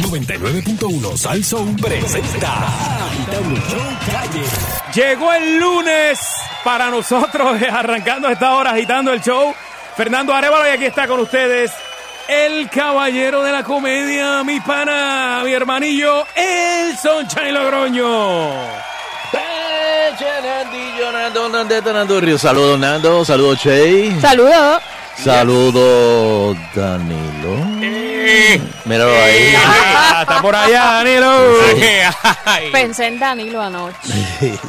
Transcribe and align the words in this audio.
99.1 0.00 1.16
Sal 1.16 1.44
Soul 1.44 1.76
presenta 1.76 2.52
Agitando 3.06 3.56
el 3.56 3.62
Show 3.62 3.98
Calle. 4.10 4.42
Llegó 4.94 5.32
el 5.32 5.58
lunes 5.58 6.18
para 6.64 6.90
nosotros, 6.90 7.60
arrancando 7.72 8.28
a 8.28 8.32
esta 8.32 8.54
hora, 8.54 8.70
agitando 8.72 9.12
el 9.12 9.20
show. 9.20 9.54
Fernando 9.96 10.32
Arevalo, 10.34 10.66
y 10.66 10.70
aquí 10.70 10.86
está 10.86 11.06
con 11.06 11.20
ustedes 11.20 11.70
el 12.28 12.68
caballero 12.70 13.42
de 13.42 13.52
la 13.52 13.62
comedia, 13.62 14.42
mi 14.44 14.60
pana, 14.60 15.42
mi 15.44 15.52
hermanillo, 15.52 16.24
el 16.34 16.96
Sunshine 16.96 17.52
Logroño. 17.52 18.50
Saludos 22.38 22.78
Nando, 22.78 23.24
saludos 23.24 23.58
Che, 23.60 24.20
Saludos. 24.20 24.82
saludos 25.22 26.56
Danilo. 26.74 28.01
Míralo 28.84 29.14
ahí. 29.14 29.54
Ah, 30.14 30.22
está 30.22 30.42
por 30.42 30.54
allá, 30.54 30.84
Danilo. 31.02 31.56
Pensé 32.70 33.06
en 33.06 33.18
Danilo 33.18 33.60
anoche. 33.62 33.96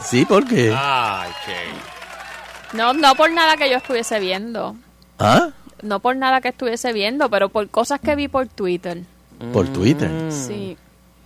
Sí, 0.03 0.25
¿por 0.25 0.47
qué? 0.47 0.73
Ay, 0.75 1.29
che. 1.45 2.77
No, 2.77 2.93
no 2.93 3.13
por 3.15 3.31
nada 3.31 3.55
que 3.57 3.69
yo 3.69 3.77
estuviese 3.77 4.19
viendo. 4.19 4.75
¿Ah? 5.19 5.49
No 5.81 5.99
por 5.99 6.15
nada 6.15 6.41
que 6.41 6.47
estuviese 6.49 6.93
viendo, 6.93 7.29
pero 7.29 7.49
por 7.49 7.69
cosas 7.69 7.99
que 7.99 8.15
vi 8.15 8.27
por 8.27 8.47
Twitter. 8.47 9.01
Por 9.51 9.67
Twitter. 9.67 10.09
Sí. 10.31 10.77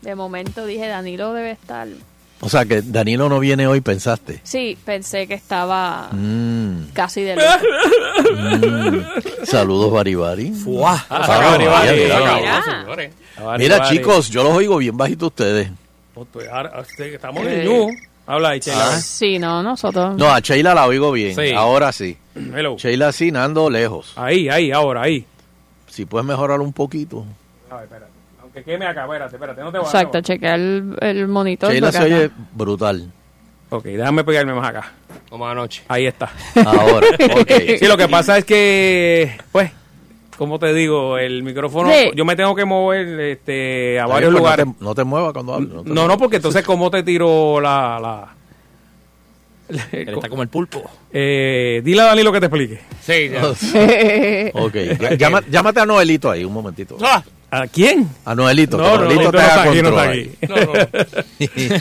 De 0.02 0.16
momento 0.16 0.66
dije, 0.66 0.88
Danilo 0.88 1.34
debe 1.34 1.52
estar. 1.52 1.88
O 2.40 2.50
sea 2.50 2.66
que 2.66 2.82
Danilo 2.84 3.30
no 3.30 3.40
viene 3.40 3.66
hoy, 3.68 3.82
pensaste. 3.82 4.40
Sí, 4.44 4.78
pensé 4.86 5.26
que 5.28 5.34
estaba 5.34 6.09
Mm, 6.12 6.90
casi 6.94 7.22
de 7.23 7.36
luto. 8.26 9.05
saludos 9.44 9.91
Baribari. 9.91 10.54
Ah, 10.86 11.05
Ah, 11.09 11.26
saca 11.28 11.50
Baribari, 11.52 12.00
mira, 12.00 12.20
mira. 12.20 13.58
Mira 13.58 13.90
chicos, 13.90 14.30
yo 14.30 14.44
los 14.44 14.54
oigo 14.54 14.78
bien 14.78 14.95
bajito 14.98 15.28
ustedes. 15.28 15.70
Oh, 16.16 16.26
pues, 16.26 16.48
ahora, 16.50 16.81
este, 16.81 17.16
Estamos 17.16 17.45
en 17.45 17.64
you. 17.64 17.89
Habla 18.25 18.50
ahí, 18.50 18.59
Chela. 18.59 18.88
Ah. 18.95 19.00
Sí, 19.00 19.40
no, 19.40 19.64
nosotros. 19.64 20.17
No, 20.17 20.28
a 20.34 20.40
Sheila 20.40 20.73
la 20.73 20.86
oigo 20.86 21.12
bien. 21.14 21.34
Sí. 21.36 21.52
Ahora 21.53 21.92
sí. 21.94 22.17
Hello. 22.36 22.75
Sheila 22.78 23.12
sí, 23.14 23.31
Nando 23.31 23.69
lejos. 23.69 24.14
Ahí, 24.17 24.50
ahí, 24.50 24.72
ahora, 24.72 25.03
ahí. 25.03 25.25
Si 25.88 26.06
puedes 26.06 26.25
mejorar 26.28 26.59
un 26.59 26.73
poquito. 26.73 27.25
A 27.69 27.75
ver, 27.75 27.84
espérate. 27.86 28.12
Aunque 28.58 28.72
queme 28.72 28.86
acá, 28.88 29.03
espérate, 29.03 29.36
espérate, 29.36 29.61
no 29.61 29.72
te 29.72 29.77
vayas. 29.77 29.94
Exacto, 29.94 30.22
chequear 30.22 30.59
el, 30.59 30.97
el 31.00 31.27
monitor. 31.27 31.72
Sheila 31.72 31.91
se 31.91 32.03
oye 32.03 32.30
brutal. 32.53 33.11
Ok, 33.69 33.83
déjame 33.83 34.23
pegarme 34.23 34.53
más 34.53 34.69
acá. 34.69 34.91
Como 35.30 35.47
anoche. 35.47 35.83
Ahí 35.89 36.08
está. 36.08 36.31
Ahora, 36.66 37.05
ok. 37.41 37.52
Sí, 37.80 37.85
lo 37.85 37.97
que 37.97 38.08
pasa 38.08 38.38
es 38.38 38.45
que, 38.45 39.38
pues, 39.52 39.72
como 40.38 40.58
te 40.58 40.73
digo, 40.73 41.17
el 41.17 41.44
micrófono, 41.44 41.91
Sí. 41.91 42.11
yo 42.16 42.23
me 42.25 42.35
tengo 42.35 42.55
que 42.55 42.63
mover 42.66 43.19
este, 43.19 44.00
a 44.00 44.03
Está 44.03 44.13
varios 44.13 44.31
bien, 44.31 44.41
pues, 44.44 44.58
lugares. 44.58 44.66
No 44.67 44.73
te, 44.73 44.83
no 44.85 44.95
te 44.95 45.03
muevas 45.03 45.33
cuando 45.33 45.53
hables. 45.53 45.69
no 45.73 45.83
te 45.83 45.89
No, 45.89 46.08
no, 46.08 46.17
porque 46.17 46.38
entonces, 46.38 46.63
¿cómo 46.63 46.89
te 46.89 47.03
tiro 47.03 47.59
la...? 47.59 48.00
la 49.69 49.88
Él 49.91 50.08
está 50.16 50.30
como 50.30 50.44
el 50.44 50.47
pulpo. 50.47 50.89
eh, 51.11 51.81
dile 51.83 52.02
a 52.02 52.05
Danilo 52.05 52.31
que 52.31 52.39
te 52.39 52.45
explique. 52.45 52.80
Sí, 53.02 53.30
ya. 53.30 53.44
Ok, 54.53 54.75
llama- 55.17 55.44
llámate 55.50 55.81
a 55.81 55.85
Noelito 55.85 56.31
ahí 56.31 56.45
un 56.45 56.53
momentito. 56.53 56.97
Ah, 57.03 57.22
¿A 57.50 57.66
quién? 57.67 58.09
A 58.26 58.36
Noelito, 58.36 58.78
No, 58.78 58.84
que 58.84 58.90
no, 58.90 58.95
no, 58.98 59.03
Noelito 59.06 59.23
no 59.23 59.31
te 59.31 59.38
está 59.38 59.53
haga 59.62 59.72
aquí, 59.72 59.81
no 59.81 59.92
control 59.92 60.17
está 60.17 61.20
aquí. 61.20 61.40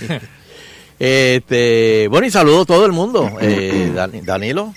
no, 0.09 0.15
no. 0.15 0.21
Este, 0.99 2.09
bueno, 2.09 2.27
y 2.27 2.31
saludo 2.31 2.63
a 2.63 2.65
todo 2.65 2.87
el 2.87 2.93
mundo. 2.93 3.31
Eh, 3.41 3.93
Dani- 3.95 4.23
Danilo, 4.25 4.75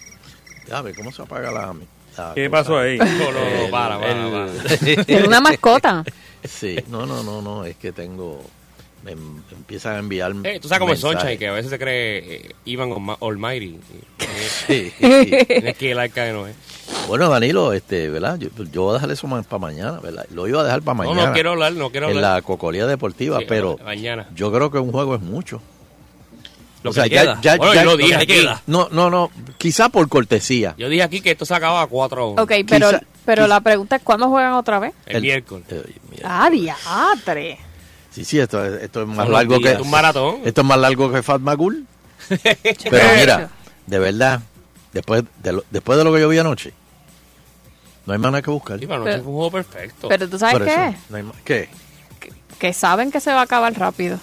a 0.71 0.81
ver 0.81 0.93
cómo 0.95 1.11
se 1.11 1.21
apaga 1.21 1.51
la. 1.51 1.73
la 2.17 2.33
¿Qué 2.35 2.49
cosa? 2.49 2.61
pasó 2.63 2.77
ahí? 2.79 2.97
No, 2.97 3.05
no, 3.05 3.31
no, 3.31 3.39
El- 3.65 3.71
para, 3.71 3.99
para, 3.99 4.11
el- 4.11 4.31
para. 4.31 5.03
Es 5.07 5.25
una 5.25 5.39
mascota. 5.39 6.03
Sí, 6.43 6.77
no, 6.89 7.05
no, 7.05 7.23
no, 7.23 7.41
no, 7.41 7.63
es 7.65 7.75
que 7.77 7.91
tengo. 7.91 8.43
Me 9.03 9.13
em- 9.13 9.41
empiezan 9.53 9.95
a 9.95 9.99
enviar. 9.99 10.33
Eh, 10.43 10.59
tú 10.61 10.67
sabes 10.67 10.79
cómo 10.81 10.91
es 10.91 11.01
mensajes. 11.01 11.21
Sunshine, 11.21 11.39
que 11.39 11.47
a 11.47 11.53
veces 11.53 11.69
se 11.71 11.79
cree 11.79 12.17
eh, 12.17 12.51
Ivan 12.65 12.91
Almighty. 13.21 13.79
Sí, 14.67 14.91
sí. 14.99 15.31
Tienes 15.47 15.77
que 15.77 15.85
ir 15.91 15.97
al 15.97 16.11
que 16.11 16.31
no 16.33 16.47
es. 16.47 16.55
Bueno, 17.07 17.29
Danilo, 17.29 17.73
este, 17.73 18.09
¿verdad? 18.09 18.37
Yo, 18.37 18.49
yo 18.71 18.83
voy 18.83 18.91
a 18.91 18.93
dejar 18.95 19.11
eso 19.11 19.27
para 19.27 19.59
mañana, 19.59 19.99
¿verdad? 19.99 20.25
Lo 20.31 20.47
iba 20.47 20.61
a 20.61 20.63
dejar 20.63 20.81
para 20.81 20.97
No, 20.97 21.03
mañana. 21.09 21.27
no 21.27 21.33
quiero 21.33 21.51
hablar, 21.51 21.73
no 21.73 21.89
quiero 21.89 22.09
En 22.09 22.17
hablar. 22.17 22.35
la 22.35 22.41
cocolía 22.41 22.85
deportiva, 22.85 23.39
Sí, 23.39 23.45
pero 23.47 23.77
mañana. 23.83 24.27
yo 24.35 24.51
creo 24.51 24.69
que 24.71 24.77
un 24.77 24.91
juego 24.91 25.15
es 25.15 25.21
mucho. 25.21 25.61
Lo 26.83 26.91
O 26.91 26.93
sea, 26.93 27.03
que 27.05 27.09
ya- 27.09 27.21
queda. 27.23 27.39
ya- 27.41 27.57
bueno, 27.57 27.73
ya- 27.73 27.83
yo 27.83 27.89
lo 27.91 27.97
dije 27.97 28.15
aquí. 28.15 28.25
queda. 28.27 28.61
No, 28.67 28.87
no, 28.91 29.09
no, 29.09 29.31
quizá 29.57 29.89
por 29.89 30.07
cortesía. 30.07 30.75
Yo 30.77 30.87
dije 30.87 31.03
aquí 31.03 31.19
que 31.21 31.31
esto 31.31 31.45
se 31.45 31.53
acaba 31.53 31.81
a 31.81 31.87
4 31.87 32.21
a 32.21 32.25
1. 32.27 32.41
Ok, 32.43 32.51
pero, 32.69 32.89
Quizá- 32.89 33.01
pero 33.25 33.41
quizá- 33.43 33.47
la 33.49 33.59
pregunta 33.61 33.95
es: 33.97 34.01
¿cuándo 34.03 34.29
juegan 34.29 34.53
otra 34.53 34.79
vez? 34.79 34.93
El, 35.05 35.21
miércoles. 35.21 35.65
Eh, 35.71 35.83
mira. 36.11 36.23
Ah, 36.45 36.49
diatre. 36.49 37.57
Sí, 38.11 38.23
sí, 38.23 38.39
esto, 38.39 38.63
es- 38.63 38.83
esto 38.83 39.01
es 39.01 39.07
más 39.07 39.25
Son 39.25 39.33
largo 39.33 39.59
que. 39.59 39.73
Un 39.75 39.89
maratón. 39.89 40.37
Esto 40.45 40.61
es 40.61 40.67
más 40.67 40.77
largo 40.79 41.11
que 41.11 41.21
Fat 41.21 41.41
Magul. 41.41 41.85
Pero 42.29 43.03
mira, 43.19 43.49
de 43.85 43.99
verdad, 43.99 44.41
después 44.93 45.23
de 45.43 45.51
lo, 45.53 45.65
después 45.69 45.97
de 45.97 46.03
lo 46.05 46.13
que 46.13 46.21
yo 46.21 46.29
vi 46.29 46.37
anoche, 46.37 46.73
no 48.09 48.13
hay 48.13 48.19
más 48.19 48.31
nada 48.31 48.41
que 48.41 48.49
buscar. 48.51 48.79
Sí, 48.79 48.87
pero 48.87 49.03
Pero- 49.03 49.13
anoche 49.13 49.23
fue 49.23 49.31
un 49.31 49.37
juego 49.37 49.51
perfecto. 49.51 50.07
Pero 50.09 50.27
tú 50.29 50.37
sabes 50.39 50.53
Por 50.53 50.67
eso, 50.67 50.75
qué? 50.75 50.95
no 51.09 51.15
hay 51.17 51.23
más- 51.23 51.35
¿Qué? 51.45 51.69
Que 52.57 52.73
saben 52.73 53.11
que 53.11 53.19
se 53.21 53.31
va 53.31 53.39
a 53.41 53.43
acabar 53.43 53.71
rápido. 53.77 54.19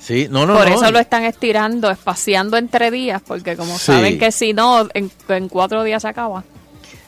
Sí, 0.00 0.28
no, 0.30 0.46
no, 0.46 0.54
Por 0.56 0.68
no. 0.68 0.74
eso 0.76 0.90
lo 0.92 0.98
están 1.00 1.24
estirando, 1.24 1.90
espaciando 1.90 2.56
entre 2.56 2.90
días, 2.92 3.20
porque 3.26 3.56
como 3.56 3.76
Sí. 3.78 3.86
saben 3.86 4.18
que 4.18 4.30
si 4.30 4.52
no, 4.52 4.86
en, 4.94 5.10
en 5.28 5.48
cuatro 5.48 5.82
días 5.82 6.02
se 6.02 6.08
acaba. 6.08 6.44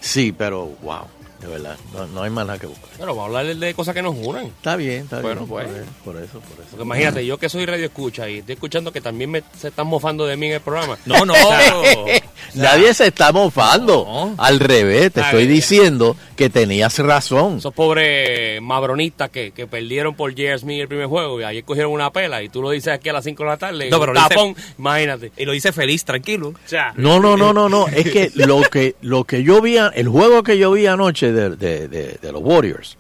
Sí, 0.01 0.33
pero 0.37 0.67
wow, 0.83 1.03
de 1.41 1.47
verdad, 1.47 1.77
no, 1.95 2.07
no 2.09 2.23
hay 2.23 2.31
más 2.31 2.47
nada 2.47 2.59
que 2.59 2.67
buscar. 2.67 2.89
Bueno, 2.99 3.15
vamos 3.15 3.35
a 3.35 3.39
hablar 3.41 3.57
de 3.57 3.75
cosas 3.75 3.95
que 3.95 4.03
nos 4.03 4.15
unan. 4.17 4.47
Está 4.47 4.77
bien, 4.77 5.03
está 5.05 5.21
Bueno, 5.21 5.41
bien. 5.47 5.49
pues. 5.49 5.67
Por 6.05 6.17
eso, 6.17 6.41
por 6.41 6.53
eso. 6.59 6.67
Porque 6.71 6.83
imagínate, 6.85 7.25
yo 7.27 7.39
que 7.39 7.49
soy 7.49 7.65
radio 7.67 7.85
escucha 7.87 8.29
y 8.29 8.39
estoy 8.39 8.55
escuchando 8.55 8.93
que 8.93 9.01
también 9.01 9.31
me, 9.31 9.43
se 9.57 9.69
están 9.69 9.87
mofando 9.87 10.27
de 10.27 10.37
mí 10.37 10.47
en 10.47 10.55
el 10.55 10.61
programa. 10.61 10.99
No, 11.07 11.25
no. 11.25 11.35
Nadie 12.55 12.95
se 12.95 13.09
está 13.09 13.31
mofando. 13.33 14.05
No. 14.07 14.35
Al 14.39 14.59
revés, 14.61 15.13
te 15.13 15.21
estoy 15.21 15.47
diciendo 15.47 16.17
que 16.37 16.49
tenías 16.51 16.99
razón. 16.99 17.59
Esos 17.59 17.75
pobres 17.75 18.61
mabronistas 18.63 19.31
que, 19.31 19.51
que 19.53 19.67
perdieron 19.67 20.15
por. 20.15 20.29
Smith 20.29 20.81
el 20.83 20.89
primer 20.89 21.07
juego 21.07 21.41
y 21.41 21.45
ayer 21.45 21.65
cogieron 21.65 21.91
una 21.93 22.11
pela 22.13 22.43
y 22.43 22.49
tú 22.49 22.63
lo 22.63 22.71
dices 22.71 22.93
aquí 22.93 23.09
a 23.09 23.13
las 23.13 23.25
5 23.25 23.43
de 23.43 23.49
la 23.49 23.57
tarde. 23.57 23.91
No, 23.91 23.99
pero 23.99 24.13
lo 24.13 24.21
dice- 24.21 24.35
tapón, 24.35 24.55
imagínate. 24.79 25.33
Y 25.37 25.45
lo 25.45 25.53
hice 25.55 25.73
feliz, 25.73 26.05
tranquilo. 26.05 26.49
O 26.49 26.55
sea, 26.69 26.93
No, 26.97 27.19
no, 27.19 27.37
no, 27.37 27.53
no, 27.53 27.69
no. 27.69 27.89
Es 27.89 28.11
que 28.11 28.31
lo 28.35 28.61
que 28.63 28.95
lo 29.01 29.25
que 29.25 29.43
yo 29.43 29.61
vi, 29.61 29.77
el 29.77 30.09
juego 30.09 30.43
que 30.43 30.59
yo 30.59 30.71
vi 30.73 30.87
anoche 30.87 31.28
de, 31.33 31.51
de, 31.57 31.89
de- 31.89 32.19
de 32.21 32.33
los 32.33 32.43
Warriors, 32.43 32.97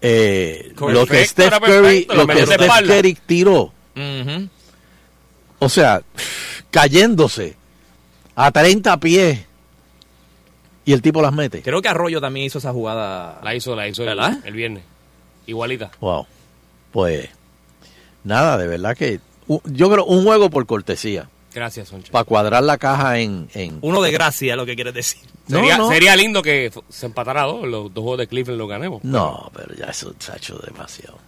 eh, 0.00 0.72
lo 0.78 1.06
que 1.06 1.24
Steph 1.26 1.58
Curry, 1.60 2.06
lo 2.08 2.14
lo 2.14 2.26
que 2.26 2.44
Steph. 2.46 2.86
Curry 2.86 3.18
tiró, 3.26 3.72
o 5.58 5.68
sea, 5.68 6.02
cayéndose 6.70 7.56
a 8.34 8.50
30 8.50 8.98
pies 9.00 9.40
y 10.84 10.92
el 10.92 11.00
tipo 11.00 11.22
las 11.22 11.32
mete. 11.32 11.62
Creo 11.62 11.80
que 11.80 11.88
Arroyo 11.88 12.20
también 12.20 12.46
hizo 12.46 12.58
esa 12.58 12.72
jugada. 12.72 13.40
la 13.42 13.54
hizo, 13.54 13.74
la 13.74 13.88
hizo 13.88 14.02
el, 14.02 14.08
¿Verdad? 14.08 14.38
el 14.44 14.52
viernes. 14.54 14.84
Igualita. 15.46 15.90
Wow. 16.00 16.26
Pues 16.92 17.28
nada, 18.24 18.58
de 18.58 18.66
verdad 18.66 18.96
que 18.96 19.20
yo 19.64 19.90
creo 19.90 20.04
un 20.04 20.24
juego 20.24 20.48
por 20.50 20.64
cortesía 20.66 21.28
Gracias, 21.54 21.88
Soncha. 21.88 22.10
para 22.12 22.24
cuadrar 22.24 22.62
la 22.62 22.76
caja 22.78 23.18
en, 23.20 23.48
en 23.54 23.78
Uno 23.82 24.02
de 24.02 24.10
gracia, 24.10 24.56
lo 24.56 24.66
que 24.66 24.74
quieres 24.74 24.92
decir. 24.94 25.22
No, 25.48 25.58
sería, 25.58 25.76
no. 25.78 25.88
sería 25.88 26.16
lindo 26.16 26.42
que 26.42 26.72
se 26.88 27.06
empatara 27.06 27.42
dos, 27.42 27.66
los 27.66 27.92
dos 27.92 28.02
juegos 28.02 28.18
de 28.18 28.26
Cleveland 28.28 28.58
lo 28.58 28.66
ganemos. 28.66 29.04
no, 29.04 29.50
pero 29.54 29.74
ya 29.74 29.86
eso 29.86 30.14
se 30.18 30.32
ha 30.32 30.36
hecho 30.36 30.56
demasiado. 30.58 31.18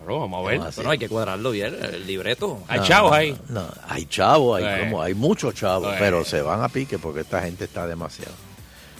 Pero 0.00 0.20
vamos 0.20 0.42
a 0.44 0.48
ver. 0.48 0.58
Demasiado. 0.58 0.76
Bueno, 0.76 0.90
hay 0.92 0.98
que 0.98 1.08
cuadrarlo 1.10 1.50
bien, 1.50 1.76
el 1.82 2.06
libreto. 2.06 2.60
Hay 2.68 2.80
No, 2.80 2.86
chavos 2.86 3.12
ahí. 3.12 3.36
No, 3.50 3.66
hay 3.86 4.06
chavos, 4.06 4.58
hay, 4.62 4.64
Sí. 4.64 4.84
como, 4.86 5.02
hay 5.02 5.14
muchos 5.14 5.54
chavos, 5.54 5.90
Sí. 5.90 5.96
pero 5.98 6.24
se 6.24 6.40
van 6.40 6.62
a 6.62 6.68
pique 6.70 6.98
porque 6.98 7.20
esta 7.20 7.42
gente 7.42 7.64
está 7.64 7.86
demasiado. 7.86 8.32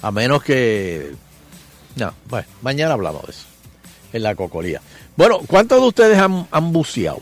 A 0.03 0.11
menos 0.11 0.43
que... 0.43 1.13
No, 1.97 2.13
bueno, 2.29 2.47
mañana 2.61 2.93
hablamos 2.95 3.23
de 3.25 3.31
eso, 3.33 3.45
en 4.13 4.23
la 4.23 4.35
cocolía. 4.35 4.83
Bueno, 5.17 5.41
¿cuántos 5.47 5.81
de 5.81 5.87
ustedes 5.89 6.19
han, 6.19 6.47
han 6.51 6.71
buceado? 6.73 7.21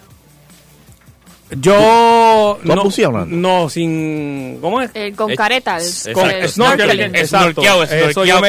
Yo... 1.50 2.58
¿Tú 2.64 2.72
has 2.72 2.78
buceado, 2.82 3.12
Nando? 3.12 3.36
no, 3.36 3.70
sin... 3.70 4.58
¿Cómo 4.60 4.82
es? 4.82 4.90
Eh, 4.94 5.12
con 5.16 5.30
Eh, 5.30 5.36
caretas. 5.36 6.06
es- 6.06 6.14
Con 6.14 6.26
Exacto. 6.30 6.48
snorkeling, 6.48 7.14
exacto. 7.14 7.62
Eso 7.62 8.24
yo 8.24 8.40
me-. 8.40 8.48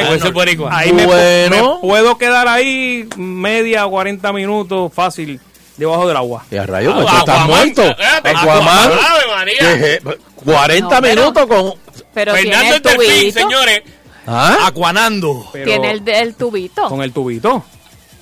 Ahí 0.70 0.92
me, 0.92 1.06
Bueno. 1.06 1.76
me 1.82 1.88
puedo 1.88 2.18
quedar 2.18 2.48
ahí 2.48 3.08
media 3.16 3.86
o 3.86 3.92
40 3.92 4.34
minutos 4.34 4.92
fácil 4.94 5.40
debajo 5.78 6.08
del 6.08 6.18
agua. 6.18 6.44
Y 6.52 6.58
a 6.58 6.66
rayo, 6.66 6.92
Ah, 6.92 6.96
tú 6.96 7.02
estás 7.08 7.22
Aquaman, 7.22 7.48
muerto. 7.48 7.84
espérate, 7.84 8.30
Aquaman. 8.32 8.92
Ave 8.92 9.28
María. 9.36 9.60
¿Qué 9.60 9.94
es? 9.94 10.02
40 10.44 10.96
No, 10.96 11.02
pero- 11.02 11.16
minutos 11.22 11.46
con... 11.48 11.74
Pero 12.14 12.34
tiene 12.34 12.52
Fernando 12.58 12.76
el 12.90 12.98
tubito. 12.98 13.40
señores. 13.40 13.82
¿Ah? 14.28 14.58
Acuanando. 14.66 15.48
Pero 15.54 15.66
Tiene 15.66 15.92
el, 15.92 16.08
el 16.08 16.36
tubito. 16.36 16.88
con 16.90 17.02
el 17.02 17.12
tubito. 17.14 17.64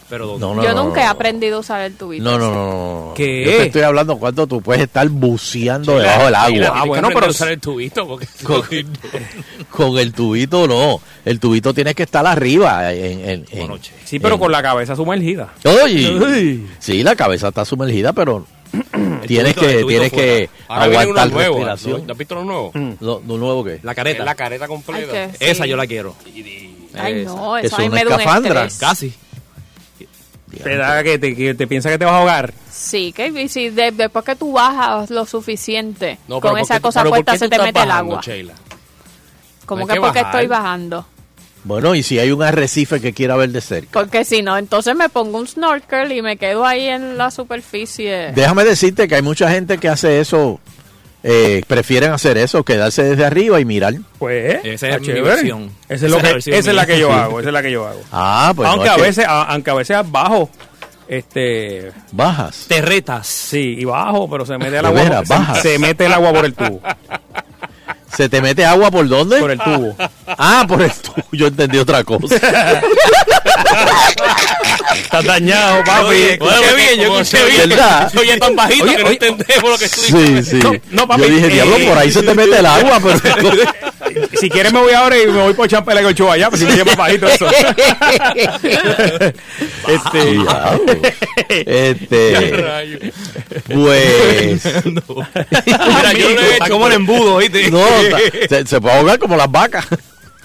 Pero 0.09 0.37
No, 0.39 0.55
no, 0.55 0.63
Yo 0.63 0.73
no, 0.73 0.85
nunca 0.85 1.01
he 1.01 1.05
aprendido 1.05 1.57
a 1.57 1.59
usar 1.59 1.81
el 1.81 1.93
tubito. 1.95 2.23
No, 2.23 2.37
no, 2.39 2.49
no, 2.53 3.07
no. 3.09 3.13
¿Qué? 3.13 3.43
Yo 3.43 3.51
te 3.57 3.63
estoy 3.65 3.81
hablando 3.81 4.17
cuando 4.17 4.47
tú 4.47 4.61
puedes 4.61 4.83
estar 4.83 5.07
buceando 5.09 5.99
debajo 5.99 6.25
del 6.25 6.35
agua. 6.35 6.71
Ah, 6.73 6.85
bueno, 6.85 7.09
pero- 7.13 7.27
usar 7.29 7.49
el 7.49 7.59
tubito 7.59 8.07
porque 8.07 8.25
Con, 8.43 8.61
con 9.69 9.97
el 9.97 10.13
tubito 10.13 10.65
no. 10.67 11.01
El 11.25 11.39
tubito 11.41 11.73
tienes 11.73 11.93
que 11.95 12.03
estar 12.03 12.25
arriba. 12.25 12.93
En. 12.93 13.45
Sí, 14.05 14.19
pero 14.19 14.35
en- 14.35 14.39
con 14.39 14.51
la 14.51 14.61
cabeza 14.61 14.95
sumergida. 14.95 15.53
Oye, 15.83 16.61
sí, 16.79 17.03
la 17.03 17.15
cabeza 17.15 17.49
está 17.49 17.65
sumergida, 17.65 18.13
pero 18.13 18.45
tienes 19.27 19.55
tubito- 19.55 19.77
que, 19.77 19.83
tienes 19.85 20.11
que 20.11 20.49
ahora 20.69 21.01
aguantar 21.01 21.31
respiración. 21.33 22.07
¿No 22.07 22.13
has 22.13 22.17
visto 22.17 22.35
los 22.35 22.45
nuevos? 22.45 22.71
Lo, 23.01 23.21
lo 23.27 23.37
nuevo 23.37 23.63
que 23.63 23.79
La 23.83 23.91
Es 23.91 23.95
careta. 23.97 24.23
la 24.23 24.35
careta 24.35 24.67
completa. 24.69 25.11
Ay, 25.23 25.31
que- 25.37 25.51
Esa 25.51 25.65
yo 25.65 25.75
la 25.75 25.85
quiero. 25.85 26.15
Ay, 26.97 27.25
no, 27.25 27.57
Es 27.57 27.65
eso 27.65 27.75
a 27.75 27.79
mí 27.79 27.85
una 27.87 27.95
me 27.95 28.03
da 28.05 28.15
un 28.15 28.21
escafandra. 28.21 28.65
estrés. 28.65 28.79
Casi. 28.89 29.13
Te 30.63 30.75
da 30.77 31.03
que 31.03 31.19
te, 31.19 31.35
que 31.35 31.53
te 31.55 31.67
piensa 31.67 31.89
que 31.89 31.97
te 31.97 32.05
vas 32.05 32.13
a 32.13 32.17
ahogar. 32.19 32.53
Sí, 32.71 33.11
que 33.11 33.27
y 33.27 33.49
si 33.49 33.69
de- 33.69 33.91
después 33.91 34.23
que 34.23 34.35
tú 34.35 34.53
bajas 34.53 35.09
lo 35.09 35.25
suficiente 35.25 36.17
No, 36.27 36.39
con 36.39 36.51
¿por 36.51 36.59
esa 36.61 36.77
tú- 36.77 36.83
cosa 36.83 37.01
pero 37.01 37.09
¿por 37.11 37.17
puesta 37.25 37.37
se 37.37 37.49
te 37.49 37.59
mete 37.61 37.81
el 37.81 37.91
agua. 37.91 38.21
Sheila? 38.21 38.53
Como 39.65 39.81
No 39.81 39.87
que 39.87 39.93
que 39.95 39.99
porque 39.99 40.19
estoy 40.21 40.47
bajando. 40.47 41.05
Bueno, 41.65 41.95
y 41.95 42.01
si 42.03 42.17
hay 42.17 42.31
un 42.31 42.41
arrecife 42.43 43.01
que 43.01 43.11
quiera 43.11 43.35
ver 43.35 43.49
de 43.49 43.59
cerca. 43.59 43.89
Porque 43.91 44.23
si 44.23 44.41
no, 44.41 44.57
entonces 44.57 44.95
me 44.95 45.09
pongo 45.09 45.37
un 45.37 45.47
snorkel 45.47 46.13
y 46.13 46.21
me 46.21 46.37
quedo 46.37 46.65
ahí 46.65 46.85
en 46.87 47.17
la 47.17 47.29
superficie. 47.29 48.31
Déjame 48.33 48.63
decirte 48.63 49.07
que 49.09 49.15
hay 49.15 49.21
mucha 49.21 49.49
gente 49.51 49.77
que 49.77 49.89
hace 49.89 50.21
eso, 50.21 50.61
eh, 51.23 51.61
prefieren 51.67 52.11
hacer 52.11 52.37
eso, 52.37 52.63
quedarse 52.63 53.03
desde 53.03 53.25
arriba 53.25 53.59
y 53.59 53.65
mirar. 53.65 53.95
Pues, 54.19 54.59
Esa 54.63 54.89
es 54.89 55.01
mi 55.01 55.19
versión. 55.21 55.71
Esa 55.89 56.05
es, 56.05 56.11
lo 56.11 56.17
Esa 56.17 56.17
es 56.17 56.21
que- 56.21 56.27
la 56.27 56.33
versión 56.33 56.55
esa 56.55 56.69
es 56.69 56.75
la 56.75 56.85
mía. 56.85 56.93
que 56.95 56.99
yo 57.01 57.11
hago, 57.13 57.39
esa 57.41 57.49
es 57.49 57.53
la 57.53 57.61
que 57.61 57.71
yo 57.71 57.87
hago. 57.87 58.01
Ah, 58.11 58.53
pues 58.55 58.69
aunque, 58.69 58.89
a 58.89 58.95
que 58.95 59.01
veces, 59.01 59.25
a- 59.27 59.43
aunque 59.43 59.71
a 59.71 59.73
veces 59.73 59.97
bajo, 60.11 60.49
este, 61.07 61.91
bajas. 62.11 62.65
Terretas. 62.67 63.27
sí, 63.27 63.77
y 63.79 63.85
bajo, 63.85 64.29
pero 64.29 64.45
se 64.45 64.57
mete 64.57 64.77
el 64.77 64.85
agua, 64.85 65.01
veras, 65.01 65.27
se- 65.27 65.33
bajas. 65.33 65.61
se, 65.61 65.79
mete 65.79 66.05
el 66.05 66.13
agua 66.13 66.33
por 66.33 66.45
el 66.45 66.53
tubo, 66.53 66.81
¿Se 68.15 68.29
te 68.29 68.41
mete 68.41 68.65
agua 68.65 68.89
por 68.89 69.07
dónde? 69.07 69.37
por 69.39 69.51
el 69.51 69.59
tubo. 69.59 69.95
Ah, 70.27 70.65
por 70.67 70.81
el 70.81 70.91
tubo. 70.91 71.23
Yo 71.33 71.47
entendí 71.47 71.77
otra 71.77 72.03
cosa. 72.03 72.35
Estás 75.03 75.23
dañado, 75.25 75.83
papi. 75.83 76.05
Oye, 76.07 76.33
escuché 76.33 76.75
bien, 76.75 76.99
yo 76.99 77.19
escuché 77.19 77.45
bien. 77.45 77.69
¿Verdad? 77.69 78.11
oye 78.17 78.37
tan 78.37 78.55
bajito 78.55 78.83
Oye, 78.83 78.95
que 78.97 79.03
no 79.03 79.09
entendemos 79.09 79.69
lo 79.69 79.77
que 79.77 79.89
tú 79.89 80.01
dices. 80.01 80.47
Sí, 80.47 80.51
sí. 80.51 80.59
No, 80.63 80.73
no, 80.91 81.07
papi, 81.07 81.21
Yo 81.23 81.29
dije, 81.29 81.47
eh, 81.47 81.49
diablo, 81.49 81.77
por 81.87 81.97
ahí 81.97 82.11
se 82.11 82.23
te 82.23 82.33
mete 82.33 82.59
el 82.59 82.65
agua, 82.65 82.99
pero... 83.01 83.19
Si 84.39 84.49
quieres 84.49 84.71
me 84.73 84.79
voy 84.79 84.93
ahora 84.93 85.17
y 85.21 85.27
me 85.27 85.41
voy 85.43 85.53
por 85.53 85.67
champela 85.67 86.01
con 86.01 86.13
show 86.13 86.31
allá, 86.31 86.49
pues 86.49 86.61
si 86.61 86.67
me 86.67 86.75
lleva 86.75 86.95
bajito 86.95 87.27
eso. 87.27 87.45
este, 89.87 90.25
Diablo. 90.31 90.85
Este, 91.49 92.63
pues... 93.67 94.65
Mira, 94.85 96.13
yo 96.13 96.29
lo 96.29 96.39
he 96.41 96.51
Está 96.53 96.65
hecho, 96.65 96.73
como 96.73 96.87
el 96.87 96.93
embudo, 96.93 97.37
¿viste? 97.37 97.69
No, 97.69 97.79
ta- 97.79 98.19
se, 98.49 98.65
se 98.65 98.81
puede 98.81 98.95
ahogar 98.95 99.19
como 99.19 99.35
las 99.35 99.51
vacas. 99.51 99.85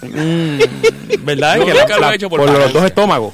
¿verdad? 0.01 1.57
Yo 1.59 1.67
que 1.67 1.75
nunca 1.75 1.99
lo 1.99 2.11
he 2.11 2.15
hecho 2.17 2.29
por 2.29 2.41
por 2.41 2.51
los 2.51 2.73
dos 2.73 2.85
estómagos. 2.85 3.33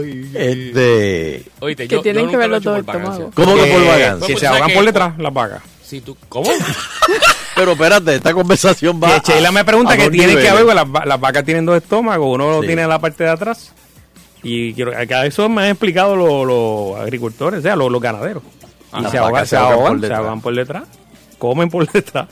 Este, 0.00 1.44
Oíste, 1.60 1.88
Que 1.88 1.94
yo- 1.96 2.02
tienen 2.02 2.24
yo 2.24 2.30
que 2.30 2.32
nunca 2.36 2.38
ver 2.38 2.48
lo 2.50 2.56
he 2.56 2.58
los 2.58 2.62
hecho 2.62 2.70
dos 2.72 2.84
por 2.84 2.94
vagancia. 2.96 3.24
estómagos. 3.26 3.34
¿Cómo 3.34 3.54
que 3.64 3.70
por 3.72 3.80
Que- 3.82 3.88
vagancia? 3.88 4.26
Que 4.26 4.32
Pues, 4.32 4.40
se 4.40 4.46
¿sabes 4.46 4.60
ahogan 4.62 4.74
por 4.76 4.84
detrás 4.86 5.18
las 5.18 5.32
vacas. 5.34 5.62
Si 5.82 6.00
tú, 6.00 6.16
¿Cómo? 6.28 6.48
Pero 7.54 7.72
espérate, 7.72 8.14
esta 8.14 8.32
conversación 8.32 9.00
va. 9.02 9.20
Que 9.20 9.32
Sheila 9.32 9.52
me 9.52 9.64
pregunta 9.64 9.92
a 9.92 9.96
que 9.96 10.04
dos 10.04 10.12
tiene 10.12 10.26
que 10.28 10.30
niveles. 10.32 10.50
haber, 10.52 10.64
porque 10.64 10.74
las, 10.74 10.86
va- 10.86 11.04
las 11.06 11.20
vacas 11.20 11.44
tienen 11.44 11.66
dos 11.66 11.76
estómagos, 11.76 12.34
uno 12.34 12.48
lo 12.50 12.60
Sí. 12.62 12.66
tiene 12.68 12.82
en 12.82 12.88
la 12.88 12.98
parte 12.98 13.24
de 13.24 13.30
atrás. 13.30 13.72
Y 14.42 14.72
quiero, 14.74 14.92
que 15.06 15.14
a 15.14 15.26
eso 15.26 15.48
me 15.48 15.62
han 15.62 15.68
explicado 15.68 16.16
los, 16.16 16.46
los 16.46 16.98
agricultores, 17.00 17.60
o 17.60 17.62
sea, 17.62 17.76
los, 17.76 17.92
los 17.92 18.00
ganaderos. 18.00 18.42
Y 18.98 19.02
Las 19.02 19.10
se 19.12 19.18
ahogan, 19.18 19.32
vacas 19.34 19.48
se 19.50 19.56
ahogan 19.56 19.78
por 19.78 19.96
se 19.96 20.00
detrás. 20.02 20.18
ahogan 20.18 20.40
por 20.40 20.54
detrás, 20.54 20.82
comen 21.38 21.68
por 21.68 21.86
detrás. 21.92 22.28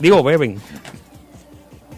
Digo, 0.00 0.22
beben. 0.22 0.58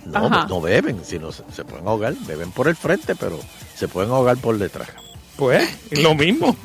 No, 0.04 0.26
Ajá. 0.26 0.46
no 0.48 0.60
beben, 0.60 1.00
sino 1.04 1.32
se, 1.32 1.42
se 1.54 1.64
pueden 1.64 1.86
ahogar. 1.86 2.14
Beben 2.26 2.50
por 2.52 2.68
el 2.68 2.76
frente, 2.76 3.14
pero 3.16 3.38
se 3.76 3.88
pueden 3.88 4.10
ahogar 4.10 4.36
por 4.38 4.58
detrás. 4.58 4.88
Pues, 5.36 5.68
es 5.90 6.02
lo 6.02 6.14
mismo. 6.14 6.56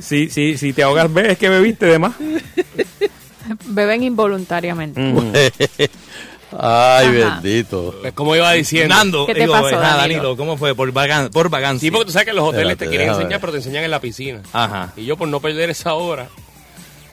Si, 0.00 0.28
si, 0.30 0.58
si 0.58 0.72
te 0.72 0.82
ahogas, 0.82 1.12
ves 1.12 1.38
que 1.38 1.48
bebiste 1.48 1.86
de 1.86 1.98
más. 1.98 2.12
Beben 3.66 4.02
involuntariamente. 4.02 5.00
Mm. 5.00 5.32
Ay, 6.58 7.22
Ajá. 7.22 7.40
bendito. 7.40 7.94
Pues 8.02 8.12
como 8.12 8.36
iba 8.36 8.52
diciendo. 8.52 8.94
Nando, 8.94 9.26
¿Qué 9.26 9.32
te 9.34 9.40
digo, 9.40 9.52
pasó, 9.54 9.70
eh, 9.70 9.72
nada, 9.72 9.96
Danilo? 9.96 10.22
Danilo, 10.22 10.36
¿cómo 10.36 10.56
fue? 10.58 10.74
Por, 10.74 10.92
vagan, 10.92 11.30
por 11.30 11.48
vagancia. 11.48 11.86
Sí, 11.86 11.90
porque 11.90 12.06
tú 12.06 12.12
sabes 12.12 12.26
que 12.26 12.34
los 12.34 12.44
hoteles 12.44 12.72
Espérate, 12.72 12.84
te 12.84 12.90
quieren 12.90 13.06
déjame 13.06 13.22
enseñar, 13.22 13.40
pero 13.40 13.52
te 13.52 13.58
enseñan 13.58 13.84
en 13.84 13.90
la 13.90 14.00
piscina. 14.00 14.42
Ajá, 14.52 14.92
Y 14.96 15.04
yo 15.06 15.16
por 15.16 15.28
no 15.28 15.40
perder 15.40 15.70
esa 15.70 15.94
hora 15.94 16.28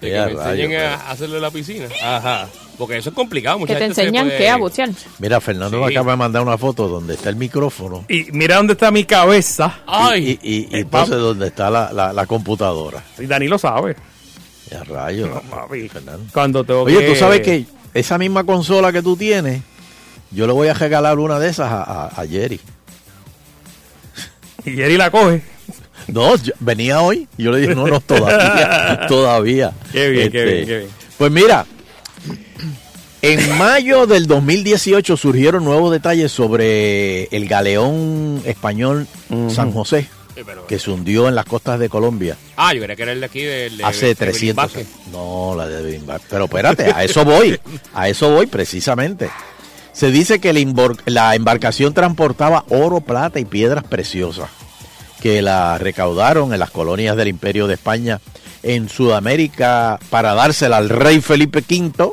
de 0.01 0.09
que 0.09 0.17
enseñen 0.17 0.81
a 0.81 1.09
hacerlo 1.09 1.37
en 1.37 1.41
la 1.43 1.51
piscina. 1.51 1.87
ajá. 2.03 2.49
Porque 2.79 2.97
eso 2.97 3.09
es 3.09 3.15
complicado. 3.15 3.59
Mucha 3.59 3.73
Que 3.73 3.79
te 3.79 3.85
gente 3.87 4.01
enseñan 4.01 4.25
puede- 4.27 4.37
qué 4.39 4.49
a 4.49 4.55
bucear. 4.55 4.89
Mira, 5.19 5.39
Fernando 5.39 5.77
Sí. 5.77 5.83
me 5.85 5.91
acaba 5.91 6.11
de 6.13 6.17
mandar 6.17 6.41
una 6.41 6.57
foto 6.57 6.87
donde 6.87 7.13
está 7.13 7.29
el 7.29 7.35
micrófono 7.35 8.05
Y 8.09 8.31
mira 8.31 8.55
dónde 8.55 8.73
está 8.73 8.89
mi 8.89 9.03
cabeza. 9.03 9.81
Ay, 9.85 10.39
y, 10.41 10.49
y- 10.49 10.67
y 10.71 10.79
entonces 10.79 11.15
pap- 11.15 11.19
donde 11.19 11.47
está 11.47 11.69
la, 11.69 11.93
la, 11.93 12.11
la 12.13 12.25
computadora. 12.25 13.03
Y 13.19 13.27
Dani 13.27 13.47
lo 13.47 13.59
sabe. 13.59 13.95
Ya 14.71 14.83
rayo. 14.83 15.27
No, 15.27 15.41
papi. 15.41 15.89
Fernando. 15.89 16.25
Cuando 16.33 16.63
tengo 16.63 16.81
Oye, 16.83 16.99
que- 16.99 17.07
tú 17.09 17.15
sabes 17.15 17.41
que 17.41 17.65
esa 17.93 18.17
misma 18.17 18.43
consola 18.45 18.91
que 18.93 19.01
tú 19.03 19.15
tienes, 19.17 19.61
yo 20.31 20.47
le 20.47 20.53
voy 20.53 20.69
a 20.69 20.73
regalar 20.73 21.19
una 21.19 21.37
de 21.37 21.49
esas 21.49 21.69
a, 21.71 21.83
a- 21.83 22.07
a 22.07 22.25
Jerry. 22.27 22.59
Y 24.65 24.71
Jerry 24.71 24.97
la 24.97 25.09
coge. 25.11 25.41
No, 26.07 26.35
yo- 26.37 26.53
venía 26.59 27.01
hoy 27.01 27.27
y 27.37 27.43
yo 27.43 27.51
le 27.51 27.59
dije, 27.59 27.75
no, 27.75 27.87
no, 27.87 27.99
todavía, 27.99 29.01
todavía. 29.07 29.71
Qué 29.91 30.09
bien, 30.09 30.31
qué 30.31 30.39
Este, 30.39 30.53
bien, 30.55 30.65
qué 30.67 30.77
bien. 30.79 30.89
Pues 31.17 31.31
mira, 31.31 31.65
en 33.21 33.57
mayo 33.57 34.07
del 34.07 34.27
2018 34.27 35.17
surgieron 35.17 35.63
nuevos 35.65 35.91
detalles 35.91 36.31
sobre 36.31 37.23
el 37.25 37.47
galeón 37.47 38.41
español 38.45 39.07
San 39.53 39.71
José, 39.71 40.07
Sí, 40.35 40.41
pero- 40.45 40.65
que 40.67 40.79
se 40.79 40.89
hundió 40.91 41.27
en 41.27 41.35
las 41.35 41.45
costas 41.45 41.79
de 41.79 41.89
Colombia 41.89 42.37
Ah, 42.55 42.73
yo 42.73 42.79
quería 42.79 42.95
que 42.95 43.03
era 43.03 43.11
el 43.11 43.19
de 43.19 43.25
aquí 43.25 43.41
del 43.41 43.77
de, 43.77 43.83
hace 43.83 44.05
de 44.07 44.15
300 44.15 44.55
Vázquez. 44.65 44.87
años. 44.87 45.07
No, 45.11 45.53
la 45.57 45.67
de 45.67 45.99
Vázquez. 45.99 46.27
Pero 46.29 46.45
espérate, 46.45 46.91
a 46.93 47.03
eso 47.03 47.25
voy, 47.25 47.59
a 47.93 48.07
eso 48.09 48.29
voy 48.31 48.47
precisamente. 48.47 49.29
Se 49.91 50.11
dice 50.11 50.39
que 50.39 50.53
la 51.05 51.35
embarcación 51.35 51.93
transportaba 51.93 52.63
oro, 52.69 53.01
plata 53.01 53.39
y 53.39 53.45
piedras 53.45 53.83
preciosas 53.83 54.49
que 55.21 55.41
la 55.41 55.77
recaudaron 55.77 56.53
en 56.53 56.59
las 56.59 56.69
colonias 56.71 57.17
del 57.17 57.27
Imperio 57.27 57.67
de 57.67 57.73
España 57.73 58.21
en 58.63 58.89
Sudamérica 58.89 59.99
para 60.09 60.33
dársela 60.33 60.77
al 60.77 60.89
rey 60.89 61.21
Felipe 61.21 61.59
V, 61.59 62.11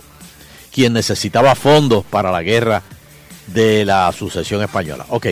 quien 0.73 0.93
necesitaba 0.93 1.55
fondos 1.55 2.05
para 2.05 2.31
la 2.31 2.43
guerra 2.43 2.83
de 3.49 3.85
la 3.85 4.11
sucesión 4.13 4.63
española. 4.63 5.07
Ok, 5.09 5.27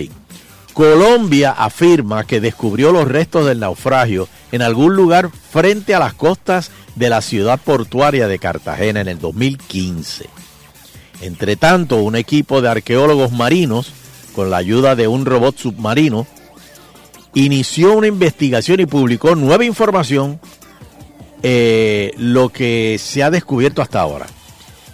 Colombia 0.74 1.52
afirma 1.52 2.24
que 2.24 2.40
descubrió 2.40 2.90
los 2.90 3.06
restos 3.06 3.46
del 3.46 3.60
naufragio 3.60 4.28
en 4.50 4.60
algún 4.60 4.96
lugar 4.96 5.30
frente 5.30 5.94
a 5.94 6.00
las 6.00 6.14
costas 6.14 6.72
de 6.96 7.08
la 7.08 7.20
ciudad 7.20 7.60
portuaria 7.60 8.26
de 8.26 8.40
Cartagena 8.40 9.00
en 9.00 9.08
el 9.08 9.20
2015. 9.20 10.28
Entre 11.20 11.56
tanto, 11.56 11.96
un 11.96 12.16
equipo 12.16 12.60
de 12.60 12.68
arqueólogos 12.68 13.30
marinos, 13.30 13.92
con 14.34 14.50
la 14.50 14.56
ayuda 14.56 14.96
de 14.96 15.06
un 15.06 15.24
robot 15.24 15.56
submarino, 15.56 16.26
inició 17.34 17.92
una 17.92 18.08
investigación 18.08 18.80
y 18.80 18.86
publicó 18.86 19.36
nueva 19.36 19.64
información, 19.64 20.40
eh, 21.46 22.14
lo 22.16 22.48
que 22.48 22.96
se 22.98 23.22
ha 23.22 23.30
descubierto 23.30 23.82
hasta 23.82 24.00
ahora. 24.00 24.24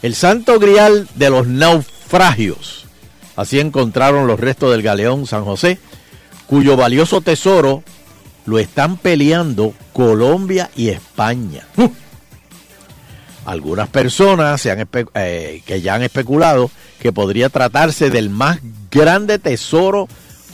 El 0.03 0.17
santo 0.17 0.59
grial 0.59 1.07
de 1.15 1.31
los 1.31 1.47
naufragios. 1.47 2.87
Así 3.37 3.61
encontraron 3.61 4.27
los 4.27 4.41
restos 4.41 4.73
del 4.73 4.83
galeón 4.83 5.29
San 5.29 5.45
José, 5.45 5.79
cuyo 6.49 6.77
valioso 6.77 7.21
tesoro 7.21 7.85
lo 8.47 8.59
están 8.59 8.97
peleando 8.97 9.75
Colombia 9.93 10.71
y 10.75 10.89
España. 10.89 11.69
Algunas 13.45 13.89
personas 13.89 14.61
se 14.61 14.73
han 14.73 14.89
eh, 15.15 15.63
que 15.65 15.81
ya 15.81 15.95
han 15.95 16.03
especulado 16.03 16.69
que 16.99 17.13
podría 17.13 17.49
tratarse 17.49 18.11
del 18.11 18.29
más 18.29 18.59
grande 18.91 19.39
tesoro 19.39 20.09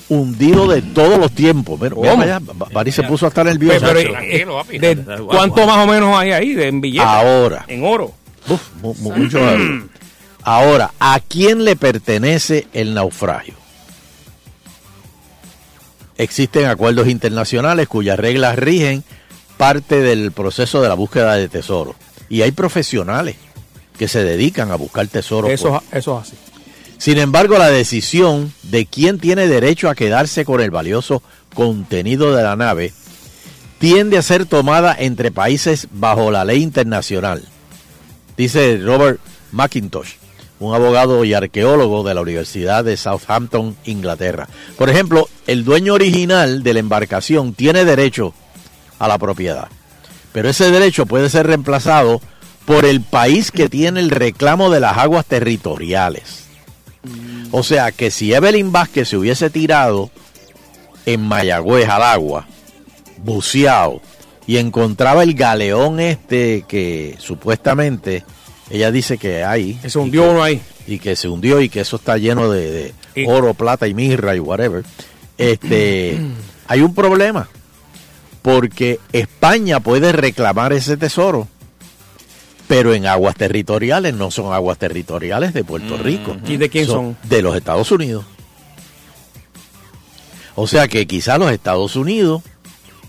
hundido 0.08 0.68
de 0.68 0.82
todos 0.82 1.18
los 1.18 1.32
tiempos. 1.32 1.78
Ba- 1.80 2.68
Bari 2.72 2.92
se 2.92 3.02
puso 3.02 3.26
hasta 3.26 3.42
nervioso. 3.44 3.84
Pero, 3.86 3.98
eh, 4.00 4.04
tranquilo, 4.10 4.54
papi. 4.56 4.78
de- 4.78 4.96
¿Cuánto 5.26 5.66
más 5.66 5.78
o 5.78 5.86
menos 5.86 6.16
hay 6.16 6.32
ahí 6.32 6.52
de 6.54 6.68
en 6.68 6.80
billetes? 6.80 7.06
Ahora. 7.06 7.64
En 7.68 7.84
oro. 7.84 8.12
Uf, 8.48 8.60
mu- 8.80 8.94
mu- 8.94 9.12
mucho. 9.16 9.38
Ahora, 10.42 10.92
¿a 11.00 11.18
quién 11.20 11.64
le 11.64 11.74
pertenece 11.74 12.68
el 12.72 12.94
naufragio? 12.94 13.54
Existen 16.18 16.66
acuerdos 16.66 17.08
internacionales 17.08 17.88
cuyas 17.88 18.18
reglas 18.18 18.56
rigen 18.56 19.04
parte 19.56 20.00
del 20.00 20.32
proceso 20.32 20.80
de 20.80 20.88
la 20.88 20.94
búsqueda 20.94 21.34
de 21.34 21.48
tesoros. 21.48 21.96
Y 22.28 22.42
hay 22.42 22.52
profesionales 22.52 23.36
que 23.98 24.08
se 24.08 24.22
dedican 24.24 24.70
a 24.70 24.76
buscar 24.76 25.06
tesoros. 25.08 25.50
Eso, 25.50 25.82
eso 25.92 26.20
es 26.20 26.28
así. 26.28 26.36
Sin 26.98 27.18
embargo, 27.18 27.58
la 27.58 27.70
decisión 27.70 28.52
de 28.62 28.86
quién 28.86 29.18
tiene 29.18 29.46
derecho 29.46 29.88
a 29.88 29.94
quedarse 29.94 30.44
con 30.44 30.60
el 30.60 30.70
valioso 30.70 31.22
contenido 31.54 32.34
de 32.34 32.42
la 32.42 32.56
nave 32.56 32.92
tiende 33.78 34.16
a 34.16 34.22
ser 34.22 34.46
tomada 34.46 34.96
entre 34.98 35.30
países 35.30 35.88
bajo 35.90 36.30
la 36.30 36.44
ley 36.44 36.62
internacional, 36.62 37.44
dice 38.36 38.78
Robert 38.82 39.20
McIntosh, 39.52 40.14
un 40.58 40.74
abogado 40.74 41.24
y 41.24 41.34
arqueólogo 41.34 42.02
de 42.02 42.14
la 42.14 42.22
Universidad 42.22 42.84
de 42.84 42.96
Southampton, 42.96 43.76
Inglaterra. 43.84 44.48
Por 44.78 44.88
ejemplo, 44.88 45.28
el 45.46 45.64
dueño 45.64 45.94
original 45.94 46.62
de 46.62 46.72
la 46.72 46.80
embarcación 46.80 47.52
tiene 47.52 47.84
derecho 47.84 48.32
a 48.98 49.08
la 49.08 49.18
propiedad, 49.18 49.68
pero 50.32 50.48
ese 50.48 50.70
derecho 50.70 51.04
puede 51.04 51.28
ser 51.28 51.46
reemplazado 51.46 52.22
por 52.64 52.86
el 52.86 53.02
país 53.02 53.50
que 53.50 53.68
tiene 53.68 54.00
el 54.00 54.10
reclamo 54.10 54.70
de 54.70 54.80
las 54.80 54.96
aguas 54.96 55.26
territoriales. 55.26 56.45
O 57.58 57.62
sea 57.62 57.90
que 57.90 58.10
si 58.10 58.34
Evelyn 58.34 58.70
Vázquez 58.70 59.08
se 59.08 59.16
hubiese 59.16 59.48
tirado 59.48 60.10
en 61.06 61.22
Mayagüez 61.22 61.88
al 61.88 62.02
agua, 62.02 62.46
buceado, 63.24 64.02
y 64.46 64.58
encontraba 64.58 65.22
el 65.22 65.32
galeón 65.32 65.98
este 65.98 66.66
que 66.68 67.16
supuestamente 67.18 68.24
ella 68.68 68.90
dice 68.90 69.16
que 69.16 69.42
hay. 69.42 69.72
Que 69.76 69.88
se 69.88 69.98
hundió 69.98 70.30
uno 70.30 70.42
ahí. 70.42 70.60
Y 70.86 70.98
que 70.98 71.16
se 71.16 71.28
hundió 71.28 71.62
y 71.62 71.70
que 71.70 71.80
eso 71.80 71.96
está 71.96 72.18
lleno 72.18 72.50
de, 72.50 72.92
de 73.14 73.26
oro, 73.26 73.54
plata 73.54 73.88
y 73.88 73.94
mirra 73.94 74.36
y 74.36 74.38
whatever. 74.38 74.84
Este, 75.38 76.20
hay 76.68 76.82
un 76.82 76.94
problema. 76.94 77.48
Porque 78.42 79.00
España 79.14 79.80
puede 79.80 80.12
reclamar 80.12 80.74
ese 80.74 80.98
tesoro. 80.98 81.48
Pero 82.68 82.94
en 82.94 83.06
aguas 83.06 83.36
territoriales 83.36 84.14
no 84.14 84.30
son 84.30 84.52
aguas 84.52 84.78
territoriales 84.78 85.54
de 85.54 85.62
Puerto 85.64 85.96
Rico. 85.96 86.36
¿Y 86.46 86.56
de 86.56 86.68
quién 86.68 86.86
son? 86.86 87.16
De 87.24 87.40
los 87.42 87.54
Estados 87.56 87.90
Unidos. 87.92 88.24
O 90.54 90.66
sea 90.66 90.88
que 90.88 91.06
quizá 91.06 91.38
los 91.38 91.50
Estados 91.52 91.96
Unidos 91.96 92.42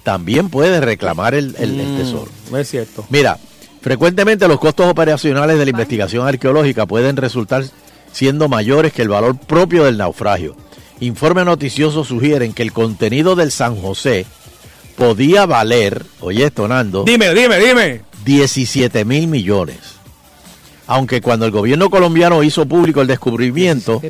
también 0.03 0.49
puede 0.49 0.79
reclamar 0.81 1.33
el, 1.33 1.55
el- 1.57 1.79
el 1.79 1.87
Mm, 1.93 1.97
tesoro. 1.97 2.27
No 2.51 2.57
es 2.57 2.69
cierto. 2.69 3.05
Mira, 3.09 3.37
frecuentemente 3.81 4.47
los 4.47 4.59
costos 4.59 4.87
operacionales 4.87 5.57
de 5.57 5.65
la 5.65 5.71
investigación 5.71 6.27
arqueológica 6.27 6.85
pueden 6.85 7.17
resultar 7.17 7.63
siendo 8.11 8.47
mayores 8.49 8.93
que 8.93 9.01
el 9.01 9.09
valor 9.09 9.37
propio 9.37 9.85
del 9.85 9.97
naufragio. 9.97 10.55
Informes 10.99 11.45
noticiosos 11.45 12.07
sugieren 12.07 12.53
que 12.53 12.63
el 12.63 12.73
contenido 12.73 13.35
del 13.35 13.51
San 13.51 13.75
José 13.79 14.25
podía 14.97 15.45
valer, 15.45 16.03
oye 16.21 16.45
esto, 16.45 16.67
Nando, 16.67 17.03
Dime, 17.03 17.33
dime, 17.33 17.59
dime. 17.59 18.01
17 18.27 19.05
mil 19.05 19.27
millones. 19.27 19.77
Aunque 20.85 21.21
cuando 21.21 21.45
el 21.45 21.51
gobierno 21.51 21.89
colombiano 21.89 22.43
hizo 22.43 22.65
público 22.65 23.01
el 23.01 23.07
descubrimiento, 23.07 24.01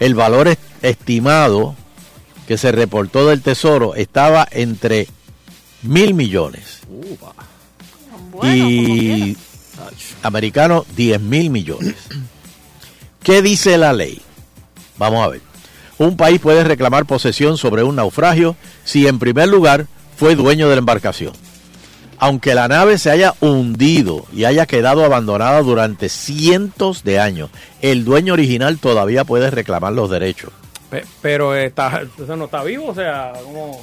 el 0.00 0.14
valor 0.14 0.48
est- 0.48 0.60
estimado 0.82 1.74
que 2.48 2.56
se 2.58 2.72
reportó 2.72 3.26
del 3.28 3.42
tesoro 3.42 3.94
estaba 3.94 4.48
entre 4.50 5.06
mil 5.82 6.14
millones 6.14 6.80
Bueno, 8.32 8.54
y 8.68 9.36
americano 10.22 10.84
10 10.96 11.20
mil 11.20 11.50
millones. 11.50 11.94
¿Qué 13.22 13.42
dice 13.42 13.76
la 13.78 13.92
ley? 13.92 14.20
Vamos 14.98 15.22
a 15.24 15.28
ver. 15.28 15.42
Un 15.98 16.16
país 16.16 16.40
puede 16.40 16.64
reclamar 16.64 17.04
posesión 17.04 17.58
sobre 17.58 17.82
un 17.82 17.96
naufragio 17.96 18.56
si 18.84 19.06
en 19.06 19.18
primer 19.18 19.48
lugar 19.48 19.86
fue 20.16 20.34
dueño 20.34 20.68
de 20.68 20.76
la 20.76 20.78
embarcación. 20.80 21.32
Aunque 22.22 22.54
la 22.54 22.68
nave 22.68 22.98
se 22.98 23.10
haya 23.10 23.34
hundido 23.40 24.26
y 24.32 24.44
haya 24.44 24.66
quedado 24.66 25.04
abandonada 25.04 25.60
durante 25.62 26.08
cientos 26.10 27.02
de 27.02 27.18
años, 27.18 27.50
el 27.80 28.04
dueño 28.04 28.34
original 28.34 28.78
todavía 28.78 29.24
puede 29.24 29.50
reclamar 29.50 29.94
los 29.94 30.10
derechos. 30.10 30.50
Pe- 30.90 31.04
Pero 31.22 31.54
está, 31.56 32.02
o 32.22 32.26
sea, 32.26 32.36
no 32.36 32.44
está 32.44 32.62
vivo, 32.62 32.88
o 32.88 32.94
sea, 32.94 33.32
como... 33.42 33.80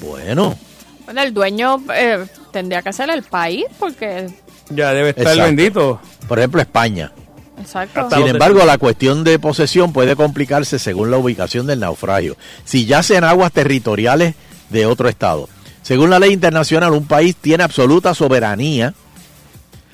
Bueno, 0.00 0.56
Bueno, 1.04 1.22
el 1.22 1.32
dueño 1.32 1.82
eh, 1.94 2.26
tendría 2.52 2.82
que 2.82 2.92
ser 2.92 3.10
el 3.10 3.22
país 3.22 3.64
porque... 3.78 4.26
Ya 4.70 4.92
debe 4.92 5.10
estar 5.10 5.24
Exacto. 5.26 5.42
bendito. 5.44 6.00
por 6.26 6.38
ejemplo 6.38 6.60
España. 6.60 7.12
Exacto. 7.60 8.08
Sin 8.16 8.26
embargo, 8.26 8.64
la 8.64 8.78
cuestión 8.78 9.22
de 9.22 9.38
posesión 9.38 9.92
puede 9.92 10.16
complicarse 10.16 10.78
según 10.78 11.10
la 11.10 11.18
ubicación 11.18 11.66
del 11.66 11.80
naufragio. 11.80 12.36
Si 12.64 12.86
yace 12.86 13.16
en 13.16 13.24
aguas 13.24 13.52
territoriales 13.52 14.34
de 14.70 14.86
otro 14.86 15.08
estado. 15.08 15.48
Según 15.84 16.10
la 16.10 16.18
ley 16.18 16.32
internacional, 16.32 16.92
un 16.92 17.06
país 17.06 17.36
tiene 17.36 17.62
absoluta 17.62 18.14
soberanía 18.14 18.94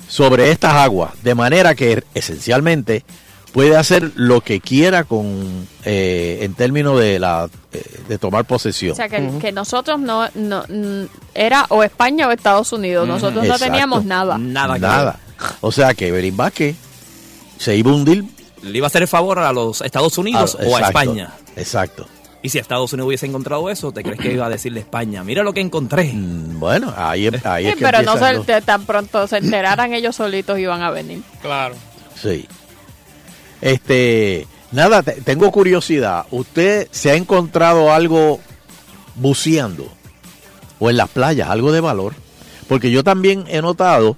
sobre 0.08 0.50
estas 0.50 0.72
aguas, 0.74 1.10
de 1.22 1.34
manera 1.34 1.74
que 1.74 2.02
esencialmente 2.14 3.04
puede 3.52 3.76
hacer 3.76 4.12
lo 4.14 4.40
que 4.40 4.60
quiera 4.60 5.02
con 5.04 5.66
eh, 5.84 6.38
en 6.42 6.54
términos 6.54 6.98
de 6.98 7.18
la 7.18 7.48
eh, 7.72 7.82
de 8.08 8.18
tomar 8.18 8.44
posesión. 8.44 8.92
O 8.92 8.94
sea, 8.94 9.08
que, 9.08 9.28
que 9.40 9.50
nosotros 9.52 9.98
no, 9.98 10.28
no, 10.34 10.64
Era 11.34 11.66
o 11.70 11.82
España 11.82 12.28
o 12.28 12.30
Estados 12.30 12.72
Unidos. 12.72 13.06
Nosotros 13.08 13.44
no 13.44 13.52
Exacto. 13.54 13.64
teníamos 13.64 14.04
nada. 14.04 14.38
Nada 14.38 14.78
Nada. 14.78 15.18
O 15.60 15.72
sea 15.72 15.94
que 15.94 16.08
Evelyn 16.08 16.36
Vázquez 16.36 16.76
se 17.58 17.76
iba 17.76 17.90
a 17.90 17.94
hundir. 17.94 18.24
Le 18.62 18.78
iba 18.78 18.86
a 18.86 18.88
hacer 18.88 19.02
el 19.02 19.08
favor 19.08 19.38
a 19.40 19.52
los 19.52 19.80
Estados 19.80 20.16
Unidos 20.18 20.56
Ah, 20.60 20.64
o 20.66 20.76
a 20.76 20.80
España. 20.82 21.32
Exacto. 21.56 22.06
Y 22.42 22.48
si 22.48 22.58
Estados 22.58 22.92
Unidos 22.94 23.08
hubiese 23.08 23.26
encontrado 23.26 23.68
eso, 23.68 23.92
¿te 23.92 24.02
crees 24.02 24.18
que 24.18 24.32
iba 24.32 24.46
a 24.46 24.48
decirle 24.48 24.80
a 24.80 24.82
España? 24.82 25.22
Mira 25.22 25.42
lo 25.42 25.52
que 25.52 25.60
encontré. 25.60 26.04
Mm, 26.12 26.58
Bueno, 26.58 26.92
ahí, 26.96 27.26
es- 27.26 27.44
ahí 27.44 27.64
Sí, 27.64 27.70
es 27.70 27.76
que 27.76 27.84
pero 27.84 28.02
no 28.02 28.16
se, 28.16 28.32
los- 28.32 28.46
tan 28.64 28.84
pronto 28.86 29.26
se 29.26 29.36
enteraran 29.38 29.92
ellos 29.92 30.16
solitos 30.16 30.58
iban 30.58 30.80
a 30.82 30.90
venir. 30.90 31.20
Claro. 31.42 31.74
Sí. 32.20 32.46
Este, 33.60 34.46
nada, 34.72 35.02
te- 35.02 35.20
tengo 35.22 35.50
curiosidad. 35.50 36.24
¿Usted 36.30 36.88
se 36.90 37.10
ha 37.10 37.14
encontrado 37.14 37.92
algo 37.92 38.40
buceando 39.16 39.86
o 40.78 40.88
en 40.90 40.96
las 40.96 41.10
playas, 41.10 41.48
algo 41.50 41.72
de 41.72 41.80
valor? 41.80 42.14
Porque 42.68 42.90
yo 42.90 43.04
también 43.04 43.44
he 43.48 43.60
notado, 43.62 44.16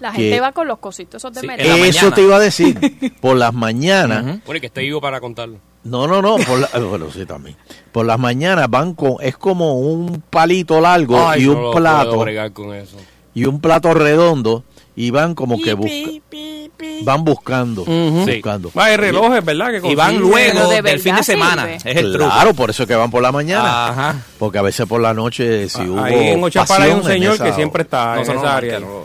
La 0.00 0.10
Que- 0.12 0.22
gente 0.22 0.40
va 0.40 0.52
con 0.52 0.66
los 0.68 0.78
cositos 0.80 1.20
esos 1.20 1.32
de 1.32 1.40
Sí, 1.40 1.46
eso 1.58 1.78
mañana. 1.78 2.14
te 2.14 2.22
iba 2.22 2.36
a 2.36 2.40
decir, 2.40 2.76
por 3.22 3.36
las 3.36 3.54
mañanas, 3.54 4.22
Ujú. 4.24 4.40
Bueno, 4.44 4.58
y 4.58 4.60
que 4.60 4.66
esté 4.66 4.82
vivo 4.82 5.00
para 5.00 5.18
contarlo. 5.20 5.58
No, 5.84 6.06
no, 6.06 6.20
no, 6.22 6.36
por 6.38 6.58
la- 6.58 6.68
bueno, 6.88 7.06
sí 7.12 7.24
también. 7.26 7.56
Por 7.92 8.06
las 8.06 8.18
mañanas 8.18 8.68
van 8.68 8.94
con, 8.94 9.16
es 9.20 9.36
como 9.36 9.78
un 9.78 10.22
palito 10.30 10.80
largo 10.80 11.28
Ay, 11.28 11.42
y 11.44 11.46
un 11.48 11.62
no 11.62 11.70
plato, 11.72 12.18
bregar 12.18 12.52
con 12.52 12.74
eso. 12.74 12.96
y 13.34 13.44
un 13.44 13.60
plato 13.60 13.94
redondo, 13.94 14.64
y 14.96 15.10
van 15.10 15.34
como 15.34 15.60
que 15.60 15.74
busca- 15.74 16.20
van 17.02 17.24
buscando, 17.24 17.82
Ujú. 17.82 18.24
Sí. 18.26 18.32
buscando. 18.34 18.70
Va, 18.76 18.86
hay 18.86 18.96
relojes, 18.96 19.44
¿verdad? 19.44 19.80
Que 19.80 19.88
Y 19.90 19.94
van 19.94 20.18
luego 20.18 20.68
de 20.68 20.82
del 20.82 21.00
fin 21.00 21.16
de 21.16 21.22
semana. 21.22 21.62
sirve. 21.78 21.90
Es 21.90 21.96
el 21.96 22.12
truco. 22.12 22.30
Claro, 22.30 22.54
por 22.54 22.70
eso 22.70 22.86
que 22.86 22.94
van 22.94 23.10
por 23.10 23.22
la 23.22 23.32
mañana. 23.32 23.88
Ajá. 23.88 24.16
Porque 24.38 24.58
a 24.58 24.62
veces 24.62 24.86
por 24.86 25.00
la 25.00 25.12
noche, 25.14 25.68
si 25.68 25.82
hubo. 25.82 26.00
Ah, 26.00 26.04
Ahí 26.06 26.28
en 26.28 26.42
Ochapala 26.44 26.84
hay 26.86 26.92
un 26.92 27.04
señor 27.04 27.34
esa- 27.34 27.44
que 27.44 27.52
siempre 27.52 27.82
está 27.82 28.16
No, 28.16 28.22
en 28.22 28.30
esa 28.38 28.56
área. 28.56 28.80
no. 28.80 29.02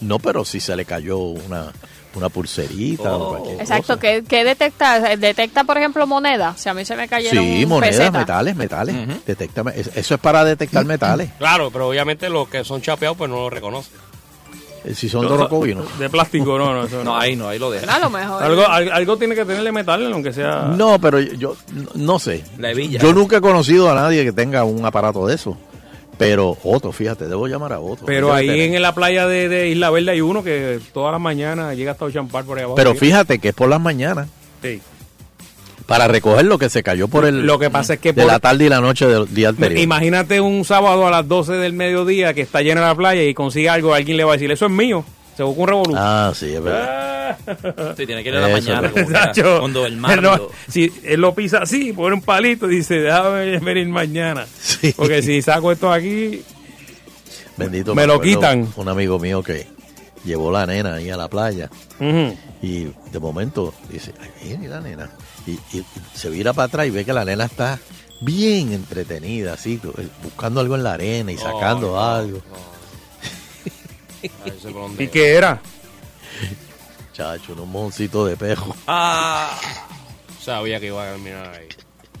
No, 0.00 0.18
pero 0.18 0.44
si 0.44 0.60
se 0.60 0.76
le 0.76 0.84
cayó 0.84 1.18
una, 1.18 1.72
una 2.18 2.28
pulserita 2.28 3.16
o 3.16 3.22
Oh. 3.22 3.28
cualquier 3.30 3.60
Exacto, 3.60 3.86
cosa. 3.94 4.00
¿qué, 4.00 4.24
qué 4.28 4.44
detecta? 4.44 5.16
¿Detecta, 5.16 5.64
por 5.64 5.78
ejemplo, 5.78 6.06
monedas? 6.06 6.60
Si 6.60 6.68
a 6.68 6.74
mí 6.74 6.84
se 6.84 6.94
me 6.96 7.08
cayeron 7.08 7.42
Sí, 7.44 7.64
monedas, 7.66 8.12
metales, 8.12 8.54
metales. 8.56 8.94
Detecta- 9.26 9.64
es- 9.74 9.90
eso 9.96 10.14
es 10.14 10.20
para 10.20 10.44
detectar 10.44 10.84
metales. 10.84 11.30
Claro, 11.38 11.70
pero 11.70 11.88
obviamente 11.88 12.28
los 12.28 12.48
que 12.48 12.64
son 12.64 12.82
chapeados 12.82 13.16
pues 13.16 13.30
no 13.30 13.36
lo 13.36 13.50
reconocen. 13.50 13.92
Eh, 14.84 14.94
Si 14.94 15.08
son 15.08 15.26
Dorocovi, 15.26 15.74
¿no? 15.74 15.82
De 15.98 16.08
plástico, 16.08 16.56
no, 16.56 16.72
no. 16.72 16.84
Eso 16.84 16.98
no. 16.98 17.04
No, 17.04 17.16
ahí 17.18 17.34
no, 17.34 17.48
ahí 17.48 17.58
lo 17.58 17.68
deja. 17.70 17.92
A 17.96 17.98
lo 17.98 18.10
mejor. 18.10 18.40
Algo, 18.42 18.66
al- 18.66 18.92
algo 18.92 19.16
tiene 19.16 19.34
que 19.34 19.44
tenerle 19.44 19.72
metal, 19.72 20.12
aunque 20.12 20.32
sea. 20.32 20.72
No, 20.76 21.00
pero 21.00 21.18
yo, 21.18 21.32
yo 21.34 21.56
no- 21.74 21.90
no 21.94 22.18
sé. 22.20 22.44
La 22.58 22.70
hebilla. 22.70 23.00
Yo 23.00 23.12
nunca 23.12 23.38
he 23.38 23.40
conocido 23.40 23.90
a 23.90 23.94
nadie 23.94 24.24
que 24.24 24.32
tenga 24.32 24.62
un 24.64 24.84
aparato 24.86 25.26
de 25.26 25.34
eso. 25.34 25.56
Pero 26.18 26.56
Otto, 26.64 26.90
fíjate, 26.92 27.28
debo 27.28 27.46
llamar 27.46 27.72
a 27.72 27.80
Otto. 27.80 28.04
Pero 28.04 28.32
ahí 28.32 28.48
tener. 28.48 28.74
en 28.74 28.82
la 28.82 28.94
playa 28.94 29.26
de, 29.28 29.48
de 29.48 29.68
Isla 29.68 29.90
Verde 29.90 30.10
hay 30.10 30.20
uno 30.20 30.42
que 30.42 30.80
todas 30.92 31.12
las 31.12 31.20
mañanas 31.20 31.76
llega 31.76 31.92
hasta 31.92 32.04
Ochampar 32.04 32.44
por 32.44 32.58
ahí 32.58 32.64
abajo. 32.64 32.74
Pero 32.76 32.94
fíjate 32.94 33.38
que 33.38 33.48
es 33.50 33.54
por 33.54 33.68
las 33.68 33.80
mañanas. 33.80 34.28
Sí. 34.62 34.80
Para 35.86 36.06
recoger 36.06 36.44
lo 36.44 36.58
que 36.58 36.68
se 36.68 36.82
cayó 36.82 37.08
por 37.08 37.24
el. 37.24 37.46
Lo 37.46 37.58
que 37.58 37.70
pasa 37.70 37.94
es 37.94 38.00
que 38.00 38.12
de 38.12 38.22
por- 38.22 38.30
la 38.30 38.38
tarde 38.40 38.66
y 38.66 38.68
la 38.68 38.80
noche 38.80 39.06
del 39.06 39.32
día 39.32 39.48
anterior. 39.50 39.80
Imagínate 39.80 40.40
un 40.40 40.64
sábado 40.64 41.06
a 41.06 41.10
las 41.10 41.26
12 41.26 41.54
del 41.54 41.72
mediodía 41.72 42.34
que 42.34 42.42
está 42.42 42.60
llena 42.60 42.82
la 42.82 42.94
playa 42.94 43.22
y 43.22 43.32
consigue 43.32 43.70
algo, 43.70 43.94
alguien 43.94 44.16
le 44.18 44.24
va 44.24 44.32
a 44.32 44.36
decir, 44.36 44.50
eso 44.50 44.66
es 44.66 44.72
mío. 44.72 45.04
Se 45.38 45.44
busca 45.44 45.60
un 45.62 45.68
revolución. 45.68 45.98
Ah, 46.04 46.32
sí, 46.34 46.52
es 46.52 46.60
verdad. 46.62 47.04
Sí, 47.96 48.06
tiene 48.06 48.22
que 48.24 48.30
ir 48.30 48.36
a 48.36 48.40
la 48.40 48.48
Eso, 48.58 48.70
mañana. 48.70 48.90
como 48.90 49.10
Nacho, 49.10 49.58
Cuando 49.60 49.84
el 49.86 49.96
mar. 49.98 50.20
no- 50.22 50.48
si 50.66 50.90
él 51.04 51.20
lo 51.20 51.34
pisa 51.34 51.58
así, 51.58 51.92
pone 51.92 52.14
un 52.14 52.22
palito 52.22 52.70
y 52.70 52.76
dice, 52.76 52.94
déjame 53.00 53.58
venir 53.60 53.86
mañana. 53.88 54.46
Sí. 54.60 54.92
Porque 54.96 55.22
si 55.22 55.40
saco 55.42 55.70
esto 55.70 55.92
aquí, 55.92 56.42
Bendito. 57.56 57.94
Me 57.94 58.06
lo 58.06 58.20
quitan. 58.20 58.66
Un 58.76 58.88
amigo 58.88 59.18
mío 59.18 59.42
que 59.42 59.66
llevó 60.24 60.50
la 60.50 60.64
nena 60.66 60.94
ahí 60.94 61.10
a 61.10 61.16
la 61.16 61.28
playa 61.28 61.68
y 62.62 62.84
de 62.84 63.18
momento 63.20 63.74
dice, 63.90 64.12
ay, 64.20 64.30
viene 64.48 64.66
la 64.68 64.80
nena. 64.80 65.10
Y, 65.46 65.52
y 65.76 65.84
se 66.14 66.30
vira 66.30 66.52
para 66.52 66.66
atrás 66.66 66.86
y 66.86 66.90
ve 66.90 67.04
que 67.04 67.12
la 67.12 67.24
nena 67.24 67.44
está 67.44 67.78
bien 68.20 68.72
entretenida, 68.72 69.52
así, 69.52 69.80
buscando 70.24 70.60
algo 70.60 70.74
en 70.76 70.82
la 70.82 70.94
arena 70.94 71.30
y 71.30 71.36
sacando 71.36 71.92
Oh, 71.92 71.96
no, 71.96 72.04
algo. 72.04 72.38
no. 72.38 72.77
¿Y 74.98 75.06
qué 75.08 75.34
era? 75.34 75.60
Chacho, 77.12 77.52
un 77.54 77.70
mojoncito 77.70 78.24
de 78.26 78.36
pejo. 78.36 78.74
Ah, 78.86 79.58
Sabía 80.40 80.80
que 80.80 80.86
iba 80.86 81.06
a 81.06 81.10
terminar 81.12 81.52
ahí. 81.54 81.68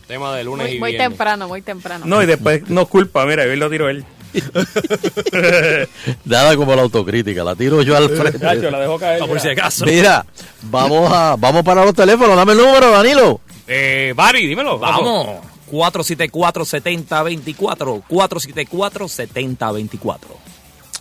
Tema 0.06 0.34
de 0.36 0.44
lunes 0.44 0.66
Muy, 0.68 0.76
y 0.76 0.80
muy 0.80 0.90
viernes. 0.92 1.08
temprano, 1.10 1.48
muy 1.48 1.62
temprano. 1.62 2.04
No, 2.06 2.22
y 2.22 2.26
después 2.26 2.68
nos 2.68 2.88
culpa, 2.88 3.24
mira, 3.26 3.44
hoy 3.44 3.56
lo 3.56 3.70
tiro 3.70 3.88
él. 3.88 4.04
Nada 6.24 6.56
como 6.56 6.74
la 6.74 6.82
autocrítica, 6.82 7.44
la 7.44 7.54
tiro 7.54 7.82
yo 7.82 7.96
al 7.96 8.08
frente. 8.10 8.38
Chacho, 8.38 8.70
la 8.70 8.80
dejó 8.80 8.98
caer. 8.98 9.24
por 9.26 9.40
si 9.40 9.48
acaso. 9.48 9.84
Mira, 9.86 10.24
vamos 10.62 11.10
a 11.12 11.36
vamos 11.38 11.62
para 11.62 11.84
los 11.84 11.94
teléfonos, 11.94 12.36
dame 12.36 12.52
el 12.52 12.58
número, 12.58 12.90
Danilo. 12.90 13.40
Eh, 13.66 14.12
Bari, 14.16 14.46
dímelo. 14.46 14.78
Vamos. 14.78 15.40
474-7024. 15.70 18.02
474-7024. 18.08 20.18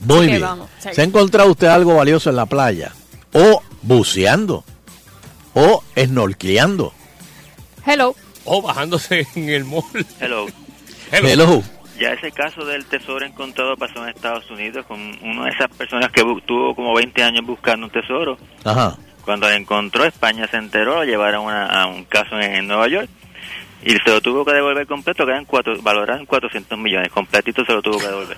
Muy 0.01 0.27
bien. 0.27 0.41
vamos. 0.41 0.69
¿Se 0.79 1.01
ha 1.01 1.03
encontrado 1.03 1.51
usted 1.51 1.67
algo 1.67 1.95
valioso 1.95 2.29
en 2.29 2.35
la 2.35 2.45
playa? 2.45 2.91
O 3.33 3.61
buceando. 3.81 4.63
O 5.53 5.83
snorkeando. 5.95 6.93
Hello. 7.85 8.15
O 8.45 8.61
bajándose 8.61 9.27
en 9.35 9.49
el 9.49 9.65
mall. 9.65 9.83
Hello. 10.19 10.45
Hello. 11.11 11.27
Hello. 11.27 11.63
Ya 11.99 12.13
ese 12.13 12.31
caso 12.31 12.63
del 12.63 12.85
tesoro 12.85 13.25
encontrado 13.25 13.75
pasó 13.75 14.03
en 14.03 14.09
Estados 14.09 14.49
Unidos 14.51 14.85
con 14.85 14.99
una 14.99 15.45
de 15.45 15.49
esas 15.49 15.75
personas 15.75 16.11
que 16.11 16.21
tuvo 16.45 16.75
como 16.75 16.93
20 16.93 17.23
años 17.23 17.45
buscando 17.45 17.87
un 17.87 17.91
tesoro. 17.91 18.37
Ajá. 18.63 18.95
Cuando 19.25 19.49
lo 19.49 19.55
encontró, 19.55 20.05
España 20.05 20.47
se 20.49 20.57
enteró, 20.57 20.97
lo 20.97 21.03
llevaron 21.05 21.49
a, 21.49 21.65
a 21.65 21.87
un 21.87 22.05
caso 22.05 22.35
en, 22.39 22.55
en 22.55 22.67
Nueva 22.67 22.87
York 22.87 23.09
y 23.83 23.91
se 23.91 24.09
lo 24.11 24.21
tuvo 24.21 24.45
que 24.45 24.53
devolver 24.53 24.85
completo, 24.85 25.25
que 25.25 25.31
eran 25.31 25.45
cuatro, 25.45 25.73
valoraban 25.81 26.25
400 26.25 26.77
millones. 26.77 27.11
Completito 27.11 27.65
se 27.65 27.73
lo 27.73 27.81
tuvo 27.81 27.99
que 27.99 28.07
devolver. 28.07 28.37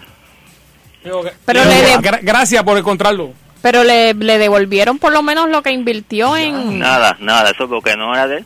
Pero 1.03 1.63
le 1.65 1.75
de- 1.75 2.19
Gracias 2.21 2.63
por 2.63 2.77
encontrarlo. 2.77 3.33
Pero 3.61 3.83
le, 3.83 4.13
le 4.13 4.37
devolvieron 4.37 4.99
por 4.99 5.11
lo 5.11 5.21
menos 5.21 5.49
lo 5.49 5.61
que 5.61 5.71
invirtió 5.71 6.37
en... 6.37 6.79
Nada, 6.79 7.17
nada, 7.19 7.51
eso 7.51 7.67
porque 7.67 7.95
no 7.97 8.13
era 8.13 8.27
de 8.27 8.37
él. 8.37 8.45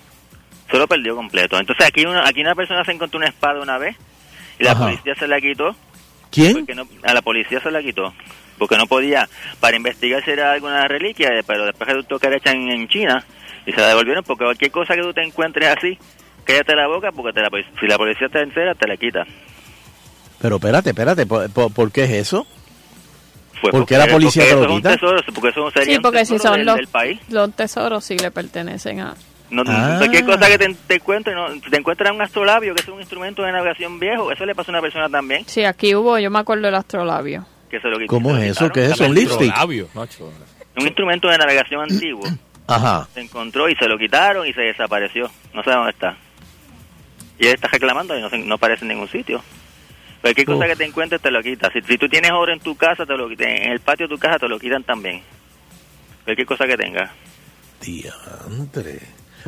Se 0.71 0.77
lo 0.77 0.87
perdió 0.87 1.15
completo. 1.15 1.59
Entonces 1.59 1.85
aquí 1.85 2.03
una, 2.05 2.27
aquí 2.27 2.41
una 2.41 2.55
persona 2.55 2.83
se 2.83 2.91
encontró 2.93 3.19
una 3.19 3.27
espada 3.27 3.61
una 3.61 3.77
vez 3.77 3.95
y 4.59 4.63
la 4.63 4.71
Ajá. 4.71 4.85
policía 4.85 5.13
se 5.15 5.27
la 5.27 5.39
quitó. 5.39 5.75
¿Quién? 6.31 6.65
No, 6.75 6.87
a 7.03 7.13
la 7.13 7.21
policía 7.21 7.59
se 7.61 7.69
la 7.69 7.81
quitó. 7.83 8.11
Porque 8.57 8.75
no 8.77 8.87
podía, 8.87 9.29
para 9.59 9.77
investigar 9.77 10.23
si 10.25 10.31
era 10.31 10.53
alguna 10.53 10.87
reliquia, 10.87 11.29
pero 11.45 11.65
después 11.65 11.87
resultó 11.89 12.17
que 12.17 12.27
era 12.27 12.37
hecha 12.37 12.51
en, 12.51 12.69
en 12.71 12.87
China 12.87 13.23
y 13.67 13.71
se 13.71 13.79
la 13.81 13.89
devolvieron 13.89 14.23
porque 14.23 14.45
cualquier 14.45 14.71
cosa 14.71 14.95
que 14.95 15.01
tú 15.01 15.13
te 15.13 15.21
encuentres 15.23 15.69
así, 15.77 15.97
cállate 16.43 16.75
la 16.75 16.87
boca 16.87 17.11
porque 17.11 17.33
te 17.33 17.41
la, 17.41 17.49
si 17.79 17.85
la 17.87 17.97
policía 17.97 18.29
te 18.29 18.41
entera, 18.41 18.73
te 18.73 18.87
la 18.87 18.97
quita. 18.97 19.25
Pero 20.43 20.57
espérate, 20.57 20.89
espérate, 20.89 21.25
¿por, 21.25 21.49
por- 21.51 21.73
por 21.73 21.89
qué 21.91 22.03
es 22.03 22.09
eso? 22.11 22.45
Fue 23.61 23.71
¿Por 23.71 23.85
qué 23.85 23.95
porque- 23.95 23.97
la 23.97 24.07
policía 24.13 24.43
porque 24.43 24.49
te 24.49 24.55
lo 24.55 24.61
eso 24.61 24.65
es 24.65 24.71
un 24.71 24.77
quita? 24.77 24.89
tesoro, 24.93 25.21
porque 25.33 25.49
eso 25.49 25.71
sería 25.71 25.95
Sí, 25.95 26.01
un 26.05 26.25
si 26.25 26.37
son 26.39 26.57
del, 26.57 26.65
los, 26.65 26.75
del 26.75 26.87
país. 26.87 27.19
los 27.29 27.53
tesoros, 27.55 28.03
sí 28.03 28.17
le 28.17 28.29
pertenecen 28.29 28.99
a... 28.99 29.15
No, 29.49 29.63
Ah. 29.65 29.95
Cualquier 29.99 30.25
cosa 30.25 30.47
que 30.47 30.57
te, 30.57 30.73
te 30.87 30.95
encuentres, 30.95 31.33
no, 31.35 31.45
te 31.69 31.77
encuentras 31.77 32.11
un 32.11 32.21
astrolabio, 32.21 32.75
que 32.75 32.81
es 32.81 32.87
un 32.89 32.99
instrumento 32.99 33.41
de 33.43 33.53
navegación 33.53 33.99
viejo, 33.99 34.31
eso 34.33 34.45
le 34.45 34.53
pasó 34.53 34.71
a 34.71 34.73
una 34.73 34.81
persona 34.81 35.07
también, 35.09 35.45
Sí, 35.47 35.63
aquí 35.63 35.95
hubo, 35.95 36.19
yo 36.19 36.29
me 36.29 36.39
acuerdo 36.39 36.63
del 36.65 36.75
astrolabio. 36.75 37.45
que 37.69 37.79
se 37.79 37.87
lo 37.87 37.97
quitó. 37.97 38.09
¿Cómo 38.09 38.35
es 38.35 38.51
eso? 38.51 38.69
¿Qué 38.69 38.85
es 38.85 38.91
eso? 38.91 39.05
¿Un 39.05 39.15
lipstick? 39.15 39.55
Labio. 39.55 39.87
Un 39.95 40.81
instrumento 40.85 41.29
de 41.29 41.37
navegación 41.37 41.81
antiguo. 41.89 42.23
Ajá. 42.67 43.07
se 43.13 43.21
encontró 43.21 43.69
y 43.69 43.75
se 43.75 43.87
lo 43.87 43.97
quitaron 43.97 44.45
y 44.45 44.51
se 44.53 44.61
desapareció. 44.61 45.29
No 45.53 45.63
sé 45.63 45.71
dónde 45.71 45.91
está. 45.91 46.17
Y 47.39 47.45
él 47.47 47.53
está 47.55 47.67
reclamando 47.69 48.17
y 48.17 48.21
no, 48.21 48.29
se- 48.29 48.37
no 48.39 48.55
aparece 48.55 48.83
en 48.83 48.89
ningún 48.89 49.07
sitio. 49.09 49.41
Cualquier 50.23 50.47
cosa 50.47 50.59
Uf. 50.63 50.67
que 50.71 50.75
te 50.77 50.85
encuentres 50.85 51.21
te 51.21 51.29
lo 51.29 51.43
quitas. 51.43 51.71
Si, 51.73 51.81
si 51.81 51.97
tú 51.99 52.07
tienes 52.09 52.31
oro 52.31 52.51
en 52.51 52.59
tu 52.59 52.75
casa, 52.75 53.05
te 53.05 53.15
lo 53.15 53.27
quitan. 53.29 53.49
En 53.49 53.71
el 53.73 53.79
patio 53.81 54.07
de 54.07 54.15
tu 54.15 54.19
casa 54.19 54.39
te 54.39 54.47
lo 54.47 54.57
quitan 54.57 54.83
también. 54.83 55.21
Cualquier 56.23 56.47
cosa 56.47 56.65
que 56.65 56.77
tengas. 56.77 57.11
Diantre. 57.81 58.99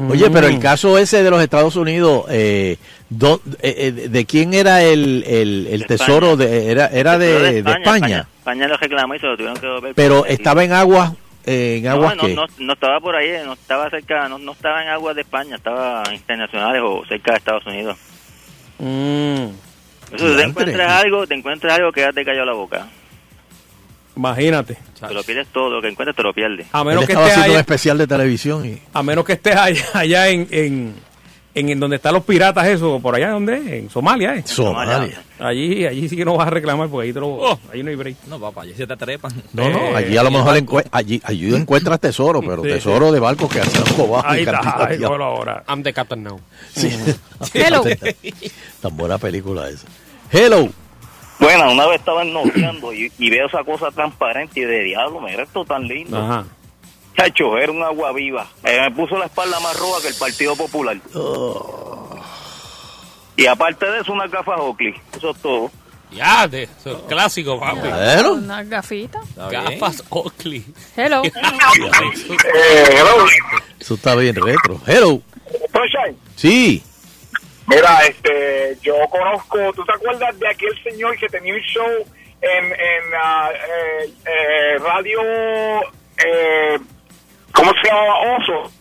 Oye, 0.10 0.29
pero 0.29 0.48
el 0.48 0.60
caso 0.60 0.98
ese 0.98 1.24
de 1.24 1.32
los 1.32 1.41
Estados 1.41 1.77
Unidos, 1.77 2.25
eh, 2.29 2.75
do- 3.10 3.41
eh, 3.62 3.75
eh, 3.77 3.91
¿de 4.10 4.25
quién 4.25 4.53
era 4.53 4.84
el, 4.84 5.24
el, 5.25 5.67
el 5.72 5.79
De 5.82 5.86
tesoro? 5.86 6.32
España. 6.34 6.50
De, 6.50 6.72
era 6.72 6.88
era 6.88 7.17
de, 7.17 7.39
de 7.39 7.60
España, 7.60 7.77
España. 7.96 8.27
España 8.39 8.67
lo 8.67 8.75
reclamó 8.77 9.15
y 9.15 9.20
se 9.20 9.25
lo 9.27 9.38
tuvieron 9.38 9.55
que 9.58 9.65
devolver. 9.65 9.96
pero 9.96 10.25
estaba 10.25 10.65
en 10.65 10.74
aguas, 10.74 11.13
eh, 11.46 11.77
en 11.77 11.86
No, 11.86 11.91
aguas 11.91 12.17
no, 12.17 12.24
que... 12.24 12.34
no, 12.36 12.46
no 12.60 12.74
estaba 12.74 13.00
por 13.00 13.15
ahí, 13.15 13.29
no 13.46 13.53
estaba 13.53 13.89
cerca, 13.89 14.27
no, 14.27 14.38
no 14.38 14.51
estaba 14.51 14.84
en 14.84 14.89
aguas 14.89 15.15
de 15.15 15.22
España, 15.22 15.55
estaba 15.55 16.03
internacionales 16.13 16.82
o 16.84 17.05
cerca 17.08 17.32
de 17.32 17.38
Estados 17.38 17.65
Unidos. 17.65 17.98
Mm, 18.79 19.46
Eso, 20.12 20.29
si 20.29 20.35
te 20.35 20.43
encuentras 20.43 20.91
algo, 20.91 21.27
te 21.27 21.33
encuentras 21.35 21.73
algo, 21.77 21.91
quédate 21.91 22.23
callado 22.23 22.45
la 22.45 22.53
boca. 22.53 22.88
imagínate. 24.15 24.77
Te 24.99 25.13
lo 25.13 25.23
pierdes 25.23 25.47
todo, 25.47 25.69
lo 25.69 25.82
que 25.82 25.89
encuentres 25.89 26.15
te 26.15 26.23
lo 26.23 26.34
pierdes. 26.34 26.67
A 26.71 26.80
Él 26.80 26.88
menos 26.88 27.06
que 27.06 27.12
estaba 27.12 27.27
estés 27.27 27.38
haciendo 27.39 27.51
un 27.51 27.58
allá, 27.58 27.60
especial 27.62 27.97
de 27.97 28.08
televisión 28.08 28.65
y... 28.65 28.82
a 28.93 29.03
menos 29.03 29.25
que 29.25 29.34
estés 29.34 29.56
allá, 29.56 29.86
allá 29.93 30.30
en, 30.30 30.47
en, 30.51 30.95
en, 31.56 31.70
en 31.70 31.80
donde 31.80 31.96
están 31.96 32.13
los 32.13 32.24
piratas, 32.24 32.68
eso, 32.68 33.00
por 33.00 33.15
allá, 33.15 33.32
¿dónde? 33.32 33.56
es? 33.58 33.68
En 33.84 33.89
Somalia, 33.89 34.36
¿eh? 34.36 34.44
Somalia. 34.46 35.22
Allí, 35.39 35.86
allí 35.86 36.08
sí 36.08 36.15
que 36.15 36.24
no 36.26 36.36
vas 36.38 36.48
a 36.48 36.50
reclamar 36.52 36.88
porque 36.89 37.08
ahí, 37.08 37.13
te 37.13 37.20
lo, 37.20 37.28
Oh. 37.30 37.60
ahí 37.74 37.82
no 37.82 37.89
hay 37.89 37.96
break. 37.96 38.18
No, 38.28 38.39
papá, 38.39 38.62
allí 38.62 38.74
se 38.74 38.86
te 38.86 38.96
trepan. 38.96 39.32
No, 39.54 39.70
no, 39.70 39.80
Eh, 39.80 39.96
allí 39.96 40.18
a 40.18 40.24
lo 40.24 40.32
mejor 40.32 40.56
allí, 40.91 41.22
allí 41.24 41.56
encuentras 41.56 42.00
tesoro, 42.00 42.41
pero 42.41 42.62
Sí, 42.63 42.70
tesoro 42.70 43.12
de 43.12 43.20
barcos 43.20 43.52
que 43.52 43.60
hacen 43.62 43.84
cobajo 43.96 44.28
Ahí 44.28 44.41
está, 44.41 44.86
ahí 44.86 45.04
ahora. 45.04 45.63
I'm 45.68 45.82
the 45.82 45.91
captain 45.94 46.24
now. 46.24 46.39
Sí. 46.74 46.89
Hello. 47.54 47.84
Tan 48.82 48.96
buena 48.98 49.18
película 49.18 49.70
esa. 49.70 49.88
Hello. 50.32 50.70
Bueno, 51.39 51.72
una 51.74 51.86
vez 51.88 52.00
estaba 52.00 52.24
noteando 52.24 52.94
y, 52.94 53.12
y 53.20 53.30
veo 53.30 53.48
esa 53.48 53.63
cosa 53.63 53.91
transparente 53.91 54.62
y 54.62 54.63
de 54.63 54.84
diablo, 54.84 55.20
mira 55.20 55.44
esto 55.44 55.65
tan 55.65 55.84
lindo. 55.86 56.18
Ajá. 56.18 56.46
Chacho, 57.15 57.58
era 57.58 57.71
un 57.71 57.82
agua 57.84 58.12
viva. 58.13 58.47
Eh, 58.63 58.78
me 58.82 58.91
puso 58.91 59.17
la 59.17 59.25
espalda 59.25 59.60
más 59.62 59.78
roja 59.78 60.01
que 60.01 60.08
el 60.10 60.15
Partido 60.15 60.56
Popular. 60.56 60.97
Y 63.38 63.45
aparte 63.47 63.86
de 63.86 63.99
eso, 63.99 64.13
una 64.13 64.28
gafas 64.28 64.60
Oakley. 64.60 64.93
Eso 65.15 65.32
es 65.32 65.38
todo. 65.41 65.71
Ya, 66.12 66.47
de, 66.47 66.63
eso 66.63 66.91
es 66.91 66.97
clásico, 67.08 67.60
papi. 67.60 67.80
Bueno, 67.89 68.34
Una 68.34 68.63
gafita. 68.63 69.19
Gafas 69.36 70.04
Oakley. 70.10 70.65
Hello. 70.95 71.21
eso 73.80 73.93
está 73.95 74.15
bien 74.15 74.36
retro. 74.36 74.80
Hello. 74.86 75.21
Sunshine, 75.71 76.17
Sí. 76.36 76.84
mira, 77.67 78.06
este, 78.06 78.78
yo 78.82 78.95
conozco, 79.10 79.58
¿tú 79.73 79.84
te 79.86 79.93
acuerdas 79.93 80.38
de 80.39 80.47
aquel 80.47 80.84
señor 80.84 81.17
que 81.17 81.28
tenía 81.28 81.54
un 81.54 81.62
show 81.62 81.88
en, 82.41 82.65
en 82.65 83.13
ah, 83.21 83.49
eh, 83.54 84.10
eh, 84.25 84.78
radio, 84.80 85.19
eh, 86.17 86.80
¿cómo 87.56 87.72
se 87.82 87.88
llama? 87.89 88.38
Oso. 88.38 88.72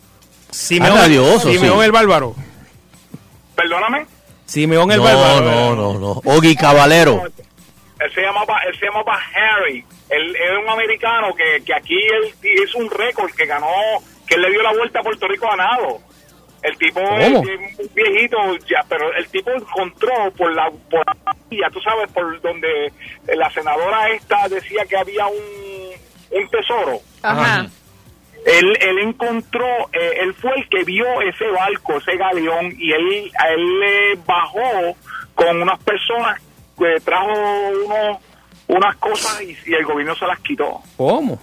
Simeón, 0.51 0.97
Radio 0.97 1.25
Oso, 1.35 1.51
Simeón 1.51 1.79
sí. 1.81 1.85
el 1.87 1.93
Bárbaro. 1.93 2.35
Perdóname. 3.55 4.07
Simeón 4.47 4.91
el 4.93 4.99
No, 4.99 5.05
Bárbaro. 5.05 5.41
no, 5.41 5.75
no, 5.75 5.99
no. 5.99 6.11
Ogi 6.25 6.55
Caballero. 6.57 7.23
Él 8.01 8.13
se 8.13 8.21
llamaba, 8.23 8.59
él 8.69 8.79
se 8.79 8.87
llamaba 8.87 9.19
Harry. 9.35 9.85
Él 10.11 10.37
era 10.37 10.59
un 10.61 10.69
americano 10.69 11.35
que, 11.35 11.63
que 11.65 11.75
aquí 11.75 11.95
él 11.95 12.35
hizo 12.63 12.79
un 12.79 12.91
récord 12.91 13.31
que 13.33 13.47
ganó, 13.47 13.67
que 14.27 14.35
él 14.35 14.43
le 14.43 14.51
dio 14.51 14.63
la 14.63 14.73
vuelta 14.73 15.01
a 15.01 15.03
Puerto 15.03 15.27
Rico 15.27 15.47
ganado. 15.49 16.01
El 16.63 16.77
tipo 16.79 17.01
es 17.01 17.95
viejito 17.95 18.39
ya, 18.67 18.83
pero 18.89 19.13
el 19.15 19.27
tipo 19.29 19.51
encontró 19.51 20.31
por 20.37 20.51
la, 20.55 20.71
por 20.91 21.05
la 21.07 21.37
vía, 21.51 21.69
tú 21.71 21.79
sabes, 21.81 22.11
por 22.11 22.41
donde 22.41 22.91
la 23.27 23.51
senadora 23.51 24.09
esta 24.11 24.49
decía 24.49 24.85
que 24.89 24.97
había 24.97 25.27
un, 25.27 26.39
un 26.41 26.49
tesoro. 26.49 27.01
Ajá. 27.23 27.67
Él, 28.45 28.77
él 28.81 28.99
encontró, 28.99 29.67
eh, 29.93 30.19
él 30.21 30.35
fue 30.35 30.53
el 30.57 30.69
que 30.69 30.85
vio 30.85 31.07
ese 31.23 31.47
barco, 31.49 31.97
ese 31.97 32.17
galeón, 32.17 32.75
y 32.79 32.93
él, 32.93 33.33
a 33.39 33.49
él 33.49 33.81
le 33.81 34.15
bajó 34.27 34.97
con 35.35 35.63
unas 35.63 35.83
personas 35.83 36.41
que 36.79 37.01
trajo 37.01 37.33
unos, 37.87 38.19
unas 38.69 38.97
cosas 38.97 39.41
y, 39.43 39.57
y 39.67 39.75
el 39.75 39.85
gobierno 39.85 40.15
se 40.15 40.27
las 40.27 40.39
quitó. 40.41 40.81
¿Cómo? 40.97 41.41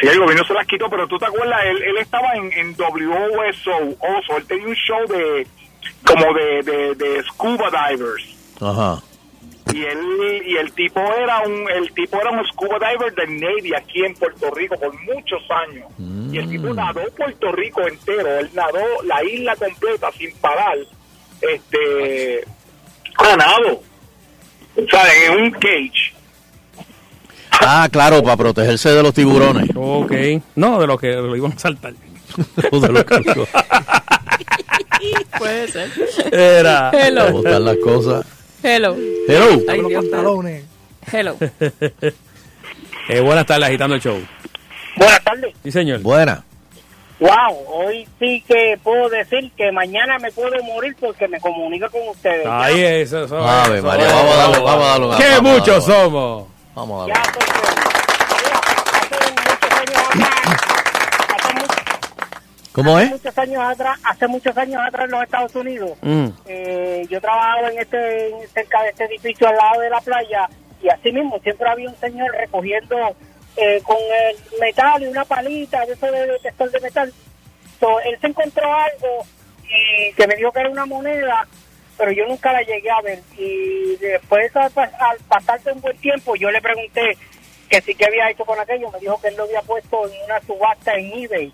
Sí, 0.00 0.08
el 0.08 0.18
gobierno 0.18 0.44
se 0.44 0.54
las 0.54 0.66
quitó, 0.66 0.88
pero 0.88 1.06
tú 1.06 1.18
te 1.18 1.26
acuerdas, 1.26 1.60
él, 1.66 1.82
él 1.82 1.98
estaba 1.98 2.32
en, 2.34 2.52
en 2.52 2.74
WOSO, 2.76 3.96
Oso, 4.00 4.36
él 4.38 4.46
tenía 4.46 4.66
un 4.66 4.74
show 4.74 5.06
de 5.06 5.46
como 6.04 6.34
de, 6.34 6.62
de, 6.62 6.94
de 6.94 7.22
scuba 7.24 7.70
divers. 7.70 8.24
Ajá. 8.60 9.02
Y 9.72 9.84
él 9.84 10.42
y 10.46 10.56
el 10.56 10.72
tipo 10.72 11.00
era 11.00 11.40
un 11.40 11.68
el 11.70 11.92
tipo 11.92 12.20
era 12.20 12.30
un 12.30 12.44
scuba 12.46 12.78
diver 12.90 13.14
del 13.14 13.40
Navy 13.40 13.74
aquí 13.74 14.04
en 14.04 14.14
Puerto 14.14 14.50
Rico 14.50 14.78
por 14.78 14.92
muchos 15.02 15.42
años 15.50 15.86
y 16.32 16.38
el 16.38 16.48
tipo 16.48 16.72
nadó 16.74 17.02
Puerto 17.16 17.52
Rico 17.52 17.80
entero 17.86 18.38
él 18.38 18.50
nadó 18.54 18.80
la 19.04 19.22
isla 19.24 19.56
completa 19.56 20.10
sin 20.16 20.32
parar 20.36 20.78
este 21.40 22.44
a 23.16 23.36
nado 23.36 23.82
¿sabes? 24.90 25.12
en 25.28 25.40
un 25.40 25.50
cage 25.52 26.14
Ah, 27.62 27.88
claro, 27.92 28.22
para 28.22 28.38
protegerse 28.38 28.88
de 28.88 29.02
los 29.02 29.12
tiburones. 29.12 29.68
Ok. 29.74 30.12
No, 30.54 30.80
de 30.80 30.86
lo 30.86 30.96
que 30.96 31.12
lo 31.12 31.36
iban 31.36 31.52
a 31.52 31.58
saltar. 31.58 31.92
O 32.70 32.80
de 32.80 32.88
los. 32.88 33.04
Puede 35.38 35.68
ser. 35.68 35.90
Era. 36.32 36.90
Para 37.42 37.58
las 37.58 37.76
cosas. 37.78 38.24
Hello. 38.62 38.96
Hello. 39.28 39.62
Ay, 39.68 39.80
Dios 39.88 40.04
mío. 40.04 40.60
Hello. 41.12 41.36
Eh, 43.08 43.18
buenas 43.18 43.44
tardes, 43.44 43.66
agitando 43.66 43.96
el 43.96 44.00
show. 44.00 44.16
Buenas 44.96 45.24
tardes. 45.24 45.52
Sí, 45.64 45.72
señor. 45.72 45.98
Buena. 46.00 46.44
Wow, 47.18 47.58
hoy 47.66 48.06
sí 48.20 48.44
que 48.46 48.78
puedo 48.84 49.08
decir 49.08 49.50
que 49.56 49.72
mañana 49.72 50.16
me 50.20 50.30
puedo 50.30 50.62
morir 50.62 50.94
porque 51.00 51.26
me 51.26 51.40
comunico 51.40 51.90
con 51.90 52.06
ustedes. 52.08 52.46
Ahí 52.46 52.80
es, 52.80 53.08
eso, 53.12 53.24
eso, 53.24 53.36
Ave 53.44 53.78
eso, 53.78 53.86
María, 53.88 54.06
eso. 54.06 54.14
vamos 54.16 54.32
a 54.34 54.36
darle, 54.38 54.58
vamos 54.60 54.84
a 54.84 54.88
darle 54.90 55.06
una- 55.08 55.16
¡Qué 55.18 55.40
muchos 55.42 55.84
somos! 55.84 56.44
Vamos 56.76 57.10
a 57.10 57.12
Ya, 57.12 57.22
¿Cómo 62.72 62.96
hace 62.96 63.06
es? 63.06 63.10
muchos 63.12 63.38
años 63.38 63.62
atrás, 63.64 63.98
hace 64.04 64.26
muchos 64.28 64.56
años 64.56 64.80
atrás 64.86 65.04
en 65.06 65.10
los 65.10 65.22
Estados 65.24 65.54
Unidos, 65.56 65.98
Mm. 66.02 66.26
eh, 66.46 67.06
yo 67.10 67.20
trabajaba 67.20 67.68
en 67.70 67.78
este, 67.78 68.32
cerca 68.54 68.82
de 68.82 68.90
este 68.90 69.04
edificio 69.06 69.48
al 69.48 69.56
lado 69.56 69.80
de 69.80 69.90
la 69.90 70.00
playa 70.00 70.48
y 70.82 70.88
así 70.88 71.10
mismo 71.12 71.38
siempre 71.40 71.68
había 71.68 71.88
un 71.88 71.96
señor 71.96 72.30
recogiendo 72.32 72.96
eh, 73.56 73.80
con 73.84 73.96
el 73.98 74.36
metal 74.60 75.02
y 75.02 75.06
una 75.08 75.24
palita 75.24 75.84
de 75.84 75.92
eso 75.94 76.06
de 76.06 76.26
detector 76.26 76.70
de 76.70 76.80
metal. 76.80 77.12
So, 77.80 77.98
él 78.00 78.16
se 78.20 78.28
encontró 78.28 78.72
algo 78.72 79.26
y 79.64 80.12
que 80.14 80.26
me 80.28 80.36
dijo 80.36 80.52
que 80.52 80.60
era 80.60 80.70
una 80.70 80.86
moneda, 80.86 81.46
pero 81.98 82.12
yo 82.12 82.26
nunca 82.28 82.52
la 82.52 82.62
llegué 82.62 82.90
a 82.90 83.00
ver. 83.02 83.18
Y 83.36 83.96
después 83.96 84.54
al, 84.54 84.70
al 84.76 85.18
pasarse 85.28 85.72
un 85.72 85.80
buen 85.80 85.96
tiempo, 85.98 86.36
yo 86.36 86.50
le 86.50 86.60
pregunté 86.62 87.18
que 87.68 87.80
sí 87.82 87.94
que 87.94 88.06
había 88.06 88.30
hecho 88.30 88.44
con 88.44 88.58
aquello. 88.60 88.90
Me 88.92 89.00
dijo 89.00 89.20
que 89.20 89.28
él 89.28 89.36
lo 89.36 89.42
había 89.44 89.62
puesto 89.62 90.06
en 90.06 90.12
una 90.24 90.40
subasta 90.42 90.94
en 90.94 91.12
eBay. 91.24 91.52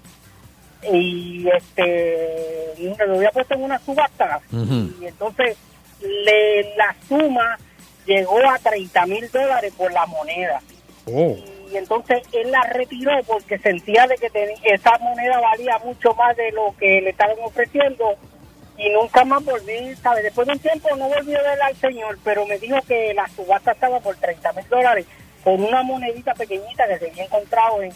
Y 0.93 1.47
este 1.49 2.75
lo 3.07 3.15
había 3.17 3.31
puesto 3.31 3.55
en 3.55 3.62
una 3.65 3.79
subasta. 3.79 4.41
Y 4.53 5.07
entonces 5.07 5.57
le, 6.01 6.77
la 6.77 6.95
suma 7.09 7.59
llegó 8.07 8.39
a 8.49 8.59
30 8.59 9.07
mil 9.07 9.29
dólares 9.31 9.73
por 9.77 9.93
la 9.93 10.07
moneda 10.07 10.61
Oh. 11.09 11.37
y 11.73 11.77
entonces 11.77 12.21
él 12.33 12.51
la 12.51 12.62
retiró 12.65 13.12
porque 13.29 13.59
sentía 13.59 14.07
de 14.09 14.17
que 14.17 14.29
teni- 14.31 14.59
esa 14.65 14.99
moneda 14.99 15.39
valía 15.41 15.79
mucho 15.79 16.12
más 16.15 16.37
de 16.37 16.51
lo 16.51 16.75
que 16.79 17.01
le 17.01 17.11
estaban 17.11 17.37
ofreciendo 17.45 18.17
y 18.77 18.89
nunca 18.91 19.25
más 19.25 19.45
volví, 19.45 19.95
¿sabes? 20.03 20.25
Después 20.25 20.47
de 20.49 20.55
un 20.55 20.59
tiempo 20.59 20.89
no 20.97 21.09
volví 21.09 21.33
a 21.35 21.43
ver 21.43 21.62
al 21.62 21.77
señor, 21.77 22.19
pero 22.25 22.45
me 22.47 22.59
dijo 22.59 22.77
que 22.89 23.15
la 23.15 23.29
subasta 23.29 23.71
estaba 23.73 24.01
por 24.01 24.17
30 24.17 24.53
mil 24.55 24.69
dólares 24.69 25.07
por 25.45 25.55
una 25.61 25.83
monedita 25.85 26.35
pequeñita 26.35 26.89
que 26.89 26.99
se 26.99 27.11
había 27.11 27.25
encontrado 27.25 27.81
en, 27.83 27.93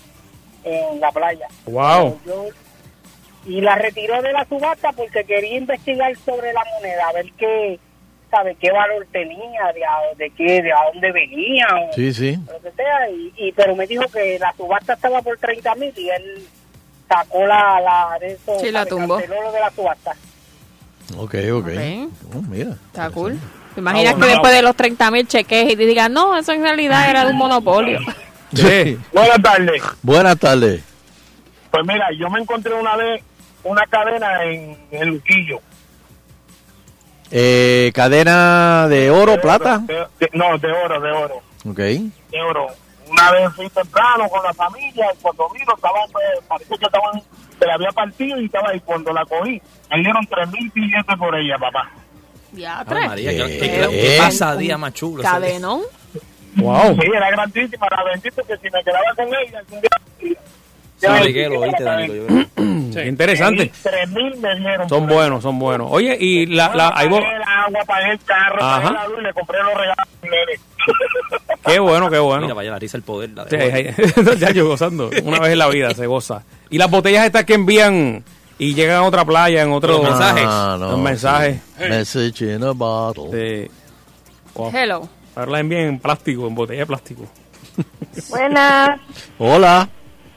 en 0.64 1.00
la 1.00 1.10
playa. 1.10 1.48
Wow. 1.66 2.20
Yo- 2.24 2.46
y 3.46 3.60
la 3.60 3.74
retiró 3.76 4.20
de 4.22 4.32
la 4.32 4.44
subasta 4.46 4.92
porque 4.92 5.24
quería 5.24 5.56
investigar 5.58 6.14
sobre 6.24 6.52
la 6.52 6.62
moneda, 6.74 7.08
a 7.08 7.12
ver 7.12 7.26
qué, 7.38 7.78
¿sabe? 8.30 8.56
qué 8.60 8.70
valor 8.70 9.06
tenía, 9.12 9.72
de, 9.74 9.84
a- 9.84 10.14
de 10.16 10.30
qué, 10.30 10.62
de 10.62 10.72
a 10.72 10.78
dónde 10.92 11.10
venía. 11.12 11.66
o- 11.74 11.92
Sí, 11.94 12.12
sí. 12.12 12.36
lo 12.50 12.60
que 12.60 12.70
sea, 12.76 13.08
y, 13.10 13.32
y- 13.36 13.52
pero 13.52 13.74
me 13.74 13.86
dijo 13.86 14.04
que 14.12 14.38
la 14.38 14.52
subasta 14.56 14.92
estaba 14.94 15.22
por 15.22 15.38
30 15.38 15.74
mil 15.76 15.92
y 15.96 16.08
él 16.10 16.46
sacó 17.08 17.46
la, 17.46 17.80
la 17.80 18.18
de 18.20 18.32
eso, 18.34 18.58
Sí, 18.60 18.70
la 18.70 18.84
tumbó. 18.86 19.16
canceló 19.16 19.42
lo 19.42 19.52
de 19.52 19.60
la 19.60 19.70
subasta. 19.70 20.12
Ok, 21.16 21.34
ok. 21.52 21.66
Ok. 21.66 22.10
Oh, 22.36 22.42
mira. 22.48 22.70
Está 22.86 23.10
cool. 23.10 23.36
¿Te 23.74 23.80
imaginas 23.80 24.12
Ah, 24.12 24.14
que 24.14 24.18
bueno. 24.20 24.32
después 24.32 24.52
de 24.52 24.62
los 24.62 24.76
30 24.76 25.10
mil 25.10 25.26
cheques 25.26 25.72
y 25.72 25.76
te 25.76 25.86
digan, 25.86 26.12
no, 26.12 26.36
eso 26.36 26.52
en 26.52 26.62
realidad 26.62 27.08
era 27.10 27.24
de 27.24 27.32
un 27.32 27.38
monopolio? 27.38 27.98
Sí. 28.52 28.98
Buenas 29.12 29.40
tardes. 29.42 29.80
Buenas 30.02 30.36
tardes. 30.36 30.82
Pues 31.70 31.84
mira, 31.86 32.08
yo 32.18 32.28
me 32.30 32.40
encontré 32.40 32.74
una 32.74 32.96
vez 32.96 33.22
una 33.64 33.84
cadena 33.86 34.44
en 34.44 34.76
el 34.90 35.08
Luquillo. 35.08 35.60
Eh, 37.30 37.92
cadena 37.94 38.88
de 38.88 39.10
oro, 39.10 39.40
plata. 39.40 39.78
De- 39.78 40.06
de- 40.18 40.30
no, 40.32 40.58
de 40.58 40.72
oro, 40.72 41.00
de 41.00 41.10
oro. 41.12 41.34
Ok. 41.68 41.76
De 41.78 42.42
oro. 42.48 42.66
Una 43.08 43.30
vez 43.32 43.52
fui 43.54 43.68
temprano 43.70 44.28
con 44.28 44.42
la 44.42 44.52
familia, 44.54 45.06
cuando 45.20 45.48
vino, 45.50 45.72
estaban, 45.74 46.02
pues, 46.12 46.24
parece 46.48 46.76
que 46.78 46.84
estaban, 46.84 47.22
se 47.58 47.66
la 47.66 47.74
había 47.74 47.90
partido 47.90 48.40
y 48.40 48.46
estaba 48.46 48.70
ahí. 48.70 48.80
Cuando 48.80 49.12
la 49.12 49.24
cogí, 49.26 49.60
me 49.90 49.98
dieron 49.98 50.26
tres 50.26 50.48
mil 50.50 50.70
billetes 50.74 51.16
por 51.18 51.36
ella, 51.36 51.56
papá. 51.58 51.90
Ya, 52.52 52.84
tres. 52.88 53.06
María, 53.06 53.30
¿qué, 53.30 53.58
¿Qué? 53.58 53.70
qué- 53.70 53.88
qué 53.90 54.16
pasa 54.18 54.56
día 54.56 54.76
más 54.78 54.92
chulo? 54.94 55.22
Cadenón. 55.22 55.82
Wow. 56.56 56.96
Sí, 57.00 57.06
era 57.14 57.30
grandísima, 57.30 57.86
la 57.90 58.02
bendito 58.04 58.42
que 58.44 58.56
si 58.56 58.68
me 58.70 58.82
quedaba 58.82 59.14
con 59.14 59.26
ella, 59.28 59.62
oíste, 61.08 61.84
Danilo, 61.84 62.14
yo 62.14 62.26
creo. 62.26 63.06
Interesante. 63.08 63.70
Me 64.38 64.56
dieron. 64.58 64.88
Son 64.88 65.06
buenos, 65.06 65.42
son 65.42 65.58
buenos. 65.58 65.88
Oye, 65.90 66.16
y 66.20 66.46
la, 66.46 66.74
la, 66.74 66.92
ahí 66.94 67.08
vos- 67.08 67.20
el 67.20 67.42
agua, 67.42 67.80
pagué 67.86 68.10
el 68.12 68.18
carro, 68.24 68.58
pagué 68.58 68.90
la 68.92 69.08
luz 69.08 69.18
y 69.20 69.22
le 69.22 69.32
compré 69.32 69.58
los 69.62 69.74
regalos. 69.74 70.06
Qué 71.66 71.78
bueno, 71.78 72.06
qué 72.06 72.16
Mira, 72.16 72.22
bueno. 72.22 72.54
vaya 72.54 72.70
la 72.70 72.78
risa 72.78 72.96
el 72.96 73.02
poder. 73.02 73.30
La 73.30 73.44
de 73.44 73.94
ya 74.38 74.50
yo 74.50 74.66
gozando. 74.66 75.10
Una 75.24 75.38
vez 75.38 75.52
en 75.52 75.58
la 75.58 75.68
vida 75.68 75.90
se 75.94 76.06
goza. 76.06 76.42
Y 76.70 76.78
las 76.78 76.90
botellas 76.90 77.26
estas 77.26 77.44
que 77.44 77.54
envían 77.54 78.24
y 78.58 78.74
llegan 78.74 78.96
a 78.96 79.02
otra 79.02 79.24
playa 79.24 79.62
en 79.62 79.72
otro 79.72 79.92
Los 79.94 80.02
mensajes. 80.02 80.44
Ah, 80.46 80.76
no, 80.80 80.90
Los 80.92 80.98
mensajes. 80.98 81.60
sí. 81.78 81.84
Message 81.88 82.54
in 82.56 82.64
a 82.64 82.70
bottle. 82.72 83.24
Sí. 83.66 83.70
Wow. 84.54 84.70
Hello. 84.74 85.08
Ahora 85.36 85.50
las 85.52 85.60
envían 85.60 85.82
en 85.82 85.98
plástico, 85.98 86.46
en 86.48 86.54
botella 86.54 86.80
de 86.80 86.86
plástico. 86.86 87.22
Buenas. 88.30 89.00
Hola. 89.38 89.88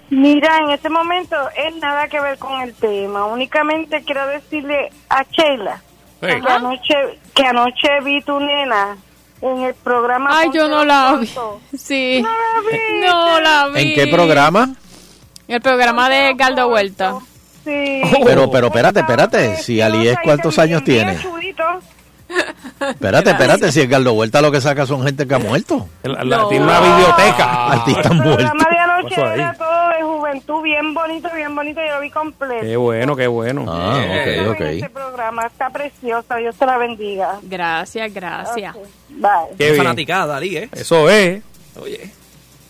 Mira, 0.09 0.57
en 0.59 0.69
este 0.71 0.89
momento 0.89 1.35
es 1.55 1.75
nada 1.77 2.07
que 2.07 2.19
ver 2.19 2.37
con 2.37 2.61
el 2.61 2.73
tema. 2.73 3.25
Únicamente 3.25 4.03
quiero 4.03 4.27
decirle 4.27 4.91
a 5.09 5.23
Sheila 5.23 5.81
Hey. 6.21 6.39
que, 6.41 6.51
anoche, 6.51 6.93
que 7.33 7.45
anoche 7.45 7.87
vi 8.03 8.21
tu 8.21 8.39
nena 8.39 8.95
en 9.41 9.61
el 9.63 9.73
programa. 9.73 10.29
Ay, 10.31 10.49
yo 10.53 10.67
no 10.69 10.85
la 10.85 11.13
vi. 11.19 11.29
Sí. 11.77 12.21
No 12.21 12.29
la 12.29 12.71
vi. 12.71 13.05
No 13.05 13.39
la 13.41 13.67
vi. 13.69 13.81
¿En 13.81 13.95
qué 13.95 14.07
programa? 14.07 14.69
En 15.47 15.55
el 15.55 15.61
programa 15.61 16.09
de 16.09 16.33
Galdo 16.35 16.69
Vuelta. 16.69 17.15
Sí. 17.65 18.01
Pero, 18.25 18.49
pero, 18.51 18.67
espérate, 18.67 18.99
espérate. 19.01 19.57
Si 19.57 19.81
Aliés, 19.81 20.17
¿cuántos 20.23 20.57
años 20.59 20.83
tiene? 20.83 21.17
Espérate, 22.79 23.29
espérate. 23.31 23.71
Si 23.71 23.81
Edgardo 23.81 24.13
Vuelta 24.13 24.41
lo 24.41 24.51
que 24.51 24.59
saca 24.61 24.85
son 24.85 25.03
gente 25.03 25.27
que 25.27 25.35
ha 25.35 25.39
muerto. 25.39 25.87
La- 26.03 26.23
la- 26.23 26.47
Tiene 26.49 26.65
una 26.65 26.79
biblioteca. 26.79 27.67
Artistas 27.71 28.11
El 28.11 28.17
muertos. 28.21 28.51
Juventud, 30.33 30.61
bien 30.63 30.93
bonito, 30.93 31.29
bien 31.35 31.55
bonito. 31.55 31.79
Yo 31.85 31.95
lo 31.95 32.01
vi 32.01 32.09
completo. 32.09 32.61
Qué 32.65 32.75
bueno, 32.77 33.15
qué 33.15 33.27
bueno. 33.27 33.65
Ah, 33.67 34.03
ok, 34.49 34.49
ok. 34.51 34.91
programa 34.91 35.45
está 35.45 35.69
precioso. 35.69 36.35
Dios 36.35 36.55
te 36.55 36.65
la 36.65 36.77
bendiga. 36.77 37.39
Gracias, 37.43 38.13
gracias. 38.13 38.75
Bye. 39.09 39.55
Qué 39.57 39.73
fanaticada, 39.75 40.37
Ali, 40.37 40.57
¿eh? 40.57 40.69
Eso 40.71 41.09
es. 41.09 41.41
Oye, 41.79 42.11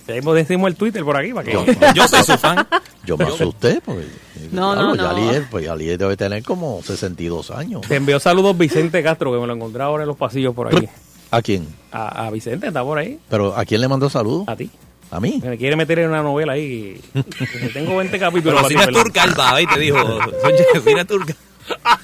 decimos 0.08 0.68
el 0.68 0.76
Twitter 0.76 1.04
por 1.04 1.18
aquí 1.18 1.34
para 1.34 1.46
que. 1.46 1.54
Yo, 1.54 1.66
yo 1.96 2.08
soy 2.08 2.24
su 2.24 2.38
fan. 2.38 2.68
yo 3.06 3.18
me 3.18 3.26
asusté. 3.26 3.82
Porque, 3.84 4.06
No, 4.52 4.74
diablo, 4.74 4.90
no, 4.90 4.96
ya 4.96 5.02
no. 5.04 5.10
Aliés, 5.10 5.44
pues 5.50 5.68
Aliés 5.68 5.98
debe 5.98 6.18
tener 6.18 6.44
como 6.44 6.82
62 6.82 7.52
años. 7.52 7.82
Te 7.82 7.96
envió 7.96 8.20
saludos 8.20 8.58
Vicente 8.58 9.02
Castro, 9.04 9.32
que 9.34 9.40
me 9.40 9.48
lo 9.48 9.54
encontré 9.54 9.84
ahora 9.84 10.04
en 10.04 10.08
los 10.08 10.18
pasillos 10.18 10.54
por 10.54 10.68
ahí. 10.74 10.90
¿A 11.32 11.42
quién? 11.42 11.68
A, 11.92 12.28
a 12.28 12.30
Vicente, 12.30 12.68
está 12.68 12.84
por 12.84 12.98
ahí. 12.98 13.20
¿Pero 13.30 13.56
a 13.58 13.66
quién 13.66 13.82
le 13.82 13.88
mandó 13.88 14.10
saludos? 14.10 14.48
A 14.48 14.56
ti. 14.56 14.70
¿A 15.14 15.20
mí? 15.20 15.40
Me 15.44 15.58
quiere 15.58 15.76
meter 15.76 16.00
en 16.00 16.10
una 16.10 16.24
novela 16.24 16.54
ahí. 16.54 17.00
Tengo 17.74 17.98
20 17.98 18.18
capítulos. 18.20 18.56
Pero 18.56 18.68
si 18.68 18.74
no 18.74 18.80
para 18.80 18.92
es 18.92 18.98
ti, 18.98 19.04
turca, 19.04 19.24
él 19.26 19.40
va, 19.40 19.62
y 19.62 19.68
te 19.68 19.80
dijo, 19.80 19.98
mira 20.86 21.06
turca. 21.06 21.36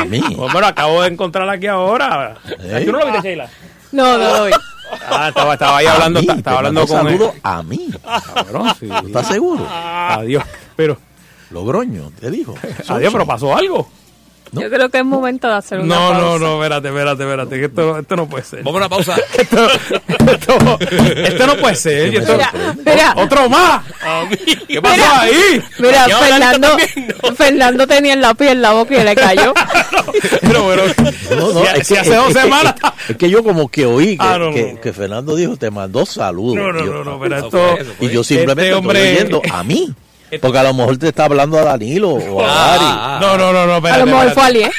¿A 0.00 0.04
mí? 0.06 0.20
Pues, 0.36 0.52
bueno, 0.52 0.66
acabo 0.66 1.02
de 1.02 1.08
encontrarla 1.08 1.52
aquí 1.52 1.66
ahora. 1.66 2.36
¿Eh? 2.60 2.82
¿Tú 2.86 2.92
no 2.92 2.98
lo 3.00 3.06
viste, 3.06 3.20
Sheila? 3.28 3.48
No, 3.92 4.16
no 4.16 4.38
lo 4.38 4.44
vi. 4.46 4.52
Ah, 5.06 5.28
estaba, 5.28 5.52
estaba 5.54 5.76
ahí 5.78 5.86
¿A 5.86 5.92
hablando, 5.94 6.20
mí? 6.20 6.26
ta- 6.26 6.32
¿Te 6.34 6.38
estaba 6.38 6.56
hablando 6.58 6.86
con 6.86 7.06
él. 7.08 7.12
saludos 7.18 7.34
a 7.42 7.62
mí. 7.62 7.88
Cabrón, 8.34 8.72
sí. 8.80 8.88
¿Estás 9.06 9.28
seguro? 9.28 9.66
Adiós. 9.70 10.44
Pero, 10.76 10.98
Logroño, 11.50 12.10
te 12.18 12.30
dijo. 12.30 12.54
adiós, 12.88 13.12
pero 13.12 13.26
pasó 13.26 13.54
algo. 13.56 13.88
¿No? 14.52 14.60
Yo 14.60 14.70
creo 14.70 14.88
que 14.90 14.98
es 14.98 15.04
momento 15.04 15.48
de 15.48 15.54
hacer 15.54 15.80
una 15.80 15.94
No, 15.94 16.12
no, 16.14 16.20
pausa. 16.20 16.38
no, 16.44 16.54
espérate, 16.62 16.88
espérate, 16.88 17.22
espérate. 17.22 17.58
que 17.58 17.64
esto, 17.64 17.98
esto 17.98 18.16
no 18.16 18.28
puede 18.28 18.44
ser. 18.44 18.62
Vamos 18.62 18.74
a 18.74 18.76
una 18.84 18.88
pausa. 18.90 19.16
Esto, 19.38 19.66
esto, 20.28 20.78
esto 21.24 21.46
no 21.46 21.56
puede 21.56 21.74
ser. 21.74 22.14
Esto-. 22.14 22.38
Mira, 22.84 23.14
otro 23.16 23.48
más. 23.48 23.82
¿Qué 24.68 24.80
pasó 24.82 24.94
Mira. 24.96 25.20
ahí? 25.22 25.62
mira, 25.78 26.04
Fernando, 26.18 26.68
también, 26.68 27.14
¿no? 27.22 27.34
Fernando 27.34 27.86
tenía 27.86 28.12
el 28.14 28.20
lápiz 28.20 28.48
en 28.48 28.62
la 28.62 28.72
boca 28.72 29.00
y 29.00 29.04
le 29.04 29.14
cayó. 29.14 29.54
Pero 30.42 30.62
bueno, 30.64 30.82
No, 31.30 31.52
no, 31.52 31.60
si, 31.62 31.80
es 31.80 31.86
si 31.86 31.94
que- 31.94 32.00
hace 32.00 32.14
dos 32.14 32.32
semanas. 32.32 32.74
Es 33.08 33.16
que 33.16 33.30
yo 33.30 33.42
como 33.42 33.68
que 33.70 33.86
oí 33.86 34.16
que, 34.18 34.24
Ah, 34.24 34.38
no, 34.38 34.50
no, 34.50 34.54
que- 34.54 34.72
no. 34.74 34.80
que 34.80 34.92
Fernando 34.92 35.34
dijo, 35.34 35.56
te 35.56 35.70
mandó 35.70 36.04
saludos. 36.04 36.56
No, 36.56 36.72
no, 36.72 36.84
Yo- 36.84 36.92
no, 36.92 37.04
no, 37.04 37.20
pero 37.20 37.38
esto. 37.38 37.78
Y 38.00 38.08
yo 38.10 38.22
simplemente 38.22 38.64
Este 38.64 38.74
hombre- 38.74 39.12
estoy 39.12 39.24
oyendo 39.34 39.42
a 39.50 39.64
mí. 39.64 39.94
Porque 40.40 40.58
a 40.58 40.62
lo 40.62 40.72
mejor 40.74 40.96
te 40.98 41.08
está 41.08 41.24
hablando 41.26 41.58
a 41.58 41.62
Danilo 41.64 42.10
o 42.10 42.44
a 42.44 42.48
Dari. 42.48 42.84
Ah, 42.86 43.18
No, 43.20 43.36
no, 43.36 43.52
no, 43.52 43.66
no, 43.66 43.74
A 43.74 43.76
espérate. 43.78 44.00
lo 44.00 44.06
mejor 44.06 44.30
fue 44.32 44.42
Ali, 44.44 44.62
¿eh? 44.64 44.70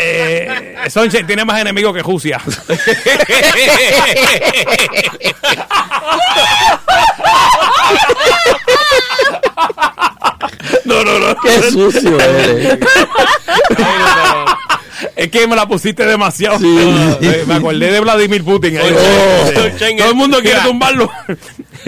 Eh, 0.00 0.76
Sonche 0.90 1.24
tiene 1.24 1.44
más 1.44 1.60
enemigos 1.60 1.92
que 1.94 2.02
Jusia. 2.02 2.40
no, 10.84 11.04
no, 11.04 11.18
no. 11.18 11.34
Qué 11.40 11.62
sucio 11.70 12.18
eres. 12.24 12.78
Es 15.16 15.28
que 15.30 15.46
me 15.46 15.56
la 15.56 15.66
pusiste 15.66 16.04
demasiado. 16.04 16.58
Me 17.46 17.54
acordé 17.54 17.90
de 17.90 18.00
Vladimir 18.00 18.44
Putin. 18.44 18.78
ahí. 18.78 18.92
Oh. 18.92 19.50
Todo 19.96 20.08
el 20.10 20.14
mundo 20.14 20.40
quiere 20.40 20.60
tumbarlo. 20.60 21.10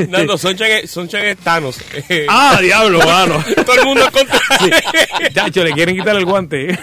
Nando, 0.08 0.38
son 0.38 0.56
Chen 0.56 0.86
son 0.86 1.08
Ah, 2.28 2.58
diablo, 2.60 2.98
mano. 3.04 3.44
Todo 3.66 3.80
el 3.80 3.84
mundo 3.86 4.04
es 4.04 4.10
contra. 4.10 4.40
Chacho, 5.34 5.64
le 5.64 5.72
quieren 5.72 5.96
quitar 5.96 6.16
el 6.16 6.24
guante. 6.24 6.78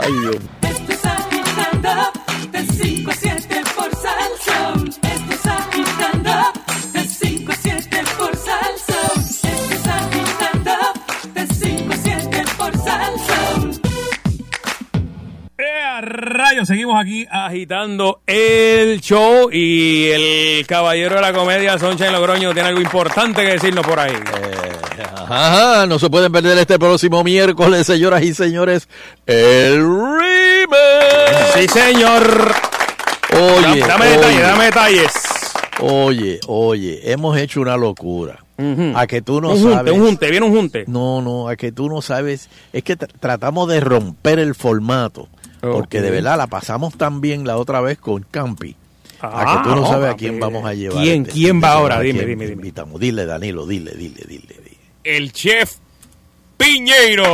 Ay, 0.00 0.12
Dios. 0.12 0.36
Estás 0.62 1.04
agitando 1.04 2.12
de 2.52 2.66
5 2.66 3.10
a 3.10 3.14
7 3.14 3.62
por 3.76 3.90
Salsón. 3.96 4.88
Estás 5.02 5.46
agitando 5.46 6.52
de 6.92 7.04
5 7.08 7.52
a 7.52 7.56
7 7.56 8.02
por 8.18 8.36
Salsón. 8.36 9.24
Estás 9.70 9.86
agitando 9.86 10.72
de 11.34 11.46
5 11.46 11.92
a 11.92 11.96
7 11.96 12.44
por 12.56 12.72
Salsón. 12.84 13.80
Eh, 16.10 16.12
Rayos, 16.12 16.66
seguimos 16.68 17.00
aquí 17.00 17.26
agitando 17.30 18.20
el 18.26 19.00
show 19.00 19.48
y 19.52 20.06
el 20.08 20.66
caballero 20.66 21.14
de 21.16 21.20
la 21.20 21.32
comedia, 21.32 21.78
Soncha 21.78 22.10
Logroño, 22.10 22.52
tiene 22.52 22.68
algo 22.68 22.80
importante 22.80 23.42
que 23.42 23.52
decirnos 23.52 23.86
por 23.86 23.98
ahí. 24.00 24.12
Ajá, 25.28 25.86
no 25.86 25.98
se 25.98 26.10
pueden 26.10 26.32
perder 26.32 26.58
este 26.58 26.78
próximo 26.78 27.22
miércoles, 27.22 27.86
señoras 27.86 28.22
y 28.22 28.34
señores, 28.34 28.88
el 29.26 29.80
remake. 29.80 31.54
Sí, 31.54 31.68
señor. 31.68 32.52
Oye, 33.32 33.80
dame 33.80 34.06
oye, 34.06 34.16
detalles, 34.16 34.42
dame 34.42 34.64
detalles. 34.64 35.12
Oye, 35.80 36.40
oye, 36.48 37.12
hemos 37.12 37.38
hecho 37.38 37.60
una 37.60 37.76
locura. 37.76 38.38
A 38.94 39.06
que 39.06 39.22
tú 39.22 39.40
no 39.40 39.52
un 39.52 39.58
junte, 39.62 39.74
sabes. 39.76 39.94
un 39.94 40.00
junte, 40.04 40.30
viene 40.30 40.44
un 40.44 40.52
junte. 40.54 40.84
No, 40.86 41.22
no, 41.22 41.48
a 41.48 41.56
que 41.56 41.72
tú 41.72 41.88
no 41.88 42.02
sabes. 42.02 42.50
Es 42.74 42.82
que 42.82 42.98
tr- 42.98 43.08
tratamos 43.18 43.66
de 43.70 43.80
romper 43.80 44.38
el 44.38 44.54
formato. 44.54 45.28
Porque 45.60 46.00
de 46.00 46.10
verdad 46.10 46.36
la 46.36 46.46
pasamos 46.46 46.94
tan 46.96 47.20
bien 47.20 47.46
la 47.46 47.56
otra 47.56 47.80
vez 47.80 47.98
con 47.98 48.24
Campi. 48.30 48.76
Ah, 49.22 49.42
a 49.58 49.62
que 49.62 49.68
tú 49.68 49.74
no 49.76 49.86
sabes 49.86 50.10
a 50.12 50.16
quién 50.16 50.40
vamos 50.40 50.64
a 50.64 50.72
llevar. 50.72 51.02
¿Quién- 51.02 51.22
este 51.22 51.32
quién 51.34 51.60
de 51.60 51.66
va 51.66 51.74
ahora? 51.74 52.00
Dime, 52.00 52.24
dime, 52.24 52.44
dime. 52.46 52.52
invitamos. 52.54 52.98
Dile, 52.98 53.26
Danilo, 53.26 53.66
dile, 53.66 53.90
dile, 53.92 54.22
dile. 54.26 54.46
dile. 54.48 54.78
El 55.04 55.32
chef 55.32 55.76
Piñeiro. 56.56 57.30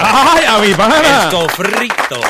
¡Ay, 0.00 0.44
a 0.46 0.58
mi 0.58 0.74
pana! 0.74 1.24
El 1.26 1.30
sofrito. 1.30 2.20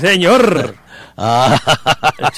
Señor. 0.00 0.74
Ah, 1.16 1.60
El 2.18 2.32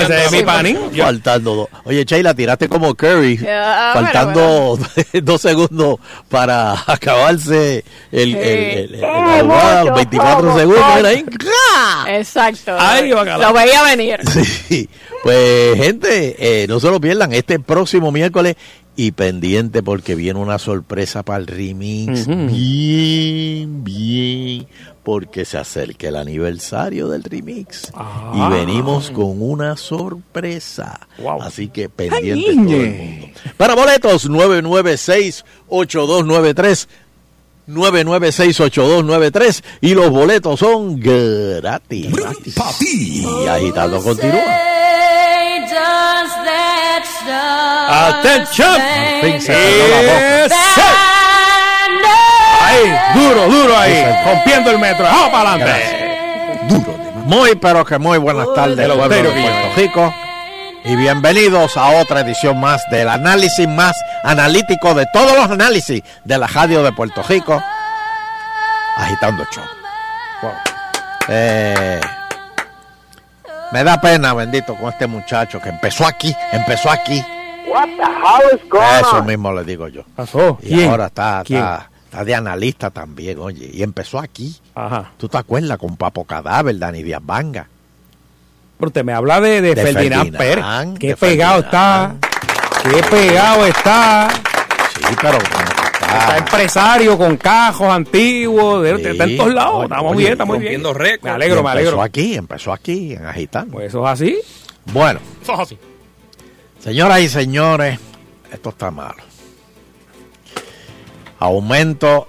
ese 0.00 0.24
es 0.26 0.32
mi 0.32 0.42
panín. 0.42 0.78
Faltando 0.96 1.54
dos. 1.54 1.68
Oye, 1.84 2.04
Sheila, 2.04 2.34
tiraste 2.34 2.68
como 2.68 2.94
Curry. 2.94 3.36
Ya, 3.38 3.90
faltando 3.94 4.78
dos 5.22 5.40
segundos 5.42 5.96
para 6.28 6.72
acabarse 6.86 7.84
el, 8.12 8.34
el, 8.34 8.36
el- 8.36 8.94
el- 8.94 9.00
la 9.00 9.40
jugada, 9.42 9.84
los 9.84 9.94
24 9.96 10.56
segundos. 10.58 10.84
Mira 10.96 11.08
ahí. 11.08 11.24
Exacto. 12.08 12.76
Bacalao. 13.12 13.52
Lo 13.52 13.58
veía 13.58 13.82
venir. 13.82 14.20
Sí. 14.68 14.88
Pues, 15.22 15.76
gente, 15.76 16.36
eh, 16.38 16.66
no 16.68 16.78
se 16.80 16.90
lo 16.90 17.00
pierdan 17.00 17.32
este 17.32 17.58
próximo 17.58 18.12
miércoles 18.12 18.54
y 18.94 19.10
pendiente 19.12 19.82
porque 19.82 20.14
viene 20.14 20.38
una 20.38 20.58
sorpresa 20.58 21.22
para 21.22 21.38
el 21.38 21.46
remix. 21.46 22.26
Ujú. 22.26 22.46
Bien, 22.46 23.84
bien. 23.84 24.66
Porque 25.06 25.44
se 25.44 25.56
acerca 25.56 26.08
el 26.08 26.16
aniversario 26.16 27.06
del 27.06 27.22
remix. 27.22 27.92
Ah. 27.94 28.32
Y 28.34 28.40
venimos 28.52 29.12
con 29.12 29.40
una 29.40 29.76
sorpresa. 29.76 30.98
Wow. 31.18 31.42
Así 31.42 31.68
que 31.68 31.88
pendiente 31.88 32.46
Ay, 32.48 32.56
todo 32.56 32.74
el 32.74 32.86
mundo. 32.90 33.28
Para 33.56 33.76
boletos, 33.76 34.28
996-8293. 34.28 36.88
996-8293 37.68 39.62
y 39.80 39.94
los 39.94 40.10
boletos 40.10 40.58
son 40.58 40.98
gratis. 40.98 42.12
Y 42.80 43.24
agitando 43.46 44.02
continúa. 44.02 44.42
Atención. 47.88 48.76
la 49.88 50.02
boca. 50.02 51.15
Ahí, 52.66 52.92
duro, 53.14 53.46
duro 53.48 53.78
ahí. 53.78 54.04
Rompiendo 54.24 54.70
el 54.72 54.78
metro. 54.78 55.04
Vamos 55.04 55.30
para 55.30 55.52
adelante. 55.52 56.66
Muy 57.24 57.54
pero 57.56 57.84
que 57.84 57.98
muy 57.98 58.18
buenas 58.18 58.46
tardes, 58.54 58.76
pueblo 58.86 59.08
de 59.08 59.16
Austerio, 59.16 59.32
Puerto 59.32 59.76
Rico. 59.76 60.14
Y 60.84 60.94
bienvenidos 60.96 61.76
a 61.76 62.00
otra 62.00 62.20
edición 62.20 62.58
más 62.60 62.82
del 62.90 63.08
análisis 63.08 63.68
más 63.68 63.96
analítico 64.22 64.94
de 64.94 65.06
todos 65.12 65.32
los 65.36 65.50
análisis 65.50 66.02
de 66.24 66.38
la 66.38 66.46
radio 66.46 66.82
de 66.82 66.92
Puerto 66.92 67.22
Rico. 67.28 67.60
Agitando 68.96 69.42
el 69.42 69.48
show. 69.48 69.64
Eh, 71.28 72.00
me 73.72 73.82
da 73.84 74.00
pena, 74.00 74.32
bendito, 74.32 74.76
con 74.76 74.88
este 74.90 75.06
muchacho 75.08 75.60
que 75.60 75.68
empezó 75.70 76.06
aquí, 76.06 76.34
empezó 76.52 76.90
aquí. 76.90 77.24
What 77.68 77.88
the 77.96 78.02
hell 78.02 78.56
is 78.60 78.68
going 78.68 78.84
Eso 79.00 79.16
on? 79.18 79.26
mismo 79.26 79.52
le 79.52 79.64
digo 79.64 79.88
yo. 79.88 80.02
Pasó. 80.14 80.58
Y 80.62 80.68
¿Quién? 80.68 80.90
ahora 80.90 81.06
está, 81.06 81.42
¿Quién? 81.44 81.58
está, 81.58 81.90
está 82.06 82.24
de 82.24 82.34
analista 82.34 82.90
también, 82.90 83.38
oye. 83.38 83.70
Y 83.72 83.82
empezó 83.82 84.18
aquí. 84.18 84.56
Ajá. 84.74 85.10
¿Tú 85.18 85.28
te 85.28 85.36
acuerdas 85.38 85.76
con 85.78 85.96
Papo 85.96 86.24
Cadáver, 86.24 86.78
Dani 86.78 87.02
Díaz 87.02 87.20
Vanga? 87.22 87.68
Pero 88.78 88.88
usted 88.88 89.04
me 89.04 89.12
habla 89.12 89.40
de, 89.40 89.60
de, 89.60 89.74
De 89.74 89.82
Ferdinand, 89.82 90.36
Ferdinand, 90.36 90.36
Pérez. 90.92 90.98
Qué 91.00 91.06
de 91.08 91.16
pegado 91.16 91.62
Ferdinand. 91.62 92.24
está. 92.24 92.90
Qué 92.90 93.02
pegado 93.16 93.66
está. 93.66 94.28
Sí, 94.96 95.16
pero 95.20 95.38
Está 95.38 96.18
está, 96.18 96.38
empresario 96.38 97.18
con 97.18 97.36
cajos 97.36 97.88
antiguos. 97.88 98.82
de- 98.84 98.96
Sí. 98.96 99.02
Está 99.08 99.24
en 99.24 99.36
todos 99.36 99.54
lados. 99.54 99.74
Oye, 99.76 99.84
Estamos 99.84 100.10
oye, 100.12 100.18
bien, 100.20 100.32
estamos 100.32 100.58
bien. 100.58 100.84
récords. 100.94 101.24
Me 101.24 101.30
alegro, 101.30 101.62
me 101.62 101.70
empezó 101.70 101.78
alegro. 101.88 102.02
aquí, 102.02 102.34
empezó 102.34 102.72
aquí 102.72 103.12
en 103.14 103.26
Agitando. 103.26 103.72
Pues 103.72 103.88
eso 103.88 104.04
es 104.06 104.12
así. 104.12 104.38
Bueno, 104.92 105.20
Eso 105.42 105.54
es 105.54 105.60
así. 105.60 105.78
señoras 106.78 107.20
y 107.20 107.28
señores, 107.28 107.98
esto 108.52 108.68
está 108.70 108.90
malo. 108.90 109.22
Aumento 111.38 112.28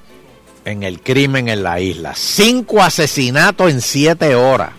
en 0.65 0.83
el 0.83 1.01
crimen 1.01 1.47
en 1.47 1.63
la 1.63 1.79
isla. 1.79 2.13
Cinco 2.15 2.81
asesinatos 2.81 3.71
en 3.71 3.81
siete 3.81 4.35
horas. 4.35 4.71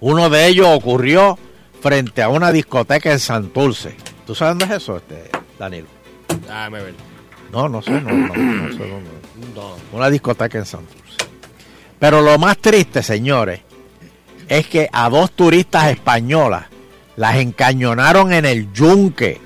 Uno 0.00 0.30
de 0.30 0.46
ellos 0.46 0.68
ocurrió 0.70 1.38
frente 1.80 2.22
a 2.22 2.28
una 2.28 2.52
discoteca 2.52 3.12
en 3.12 3.18
Santurce. 3.18 3.96
¿Tú 4.26 4.34
sabes 4.34 4.58
dónde 4.58 4.74
es 4.76 4.82
eso, 4.82 4.96
este, 4.96 5.30
Danilo? 5.58 5.88
Déjame 6.28 6.82
ver. 6.82 6.94
No, 7.52 7.68
no 7.68 7.82
sé, 7.82 7.90
no, 7.90 8.10
no, 8.10 8.34
no 8.34 8.72
sé 8.72 8.88
dónde. 8.88 9.10
Una 9.92 10.08
discoteca 10.08 10.58
en 10.58 10.66
Santurce. 10.66 11.00
Pero 11.98 12.22
lo 12.22 12.38
más 12.38 12.56
triste, 12.58 13.02
señores, 13.02 13.60
es 14.48 14.66
que 14.66 14.88
a 14.92 15.08
dos 15.10 15.32
turistas 15.32 15.90
españolas 15.90 16.66
las 17.16 17.36
encañonaron 17.36 18.32
en 18.32 18.46
el 18.46 18.72
yunque. 18.72 19.40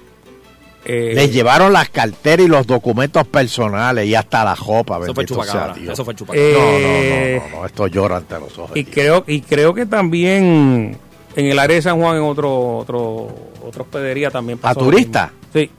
Eh, 0.86 1.12
Les 1.14 1.32
llevaron 1.32 1.72
las 1.72 1.88
carteras 1.88 2.44
y 2.46 2.48
los 2.48 2.66
documentos 2.66 3.26
personales 3.26 4.06
y 4.06 4.14
hasta 4.14 4.44
la 4.44 4.54
ropa. 4.54 4.98
Eso 5.02 5.14
fue 5.14 5.26
sea 5.26 5.36
chupacabra. 5.36 5.74
Eso 5.92 6.04
fue 6.04 6.14
chupacabra. 6.14 6.50
No, 6.50 6.58
eh, 6.58 7.40
no, 7.40 7.44
no, 7.44 7.50
no, 7.54 7.60
no, 7.60 7.66
esto 7.66 7.86
llora 7.86 8.16
ante 8.18 8.38
los 8.38 8.58
ojos. 8.58 8.76
y 8.76 8.84
creo 8.84 9.24
y 9.26 9.40
creo 9.40 9.72
que 9.74 9.86
también 9.86 10.98
en 11.36 11.46
el 11.46 11.58
área 11.58 11.76
de 11.76 11.82
San 11.82 11.98
Juan 12.00 12.16
en 12.16 12.22
otro 12.22 12.76
otro 12.78 13.28
otra 13.66 13.82
hospedería 13.82 14.30
también 14.30 14.58
pasó 14.58 14.80
¿A 14.80 14.82
lo 14.82 14.90
turista? 14.90 15.32
mismo. 15.32 15.48
Sí, 15.52 15.70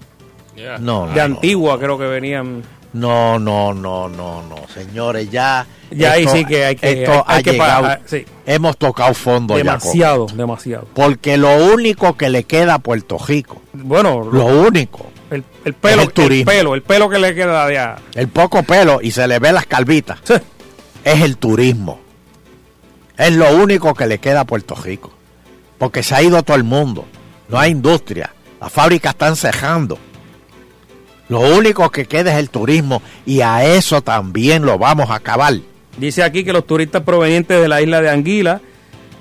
Yeah. 0.55 0.77
No, 0.77 1.05
no, 1.05 1.11
de 1.11 1.15
no, 1.17 1.21
Antigua 1.35 1.77
creo 1.77 1.97
que 1.97 2.05
venían. 2.05 2.63
No, 2.95 3.37
no, 3.39 3.73
no, 3.73 4.07
no, 4.07 4.41
no, 4.43 4.55
señores, 4.73 5.29
ya. 5.29 5.65
Ya 5.91 6.13
ahí 6.13 6.27
sí 6.27 6.45
que 6.45 6.65
hay 6.65 6.75
que- 6.77 7.03
esto 7.03 7.11
hay- 7.11 7.23
ha 7.27 7.35
hay 7.37 7.43
que 7.43 7.51
llegado- 7.51 7.81
pagar, 7.83 8.01
sí. 8.05 8.25
Hemos 8.45 8.77
tocado 8.77 9.13
fondo 9.13 9.55
ya. 9.57 9.63
con- 9.63 9.65
Demasiado, 9.79 10.25
demasiado. 10.27 10.87
Porque 10.93 11.37
lo 11.37 11.55
único 11.73 12.15
que 12.15 12.29
le 12.29 12.43
queda 12.45 12.75
a 12.75 12.79
Puerto 12.79 13.17
Rico, 13.17 13.61
Bueno, 13.73 14.23
lo 14.31 14.45
único, 14.45 15.07
el, 15.29 15.43
el 15.65 15.73
pelo, 15.73 16.03
el 16.03 16.11
turismo. 16.13 16.51
pelo, 16.51 16.73
el 16.75 16.81
pelo 16.83 17.09
que 17.09 17.19
le 17.19 17.35
queda 17.35 17.67
de 17.67 17.77
a- 17.79 17.97
el 18.15 18.27
poco 18.29 18.63
pelo 18.63 18.99
y 19.01 19.11
se 19.11 19.27
le 19.27 19.39
ve 19.39 19.51
las 19.51 19.65
calvitas, 19.65 20.19
Sí. 20.23 20.35
es 21.03 21.21
el 21.21 21.37
turismo. 21.37 21.99
Es 23.17 23.33
lo 23.33 23.55
único 23.55 23.93
que 23.93 24.07
le 24.07 24.19
queda 24.19 24.41
a 24.41 24.45
Puerto 24.45 24.75
Rico. 24.75 25.11
Porque 25.77 26.01
se 26.01 26.15
ha 26.15 26.21
ido 26.21 26.41
todo 26.43 26.55
el 26.57 26.63
mundo. 26.63 27.05
No 27.49 27.59
hay 27.59 27.71
industria. 27.71 28.31
Las 28.61 28.71
fábricas 28.71 29.13
están 29.13 29.35
cejando. 29.35 29.97
Lo 31.29 31.39
único 31.39 31.89
que 31.89 32.05
queda 32.05 32.33
es 32.33 32.39
el 32.39 32.49
turismo 32.49 33.01
y 33.25 33.41
a 33.41 33.65
eso 33.65 34.01
también 34.01 34.65
lo 34.65 34.77
vamos 34.77 35.09
a 35.09 35.15
acabar. 35.15 35.53
Dice 35.97 36.23
aquí 36.23 36.43
que 36.43 36.53
los 36.53 36.67
turistas 36.67 37.03
provenientes 37.03 37.59
de 37.59 37.67
la 37.67 37.81
isla 37.81 38.01
de 38.01 38.09
Anguila, 38.09 38.61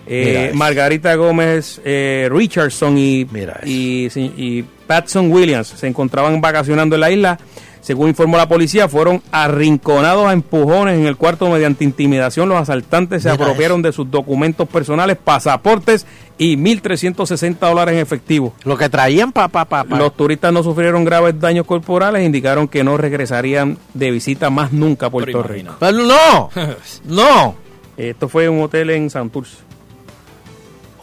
eh. 0.06 0.50
Margarita 0.54 1.14
Gómez 1.14 1.80
eh, 1.84 2.28
Richardson 2.30 2.98
y, 2.98 3.26
y, 3.64 4.08
y 4.14 4.64
Patson 4.86 5.32
Williams 5.32 5.68
se 5.68 5.86
encontraban 5.86 6.40
vacacionando 6.40 6.96
en 6.96 7.00
la 7.00 7.10
isla. 7.10 7.38
Según 7.80 8.08
informó 8.08 8.38
la 8.38 8.48
policía, 8.48 8.88
fueron 8.88 9.22
arrinconados 9.30 10.26
a 10.26 10.32
empujones 10.32 10.98
en 10.98 11.04
el 11.04 11.18
cuarto 11.18 11.50
mediante 11.50 11.84
intimidación. 11.84 12.48
Los 12.48 12.58
asaltantes 12.58 13.22
se 13.22 13.30
Mira 13.30 13.44
apropiaron 13.44 13.82
de 13.82 13.92
sus 13.92 14.10
documentos 14.10 14.66
personales, 14.66 15.18
pasaportes 15.22 16.06
y 16.36 16.56
1.360 16.56 17.58
dólares 17.58 17.94
en 17.94 18.00
efectivo. 18.00 18.54
Lo 18.64 18.76
que 18.76 18.88
traían 18.88 19.30
para 19.32 19.48
pa, 19.48 19.64
pa, 19.66 19.84
pa. 19.84 19.96
Los 19.96 20.16
turistas 20.16 20.52
no 20.52 20.62
sufrieron 20.62 21.04
graves 21.04 21.38
daños 21.38 21.64
corporales 21.66 22.22
e 22.22 22.24
indicaron 22.24 22.66
que 22.68 22.82
no 22.82 22.96
regresarían 22.96 23.78
de 23.94 24.10
visita 24.10 24.50
más 24.50 24.72
nunca 24.72 25.06
a 25.06 25.10
Puerto 25.10 25.42
Pero 25.42 25.42
Rico. 25.44 25.76
Pero 25.78 25.98
no, 25.98 26.50
no. 27.04 27.54
Esto 27.96 28.28
fue 28.28 28.48
un 28.48 28.62
hotel 28.62 28.90
en 28.90 29.10
Santurce. 29.10 29.58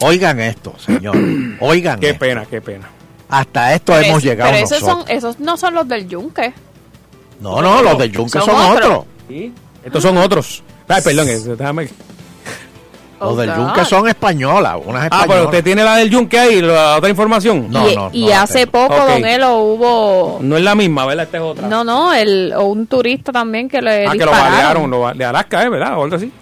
Oigan 0.00 0.40
esto, 0.40 0.74
señor. 0.78 1.16
Oigan 1.60 2.00
Qué 2.00 2.08
esto. 2.10 2.18
pena, 2.20 2.44
qué 2.48 2.60
pena. 2.60 2.88
Hasta 3.28 3.74
esto 3.74 3.92
Pero 3.94 4.04
hemos 4.06 4.18
es- 4.18 4.24
llegado 4.24 4.50
Pero 4.52 4.64
esos, 4.64 4.82
nosotros. 4.82 5.04
son, 5.06 5.16
esos 5.16 5.40
no 5.40 5.56
son 5.56 5.74
los 5.74 5.88
del 5.88 6.08
Yunque. 6.08 6.52
No, 7.40 7.62
no, 7.62 7.82
los 7.82 7.96
del 7.98 8.12
Yunque 8.12 8.38
son, 8.38 8.42
Son 8.46 8.54
otros. 8.72 8.86
otros. 8.90 9.04
¿Sí? 9.28 9.52
Estos 9.84 10.02
son 10.02 10.18
otros. 10.18 10.62
Ay, 10.88 11.00
perdón, 11.02 11.26
déjame. 11.56 11.88
Los 13.28 13.36
del 13.38 13.50
Oh, 13.50 13.56
Yunque 13.56 13.80
God. 13.80 13.86
son 13.86 14.08
españolas, 14.08 14.76
unas 14.84 15.02
Ah, 15.02 15.04
españolas. 15.06 15.28
pero 15.28 15.44
usted 15.44 15.64
tiene 15.64 15.84
la 15.84 15.96
del 15.96 16.10
Yunque 16.10 16.38
ahí, 16.38 16.60
la 16.60 16.96
otra 16.96 17.10
información. 17.10 17.66
No, 17.70 17.88
y 17.90 17.96
no, 17.96 18.10
y 18.12 18.26
no 18.26 18.34
hace 18.36 18.66
poco, 18.66 18.94
Ok. 18.94 19.08
Don 19.08 19.24
Elo, 19.24 19.58
hubo... 19.58 20.38
No 20.40 20.56
es 20.56 20.62
la 20.62 20.74
misma, 20.74 21.06
¿verdad? 21.06 21.24
Esta 21.24 21.36
es 21.38 21.42
otra. 21.42 21.68
No, 21.68 21.84
no, 21.84 22.12
el, 22.12 22.52
o 22.56 22.64
un 22.64 22.86
turista 22.86 23.32
también 23.32 23.68
que 23.68 23.80
le 23.82 24.06
ah, 24.06 24.12
que 24.12 24.18
lo 24.18 24.24
dispararon. 24.32 24.52
balearon, 24.52 24.90
lo 24.90 25.14
de 25.14 25.24
Alaska, 25.24 25.62
¿eh? 25.64 25.68
¿verdad? 25.68 25.98
O 25.98 26.04
algo 26.04 26.16
así. 26.16 26.32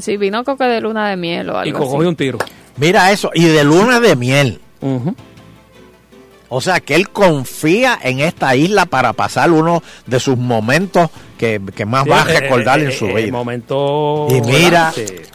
Sí, 0.00 0.16
vino 0.16 0.44
creo 0.44 0.56
que 0.56 0.64
de 0.64 0.80
luna 0.80 1.08
de 1.08 1.16
miel 1.16 1.50
o 1.50 1.54
Y 1.64 1.68
algo 1.68 1.78
cogió 1.80 1.98
así. 1.98 2.06
un 2.06 2.16
tiro. 2.16 2.38
Mira 2.76 3.10
eso, 3.10 3.30
y 3.34 3.44
de 3.44 3.64
luna 3.64 4.00
de 4.00 4.16
miel. 4.16 4.60
Ujú. 4.80 5.14
O 6.52 6.60
sea, 6.60 6.80
que 6.80 6.96
él 6.96 7.08
confía 7.10 7.96
en 8.02 8.18
esta 8.20 8.54
isla 8.56 8.84
para 8.84 9.12
pasar 9.12 9.50
uno 9.52 9.82
de 10.06 10.18
sus 10.20 10.36
momentos 10.36 11.08
que, 11.38 11.60
que 11.74 11.86
más 11.86 12.04
va 12.10 12.22
a 12.24 12.30
eh, 12.32 12.40
recordar 12.40 12.80
eh, 12.80 12.86
en 12.86 12.92
su 12.92 13.06
eh, 13.06 13.14
vida. 13.22 13.32
momento. 13.32 14.26
y 14.28 14.40
mira 14.42 14.92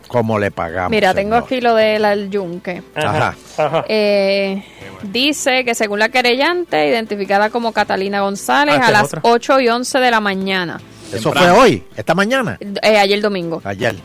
cómo 0.09 0.37
le 0.37 0.51
pagamos. 0.51 0.91
Mira, 0.91 1.13
tengo 1.13 1.35
aquí 1.35 1.61
lo 1.61 1.73
del 1.73 2.29
Yunque. 2.29 2.83
Ajá. 2.95 3.33
Ajá. 3.57 3.85
Eh, 3.87 4.61
dice 5.03 5.63
que 5.63 5.73
según 5.73 5.99
la 5.99 6.09
querellante, 6.09 6.85
identificada 6.87 7.49
como 7.49 7.71
Catalina 7.71 8.19
González, 8.21 8.75
Ah, 8.81 8.87
a 8.87 8.91
las 8.91 9.05
otra. 9.05 9.21
8 9.23 9.59
y 9.61 9.69
11 9.69 9.99
de 9.99 10.11
la 10.11 10.19
mañana, 10.19 10.81
Eso 11.13 11.31
Temprano. 11.31 11.55
fue 11.55 11.63
hoy, 11.63 11.83
esta 11.95 12.13
mañana, 12.13 12.57
eh, 12.59 12.97
ayer 12.97 13.21
domingo. 13.21 13.61
ayer. 13.63 13.95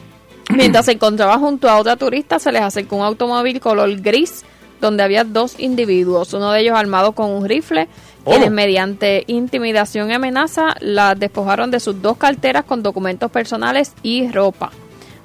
Mientras 0.54 0.86
se 0.86 0.92
encontraba 0.92 1.38
junto 1.38 1.68
a 1.68 1.76
otra 1.78 1.96
turista, 1.96 2.38
se 2.38 2.50
les 2.52 2.62
acercó 2.62 2.96
un 2.96 3.04
automóvil 3.04 3.60
color 3.60 3.94
gris 4.00 4.44
donde 4.80 5.02
había 5.02 5.24
dos 5.24 5.58
individuos, 5.58 6.32
uno 6.32 6.52
de 6.52 6.60
ellos 6.60 6.76
armado 6.78 7.12
con 7.12 7.30
un 7.30 7.48
rifle, 7.48 7.88
Oh. 8.22 8.32
quienes 8.32 8.50
mediante 8.50 9.24
intimidación 9.28 10.10
y 10.10 10.12
amenaza 10.12 10.74
las 10.80 11.18
despojaron 11.18 11.70
de 11.70 11.80
sus 11.80 12.02
dos 12.02 12.18
carteras 12.18 12.64
con 12.64 12.82
documentos 12.82 13.30
personales 13.30 13.94
y 14.02 14.30
ropa. 14.30 14.70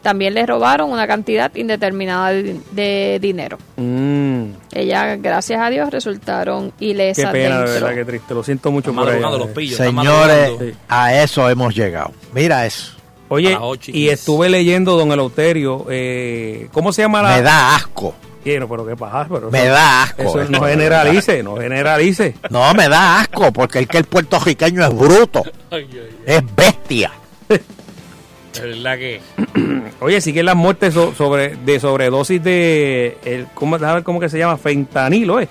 También 0.01 0.33
les 0.33 0.47
robaron 0.47 0.91
una 0.91 1.05
cantidad 1.05 1.53
indeterminada 1.55 2.29
de, 2.31 2.57
de 2.71 3.17
dinero. 3.19 3.57
Mm, 3.75 4.43
Ellas, 4.71 5.19
gracias 5.21 5.59
a 5.61 5.69
Dios, 5.69 5.89
resultaron 5.89 6.71
qué 6.79 6.85
ilesas 6.85 7.31
pena, 7.33 7.63
de 7.63 7.71
verdad, 7.71 7.95
qué 7.95 8.05
triste. 8.05 8.33
Lo 8.33 8.43
siento 8.43 8.71
mucho 8.71 8.93
por 8.93 9.09
ella. 9.13 9.29
los 9.31 9.47
pillos. 9.49 9.75
Señores, 9.77 10.75
a 10.87 11.21
eso 11.21 11.49
hemos 11.49 11.75
llegado. 11.75 12.11
Mira 12.33 12.65
eso. 12.65 12.93
Oye, 13.27 13.57
ocho 13.59 13.91
y 13.93 14.07
estuve 14.09 14.47
leyendo, 14.47 14.95
don 14.95 15.11
Eleuterio, 15.11 15.87
eh, 15.89 16.69
¿cómo 16.71 16.93
se 16.93 17.01
llama 17.01 17.23
la...? 17.23 17.35
Me 17.35 17.41
da 17.41 17.75
asco. 17.75 18.13
Quiero, 18.45 18.69
pero 18.69 18.85
qué 18.85 18.95
pasa, 18.95 19.27
pero 19.29 19.49
Me 19.51 19.63
eso- 19.63 19.71
da 19.73 20.03
asco 20.03 20.21
Eso 20.21 20.41
esto, 20.41 20.51
no 20.51 20.61
generalice, 20.67 21.41
no 21.43 21.57
generalice. 21.57 22.35
No, 22.51 22.73
me 22.75 22.87
da 22.87 23.19
asco 23.21 23.51
porque 23.51 23.79
el 23.79 23.87
que 23.87 23.97
el 23.97 24.05
puertorriqueño 24.05 24.85
es 24.85 24.95
bruto, 24.95 25.43
Ay, 25.71 25.89
ay, 25.91 26.09
es 26.25 26.55
bestia. 26.55 27.11
ay. 27.49 27.59
Es 28.53 28.61
verdad 28.61 28.97
que. 28.97 29.19
Oye, 29.99 30.21
siguen 30.21 30.45
las 30.45 30.55
muertes 30.55 30.93
so- 30.93 31.13
sobre 31.15 31.55
de 31.57 31.79
sobredosis 31.79 32.41
de... 32.43 33.17
El, 33.25 33.47
¿cómo, 33.53 33.77
ver 33.77 34.03
cómo 34.03 34.19
que 34.19 34.29
se 34.29 34.37
llama? 34.37 34.55
Fentanilo, 34.57 35.39
¿eh? 35.41 35.49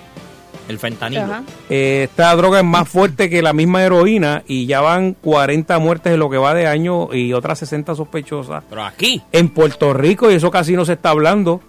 El 0.67 0.79
fentanilo. 0.79 1.43
Eh, 1.69 2.07
esta 2.09 2.33
droga 2.35 2.59
es 2.59 2.65
más 2.65 2.89
fuerte 2.89 3.29
que 3.29 3.43
la 3.43 3.53
misma 3.53 3.83
heroína 3.83 4.41
y 4.47 4.65
ya 4.65 4.81
van 4.81 5.13
40 5.13 5.77
muertes 5.77 6.13
en 6.13 6.19
lo 6.19 6.29
que 6.31 6.37
va 6.37 6.55
de 6.55 6.65
año 6.65 7.13
y 7.13 7.33
otras 7.33 7.59
60 7.59 7.93
sospechosas 7.93 8.63
Pero 8.69 8.83
aquí. 8.83 9.21
en 9.31 9.49
Puerto 9.49 9.93
Rico 9.93 10.31
y 10.31 10.35
eso 10.35 10.49
casi 10.49 10.73
no 10.75 10.83
se 10.85 10.93
está 10.93 11.09
hablando. 11.11 11.61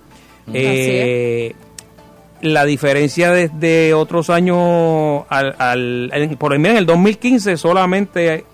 Eh, 0.53 1.55
la 2.43 2.65
diferencia 2.65 3.31
desde 3.33 3.95
otros 3.95 4.31
años 4.31 5.25
al, 5.29 5.57
al- 5.59 6.11
en- 6.13 6.37
por 6.37 6.53
ejemplo 6.53 6.71
en 6.73 6.77
el 6.77 6.87
2015 6.87 7.57
solamente 7.57 8.45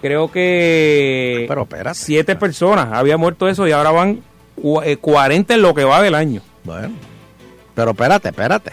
creo 0.00 0.30
que 0.30 1.44
Pero 1.48 1.62
espérate. 1.62 1.98
siete 1.98 2.36
personas 2.36 2.88
había 2.92 3.16
muerto 3.16 3.48
eso 3.48 3.66
y 3.66 3.72
ahora 3.72 3.90
van 3.90 4.20
cu- 4.54 4.80
eh, 4.82 4.96
40 4.96 5.54
en 5.54 5.62
lo 5.62 5.74
que 5.74 5.84
va 5.84 6.00
del 6.00 6.14
año. 6.14 6.40
Bueno, 6.64 6.90
pero 7.74 7.90
espérate, 7.90 8.28
espérate. 8.28 8.72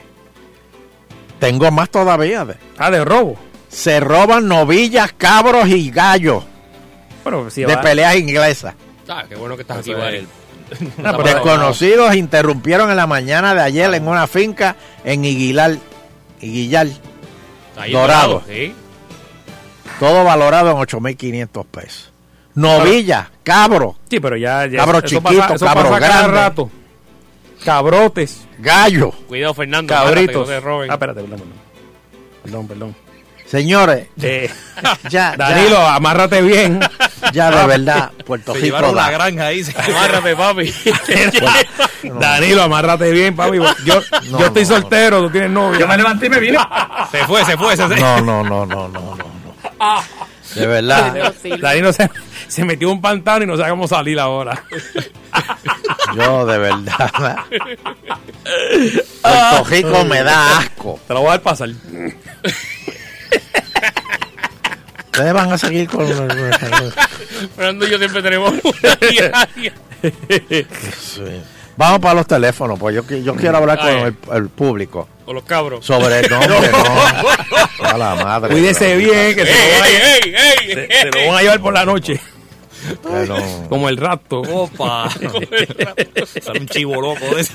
Tengo 1.40 1.70
más 1.72 1.90
todavía. 1.90 2.46
de- 2.46 2.56
Ah, 2.78 2.92
de 2.92 3.04
robo. 3.04 3.36
Se 3.70 4.00
roban 4.00 4.48
novillas, 4.48 5.12
cabros 5.14 5.68
y 5.68 5.92
gallos 5.92 6.44
Bueno, 7.24 7.50
si 7.50 7.62
de 7.62 7.76
va- 7.76 7.82
peleas 7.82 8.16
inglesas. 8.16 8.74
Ah, 9.10 9.26
qué 9.28 9.36
bueno 9.36 9.56
que 9.56 9.64
estás 9.64 9.80
aquí, 9.80 9.92
Ah, 11.04 11.14
Desconocidos 11.24 12.16
interrumpieron 12.16 12.90
en 12.90 12.98
la 12.98 13.08
mañana 13.08 13.54
de 13.54 13.62
ayer 13.62 13.94
en 13.94 14.08
una 14.08 14.28
finca 14.28 14.76
en 15.04 15.24
Iguilar, 15.26 15.78
Iguillar, 16.42 16.88
Ahí 17.78 17.92
Dorado. 17.92 18.42
Sí. 18.48 18.74
todo 20.00 20.24
valorado 20.24 20.72
en 20.72 20.78
8.500 20.78 21.66
pesos. 21.68 22.12
Novillas, 22.56 23.28
cabros, 23.44 23.96
Sí, 24.10 24.20
pero 24.20 24.38
ya, 24.38 24.66
ya 24.66 24.78
Cabro 24.80 25.00
eso 25.00 25.08
chiquito, 25.08 25.24
pasa, 25.42 25.56
eso 25.56 25.66
cabro 25.66 25.90
pasa 25.90 26.00
cada 26.00 26.20
grande. 26.22 26.38
rato. 26.40 26.70
Cabrotes, 27.64 28.48
gallos. 28.60 29.14
Cuidado, 29.28 29.54
Fernando. 29.54 29.94
cabritos. 29.94 30.48
no 30.48 30.54
te 30.54 30.60
roben. 30.60 30.90
Ah, 30.92 30.94
espérate, 30.94 31.22
perdón, 31.22 31.40
perdón. 31.40 31.54
Perdón, 32.44 32.68
perdón. 32.68 32.96
Señores, 33.48 34.08
Eh, 34.22 34.50
ya, 35.10 35.36
Danilo, 35.38 35.78
amárrate 35.80 36.42
bien. 36.42 36.80
ya, 37.32 37.52
de 37.52 37.68
verdad, 37.68 38.12
Puerto 38.26 38.54
Se 38.54 38.60
Rico 38.60 38.66
llevaron 38.78 38.96
la 38.96 39.04
da. 39.04 39.12
granja 39.12 39.46
ahí. 39.48 39.64
se- 39.64 39.74
Amárrate, 39.92 40.36
papi. 40.36 40.74
Danilo, 42.20 42.64
amárrate 42.64 43.12
bien, 43.12 43.36
papi. 43.36 43.58
Yo, 43.86 44.02
No, 44.32 44.40
yo 44.40 44.46
estoy 44.48 44.64
no, 44.64 44.70
soltero, 44.70 45.22
tú 45.22 45.30
tienes 45.30 45.52
novia. 45.52 45.80
Yo 45.80 45.88
me 45.88 45.98
levanté 45.98 46.26
y 46.26 46.30
me 46.30 46.40
vine. 46.40 46.58
Se 47.12 47.24
fue, 47.26 47.46
se 47.46 47.56
fue. 47.58 47.78
Se, 47.78 47.88
No, 47.88 48.20
no, 48.22 48.44
no, 48.44 48.66
no, 48.66 48.88
no, 48.88 49.16
no. 49.16 49.16
no. 49.80 50.04
De 50.56 50.68
verdad, 50.68 51.34
Danilo 51.60 51.92
se, 51.94 52.10
se 52.48 52.64
metió 52.66 52.90
un 52.90 53.02
pantano 53.02 53.44
y 53.44 53.48
no 53.48 53.58
sabe 53.58 53.70
cómo 53.72 53.88
salir 53.88 54.20
ahora. 54.20 54.64
yo 56.16 56.46
de 56.46 56.58
verdad. 56.58 57.12
Puerto 59.22 59.64
Rico 59.70 60.06
me 60.06 60.24
da 60.24 60.60
asco. 60.60 61.00
Te 61.08 61.14
lo 61.14 61.20
voy 61.22 61.28
a 61.30 61.32
dar 61.34 61.42
pasar. 61.42 61.70
Ustedes 65.16 65.34
van 65.34 65.52
a 65.52 65.58
seguir 65.58 65.88
con. 65.88 66.06
Fernando 67.56 67.88
y 67.88 67.90
yo 67.92 67.98
siempre 67.98 68.22
tenemos 68.22 68.52
una 68.64 68.96
diaria. 69.10 69.74
Sí. 71.00 71.22
Vamos 71.78 72.00
para 72.00 72.14
los 72.16 72.28
teléfonos, 72.28 72.80
pues 72.80 72.96
yo, 72.96 73.04
yo 73.18 73.36
quiero 73.36 73.58
hablar 73.58 73.78
con 73.80 73.88
el, 73.90 74.16
el 74.34 74.48
público 74.50 75.10
Con 75.26 75.36
los 75.36 75.44
cabros. 75.44 75.86
sobre 75.86 76.20
el 76.20 76.30
nombre, 76.30 76.70
no. 76.72 77.86
A 77.86 77.98
la 77.98 78.16
madre. 78.16 78.52
Cuídese 78.54 78.96
bien, 78.96 79.36
que 79.36 79.46
se 79.46 79.52
¡Ey, 79.52 79.96
ey, 80.24 80.36
ey! 80.36 80.74
se- 80.74 80.88
se 80.88 81.06
lo 81.26 81.28
van 81.32 81.38
a 81.40 81.42
llevar 81.42 81.60
por 81.62 81.74
la 81.74 81.84
noche. 81.86 82.20
No. 83.28 83.36
Como 83.70 83.90
el 83.90 83.98
rapto. 83.98 84.42
Opa. 84.42 85.10
Sale 86.42 86.60
un 86.60 86.68
chivo 86.68 87.02
loco 87.02 87.36
de 87.36 87.42
eso. 87.42 87.54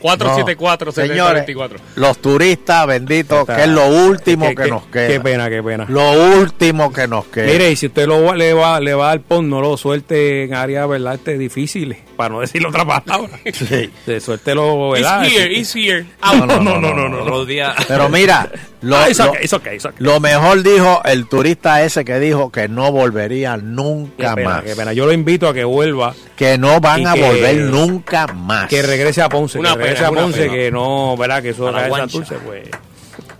474 0.00 0.92
Señores, 0.92 1.44
7024 1.46 1.78
los 1.96 2.18
turistas, 2.18 2.86
benditos, 2.86 3.46
que 3.46 3.62
es 3.62 3.68
lo 3.68 3.86
último 3.88 4.48
Qué- 4.48 4.54
que 4.54 4.62
qué- 4.64 4.68
nos 4.70 4.86
queda. 4.86 5.08
Qué 5.08 5.20
pena, 5.20 5.48
qué 5.48 5.62
pena. 5.62 5.86
Lo 5.88 6.12
último 6.38 6.92
que 6.92 7.08
nos 7.08 7.24
queda. 7.26 7.46
Mire, 7.46 7.70
y 7.72 7.76
si 7.76 7.86
usted 7.86 8.06
lo, 8.06 8.22
va- 8.22 8.36
le, 8.36 8.52
va, 8.52 8.78
le 8.80 8.94
va 8.94 9.10
al 9.10 9.20
pon, 9.20 9.48
no 9.48 9.60
lo 9.60 9.76
suelte 9.76 10.44
en 10.44 10.54
áreas, 10.54 10.88
¿verdad? 10.88 11.14
Este, 11.14 11.38
difíciles, 11.38 11.98
para 12.14 12.30
no 12.34 12.40
decir 12.40 12.66
otra 12.66 12.84
palabra. 12.84 13.38
Sí. 13.52 13.90
De 14.06 14.20
suéltelo, 14.20 14.90
¿verdad? 14.90 15.24
It's 15.24 15.34
here, 15.36 15.54
it's 15.54 15.74
here. 15.76 16.06
No, 16.22 16.46
no, 16.46 16.60
no, 16.60 16.80
no, 16.80 16.94
no, 16.94 17.08
no. 17.08 17.22
Otro 17.22 17.44
día. 17.44 17.74
Pero 17.88 18.08
mira, 18.08 18.50
lo, 18.82 18.96
Ah, 18.96 19.08
it's 19.08 19.18
lo- 19.18 19.30
okay, 19.30 19.44
it's 19.44 19.52
okay, 19.52 19.76
it's 19.76 19.84
okay. 19.86 19.96
lo 20.04 20.20
mejor 20.20 20.62
dijo 20.62 21.00
el 21.04 21.28
turista 21.28 21.82
ese 21.82 22.04
que 22.04 22.18
dijo 22.18 22.50
que 22.50 22.68
no 22.68 22.90
volvería 22.92 23.56
Qué 23.56 23.62
nunca 23.62 24.34
pena, 24.34 24.48
más. 24.50 24.62
qué 24.62 24.74
pena. 24.76 24.92
Yo 24.92 25.06
lo 25.06 25.12
invito 25.12 25.48
a 25.48 25.54
que 25.54 25.64
vuelva, 25.64 26.14
Que 26.36 26.58
no 26.58 26.80
van 26.80 27.06
a 27.06 27.14
que- 27.14 27.22
volver 27.22 27.56
nunca 27.70 28.26
más. 28.28 28.68
que 28.68 28.82
regrese 28.82 29.22
a 29.22 29.28
Ponce, 29.28 29.58
Una 29.58 29.72
que 29.72 29.78
regrese 29.78 30.04
pena, 30.04 30.08
a 30.08 30.22
Ponce, 30.22 30.40
pena. 30.40 30.52
que 30.54 30.70
no, 30.70 31.16
¿verdad? 31.16 31.42
Que 31.42 31.50
eso 31.50 31.68
A. 31.68 31.88
Santurce, 31.90 32.36
pues. 32.36 32.68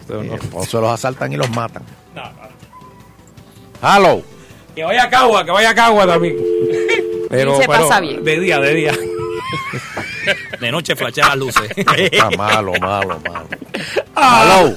no- 0.09 0.65
se 0.65 0.77
los 0.81 0.91
asaltan 0.91 1.33
y 1.33 1.37
los 1.37 1.51
matan. 1.51 1.83
Hello. 3.83 4.23
Que 4.75 4.83
vaya 4.83 5.05
a 5.05 5.11
Cagua, 5.11 5.45
que 5.45 5.51
vaya 5.51 5.71
a 5.71 5.75
Cagua 5.75 6.07
también. 6.07 6.37
Pero, 7.37 7.57
se 7.61 7.67
pero 7.67 7.89
pasa 7.89 8.01
bien. 8.01 8.25
De 8.25 8.41
día, 8.41 8.59
de 8.61 8.75
día. 8.75 8.93
De 10.61 10.71
noche 10.73 10.97
flashean 10.97 11.29
las 11.29 11.37
luces. 11.39 11.71
Está 11.77 12.31
malo, 12.31 12.73
malo, 12.81 13.21
malo. 13.29 13.49
Ah. 14.15 14.45
Hello. 14.65 14.77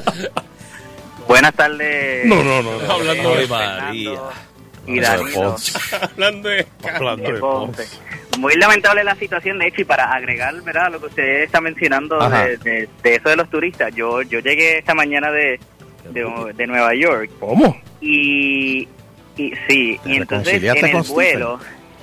Buenas 1.27 1.53
tardes. 1.53 2.25
No, 2.25 2.43
no, 2.43 2.61
no. 2.61 2.81
no. 2.81 2.91
Hablando 2.91 3.35
de, 3.35 3.47
María. 3.47 4.11
Y 4.87 4.99
Danilo. 4.99 5.31
Ponce. 5.33 5.77
hablando 6.01 6.49
de 6.49 6.65
Hablando 6.93 7.31
de 7.31 7.39
Ponce. 7.39 7.87
muy 8.37 8.55
lamentable 8.55 9.03
la 9.03 9.15
situación, 9.15 9.59
de 9.59 9.67
hecho, 9.67 9.81
y 9.81 9.85
para 9.85 10.05
agregar, 10.13 10.53
¿verdad? 10.61 10.91
Lo 10.91 10.99
que 11.01 11.07
usted 11.07 11.43
está 11.43 11.59
mencionando 11.59 12.17
de, 12.29 12.57
de- 12.57 12.89
de 13.03 13.15
eso 13.15 13.27
de 13.29 13.35
los 13.35 13.49
turistas, 13.49 13.93
yo 13.95 14.21
yo 14.21 14.39
llegué 14.39 14.77
esta 14.77 14.93
mañana 14.95 15.29
de, 15.31 15.59
de, 16.11 16.53
de 16.55 16.67
Nueva 16.67 16.95
York 16.95 17.29
¿Cómo? 17.39 17.75
y, 17.99 18.87
y 19.35 19.53
sí, 19.67 19.99
y 20.05 20.15
entonces 20.17 20.63
en 20.63 20.85
el 20.95 21.03
vuelo... 21.03 21.59
¿Con 21.59 21.76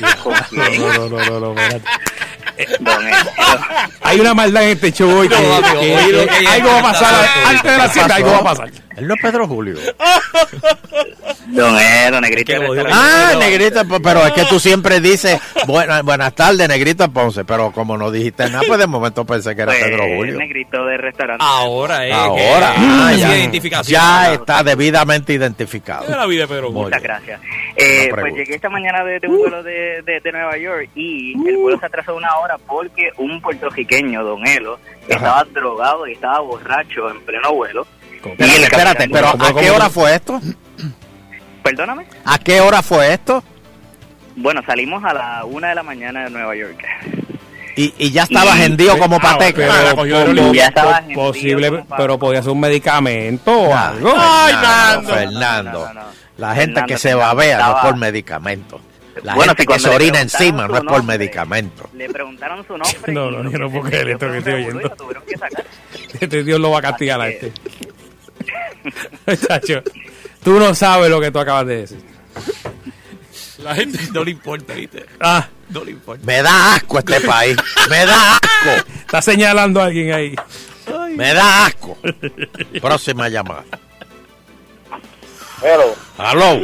No, 0.00 1.08
no, 1.08 1.08
no, 1.08 1.40
no, 1.40 1.54
no, 1.54 1.60
Elo. 1.60 1.80
Hay 4.02 4.20
una 4.20 4.34
maldad 4.34 4.64
en 4.64 4.70
este 4.70 4.92
show 4.92 5.10
hoy 5.10 5.28
que, 5.28 5.34
No, 5.34 5.54
amigo, 5.56 5.80
que- 5.80 5.96
oído 5.96 6.26
que 6.26 6.38
que 6.40 6.46
algo 6.48 6.68
va 6.70 6.78
a 6.78 6.82
pasar 6.82 7.28
antes 7.46 7.72
de 7.72 7.78
las 7.78 7.92
7, 7.92 8.12
algo 8.12 8.30
va 8.32 8.38
a 8.38 8.44
pasar. 8.44 8.70
Él 8.96 9.08
no 9.08 9.14
es 9.14 9.20
Pedro 9.22 9.46
Julio. 9.48 9.76
Don 11.46 11.78
Elo, 11.78 12.20
negrito. 12.20 12.52
Ah, 12.92 13.32
Negrito, 13.38 13.82
pero 14.02 14.26
es 14.26 14.32
que 14.32 14.44
tú 14.44 14.60
siempre 14.60 15.00
dices 15.00 15.40
buenas, 15.66 16.02
buenas 16.02 16.34
tardes, 16.34 16.68
Negrito 16.68 17.10
Ponce, 17.10 17.44
pero 17.44 17.72
como 17.72 17.96
no 17.96 18.10
dijiste 18.10 18.44
nada, 18.50 18.60
pues 18.66 18.78
de 18.78 18.86
momento 18.86 19.24
pensé 19.24 19.56
que 19.56 19.62
era 19.62 19.72
Pues, 19.72 19.84
Pedro 19.84 20.02
Julio. 20.16 20.36
negrito 20.38 20.84
del 20.84 20.98
restaurante. 20.98 21.42
Ahora 21.46 22.06
es 22.06 22.12
Ahora, 22.12 22.74
que- 22.74 22.80
ah, 22.80 23.12
ya, 23.16 23.36
identificación. 23.38 24.00
ya 24.00 24.32
está 24.34 24.62
debidamente 24.62 25.32
identificado. 25.32 26.06
La 26.08 26.26
vida 26.26 26.42
de 26.42 26.48
Pedro. 26.48 26.70
Muy 26.70 26.84
Muchas 26.84 27.02
gracias. 27.02 27.40
Eh, 27.76 28.10
pues 28.12 28.34
llegué 28.34 28.54
esta 28.56 28.68
mañana 28.68 29.02
de, 29.04 29.18
de 29.20 29.28
un 29.28 29.38
vuelo 29.38 29.62
de, 29.62 29.89
de- 30.02 30.20
de 30.20 30.32
Nueva 30.32 30.56
York 30.56 30.90
y 30.94 31.32
el 31.48 31.56
vuelo 31.56 31.78
se 31.78 31.86
atrasó 31.86 32.14
una 32.16 32.36
hora 32.38 32.56
porque 32.66 33.10
un 33.18 33.40
puertorriqueño, 33.40 34.22
Don 34.24 34.46
Elo, 34.46 34.78
estaba 35.08 35.44
drogado 35.44 36.06
y 36.06 36.12
estaba 36.12 36.40
borracho 36.40 37.10
en 37.10 37.20
pleno 37.22 37.52
vuelo. 37.54 37.86
Y 38.38 38.42
el 38.42 38.64
Espérate, 38.64 39.08
pero 39.08 39.28
¿a 39.28 39.54
qué 39.58 39.70
hora 39.70 39.88
fue 39.90 40.14
esto? 40.14 40.40
Perdóname. 41.62 42.06
¿A 42.24 42.38
qué 42.38 42.60
hora 42.60 42.82
fue 42.82 43.12
esto? 43.12 43.42
Bueno, 44.36 44.62
salimos 44.66 45.02
a 45.04 45.12
la 45.12 45.44
una 45.44 45.68
de 45.70 45.74
la 45.74 45.82
mañana 45.82 46.24
de 46.24 46.30
Nueva 46.30 46.54
York. 46.56 46.82
Y, 47.76 47.94
y 47.98 48.10
ya 48.10 48.24
estaba 48.24 48.62
hendido 48.62 48.98
como 48.98 49.16
Ah, 49.16 49.20
pateca. 49.20 49.56
pero, 49.56 49.72
Ah, 49.72 50.52
Ya 50.52 50.66
estaba 50.66 51.02
posible, 51.14 51.68
como 51.70 51.86
pero 51.96 52.18
podía 52.18 52.42
ser 52.42 52.52
un 52.52 52.60
medicamento 52.60 53.52
o 53.56 53.74
algo. 53.74 54.12
Ay, 54.16 54.52
Fernando, 54.54 54.68
Nando. 55.02 55.14
Fernando. 55.14 55.78
No, 55.80 55.86
no, 55.86 55.94
no, 55.94 56.00
no. 56.00 56.06
La 56.36 56.48
gente 56.54 56.64
Fernando, 56.74 56.86
que 56.94 56.98
se 56.98 57.14
babea 57.14 57.58
no 57.58 57.80
por 57.82 57.96
medicamento. 57.96 58.80
La 59.22 59.34
Bueno, 59.34 59.54
gente 59.56 59.62
si 59.62 59.66
que 59.68 59.78
se 59.78 59.88
orina 59.88 60.20
encima 60.20 60.66
no 60.68 60.74
es 60.74 60.80
por 60.82 60.92
nombre, 60.98 61.18
medicamento. 61.18 61.88
Le 61.94 62.08
preguntaron 62.08 62.66
su 62.66 62.72
nombre. 62.78 63.12
No, 63.12 63.30
no, 63.30 63.42
lo 63.42 63.50
yo 63.50 63.58
no 63.58 63.70
puedo 63.70 63.84
creer 63.84 64.10
esto 64.10 64.30
que 64.30 64.38
estoy 64.38 64.52
oyendo. 64.54 64.80
Este 66.20 66.42
Dios 66.42 66.58
lo 66.60 66.70
va 66.70 66.78
a 66.78 66.82
castigar 66.82 67.20
a 67.20 67.28
este. 67.28 67.52
Chacho, 69.46 69.82
tú 70.42 70.58
no 70.58 70.74
sabes 70.74 71.10
lo 71.10 71.20
que 71.20 71.30
tú 71.30 71.38
acabas 71.38 71.66
de 71.66 71.76
decir. 71.82 72.02
La 73.58 73.74
gente 73.74 73.98
no 74.12 74.24
le 74.24 74.30
importa, 74.32 74.72
¿viste? 74.74 75.04
Ah, 75.20 75.46
No 75.68 75.84
le 75.84 75.90
importa. 75.92 76.24
Me 76.26 76.42
da 76.42 76.74
asco 76.74 76.98
este 76.98 77.20
país. 77.20 77.56
Me 77.90 78.06
da 78.06 78.36
asco. 78.36 78.90
está 79.00 79.20
señalando 79.22 79.80
a 79.80 79.84
alguien 79.86 80.12
ahí. 80.12 80.34
Me 81.16 81.34
da 81.34 81.66
asco. 81.66 81.98
Próxima 82.80 83.28
llamada. 83.28 83.64
Pero, 85.60 85.94
Aló. 86.18 86.60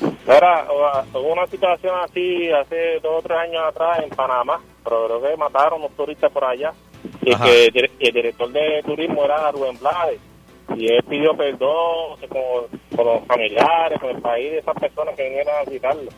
Mira, 0.00 0.66
hubo 1.14 1.32
una 1.32 1.46
situación 1.46 1.94
así 2.02 2.50
hace 2.50 2.98
dos 3.00 3.18
o 3.18 3.22
tres 3.22 3.38
años 3.38 3.62
atrás 3.68 4.00
en 4.02 4.10
Panamá, 4.10 4.60
pero 4.84 5.06
creo 5.06 5.22
que 5.22 5.36
mataron 5.36 5.80
unos 5.80 5.96
turistas 5.96 6.30
por 6.32 6.44
allá. 6.44 6.72
Y 7.22 7.32
Ajá. 7.32 7.44
que 7.44 7.66
el 8.00 8.12
director 8.12 8.50
de 8.50 8.82
turismo 8.84 9.24
era 9.24 9.50
Rubén 9.52 9.78
Blades. 9.78 10.20
Y 10.76 10.86
él 10.92 11.02
pidió 11.08 11.36
perdón 11.36 12.16
con, 12.28 12.96
con 12.96 13.06
los 13.06 13.24
familiares, 13.26 14.00
con 14.00 14.10
el 14.10 14.20
país 14.20 14.50
de 14.50 14.58
esas 14.58 14.74
personas 14.74 15.14
que 15.14 15.22
vinieron 15.24 15.54
a 15.54 15.64
visitarlo. 15.64 16.10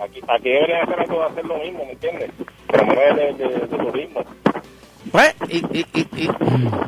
Aquí, 0.00 0.20
aquí 0.28 0.48
deberían 0.48 0.82
hacer 0.82 1.00
algo 1.00 1.22
hacer 1.24 1.44
lo 1.44 1.56
mismo, 1.58 1.84
¿me 1.84 1.92
entiendes? 1.92 2.30
Promover 2.68 3.18
el 3.18 3.36
de, 3.36 3.44
de- 3.48 3.58
de 3.66 3.76
turismo. 3.78 4.24
Pues, 5.12 5.34
y, 5.48 5.56
y- 5.78 5.86
y- 5.94 6.22
y 6.24 6.28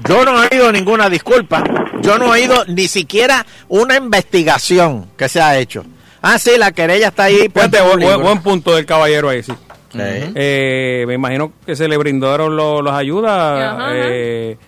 yo 0.08 0.24
no 0.24 0.42
he 0.44 0.48
oído 0.52 0.72
ninguna 0.72 1.08
disculpa. 1.10 1.62
Yo 2.00 2.18
no 2.18 2.26
he 2.34 2.40
oído 2.40 2.64
ni 2.66 2.86
siquiera 2.88 3.44
una 3.68 3.96
investigación 3.96 5.10
que 5.16 5.28
se 5.28 5.40
ha 5.40 5.58
hecho. 5.58 5.84
Ah, 6.22 6.38
sí, 6.38 6.52
la 6.58 6.72
querella 6.72 7.08
está 7.08 7.24
ahí. 7.24 7.48
Un 7.54 8.00
buen, 8.00 8.22
buen- 8.22 8.42
punto 8.42 8.74
del 8.74 8.84
caballero 8.86 9.28
ahí, 9.28 9.42
sí. 9.42 9.52
Sí. 9.92 9.98
Eh, 10.00 11.04
me 11.06 11.14
imagino 11.14 11.52
que 11.64 11.74
se 11.74 11.88
le 11.88 11.96
brindaron 11.96 12.54
lo- 12.56 12.82
las 12.82 12.94
ayudas 12.94 13.72
Ajá, 13.74 13.88
eh, 13.94 14.58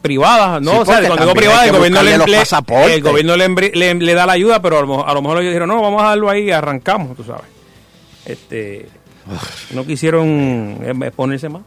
privadas, 0.00 0.62
¿no? 0.62 0.70
Sí, 0.72 0.76
o 0.78 0.84
sea, 0.84 0.94
cuando 1.06 1.14
digo 1.14 1.16
también 1.16 1.36
privada, 1.36 1.60
hay 1.62 1.68
el 1.68 1.74
gobierno, 1.76 2.02
le, 2.02 2.94
el 2.94 3.02
gobierno 3.02 3.36
le, 3.36 3.48
embri- 3.48 3.74
le- 3.74 3.94
le 3.94 4.14
da 4.14 4.26
la 4.26 4.32
ayuda, 4.34 4.62
pero 4.62 4.78
a 4.78 4.80
lo, 4.82 4.86
mejor- 4.86 5.08
a 5.08 5.14
lo 5.14 5.22
mejor 5.22 5.38
ellos 5.38 5.50
dijeron, 5.50 5.68
no, 5.70 5.80
vamos 5.82 6.02
a 6.02 6.06
darlo 6.08 6.30
ahí 6.30 6.44
y 6.44 6.50
arrancamos, 6.52 7.16
tú 7.16 7.24
sabes. 7.24 7.44
Este, 8.26 8.88
no 9.72 9.84
quisieron 9.86 10.28
eh, 10.84 10.94
exponerse 11.06 11.48
más. 11.48 11.62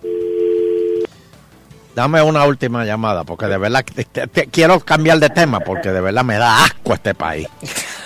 Dame 1.93 2.21
una 2.21 2.45
última 2.45 2.85
llamada, 2.85 3.25
porque 3.25 3.47
de 3.47 3.57
verdad 3.57 3.83
te- 4.13 4.45
quiero 4.47 4.79
cambiar 4.79 5.19
de 5.19 5.29
tema, 5.29 5.59
porque 5.59 5.89
de 5.89 5.99
verdad 5.99 6.23
me 6.23 6.37
da 6.37 6.63
asco 6.63 6.93
este 6.93 7.13
país. 7.13 7.47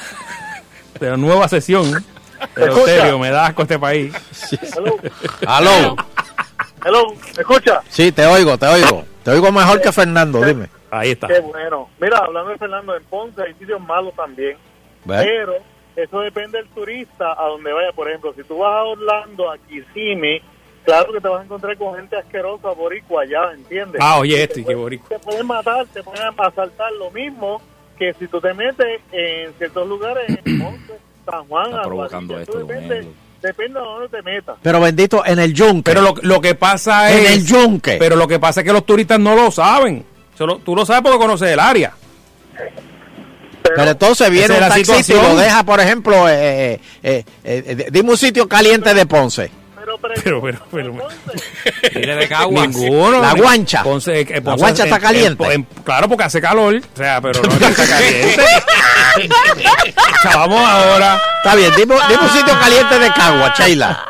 Pero 0.99 1.17
nueva 1.17 1.47
sesión. 1.47 2.03
Serio, 2.85 3.19
me 3.19 3.29
da 3.29 3.47
asco 3.47 3.63
este 3.63 3.79
país. 3.79 4.13
Hello, 4.75 4.97
Aló. 5.47 5.95
hello, 6.85 7.07
¿me 7.35 7.41
escucha? 7.41 7.81
Sí, 7.89 8.11
te 8.11 8.25
oigo, 8.25 8.57
te 8.57 8.67
oigo. 8.67 9.03
Te 9.23 9.31
oigo 9.31 9.51
mejor 9.51 9.81
que 9.81 9.91
Fernando, 9.91 10.41
dime. 10.41 10.69
Ahí 10.91 11.11
está. 11.11 11.27
Qué 11.27 11.39
bueno. 11.39 11.89
Mira, 11.99 12.19
hablando 12.19 12.51
de 12.51 12.57
Fernando, 12.57 12.95
en 12.95 13.03
Ponce 13.05 13.41
hay 13.41 13.53
sitios 13.55 13.81
malos 13.81 14.13
también. 14.15 14.57
¿Ves? 15.05 15.23
Pero 15.25 15.53
eso 15.95 16.19
depende 16.19 16.57
del 16.59 16.67
turista 16.69 17.33
a 17.37 17.47
donde 17.47 17.71
vaya. 17.73 17.91
Por 17.93 18.07
ejemplo, 18.07 18.33
si 18.35 18.43
tú 18.43 18.59
vas 18.59 18.71
a 18.71 18.83
Orlando, 18.83 19.49
a 19.51 19.57
Kissimmee, 19.57 20.41
claro 20.85 21.11
que 21.11 21.19
te 21.19 21.27
vas 21.27 21.41
a 21.41 21.43
encontrar 21.43 21.77
con 21.77 21.95
gente 21.95 22.15
asquerosa, 22.17 22.69
boricua 22.69 23.23
allá, 23.23 23.51
¿entiendes? 23.53 23.99
Ah, 24.01 24.19
oye, 24.19 24.37
Y 24.37 24.41
este, 24.41 24.61
pueden- 24.61 24.79
boricua. 24.79 25.09
Te 25.09 25.19
pueden 25.19 25.47
matar, 25.47 25.85
te 25.87 26.03
pueden 26.03 26.21
asaltar 26.37 26.91
lo 26.93 27.09
mismo 27.11 27.61
que 27.95 28.13
si 28.13 28.27
tú 28.27 28.39
te 28.39 28.53
metes 28.53 29.01
en 29.11 29.53
ciertos 29.57 29.87
lugares, 29.87 30.23
en 30.45 30.59
Ponce, 30.63 30.93
San 31.25 31.47
Juan, 31.47 31.69
Está 31.69 31.81
provocando 31.83 32.39
esto, 32.39 32.59
depende, 32.59 33.07
depende 33.41 33.79
de 33.79 33.85
dónde 33.85 34.09
te 34.09 34.21
metas. 34.21 34.57
Pero 34.61 34.79
bendito, 34.79 35.25
en 35.25 35.39
el 35.39 35.53
yunque. 35.53 35.91
Pero 35.91 36.01
lo, 36.01 36.15
lo 36.21 36.41
que 36.41 36.55
pasa 36.55 37.11
en 37.11 37.25
es... 37.25 37.31
el 37.31 37.45
yunque. 37.45 37.97
Pero 37.97 38.15
lo 38.15 38.27
que 38.27 38.39
pasa 38.39 38.61
es 38.61 38.65
que 38.65 38.73
los 38.73 38.85
turistas 38.85 39.19
no 39.19 39.35
lo 39.35 39.51
saben. 39.51 40.05
Solo, 40.37 40.57
tú 40.57 40.75
lo 40.75 40.85
sabes 40.85 41.01
porque 41.01 41.17
conoces 41.17 41.49
el 41.49 41.59
área. 41.59 41.93
Pero 43.75 43.91
entonces 43.91 44.29
viene 44.29 44.47
un 44.47 44.53
es 44.53 44.59
la 44.61 44.69
taxista 44.69 45.13
y 45.13 45.15
lo 45.15 45.35
deja, 45.35 45.63
por 45.63 45.79
ejemplo, 45.79 46.29
eh, 46.29 46.73
eh, 46.73 46.79
eh, 47.03 47.23
eh, 47.43 47.87
dime 47.91 48.11
un 48.11 48.17
sitio 48.17 48.47
caliente 48.47 48.93
de 48.93 49.05
Ponce. 49.05 49.49
Pero, 49.85 50.41
Pero, 50.41 50.41
pero, 50.71 50.93
pero. 51.93 52.15
De 52.17 52.27
Caguas. 52.27 52.67
Ninguno. 52.69 53.21
La 53.21 53.33
guancha. 53.33 53.83
Ponce- 53.83 54.21
eh, 54.21 54.41
La 54.43 54.55
guancha 54.55 54.83
en- 54.83 54.87
está 54.89 54.95
en- 54.95 55.01
caliente. 55.01 55.53
en- 55.53 55.63
claro, 55.83 56.07
porque 56.09 56.23
hace 56.23 56.41
calor. 56.41 56.75
O 56.75 56.97
sea, 56.97 57.21
pero 57.21 57.41
no 57.43 57.53
está 57.67 57.87
caliente. 57.87 58.37
O 59.15 60.21
sea, 60.21 60.37
vamos 60.37 60.59
ahora. 60.69 61.21
Está 61.37 61.55
bien, 61.55 61.71
dime, 61.77 61.95
dime 62.09 62.21
un 62.23 62.29
sitio 62.31 62.59
caliente 62.59 62.99
de 62.99 63.07
Cagua, 63.13 63.53
Sheila. 63.57 64.05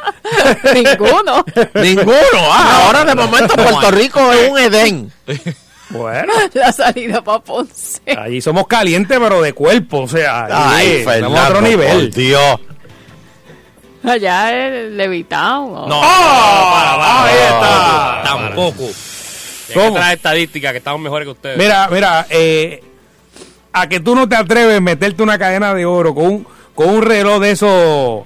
Ninguno. 0.74 1.46
Ninguno. 1.76 2.16
Ah, 2.52 2.84
ahora 2.86 3.06
de 3.06 3.14
momento 3.16 3.56
Puerto 3.56 3.92
Rico 3.92 4.32
es 4.34 4.50
un 4.50 4.58
Edén. 4.58 5.12
Bueno, 5.90 6.34
La 6.54 6.72
salida 6.72 7.24
para 7.24 7.40
Ponce. 7.40 8.02
allí 8.18 8.42
somos 8.42 8.66
calientes, 8.68 9.18
pero 9.20 9.42
de 9.42 9.54
cuerpo. 9.54 10.02
O 10.02 10.08
sea, 10.08 10.48
Ay, 10.50 11.04
Fernando, 11.04 11.28
estamos 11.28 11.40
a 11.40 11.48
otro 11.50 11.62
nivel. 11.62 12.10
por 12.10 12.16
Dios. 12.16 12.60
Allá 14.12 14.54
es 14.54 14.92
Levitown. 14.92 15.90
No, 15.90 16.02
Ah, 16.04 17.26
ahí 17.26 17.36
está. 17.36 18.22
Tampoco. 18.24 18.84
¿Cómo? 19.74 19.96
traer 19.96 20.18
estadísticas 20.18 20.72
que 20.72 20.78
estamos 20.78 21.02
mejores 21.02 21.26
que 21.26 21.32
ustedes. 21.32 21.58
Mira, 21.58 21.88
mira, 21.92 22.26
eh, 22.30 22.84
a 23.74 23.88
que 23.90 24.00
tú 24.00 24.16
no 24.16 24.30
te 24.30 24.36
atreves 24.36 24.78
a 24.78 24.82
meterte 24.82 25.24
una 25.24 25.38
cadena 25.38 25.74
de 25.74 25.86
oro 25.86 26.14
con 26.14 26.26
un, 26.26 26.48
con 26.76 26.90
un 26.90 27.02
reloj 27.02 27.40
de 27.42 27.52
esos 27.52 28.24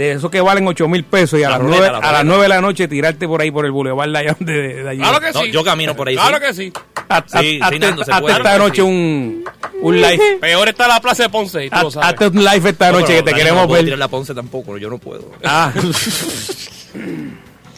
de 0.00 0.12
esos 0.12 0.30
que 0.30 0.40
valen 0.40 0.66
8 0.66 0.88
mil 0.88 1.04
pesos 1.04 1.38
y 1.38 1.42
a, 1.42 1.50
La 1.50 1.56
las, 1.58 1.62
ruleta, 1.62 1.78
nueve, 1.80 1.92
la 1.92 1.98
a 1.98 2.12
las 2.12 2.20
ruleta. 2.22 2.24
9 2.24 2.42
de 2.42 2.48
la 2.48 2.60
noche 2.60 2.88
tirarte 2.88 3.26
por 3.28 3.40
ahí 3.40 3.50
por 3.50 3.64
el 3.66 3.70
boulevard 3.72 4.08
de, 4.10 4.52
de, 4.52 4.82
de 4.82 4.88
allí. 4.90 5.00
Claro 5.00 5.20
que 5.20 5.32
No, 5.32 5.42
sí. 5.42 5.50
yo 5.52 5.62
camino 5.64 5.94
por 5.94 6.08
ahí. 6.08 6.14
Claro 6.16 6.36
sí. 6.38 6.42
que 6.46 6.54
sí. 6.54 6.72
Haz- 7.08 7.24
Sí, 7.26 7.60
esta 7.60 8.58
noche 8.58 8.76
sí. 8.76 8.80
un, 8.82 9.44
un 9.82 9.96
live. 10.00 10.38
Peor 10.40 10.68
está 10.68 10.86
la 10.88 11.00
plaza 11.00 11.24
de 11.24 11.28
Ponce 11.28 11.64
y 11.66 11.70
tú 11.70 11.76
lo 11.80 11.88
Haz- 11.88 11.92
sabes. 11.94 12.08
Hazte 12.10 12.26
un 12.28 12.44
live 12.44 12.70
esta 12.70 12.92
No, 12.92 13.00
noche 13.00 13.16
que 13.16 13.22
te 13.24 13.32
queremos 13.34 13.62
no 13.62 13.66
puedo 13.68 13.78
ver. 13.78 13.84
tirar 13.84 13.98
la 13.98 14.08
Ponce 14.08 14.34
tampoco, 14.34 14.78
yo 14.78 14.88
no 14.90 14.98
puedo. 14.98 15.30
Ah, 15.44 15.72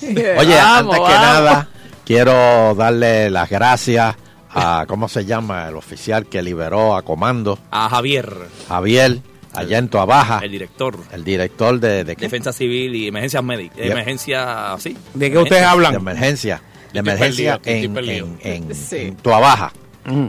Oye, 0.02 0.58
antes 0.58 0.98
que 0.98 1.12
nada, 1.14 1.68
quiero 2.04 2.74
darle 2.74 3.30
las 3.30 3.48
gracias 3.48 4.16
a, 4.50 4.84
¿cómo 4.88 5.08
se 5.08 5.24
llama? 5.24 5.68
El 5.68 5.76
oficial 5.76 6.26
que 6.26 6.42
liberó 6.42 6.96
a 6.96 7.02
Comando, 7.02 7.58
A 7.70 7.88
Javier, 7.88 8.32
Javier, 8.68 9.18
allá 9.54 9.78
en 9.78 9.88
Tuabaja, 9.88 10.40
el 10.42 10.50
director. 10.50 10.96
el 11.12 11.24
director 11.24 11.78
de, 11.80 12.04
de, 12.04 12.16
qué? 12.16 12.22
Defensa 12.26 12.52
civil 12.52 12.94
y 12.94 13.08
emergencias 13.08 13.42
médicas. 13.44 13.76
Yep. 13.78 13.90
Emergencia, 13.92 14.74
sí. 14.78 14.96
¿de 15.14 15.30
qué 15.30 15.38
ustedes 15.38 15.62
de 15.62 15.66
hablan? 15.66 15.94
emergencia, 15.94 16.62
de 16.92 16.98
emergencia 17.00 17.58
perdido, 17.58 17.88
estoy 17.90 18.08
en, 18.08 18.38
en, 18.42 18.68
en, 18.70 18.74
Sí. 18.74 18.96
en 18.98 19.16
Tuabaja. 19.16 19.72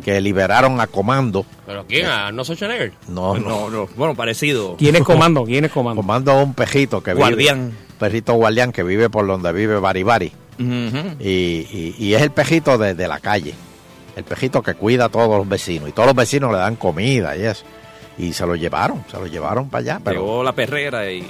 que 0.04 0.22
liberaron 0.22 0.80
a 0.80 0.88
Comando. 0.88 1.46
¿Pero 1.66 1.86
quién? 1.88 2.06
¿A 2.06 2.32
no 2.32 2.44
Schwarzenegger? 2.44 2.94
No, 3.08 3.38
no, 3.40 3.50
No, 3.50 3.70
no, 3.70 3.90
bueno, 3.96 4.14
parecido. 4.16 4.76
¿Quién 4.78 4.96
es 4.96 5.02
comando? 5.04 5.46
¿Quién 5.46 5.66
es 5.66 5.72
comando? 5.72 6.02
Comando 6.02 6.40
es 6.40 6.46
un 6.46 6.54
pejito 6.54 7.02
que 7.02 7.14
Guardián. 7.14 7.70
vive. 7.70 7.78
Perrito 8.00 8.34
guardián 8.34 8.72
que 8.72 8.84
vive 8.84 9.10
por 9.10 9.26
donde 9.26 9.52
vive 9.54 9.80
Bari 9.80 10.04
Bari. 10.04 10.32
Y, 10.60 11.24
y- 11.26 11.96
y 11.98 12.14
es 12.14 12.22
el 12.22 12.32
pejito 12.32 12.78
de, 12.78 12.94
de 12.94 13.08
la 13.08 13.20
calle. 13.20 13.54
El 14.16 14.24
pejito 14.24 14.62
que 14.62 14.76
cuida 14.76 15.06
a 15.06 15.10
todos 15.10 15.38
los 15.38 15.48
vecinos. 15.48 15.90
Y 15.90 15.92
todos 15.92 16.08
los 16.08 16.16
vecinos 16.16 16.52
le 16.52 16.58
dan 16.60 16.76
comida 16.76 17.36
y 17.36 17.44
eso. 17.44 17.64
Y 18.18 18.34
se 18.34 18.46
lo 18.46 18.56
llevaron, 18.56 19.04
se 19.10 19.18
lo 19.18 19.28
llevaron 19.28 19.70
para 19.70 19.82
allá. 19.82 20.02
Pero, 20.04 20.22
Llegó 20.22 20.44
la 20.44 20.52
perrera 20.54 21.10
y, 21.12 21.28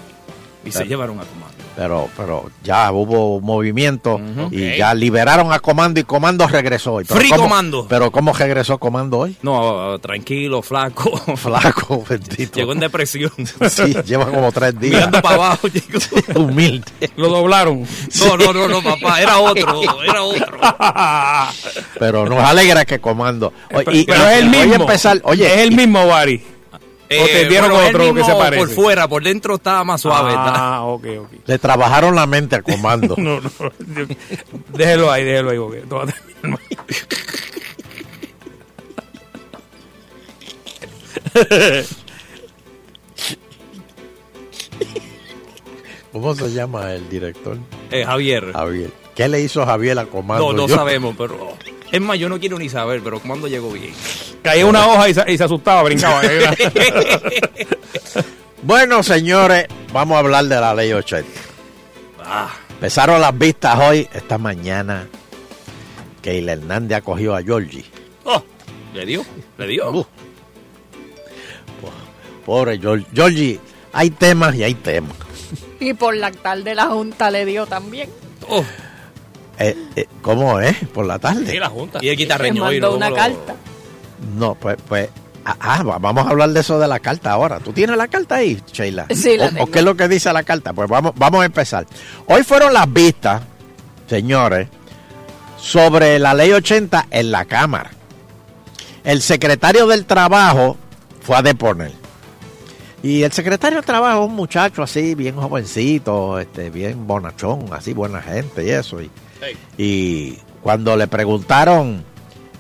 y 0.65 0.71
se 0.71 0.86
llevaron 0.86 1.19
a 1.19 1.23
Comando. 1.23 1.53
pero, 1.75 2.09
pero 2.15 2.51
ya 2.63 2.91
hubo 2.91 3.39
movimiento 3.41 4.19
y 4.51 4.77
ya 4.77 4.93
liberaron 4.93 5.51
a 5.53 5.59
Comando 5.59 5.99
y 5.99 6.03
Comando 6.03 6.45
regresó 6.47 6.93
hoy. 6.95 7.05
Pero 7.05 7.19
Free 7.19 7.29
¿cómo- 7.29 7.43
Comando. 7.43 7.86
Pero 7.89 8.11
¿cómo 8.11 8.34
regresó 8.34 8.77
Comando 8.77 9.19
hoy? 9.19 9.36
No, 9.41 9.97
tranquilo, 9.99 10.61
flaco. 10.61 11.09
Flaco, 11.38 12.03
bendito. 12.09 12.59
Llegó 12.59 12.73
en 12.73 12.79
depresión. 12.81 13.31
Sí, 13.69 13.95
lleva 14.05 14.25
como 14.25 14.51
tres 14.51 14.77
días. 14.79 14.93
Mirando 15.07 15.21
para 15.21 15.36
abajo. 15.36 15.67
llegó. 15.67 15.99
Humilde. 16.41 16.86
Lo 17.15 17.29
doblaron. 17.29 17.88
No, 18.19 18.38
no, 18.38 18.53
no, 18.53 18.67
no, 18.67 18.84
papá, 18.84 19.21
era 19.21 19.39
otro, 19.39 19.81
era 20.03 20.21
otro. 20.23 20.57
Pero 21.99 22.25
nos 22.27 22.39
alegra 22.39 22.86
que 22.86 22.99
Comando. 22.99 23.53
Oye, 23.73 23.99
y- 23.99 24.05
Pero 24.05 24.27
es 24.29 24.38
el 24.39 24.49
mismo. 24.49 24.75
empezar. 24.75 25.19
Oye, 25.23 25.47
es 25.47 25.59
el 25.61 25.71
mismo 25.75 26.05
Bari. 26.07 26.43
¿O 27.06 27.26
te 27.26 27.47
dieron 27.47 27.72
bueno, 27.72 27.88
otro 27.89 28.14
que 28.14 28.24
se 28.24 28.34
parece? 28.34 28.66
Por 28.66 28.70
fuera, 28.74 29.08
por 29.08 29.24
dentro 29.24 29.56
estaba 29.56 29.84
más 29.84 30.01
suave. 30.01 30.34
Ah, 30.36 30.82
ok, 30.84 31.06
ok. 31.20 31.32
le 31.45 31.60
trabajaron 31.60 32.16
la 32.16 32.26
mente 32.26 32.56
al 32.56 32.64
Comando. 32.64 33.16
No, 33.24 33.39
no. 33.39 33.51
Déjelo 34.70 35.12
ahí, 35.12 35.24
déjelo 35.24 35.49
ahí. 35.51 35.58
porque 35.60 35.80
esto 35.80 35.95
va 35.97 36.04
a 36.04 36.06
terminar 36.08 36.43
mal. 36.51 36.60
¿Cómo 46.12 46.36
se 46.36 46.51
llama 46.51 46.93
el 46.93 47.10
director? 47.10 47.58
Eh, 47.91 48.06
Javier. 48.06 48.51
Javier. 48.54 48.91
¿Qué 49.16 49.28
le 49.28 49.41
hizo 49.41 49.66
Javier 49.66 49.97
a 49.99 50.06
Comando? 50.06 50.51
No, 50.51 50.54
no 50.54 50.68
Yo- 50.68 50.76
sabemos, 50.76 51.16
pero. 51.18 51.54
Es 51.93 52.01
más, 52.01 52.17
yo 52.17 52.27
no 52.27 52.39
quiero 52.39 52.57
ni 52.57 52.69
saber, 52.69 53.01
pero 53.03 53.19
Comando 53.19 53.47
llegó 53.47 53.71
bien. 53.71 53.93
Caía 54.41 54.65
una 54.65 54.87
hoja 54.87 55.09
y 55.09 55.13
se, 55.13 55.31
y 55.31 55.37
se 55.37 55.43
asustaba, 55.43 55.83
brincaba. 55.83 56.21
Bueno, 58.63 59.03
señores, 59.03 59.67
vamos 59.91 60.15
a 60.15 60.19
hablar 60.19 60.45
de 60.45 60.55
la 60.55 60.73
ley 60.73 60.91
80. 60.93 61.27
Ah, 62.25 62.49
Empezaron 62.69 63.19
las 63.21 63.37
vistas 63.37 63.77
hoy, 63.77 64.07
esta 64.13 64.37
mañana. 64.37 65.05
Keila 66.21 66.53
Hernández 66.53 66.99
acogió 66.99 67.35
a 67.35 67.43
Georgie. 67.43 67.83
oh, 68.23 68.41
¿Le 68.93 69.05
dio? 69.05 69.25
¿Le 69.57 69.67
dio? 69.67 69.91
Uh. 69.91 70.05
Pobre 72.45 72.79
Georgie. 72.79 73.05
Georgie, 73.13 73.59
hay 73.91 74.09
temas 74.09 74.55
y 74.55 74.63
hay 74.63 74.73
temas. 74.75 75.15
Y 75.79 75.93
por 75.93 76.15
la 76.15 76.31
tal 76.31 76.63
de 76.63 76.75
la 76.75 76.85
Junta 76.87 77.29
le 77.31 77.45
dio 77.45 77.65
también. 77.67 78.09
Oh, 78.47 78.63
Eh, 79.60 79.78
eh, 79.95 80.08
¿Cómo 80.22 80.60
es? 80.60 80.76
Por 80.89 81.06
la 81.06 81.16
Sí, 81.16 81.22
tarde. 81.22 81.60
la 81.60 81.70
Junta. 81.70 81.99
y 82.01 82.10
el 82.10 82.18
guitarreño 82.18 82.64
hoy, 82.66 82.76
mandó 82.82 82.91
¿no? 82.91 82.97
una 82.97 83.10
Lo- 83.10 83.16
carta. 83.16 83.56
No, 84.36 84.56
pues, 84.56 84.78
pues. 84.88 85.10
Ah, 85.45 85.58
ah, 85.60 85.84
va- 85.84 85.97
vamos 85.99 86.26
a 86.26 86.30
hablar 86.30 86.49
de 86.51 86.62
eso 86.62 86.80
de 86.80 86.88
la 86.88 86.99
carta 86.99 87.32
ahora. 87.32 87.60
¿Tú 87.60 87.74
tienes 87.74 87.97
la 87.97 88.08
carta 88.08 88.36
ahí, 88.36 88.62
Sheila? 88.72 89.08
Sí, 89.14 89.36
la 89.38 89.45
¿O- 89.45 89.47
¿O, 89.47 89.51
tengo. 89.51 89.72
qué 89.72 89.80
es 89.80 89.86
lo 89.86 89.95
que 89.97 90.08
dice 90.08 90.32
la 90.32 90.43
carta? 90.43 90.72
Pues 90.74 90.89
vamos, 90.89 91.12
vamos 91.16 91.41
a 91.41 91.45
empezar. 91.45 91.86
Hoy 92.28 92.43
fueron 92.43 92.74
las 92.74 92.91
vistas, 92.91 93.41
señores, 94.08 94.70
sobre 95.58 96.18
la 96.20 96.34
ley 96.34 96.51
80 96.51 97.08
en 97.12 97.32
la 97.32 97.45
Cámara. 97.45 97.91
El 99.04 99.22
secretario 99.22 99.86
del 99.88 100.06
Trabajo 100.06 100.78
fue 101.22 101.36
a 101.38 101.41
deponer. 101.41 101.91
Y 103.01 103.24
el 103.24 103.34
secretario 103.34 103.80
del 103.80 103.86
Trabajo 103.86 104.24
es 104.24 104.30
un 104.30 104.36
muchacho 104.36 104.82
así, 104.82 105.14
bien 105.14 105.36
jovencito, 105.36 106.39
este, 106.39 106.70
bien 106.70 107.06
bonachón, 107.06 107.66
así, 107.74 107.91
buena 107.93 108.22
gente 108.22 108.64
y 108.66 108.70
eso. 108.70 109.01
Y, 109.01 109.12
y 109.77 110.37
cuando 110.61 110.95
le 110.95 111.07
preguntaron 111.07 112.03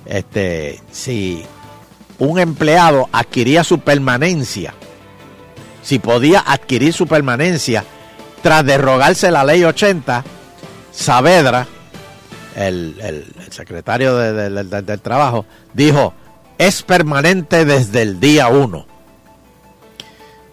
este, 0.05 0.79
si 0.91 1.43
un 2.19 2.39
empleado 2.39 3.09
adquiría 3.11 3.63
su 3.63 3.79
permanencia, 3.79 4.73
si 5.81 5.99
podía 5.99 6.39
adquirir 6.45 6.93
su 6.93 7.07
permanencia 7.07 7.83
tras 8.41 8.65
derrogarse 8.65 9.31
la 9.31 9.43
ley 9.43 9.63
80, 9.63 10.23
Saavedra, 10.91 11.65
el, 12.55 12.95
el- 13.01 13.51
secretario 13.51 14.15
de- 14.17 14.33
de- 14.33 14.49
de- 14.49 14.63
de- 14.63 14.81
del 14.81 14.99
trabajo, 15.01 15.45
dijo, 15.73 16.13
es 16.57 16.83
permanente 16.83 17.65
desde 17.65 18.01
el 18.01 18.19
día 18.19 18.47
1. 18.49 18.85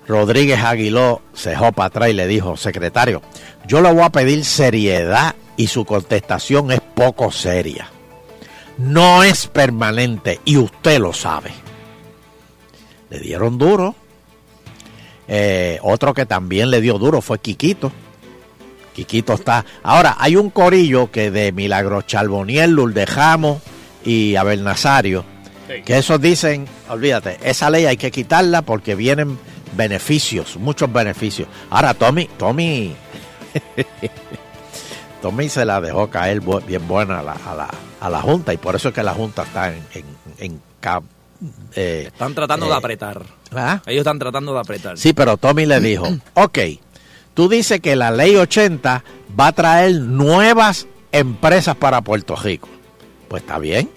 Rodríguez 0.06 0.58
Aguiló 0.60 1.22
se 1.34 1.50
dejó 1.50 1.72
para 1.72 1.86
atrás 1.86 2.08
y 2.10 2.14
le 2.14 2.26
dijo, 2.26 2.56
secretario, 2.56 3.22
yo 3.66 3.80
le 3.80 3.92
voy 3.92 4.02
a 4.02 4.10
pedir 4.10 4.44
seriedad 4.44 5.34
y 5.60 5.66
su 5.66 5.84
contestación 5.84 6.72
es 6.72 6.80
poco 6.80 7.30
seria. 7.30 7.90
No 8.78 9.22
es 9.22 9.46
permanente 9.46 10.40
y 10.46 10.56
usted 10.56 10.98
lo 10.98 11.12
sabe. 11.12 11.50
Le 13.10 13.18
dieron 13.20 13.58
duro. 13.58 13.94
Eh, 15.28 15.78
otro 15.82 16.14
que 16.14 16.24
también 16.24 16.70
le 16.70 16.80
dio 16.80 16.98
duro 16.98 17.20
fue 17.20 17.40
Quiquito. 17.40 17.92
Quiquito 18.94 19.34
está. 19.34 19.66
Ahora, 19.82 20.16
hay 20.18 20.36
un 20.36 20.48
corillo 20.48 21.10
que 21.10 21.30
de 21.30 21.52
Milagro 21.52 22.00
Charboniel, 22.00 22.70
Lourdes 22.70 23.10
Jamos 23.10 23.60
y 24.02 24.36
Abel 24.36 24.64
Nazario, 24.64 25.26
que 25.84 25.98
esos 25.98 26.22
dicen, 26.22 26.68
olvídate, 26.88 27.38
esa 27.44 27.68
ley 27.68 27.84
hay 27.84 27.98
que 27.98 28.10
quitarla 28.10 28.62
porque 28.62 28.94
vienen 28.94 29.38
beneficios, 29.76 30.56
muchos 30.56 30.90
beneficios. 30.90 31.48
Ahora, 31.68 31.92
Tommy, 31.92 32.30
Tommy, 32.38 32.96
Tommy 35.20 35.48
se 35.48 35.64
la 35.64 35.80
dejó 35.80 36.08
caer 36.10 36.40
bien 36.66 36.86
buena 36.88 37.20
a 37.20 37.22
la, 37.22 37.32
a, 37.32 37.54
la, 37.54 37.68
a 38.00 38.10
la 38.10 38.20
Junta 38.22 38.54
y 38.54 38.56
por 38.56 38.74
eso 38.74 38.88
es 38.88 38.94
que 38.94 39.02
la 39.02 39.12
Junta 39.12 39.42
está 39.42 39.72
en, 39.72 39.82
en, 39.94 40.04
en 40.38 40.60
eh, 41.74 42.04
Están 42.06 42.34
tratando 42.34 42.66
eh, 42.66 42.68
de 42.70 42.74
apretar. 42.74 43.22
¿ah? 43.54 43.80
Ellos 43.86 44.00
están 44.00 44.18
tratando 44.18 44.52
de 44.54 44.60
apretar. 44.60 44.98
Sí, 44.98 45.12
pero 45.12 45.36
Tommy 45.36 45.66
le 45.66 45.80
dijo, 45.80 46.06
ok, 46.34 46.58
tú 47.34 47.48
dices 47.48 47.80
que 47.80 47.96
la 47.96 48.10
ley 48.10 48.36
80 48.36 49.04
va 49.38 49.46
a 49.48 49.52
traer 49.52 49.94
nuevas 50.00 50.86
empresas 51.12 51.76
para 51.76 52.00
Puerto 52.02 52.36
Rico. 52.36 52.68
Pues 53.28 53.42
está 53.42 53.58
bien. 53.58 53.90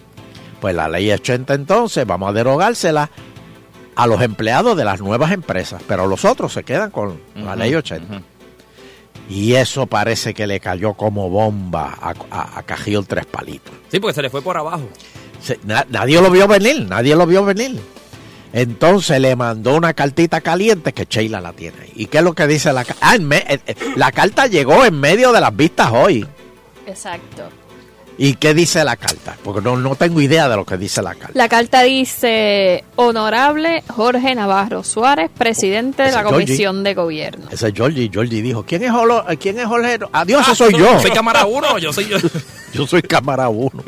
Pues 0.61 0.76
la 0.76 0.88
ley 0.88 1.11
80 1.11 1.53
entonces 1.53 2.05
vamos 2.05 2.30
a 2.30 2.34
derogársela 2.34 3.09
a 3.95 4.07
los 4.07 4.21
empleados 4.21 4.76
de 4.78 4.86
las 4.86 5.01
nuevas 5.01 5.32
empresas, 5.32 5.82
pero 5.88 6.07
los 6.07 6.26
otros 6.26 6.53
se 6.53 6.63
quedan 6.63 6.89
con 6.89 7.19
la 7.36 7.55
ley 7.55 7.76
80. 7.76 8.21
Y 9.30 9.53
eso 9.53 9.88
parece 9.88 10.34
que 10.34 10.45
le 10.47 10.59
cayó 10.59 10.93
como 10.93 11.30
bomba 11.30 11.97
a, 12.01 12.13
a, 12.30 12.59
a 12.59 12.63
Cajío 12.63 13.03
Tres 13.03 13.26
Palitos. 13.26 13.74
Sí, 13.89 13.99
porque 13.99 14.13
se 14.15 14.21
le 14.21 14.30
fue 14.30 14.41
por 14.41 14.57
abajo. 14.57 14.88
Se- 15.41 15.59
na- 15.63 15.86
nadie 15.89 16.21
lo 16.21 16.30
vio 16.30 16.47
venir, 16.47 16.86
nadie 16.88 17.15
lo 17.15 17.26
vio 17.26 17.43
venir. 17.45 17.80
Entonces 18.51 19.19
le 19.19 19.36
mandó 19.36 19.76
una 19.76 19.93
cartita 19.93 20.41
caliente 20.41 20.93
que 20.93 21.05
Sheila 21.09 21.41
la 21.41 21.53
tiene 21.53 21.78
ahí. 21.82 21.91
¿Y 21.95 22.05
qué 22.05 22.19
es 22.19 22.24
lo 22.24 22.34
que 22.34 22.45
dice 22.45 22.71
la 22.71 22.86
carta? 22.86 23.07
Ah, 23.11 23.17
me- 23.19 23.38
eh, 23.38 23.59
eh, 23.65 23.76
la 23.95 24.11
carta 24.11 24.45
llegó 24.47 24.86
en 24.86 24.99
medio 24.99 25.32
de 25.32 25.41
las 25.41 25.55
vistas 25.55 25.89
hoy. 25.91 26.28
Exacto. 26.86 27.49
¿Y 28.18 28.36
qué 28.36 28.53
dice 28.53 28.84
la 28.84 28.95
carta? 28.95 29.36
Porque 29.43 29.59
no, 29.61 29.76
no 29.76 29.95
tengo 29.95 30.22
idea 30.22 30.47
de 30.47 30.55
lo 30.55 30.66
que 30.66 30.78
dice 30.78 31.01
la 31.01 31.16
carta. 31.16 31.32
La 31.34 31.49
carta 31.49 31.82
dice, 31.82 32.84
honorable 32.95 33.84
Jorge 33.89 34.36
Navarro 34.36 34.84
Suárez, 34.84 35.32
presidente 35.36 36.03
de 36.03 36.11
la 36.11 36.20
Georgie. 36.22 36.45
Comisión 36.45 36.84
de 36.84 36.93
Gobierno. 36.93 37.47
Ese 37.51 37.70
es 37.70 37.74
Georgie. 37.74 38.09
Georgie 38.14 38.41
dijo, 38.43 38.64
¿quién 38.66 38.84
es, 38.84 38.91
Olo- 38.91 39.26
eh, 39.28 39.38
¿quién 39.38 39.59
es 39.59 39.66
Jorge? 39.66 39.97
Adiós, 40.11 40.43
ese 40.47 40.55
soy 40.55 40.74
yo. 40.78 40.99
Soy 40.99 41.09
cámara 41.11 41.45
uno, 41.45 41.78
yo 41.80 41.91
soy 41.91 42.05
yo. 42.07 42.18
Yo 42.74 42.88
soy 42.88 43.01
cámara 43.03 43.49
uno. 43.49 43.84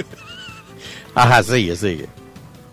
Ajá, 1.15 1.41
sigue, 1.41 1.75
sigue. 1.75 2.07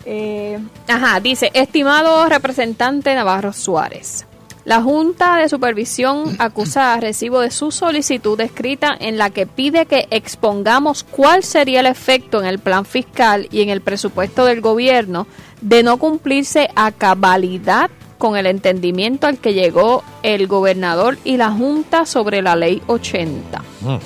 Eh, 0.05 0.59
ajá, 0.89 1.21
dice, 1.21 1.51
estimado 1.55 2.29
representante 2.29 3.15
Navarro 3.15 3.53
Suárez, 3.53 4.27
la 4.65 4.81
Junta 4.81 5.39
de 5.39 5.49
Supervisión 5.49 6.37
acusa 6.39 6.95
a 6.95 7.01
recibo 7.01 7.41
de 7.41 7.51
su 7.51 7.73
solicitud 7.73 8.41
escrita 8.41 8.97
en 8.99 9.19
la 9.19 9.31
que 9.31 9.47
pide 9.47 9.87
que 9.87 10.07
expongamos 10.11 11.03
cuál 11.03 11.43
sería 11.43 11.81
el 11.81 11.87
efecto 11.87 12.41
en 12.41 12.47
el 12.47 12.61
plan 12.61 12.85
fiscal 12.85 13.49
y 13.51 13.63
en 13.63 13.71
el 13.71 13.81
presupuesto 13.81 14.45
del 14.45 14.61
gobierno 14.61 15.27
de 15.61 15.83
no 15.83 15.97
cumplirse 15.97 16.71
a 16.77 16.93
cabalidad 16.93 17.91
con 18.19 18.37
el 18.37 18.47
entendimiento 18.47 19.27
al 19.27 19.39
que 19.39 19.53
llegó 19.53 20.05
el 20.23 20.47
gobernador 20.47 21.19
y 21.25 21.39
la 21.39 21.51
Junta 21.51 22.07
sobre 22.07 22.41
la 22.41 22.55
ley 22.55 22.81
80. 22.87 23.59
Mm. 23.81 23.97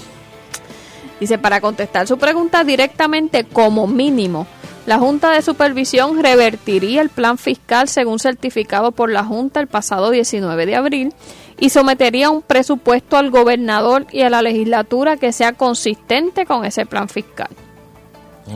Dice, 1.21 1.39
para 1.39 1.61
contestar 1.61 2.07
su 2.07 2.17
pregunta 2.17 2.65
directamente, 2.65 3.45
como 3.45 3.87
mínimo, 3.87 4.47
la 4.87 4.99
Junta 4.99 5.33
de 5.33 5.43
Supervisión 5.43 6.23
revertiría 6.23 7.03
el 7.03 7.09
plan 7.11 7.39
fiscal 7.39 7.89
según 7.89 8.21
certificado 8.21 8.93
por 8.93 9.11
la 9.11 9.25
Junta 9.25 9.61
el 9.61 9.67
pasado 9.67 10.11
19 10.11 10.65
de 10.65 10.77
abril 10.77 11.15
y 11.59 11.71
sometería 11.71 12.31
un 12.31 12.43
presupuesto 12.43 13.17
al 13.17 13.31
gobernador 13.31 14.07
y 14.13 14.23
a 14.23 14.31
la 14.31 14.43
legislatura 14.43 15.17
que 15.17 15.33
sea 15.33 15.55
consistente 15.55 16.47
con 16.47 16.65
ese 16.65 16.87
plan 16.87 17.09
fiscal. 17.09 17.49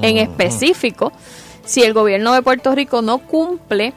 En 0.03 0.19
específico, 0.19 1.13
Si 1.65 1.83
el 1.83 1.93
gobierno 1.93 2.33
de 2.33 2.43
Puerto 2.43 2.75
Rico 2.75 3.03
no 3.03 3.19
cumple 3.19 3.93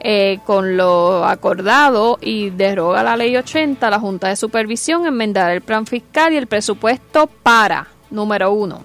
eh, 0.00 0.40
con 0.44 0.76
lo 0.76 1.24
acordado 1.24 2.18
y 2.20 2.50
deroga 2.50 3.02
la 3.02 3.16
ley 3.16 3.36
80, 3.36 3.90
la 3.90 4.00
Junta 4.00 4.28
de 4.28 4.36
Supervisión 4.36 5.06
enmendará 5.06 5.52
el 5.52 5.60
plan 5.60 5.86
fiscal 5.86 6.32
y 6.32 6.36
el 6.36 6.46
presupuesto 6.48 7.28
para, 7.28 7.88
número 8.10 8.50
uno, 8.52 8.84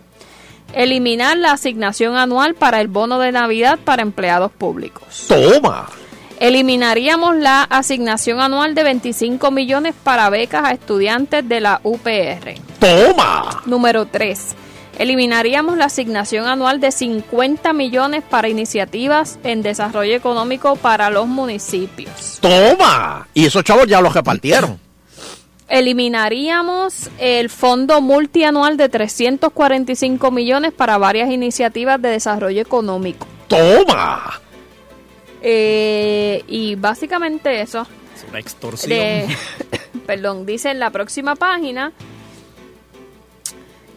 eliminar 0.74 1.38
la 1.38 1.51
asignación 1.51 2.15
anual 2.15 2.55
para 2.55 2.82
el 2.82 2.88
bono 2.88 3.20
de 3.20 3.32
Navidad 3.32 3.80
para 3.84 4.01
empleados 4.01 4.51
públicos. 4.51 5.26
Toma. 5.28 5.88
Eliminaríamos 6.39 7.36
la 7.36 7.63
asignación 7.63 8.39
anual 8.39 8.76
de 8.76 8.84
25 8.84 9.49
millones 9.49 9.95
para 10.03 10.30
becas 10.30 10.65
a 10.65 10.72
estudiantes 10.72 11.47
de 11.47 11.61
la 11.61 11.82
UPR. 11.84 12.55
Toma. 12.80 13.63
Número 13.65 14.05
3. 14.05 14.55
Eliminaríamos 14.99 15.78
la 15.78 15.86
asignación 15.86 16.47
anual 16.47 16.80
de 16.80 16.91
50 16.91 17.74
millones 17.74 18.24
para 18.28 18.49
iniciativas 18.49 19.39
en 19.43 19.61
desarrollo 19.61 20.15
económico 20.15 20.76
para 20.76 21.09
los 21.09 21.28
municipios. 21.28 22.39
Toma. 22.39 23.28
Y 23.34 23.45
esos 23.45 23.63
chavos 23.63 23.88
ya 23.88 24.01
los 24.01 24.13
repartieron. 24.13 24.87
Eliminaríamos 25.70 27.09
el 27.20 27.49
fondo 27.49 28.01
multianual 28.01 28.78
de 28.78 28.88
345 28.89 30.32
millones 30.32 30.72
para 30.74 30.97
varias 30.97 31.30
iniciativas 31.30 32.01
de 32.01 32.09
desarrollo 32.09 32.61
económico. 32.61 33.28
Toma. 33.47 34.41
Eh, 35.41 36.43
y 36.47 36.76
básicamente 36.76 37.61
eso. 37.61 37.86
Es 38.15 38.26
una 38.30 38.39
extorsión. 38.39 38.89
De- 38.89 39.28
perdón, 40.05 40.45
dice 40.45 40.72
en 40.72 40.80
la 40.80 40.89
próxima 40.89 41.36
página, 41.36 41.91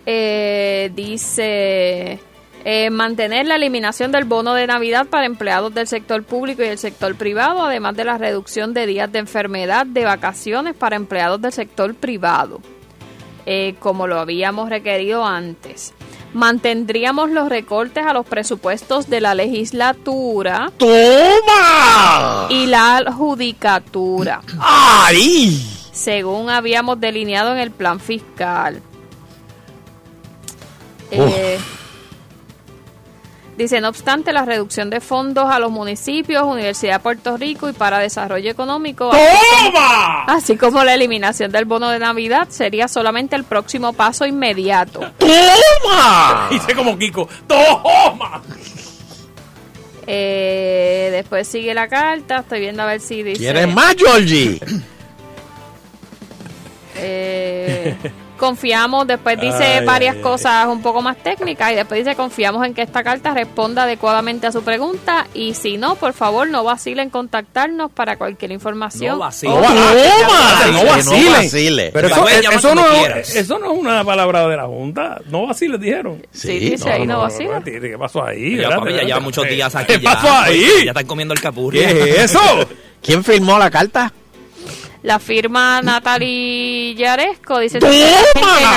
eh, 0.06 0.90
dice 0.94 2.18
eh, 2.64 2.90
mantener 2.90 3.46
la 3.46 3.56
eliminación 3.56 4.12
del 4.12 4.24
bono 4.24 4.52
de 4.52 4.66
Navidad 4.66 5.06
para 5.06 5.24
empleados 5.24 5.72
del 5.72 5.86
sector 5.86 6.22
público 6.24 6.62
y 6.62 6.68
del 6.68 6.78
sector 6.78 7.14
privado, 7.14 7.62
además 7.62 7.96
de 7.96 8.04
la 8.04 8.18
reducción 8.18 8.74
de 8.74 8.86
días 8.86 9.10
de 9.10 9.20
enfermedad 9.20 9.86
de 9.86 10.04
vacaciones 10.04 10.74
para 10.74 10.96
empleados 10.96 11.40
del 11.40 11.52
sector 11.52 11.94
privado, 11.94 12.60
eh, 13.46 13.76
como 13.78 14.06
lo 14.06 14.18
habíamos 14.18 14.68
requerido 14.68 15.24
antes. 15.24 15.94
Mantendríamos 16.34 17.30
los 17.30 17.48
recortes 17.48 18.04
a 18.04 18.12
los 18.12 18.26
presupuestos 18.26 19.08
de 19.08 19.20
la 19.20 19.34
legislatura 19.34 20.70
¡Toma! 20.76 22.46
y 22.50 22.66
la 22.66 23.10
judicatura. 23.10 24.42
¡Ay! 24.60 25.66
Según 25.92 26.50
habíamos 26.50 27.00
delineado 27.00 27.52
en 27.52 27.58
el 27.58 27.70
plan 27.70 27.98
fiscal. 27.98 28.80
Eh, 31.10 31.58
dice, 33.62 33.80
no 33.80 33.88
obstante, 33.88 34.32
la 34.32 34.44
reducción 34.44 34.90
de 34.90 35.00
fondos 35.00 35.50
a 35.50 35.58
los 35.58 35.70
municipios, 35.70 36.44
Universidad 36.44 36.94
de 36.94 37.00
Puerto 37.00 37.36
Rico 37.36 37.68
y 37.68 37.72
para 37.72 37.98
desarrollo 37.98 38.50
económico, 38.50 39.10
así 39.12 39.72
como, 39.72 39.78
así 40.26 40.56
como 40.56 40.84
la 40.84 40.94
eliminación 40.94 41.52
del 41.52 41.64
bono 41.64 41.90
de 41.90 41.98
Navidad, 41.98 42.48
sería 42.48 42.88
solamente 42.88 43.36
el 43.36 43.44
próximo 43.44 43.92
paso 43.92 44.26
inmediato. 44.26 45.00
¡Toma! 45.18 46.48
Dice 46.50 46.74
como 46.74 46.96
Kiko, 46.98 47.28
¡toma! 47.46 48.42
Eh, 50.06 51.10
después 51.12 51.46
sigue 51.46 51.74
la 51.74 51.88
carta, 51.88 52.38
estoy 52.38 52.60
viendo 52.60 52.82
a 52.82 52.86
ver 52.86 53.00
si 53.00 53.22
dice... 53.22 53.38
¿Quieres 53.38 53.72
más, 53.72 53.94
Georgie? 53.96 54.58
Eh, 56.96 57.96
confiamos, 58.40 59.06
después 59.06 59.38
dice 59.40 59.62
Ay, 59.80 59.84
varias 59.84 60.14
ay, 60.14 60.18
ay. 60.18 60.22
cosas 60.22 60.66
un 60.66 60.82
poco 60.82 61.02
más 61.02 61.16
técnicas 61.18 61.70
y 61.70 61.74
después 61.76 62.02
dice 62.04 62.16
confiamos 62.16 62.66
en 62.66 62.74
que 62.74 62.82
esta 62.82 63.04
carta 63.04 63.32
responda 63.34 63.82
adecuadamente 63.84 64.46
a 64.48 64.52
su 64.52 64.62
pregunta 64.62 65.26
y 65.34 65.54
si 65.54 65.76
no, 65.76 65.94
por 65.96 66.14
favor 66.14 66.48
no 66.48 66.64
vacilen 66.64 67.04
en 67.04 67.10
contactarnos 67.10 67.92
para 67.92 68.16
cualquier 68.16 68.50
información. 68.50 69.12
No 69.12 69.18
vacilen. 69.18 69.54
o- 69.54 69.60
No 69.60 69.68
¡Toma! 69.68 70.66
No 70.72 70.84
vacile, 70.86 71.30
vacilen. 71.30 71.86
no 71.86 71.92
Pero 71.92 72.08
eso, 72.08 72.16
llamar 72.26 72.58
eso 72.58 72.74
no, 72.74 73.06
eso 73.16 73.58
no 73.58 73.72
es 73.72 73.78
una 73.78 74.04
palabra 74.04 74.48
de 74.48 74.56
la 74.56 74.64
Junta. 74.66 75.20
No 75.28 75.46
vaciles, 75.46 75.78
dijeron. 75.80 76.26
Sí, 76.32 76.58
dice 76.58 76.90
ahí, 76.90 77.06
no 77.06 77.20
vacila. 77.20 77.60
¿Qué 77.62 77.96
pasó 77.98 78.24
ahí? 78.24 78.56
Ya, 78.56 78.70
papi, 78.70 78.92
ya 78.94 79.02
lleva 79.02 79.20
muchos 79.20 79.46
días 79.46 79.74
aquí. 79.76 79.94
¿Qué 79.94 80.00
ya, 80.00 80.14
pasó 80.14 80.32
ahí? 80.32 80.66
Ya 80.84 80.90
están 80.92 81.06
comiendo 81.06 81.34
el 81.34 81.40
capurri. 81.40 81.78
¿Qué 81.80 82.10
es 82.10 82.18
eso? 82.34 82.40
¿Quién 83.02 83.22
firmó 83.22 83.58
la 83.58 83.70
carta? 83.70 84.12
La 85.02 85.18
firma 85.18 85.80
Natalie 85.82 86.94
Yaresco, 86.94 87.58
dice 87.58 87.78
¡Toma! 87.78 87.92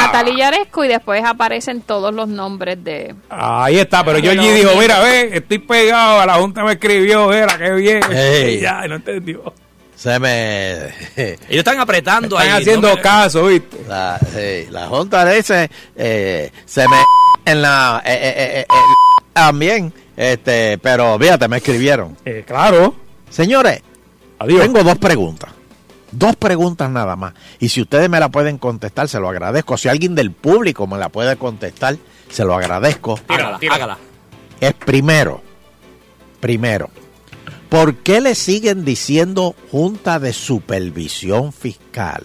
Natalie 0.05 0.38
Yaresco 0.38 0.86
y 0.86 0.88
después 0.88 1.21
aparecen 1.26 1.82
todos 1.82 2.13
los 2.13 2.30
nombres 2.30 2.82
de... 2.82 3.13
Ahí 3.30 3.78
está, 3.80 4.05
pero 4.05 4.19
Georgie 4.19 4.45
los 4.47 4.55
dijo, 4.55 4.80
mira, 4.80 4.99
ve, 5.01 5.32
estoy 5.34 5.59
pegado, 5.59 6.21
a 6.21 6.26
la 6.26 6.36
Junta 6.36 6.63
me 6.63 6.74
escribió, 6.74 7.28
mira, 7.28 7.57
qué 7.57 7.71
bien. 7.71 7.99
Ey. 8.09 8.55
Y 8.57 8.59
ya, 8.61 8.88
no 8.88 8.95
entendió. 8.95 9.53
Se 9.97 10.17
me... 10.19 10.76
Ellos 11.17 11.38
están 11.49 11.80
apretando 11.80 12.38
Están 12.39 12.53
ahí. 12.55 12.61
haciendo 12.61 12.88
no 12.89 12.95
me- 12.95 13.01
caso, 13.01 13.45
¿viste? 13.47 13.78
La, 13.88 14.17
sí, 14.19 14.67
la 14.71 14.88
Junta 14.88 15.26
dice, 15.30 15.69
eh, 15.95 16.51
se 16.65 16.88
me... 16.88 16.95
En 17.45 17.61
la... 17.61 18.01
eh, 18.05 18.13
eh, 18.13 18.34
eh, 18.38 18.59
eh, 18.61 18.65
también, 19.34 19.91
este, 20.15 20.78
pero 20.78 21.19
fíjate, 21.19 21.49
me 21.49 21.57
escribieron. 21.57 22.15
Eh, 22.24 22.45
claro. 22.47 22.95
Señores, 23.30 23.82
Adiós. 24.39 24.61
tengo 24.61 24.82
dos 24.84 24.97
preguntas. 24.97 25.51
Dos 26.16 26.36
preguntas 26.36 26.89
nada 26.89 27.16
más. 27.16 27.34
Y 27.59 27.70
si 27.70 27.82
ustedes 27.82 28.09
me 28.09 28.20
la 28.20 28.30
pueden 28.30 28.57
contestar, 28.57 29.07
se 29.09 29.20
lo 29.20 29.30
agradezco. 29.30 29.78
Si 29.78 29.89
alguien 29.89 30.14
del 30.16 30.32
público 30.32 30.86
me 30.88 30.97
la 30.97 31.09
puede 31.09 31.36
contestar, 31.38 31.97
se 32.30 32.45
lo 32.45 32.53
agradezco. 32.55 33.20
Hágala, 33.28 33.59
hágala. 33.72 33.97
Es 34.61 34.74
primero, 34.74 35.41
primero, 36.39 36.89
¿por 37.70 37.95
qué 37.97 38.22
le 38.22 38.36
siguen 38.36 38.86
diciendo 38.86 39.55
Junta 39.72 40.20
de 40.20 40.34
Supervisión 40.34 41.51
Fiscal? 41.51 42.24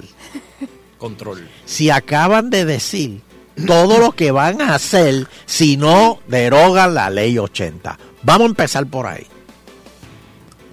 Control. 0.99 1.49
Si 1.65 1.91
acaban 1.91 2.51
de 2.51 2.65
decir 2.65 3.23
todo 3.67 3.99
lo 3.99 4.13
que 4.13 4.31
van 4.31 4.61
a 4.61 4.75
hacer 4.75 5.27
si 5.47 5.77
no 5.77 6.19
derogan 6.29 6.95
la 6.95 7.11
ley 7.11 7.39
80. 7.39 7.99
Vamos 8.23 8.47
a 8.47 8.51
empezar 8.51 8.87
por 8.87 9.07
ahí. 9.07 9.27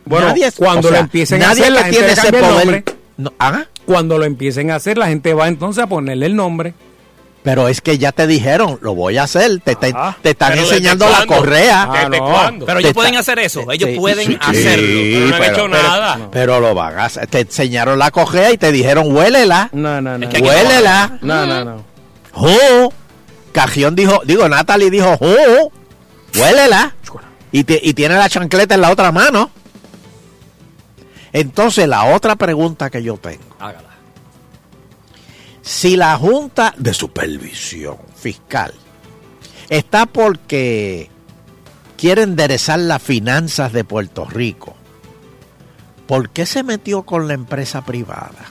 Bueno, 0.06 0.28
Nadie- 0.28 0.52
cuando 0.52 0.88
o 0.88 0.92
sea, 0.92 1.00
lo 1.00 1.04
empiecen 1.06 1.42
a 1.42 1.48
nadie 1.48 1.62
hacer, 1.62 1.74
le 1.74 1.80
la 1.80 1.86
gente 1.86 1.98
tiene 1.98 2.14
ese 2.14 2.32
poder. 2.32 2.44
nombre. 2.66 2.84
No, 3.18 3.34
¿ah? 3.40 3.64
Cuando 3.86 4.18
lo 4.18 4.26
empiecen 4.26 4.72
a 4.72 4.76
hacer, 4.76 4.98
la 4.98 5.08
gente 5.08 5.34
va 5.34 5.48
entonces 5.48 5.84
a 5.84 5.88
ponerle 5.88 6.26
el 6.26 6.36
nombre. 6.36 6.74
Pero 7.44 7.68
es 7.68 7.80
que 7.80 8.00
ya 8.00 8.12
te 8.12 8.26
dijeron, 8.26 8.80
lo 8.82 8.96
voy 8.96 9.18
a 9.20 9.24
hacer. 9.24 9.60
Te, 9.60 9.76
te- 9.76 9.94
Ah, 9.96 10.18
te 10.20 10.32
están 10.32 10.50
pero 10.50 10.64
¿desde 10.64 10.78
enseñando 10.78 11.08
la 11.08 11.28
correa. 11.28 11.84
Ah, 11.84 11.94
¿Desde 12.10 12.18
no. 12.20 12.26
cuándo? 12.32 12.66
Pero 12.66 12.80
ellos 12.80 12.90
está- 12.90 13.00
pueden 13.00 13.16
hacer 13.18 13.38
eso. 13.38 13.72
Ellos 13.72 13.90
Sí, 13.92 13.96
pueden 13.98 14.26
sí, 14.26 14.38
hacerlo. 14.42 14.88
Pero 14.88 15.20
no 15.20 15.36
han 15.36 15.42
pero- 15.42 15.54
hecho 15.54 15.68
pero- 15.70 15.84
nada. 15.84 16.30
Pero 16.32 16.60
lo 16.60 16.74
van 16.74 16.98
a 16.98 17.06
hacer. 17.06 17.28
Te 17.28 17.42
enseñaron 17.42 18.00
la 18.00 18.10
correa 18.10 18.52
y 18.52 18.58
te 18.58 18.72
dijeron, 18.72 19.16
huélela. 19.16 19.70
No, 19.74 20.02
no, 20.02 20.18
no. 20.18 20.28
Es 20.28 20.34
que 20.34 20.42
Huélela. 20.42 21.20
No, 21.22 21.46
no, 21.46 21.64
no. 21.64 21.84
¡Jo! 22.32 22.92
Cajión 23.52 23.96
dijo, 23.96 24.22
digo, 24.26 24.50
Natalie 24.50 24.90
dijo, 24.90 25.16
¡Jo! 25.18 25.72
Huélela. 26.40 26.96
Y, 27.52 27.64
te- 27.64 27.80
y 27.82 27.94
tiene 27.94 28.16
la 28.16 28.28
chancleta 28.28 28.74
en 28.76 28.82
la 28.82 28.90
otra 28.90 29.12
mano. 29.12 29.52
Entonces, 31.36 31.86
la 31.90 32.16
otra 32.16 32.38
pregunta 32.38 32.90
que 32.90 33.04
yo 33.04 33.18
tengo. 33.18 33.44
Hágala. 33.60 33.90
Si 35.62 35.98
la 35.98 36.16
Junta 36.16 36.74
de 36.78 36.94
Supervisión 36.94 37.98
Fiscal 38.16 38.74
está 39.68 40.06
porque 40.06 41.10
quiere 41.98 42.22
enderezar 42.22 42.80
las 42.80 43.04
finanzas 43.04 43.74
de 43.74 43.84
Puerto 43.84 44.24
Rico, 44.24 44.78
¿por 46.08 46.30
qué 46.30 46.46
se 46.46 46.64
metió 46.64 47.04
con 47.04 47.28
la 47.28 47.34
empresa 47.34 47.84
privada? 47.84 48.46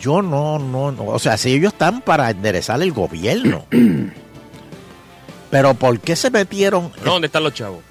Yo 0.00 0.22
no, 0.22 0.58
no, 0.58 0.92
no. 0.92 1.04
O 1.08 1.18
sea, 1.18 1.36
si 1.36 1.52
ellos 1.52 1.74
están 1.74 2.00
para 2.00 2.30
enderezar 2.30 2.80
el 2.80 2.92
gobierno. 2.92 3.66
Pero 5.50 5.74
¿por 5.74 6.00
qué 6.00 6.16
se 6.16 6.30
metieron? 6.30 6.90
No, 7.04 7.12
¿Dónde 7.12 7.26
están 7.26 7.44
los 7.44 7.52
chavos? 7.52 7.85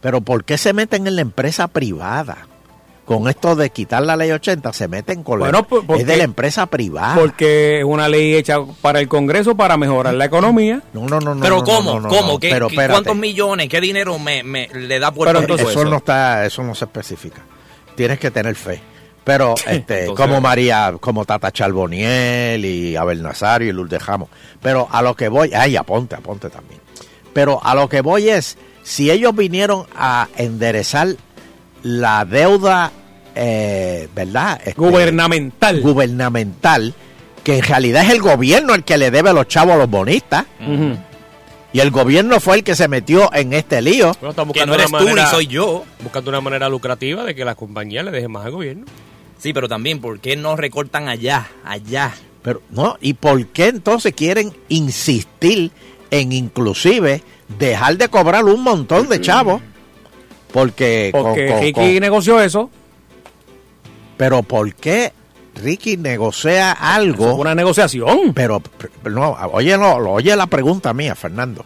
Pero 0.00 0.20
¿por 0.20 0.44
qué 0.44 0.58
se 0.58 0.72
meten 0.72 1.06
en 1.06 1.16
la 1.16 1.22
empresa 1.22 1.68
privada? 1.68 2.46
Con 3.04 3.28
esto 3.28 3.54
de 3.54 3.70
quitar 3.70 4.02
la 4.02 4.16
ley 4.16 4.32
80, 4.32 4.72
se 4.72 4.88
meten 4.88 5.22
con 5.22 5.38
Bueno, 5.38 5.58
la, 5.60 5.62
por- 5.64 5.86
porque- 5.86 6.02
es 6.02 6.08
de 6.08 6.16
la 6.16 6.24
empresa 6.24 6.66
privada. 6.66 7.14
Porque 7.14 7.78
es 7.78 7.84
una 7.84 8.08
ley 8.08 8.34
hecha 8.34 8.58
para 8.82 8.98
el 8.98 9.06
Congreso 9.06 9.56
para 9.56 9.76
mejorar 9.76 10.14
la 10.14 10.24
economía. 10.24 10.82
No, 10.92 11.06
no, 11.06 11.20
no, 11.20 11.36
no. 11.36 11.40
Pero 11.40 11.58
no, 11.58 11.64
¿cómo? 11.64 11.92
no, 11.94 12.00
no, 12.00 12.08
¿Cómo? 12.08 12.40
¿Qué, 12.40 12.50
pero 12.50 12.66
espérate. 12.66 12.92
¿Cuántos 12.94 13.16
millones? 13.16 13.68
¿Qué 13.68 13.80
dinero 13.80 14.18
me, 14.18 14.42
me 14.42 14.66
le 14.74 14.98
da 14.98 15.12
Pero 15.12 15.38
entonces 15.38 15.68
eso, 15.68 15.82
eso? 15.82 15.88
no 15.90 15.98
está, 15.98 16.44
eso 16.46 16.64
no 16.64 16.74
se 16.74 16.84
especifica. 16.86 17.42
Tienes 17.94 18.18
que 18.18 18.32
tener 18.32 18.56
fe. 18.56 18.80
Pero 19.22 19.54
este, 19.66 20.00
Entonces- 20.00 20.26
como 20.26 20.40
María, 20.40 20.92
como 20.98 21.24
Tata 21.24 21.52
Charboniel 21.52 22.64
y 22.64 22.96
Abel 22.96 23.22
Nazario 23.22 23.68
y 23.68 23.72
Lourdes 23.72 24.04
Ramos. 24.04 24.30
Pero 24.60 24.88
a 24.90 25.00
lo 25.00 25.14
que 25.14 25.28
voy, 25.28 25.52
ay, 25.54 25.76
aponte, 25.76 26.16
aponte 26.16 26.50
también. 26.50 26.80
Pero 27.32 27.60
a 27.62 27.72
lo 27.76 27.88
que 27.88 28.00
voy 28.00 28.30
es, 28.30 28.58
si 28.86 29.10
ellos 29.10 29.34
vinieron 29.34 29.84
a 29.96 30.28
enderezar 30.36 31.08
la 31.82 32.24
deuda, 32.24 32.92
eh, 33.34 34.08
¿verdad? 34.14 34.60
Este, 34.64 34.80
Gubernamental. 34.80 35.80
gubernamental, 35.80 36.94
que 37.42 37.56
en 37.58 37.64
realidad 37.64 38.04
es 38.04 38.10
el 38.10 38.20
gobierno 38.20 38.74
el 38.74 38.84
que 38.84 38.96
le 38.96 39.10
debe 39.10 39.30
a 39.30 39.32
los 39.32 39.48
chavos 39.48 39.74
a 39.74 39.78
los 39.78 39.90
bonistas. 39.90 40.44
Y 41.72 41.80
el 41.80 41.90
gobierno 41.90 42.38
fue 42.38 42.58
el 42.58 42.62
que 42.64 42.76
se 42.76 42.86
metió 42.86 43.28
en 43.34 43.54
este 43.54 43.82
lío. 43.82 44.12
Bueno, 44.20 44.52
Que 44.52 44.64
no 44.64 44.74
eres 44.74 44.88
una 44.88 44.98
tú 45.00 45.08
ni 45.16 45.22
soy 45.22 45.48
yo. 45.48 45.84
Buscando 46.04 46.30
una 46.30 46.40
manera 46.40 46.68
lucrativa 46.68 47.24
de 47.24 47.34
que 47.34 47.44
las 47.44 47.56
compañías 47.56 48.04
le 48.04 48.12
dejen 48.12 48.30
más 48.30 48.46
al 48.46 48.52
gobierno. 48.52 48.86
Sí, 49.36 49.52
pero 49.52 49.68
también, 49.68 50.00
¿por 50.00 50.20
qué 50.20 50.36
no 50.36 50.54
recortan 50.54 51.08
allá? 51.08 51.48
Allá. 51.64 52.14
Pero, 52.42 52.62
¿no? 52.70 52.98
¿Y 53.00 53.14
por 53.14 53.44
qué 53.48 53.66
entonces 53.66 54.14
quieren 54.14 54.52
insistir 54.68 55.72
en 56.12 56.30
inclusive 56.30 57.24
dejar 57.58 57.96
de 57.96 58.08
cobrar 58.08 58.44
un 58.44 58.62
montón 58.62 59.08
de 59.08 59.20
chavos? 59.20 59.62
Porque, 60.52 61.10
Porque 61.12 61.48
con- 61.48 61.60
Ricky 61.60 61.72
con- 61.72 62.00
negoció 62.00 62.40
eso. 62.40 62.70
pero 64.16 64.42
¿por 64.42 64.74
qué 64.74 65.12
Ricky 65.54 65.96
negocia 65.96 66.72
algo? 66.72 67.34
una 67.34 67.54
negociación. 67.54 68.32
Pero, 68.34 68.62
no, 69.04 69.30
oye, 69.52 69.76
no, 69.78 69.96
oye 69.96 70.34
la 70.36 70.46
pregunta 70.46 70.92
mía, 70.94 71.14
Fernando. 71.14 71.64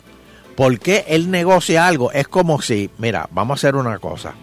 ¿Por 0.56 0.78
qué 0.78 1.04
él 1.08 1.30
negocia 1.30 1.86
algo? 1.86 2.12
Es 2.12 2.28
como 2.28 2.60
si, 2.60 2.90
mira, 2.98 3.28
vamos 3.32 3.54
a 3.54 3.58
hacer 3.60 3.76
una 3.76 3.98
cosa. 3.98 4.34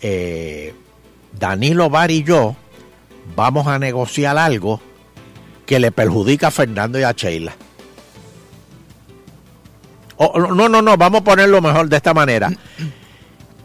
Eh, 0.00 0.74
Danilo 1.38 1.90
Bar 1.90 2.10
y 2.10 2.22
yo 2.22 2.56
vamos 3.36 3.66
a 3.66 3.78
negociar 3.78 4.38
algo 4.38 4.80
que 5.66 5.78
le 5.78 5.92
perjudica 5.92 6.48
a 6.48 6.50
Fernando 6.50 6.98
y 6.98 7.02
a 7.02 7.12
Sheila. 7.12 7.54
O- 10.22 10.38
no, 10.38 10.68
no, 10.68 10.82
no, 10.82 10.96
vamos 10.98 11.22
a 11.22 11.24
ponerlo 11.24 11.62
mejor 11.62 11.88
de 11.88 11.96
esta 11.96 12.12
manera. 12.12 12.52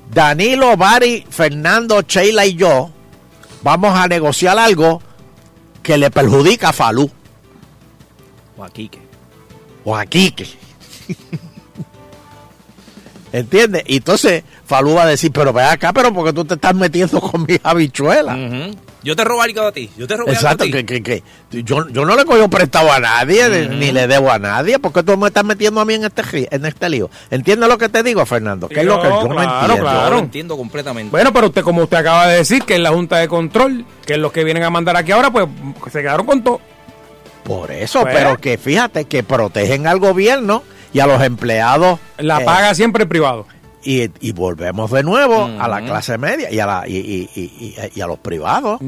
Danilo, 0.10 0.78
Bari, 0.78 1.26
Fernando, 1.30 2.02
Sheila 2.02 2.46
y 2.46 2.56
yo 2.56 2.90
vamos 3.62 3.94
a 3.98 4.08
negociar 4.08 4.58
algo 4.58 5.02
que 5.84 5.98
le 5.98 6.10
perjudica 6.12 6.70
a 6.70 6.74
Falú 6.74 7.12
O 8.58 8.64
aquí 8.64 8.88
que. 8.88 9.00
o 9.84 9.96
a 9.98 10.06
Quique. 10.06 10.48
¿Entiendes? 13.34 13.84
Y 13.88 13.98
entonces 13.98 14.44
Falú 14.66 14.94
va 14.94 15.04
a 15.04 15.08
decir, 15.08 15.32
pero 15.32 15.52
ve 15.52 15.62
acá, 15.64 15.92
pero 15.92 16.14
porque 16.14 16.32
tú 16.32 16.46
te 16.46 16.54
estás 16.54 16.74
metiendo 16.74 17.20
con 17.20 17.46
mis 17.46 17.60
habichuelas. 17.64 18.38
Ujú. 18.38 18.78
Yo 19.06 19.16
te 19.16 19.24
robo 19.24 19.42
algo 19.42 19.62
a 19.62 19.72
ti. 19.72 19.90
Yo 19.98 20.08
te 20.08 20.18
robo 20.18 20.30
Exacto, 20.32 20.64
algo 20.64 20.76
a 20.76 20.80
ti. 20.80 20.86
que, 20.86 21.02
que, 21.04 21.22
que 21.52 21.64
yo, 21.64 21.88
yo 21.90 22.04
no 22.06 22.16
le 22.16 22.26
cojo 22.26 22.50
prestado 22.50 22.92
a 22.92 23.00
nadie, 23.00 23.48
ni- 23.70 23.76
ni 23.78 23.92
le 23.92 24.08
debo 24.08 24.32
a 24.32 24.40
nadie, 24.40 24.80
porque 24.80 25.04
tú 25.04 25.16
me 25.16 25.28
estás 25.28 25.44
metiendo 25.46 25.80
a 25.80 25.86
mí 25.86 25.94
en 25.94 26.06
este, 26.06 26.24
en 26.54 26.66
este 26.66 26.90
lío. 26.90 27.10
¿Entiendes 27.30 27.70
lo 27.70 27.78
que 27.78 27.88
te 27.88 28.02
digo, 28.02 28.26
Fernando? 28.26 28.68
¿Qué 28.68 28.80
es 28.80 28.86
lo 28.86 29.00
que 29.02 29.08
No, 29.08 29.22
yo 29.22 29.34
no 29.34 29.44
entiendo? 29.44 29.78
claro. 29.84 30.04
Yo 30.10 30.10
lo 30.16 30.20
entiendo 30.20 30.58
completamente. 30.58 31.12
Bueno, 31.12 31.32
pero 31.32 31.48
usted, 31.48 31.62
como 31.62 31.84
usted 31.84 31.98
acaba 31.98 32.28
de 32.28 32.38
decir, 32.38 32.64
que 32.64 32.74
es 32.76 32.80
la 32.82 32.90
Junta 32.90 33.18
de 33.18 33.28
Control, 33.28 33.86
que 34.06 34.14
es 34.14 34.20
los 34.20 34.32
que 34.32 34.44
vienen 34.44 34.64
a 34.64 34.70
mandar 34.72 34.98
aquí 34.98 35.12
ahora, 35.12 35.30
pues 35.32 35.46
se 35.92 36.02
quedaron 36.02 36.26
con 36.26 36.44
todo. 36.44 36.60
Por 37.44 37.70
eso, 37.72 38.02
Pues. 38.02 38.16
pero 38.16 38.38
que 38.38 38.58
fíjate 38.58 39.06
que 39.06 39.22
protegen 39.22 39.86
al 39.86 40.00
gobierno 40.00 40.64
y 40.94 41.00
a 41.00 41.06
los 41.06 41.22
empleados. 41.22 42.00
La 42.18 42.42
eh, 42.42 42.46
paga 42.46 42.74
siempre 42.74 43.04
el 43.04 43.08
privado. 43.10 43.46
Y, 43.86 44.10
y 44.20 44.32
volvemos 44.34 44.90
de 44.92 45.04
nuevo 45.04 45.50
a 45.60 45.68
la 45.68 45.82
clase 45.82 46.18
media 46.18 46.52
y 46.52 46.60
a, 46.60 46.66
la, 46.66 46.88
y, 46.88 46.98
y- 47.36 47.76
y- 47.96 48.02
a 48.02 48.08
los 48.08 48.20
privados. 48.20 48.80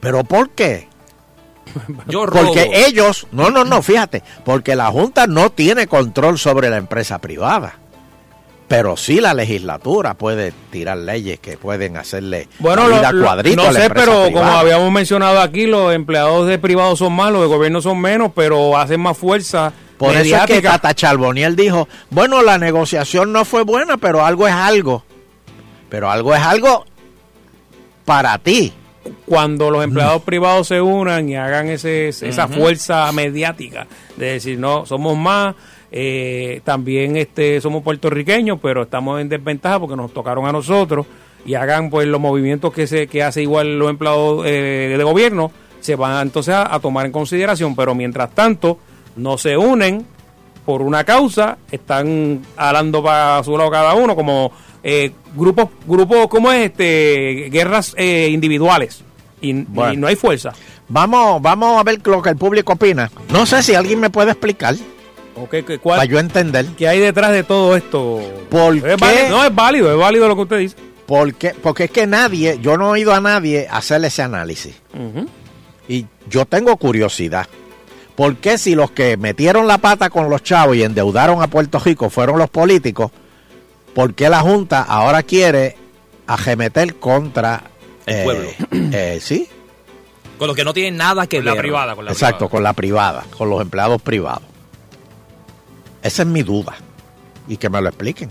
¿Pero 0.00 0.24
por 0.24 0.50
qué? 0.50 0.88
Yo 2.08 2.26
robo. 2.26 2.44
Porque 2.46 2.70
ellos, 2.86 3.26
no, 3.32 3.50
no, 3.50 3.64
no, 3.64 3.82
fíjate, 3.82 4.22
porque 4.44 4.76
la 4.76 4.86
Junta 4.86 5.26
no 5.26 5.50
tiene 5.50 5.86
control 5.86 6.38
sobre 6.38 6.70
la 6.70 6.76
empresa 6.76 7.18
privada. 7.18 7.74
Pero 8.68 8.96
sí 8.96 9.20
la 9.20 9.32
legislatura 9.32 10.14
puede 10.14 10.52
tirar 10.72 10.98
leyes 10.98 11.38
que 11.38 11.56
pueden 11.56 11.96
hacerle 11.96 12.48
Bueno, 12.58 12.88
la 12.88 12.98
vida 12.98 13.12
lo- 13.12 13.24
cuadrito 13.24 13.62
a 13.62 13.66
no 13.66 13.70
la 13.72 13.80
sé, 13.80 13.88
pero 13.90 14.24
privada. 14.24 14.32
como 14.32 14.58
habíamos 14.58 14.90
mencionado 14.90 15.40
aquí, 15.40 15.66
los 15.66 15.94
empleados 15.94 16.48
de 16.48 16.58
privados 16.58 16.98
son 16.98 17.12
más, 17.12 17.30
los 17.30 17.42
de 17.42 17.46
gobierno 17.46 17.80
son 17.80 18.00
menos, 18.00 18.32
pero 18.34 18.76
hacen 18.76 19.00
más 19.00 19.16
fuerza 19.16 19.72
Por 19.98 20.10
eso 20.10 20.20
es 20.20 20.26
que 20.26 20.54
mediática. 20.54 20.72
Tata 20.72 20.94
Charboniel 20.94 21.56
dijo, 21.56 21.88
bueno, 22.10 22.42
la 22.42 22.58
negociación 22.58 23.32
no 23.32 23.44
fue 23.44 23.62
buena, 23.62 23.96
pero 23.96 24.24
algo 24.24 24.46
es 24.46 24.54
algo. 24.54 25.04
Pero 25.88 26.10
algo 26.10 26.34
es 26.34 26.42
algo 26.42 26.84
para 28.04 28.38
ti. 28.38 28.72
cuando 29.26 29.70
los 29.70 29.84
empleados 29.84 30.22
privados 30.22 30.68
se 30.68 30.80
unan 30.80 31.28
y 31.28 31.36
hagan 31.36 31.68
ese, 31.68 32.08
esa 32.08 32.48
fuerza 32.48 33.10
mediática 33.12 33.86
de 34.16 34.32
decir, 34.32 34.58
no, 34.58 34.86
somos 34.86 35.16
más, 35.16 35.54
eh, 35.92 36.60
también 36.64 37.16
este 37.16 37.60
somos 37.60 37.82
puertorriqueños, 37.82 38.58
pero 38.60 38.82
estamos 38.82 39.20
en 39.20 39.28
desventaja 39.28 39.78
porque 39.80 39.96
nos 39.96 40.12
tocaron 40.12 40.46
a 40.46 40.52
nosotros 40.52 41.06
y 41.44 41.54
hagan 41.54 41.90
pues 41.90 42.06
los 42.08 42.20
movimientos 42.20 42.72
que 42.72 42.86
se 42.86 43.06
que 43.06 43.22
hace 43.22 43.42
igual 43.42 43.78
los 43.78 43.90
empleados 43.90 44.44
eh, 44.46 44.94
de 44.96 45.04
gobierno, 45.04 45.52
se 45.80 45.94
van 45.94 46.26
entonces 46.26 46.54
a, 46.54 46.74
a 46.74 46.80
tomar 46.80 47.06
en 47.06 47.12
consideración, 47.12 47.76
pero 47.76 47.94
mientras 47.94 48.34
tanto 48.34 48.78
no 49.16 49.38
se 49.38 49.56
unen 49.56 50.06
por 50.64 50.82
una 50.82 51.04
causa, 51.04 51.58
están 51.70 52.42
hablando 52.56 53.02
para 53.02 53.42
su 53.44 53.56
lado 53.56 53.70
cada 53.70 53.94
uno 53.94 54.16
como 54.16 54.50
eh, 54.82 55.12
grupos, 55.34 55.68
grupos, 55.86 56.26
¿cómo 56.28 56.50
es? 56.52 56.66
este 56.70 57.48
Guerras 57.50 57.94
eh, 57.96 58.28
individuales. 58.30 59.02
Y, 59.40 59.52
no 59.52 60.06
hay 60.06 60.16
fuerza. 60.16 60.52
Vamos, 60.88 61.40
vamos 61.42 61.78
a 61.78 61.82
ver 61.84 62.00
lo 62.06 62.22
que 62.22 62.30
el 62.30 62.36
público 62.36 62.72
opina. 62.72 63.10
No 63.30 63.44
sé 63.46 63.62
si 63.62 63.74
alguien 63.74 64.00
me 64.00 64.10
puede 64.10 64.30
explicar 64.32 64.74
¿O 65.36 65.48
qué- 65.48 65.64
qué- 65.64 65.78
cuál- 65.78 65.98
para 65.98 66.10
yo 66.10 66.18
entender. 66.18 66.66
¿Qué 66.78 66.88
hay 66.88 66.98
detrás 67.00 67.30
de 67.32 67.42
todo 67.44 67.76
esto? 67.76 68.20
¿Por 68.48 68.76
Es 68.76 68.96
válido- 68.96 69.28
no, 69.28 69.44
es 69.44 69.54
válido, 69.54 69.92
es 69.92 69.98
válido 69.98 70.28
lo 70.28 70.34
que 70.36 70.42
usted 70.42 70.58
dice. 70.58 70.76
Porque, 71.06 71.52
porque 71.62 71.84
es 71.84 71.90
que 71.90 72.06
nadie, 72.06 72.58
yo 72.60 72.76
no 72.76 72.86
he 72.88 72.90
oído 72.92 73.12
a 73.14 73.20
nadie 73.20 73.68
hacer 73.70 74.02
ese 74.04 74.22
análisis. 74.22 74.74
Y 75.88 76.06
yo 76.28 76.46
tengo 76.46 76.76
curiosidad. 76.76 77.46
¿Por 78.16 78.36
qué 78.36 78.56
si 78.58 78.74
los 78.74 78.90
que 78.92 79.16
metieron 79.16 79.66
la 79.66 79.78
pata 79.78 80.08
con 80.10 80.30
los 80.30 80.42
chavos 80.42 80.76
y 80.76 80.82
endeudaron 80.82 81.42
a 81.42 81.48
Puerto 81.48 81.78
Rico 81.78 82.08
fueron 82.10 82.38
los 82.38 82.48
políticos? 82.48 83.10
¿Por 83.94 84.14
qué 84.14 84.28
la 84.28 84.40
Junta 84.40 84.82
ahora 84.82 85.22
quiere 85.22 85.76
ajemeter 86.26 86.96
contra... 86.96 87.62
El 88.06 88.24
pueblo. 88.24 88.48
eh, 88.92 89.18
sí, 89.20 89.48
Con 90.38 90.46
los 90.48 90.56
que 90.56 90.64
no 90.64 90.72
tienen 90.72 90.96
nada 90.96 91.26
que 91.26 91.38
Con 91.38 91.44
ver. 91.46 91.54
la 91.54 91.60
privada, 91.60 91.94
con 91.96 92.04
la 92.04 92.12
exacto, 92.12 92.48
privada. 92.48 92.50
con 92.50 92.62
la 92.62 92.72
privada, 92.72 93.24
con 93.36 93.50
los 93.50 93.60
empleados 93.60 94.00
privados. 94.00 94.42
Esa 96.02 96.22
es 96.22 96.28
mi 96.28 96.42
duda. 96.42 96.74
Y 97.48 97.56
que 97.56 97.68
me 97.68 97.80
lo 97.82 97.88
expliquen, 97.88 98.30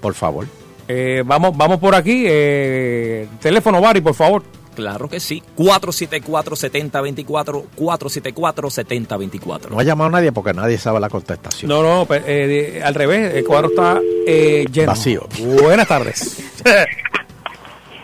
por 0.00 0.14
favor. 0.14 0.46
Eh, 0.88 1.22
vamos, 1.24 1.56
vamos 1.56 1.78
por 1.78 1.94
aquí. 1.94 2.24
eh, 2.26 3.26
teléfono, 3.40 3.80
Bari, 3.80 4.00
por 4.00 4.14
favor. 4.14 4.42
Claro 4.74 5.08
que 5.08 5.20
sí. 5.20 5.42
474-7024. 5.56 7.64
474-7024. 7.76 9.70
No 9.70 9.78
ha 9.78 9.82
llamado 9.82 10.10
nadie 10.10 10.32
porque 10.32 10.52
nadie 10.52 10.78
sabe 10.78 11.00
la 11.00 11.08
contestación. 11.08 11.68
No, 11.68 11.82
no, 11.82 12.06
pe- 12.06 12.22
eh, 12.26 12.82
al 12.82 12.94
revés, 12.94 13.34
el 13.34 13.44
cuadro 13.44 13.68
está 13.68 14.00
eh, 14.26 14.64
lleno. 14.70 14.88
Vacío. 14.88 15.26
Buenas 15.40 15.88
tardes. 15.88 16.42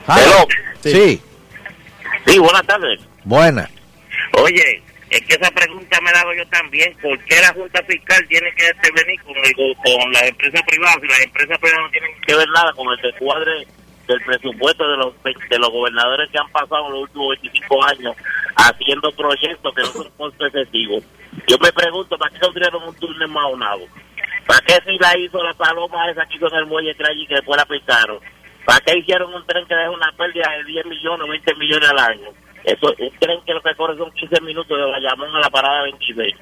Hello. 0.07 0.47
sí, 0.83 1.21
Sí, 2.27 2.39
buenas 2.39 2.67
tardes. 2.67 3.01
buena. 3.25 3.69
Oye, 4.43 4.83
es 5.11 5.21
que 5.23 5.35
esa 5.35 5.51
pregunta 5.51 5.99
me 6.03 6.13
la 6.13 6.21
hago 6.21 6.33
yo 6.35 6.47
también. 6.49 6.95
¿Por 7.01 7.19
qué 7.25 7.41
la 7.41 7.53
Junta 7.53 7.83
Fiscal 7.85 8.27
tiene 8.29 8.53
que 8.57 8.67
intervenir 8.69 9.21
con, 9.23 9.37
el 9.37 9.55
con 9.77 10.13
las 10.13 10.23
empresas 10.25 10.63
privadas 10.67 10.97
si 11.01 11.07
las 11.09 11.21
empresas 11.21 11.59
privadas 11.59 11.85
no 11.87 11.91
tienen 11.91 12.11
que 12.27 12.35
ver 12.35 12.49
nada 12.51 12.73
con 12.75 12.87
el 12.93 13.01
descuadre 13.03 13.67
del 14.11 14.25
presupuesto 14.25 14.89
de 14.89 14.97
los 14.97 15.15
de 15.23 15.59
los 15.59 15.71
gobernadores 15.71 16.31
que 16.31 16.39
han 16.39 16.51
pasado 16.51 16.91
los 16.91 17.03
últimos 17.03 17.29
25 17.41 17.85
años 17.85 18.17
haciendo 18.57 19.13
proyectos 19.13 19.75
que 19.75 19.83
no 19.83 19.89
son 19.89 20.11
costo 20.17 20.47
excesivos? 20.47 21.05
Yo 21.47 21.57
me 21.59 21.73
pregunto, 21.73 22.19
¿para 22.19 22.33
qué 22.33 22.41
construyeron 22.41 22.83
un 22.83 22.95
túnel 22.97 23.29
maonado? 23.29 23.83
¿Para 24.47 24.61
qué 24.63 24.79
si 24.85 24.99
la 24.99 25.17
hizo 25.17 25.43
la 25.43 25.55
paloma 25.55 26.11
esa 26.11 26.27
que 26.27 26.37
hizo 26.37 26.49
en 26.49 26.57
el 26.57 26.67
muelle 26.67 26.95
que 26.95 27.05
allí 27.07 27.27
que 27.27 27.37
después 27.37 27.57
la 27.57 27.65
picaron? 27.65 28.19
¿Para 28.65 28.81
qué 28.81 28.99
hicieron 28.99 29.33
un 29.33 29.47
tren 29.47 29.67
que 29.67 29.75
deja 29.75 29.91
una 29.91 30.13
pérdida 30.17 30.51
de 30.59 30.65
10 30.65 30.87
millones 30.87 31.27
o 31.27 31.31
20 31.31 31.55
millones 31.55 31.89
al 31.89 31.99
año? 31.99 32.29
Eso, 32.65 32.95
un 32.99 33.11
tren 33.19 33.41
que 33.47 33.55
lo 33.55 33.63
que 33.63 33.75
corre 33.75 33.97
son 33.97 34.11
15 34.11 34.41
minutos 34.43 34.77
de 34.77 34.85
Bayamón 34.85 35.35
a 35.35 35.41
la 35.41 35.51
parada 35.51 35.83
26. 35.85 36.35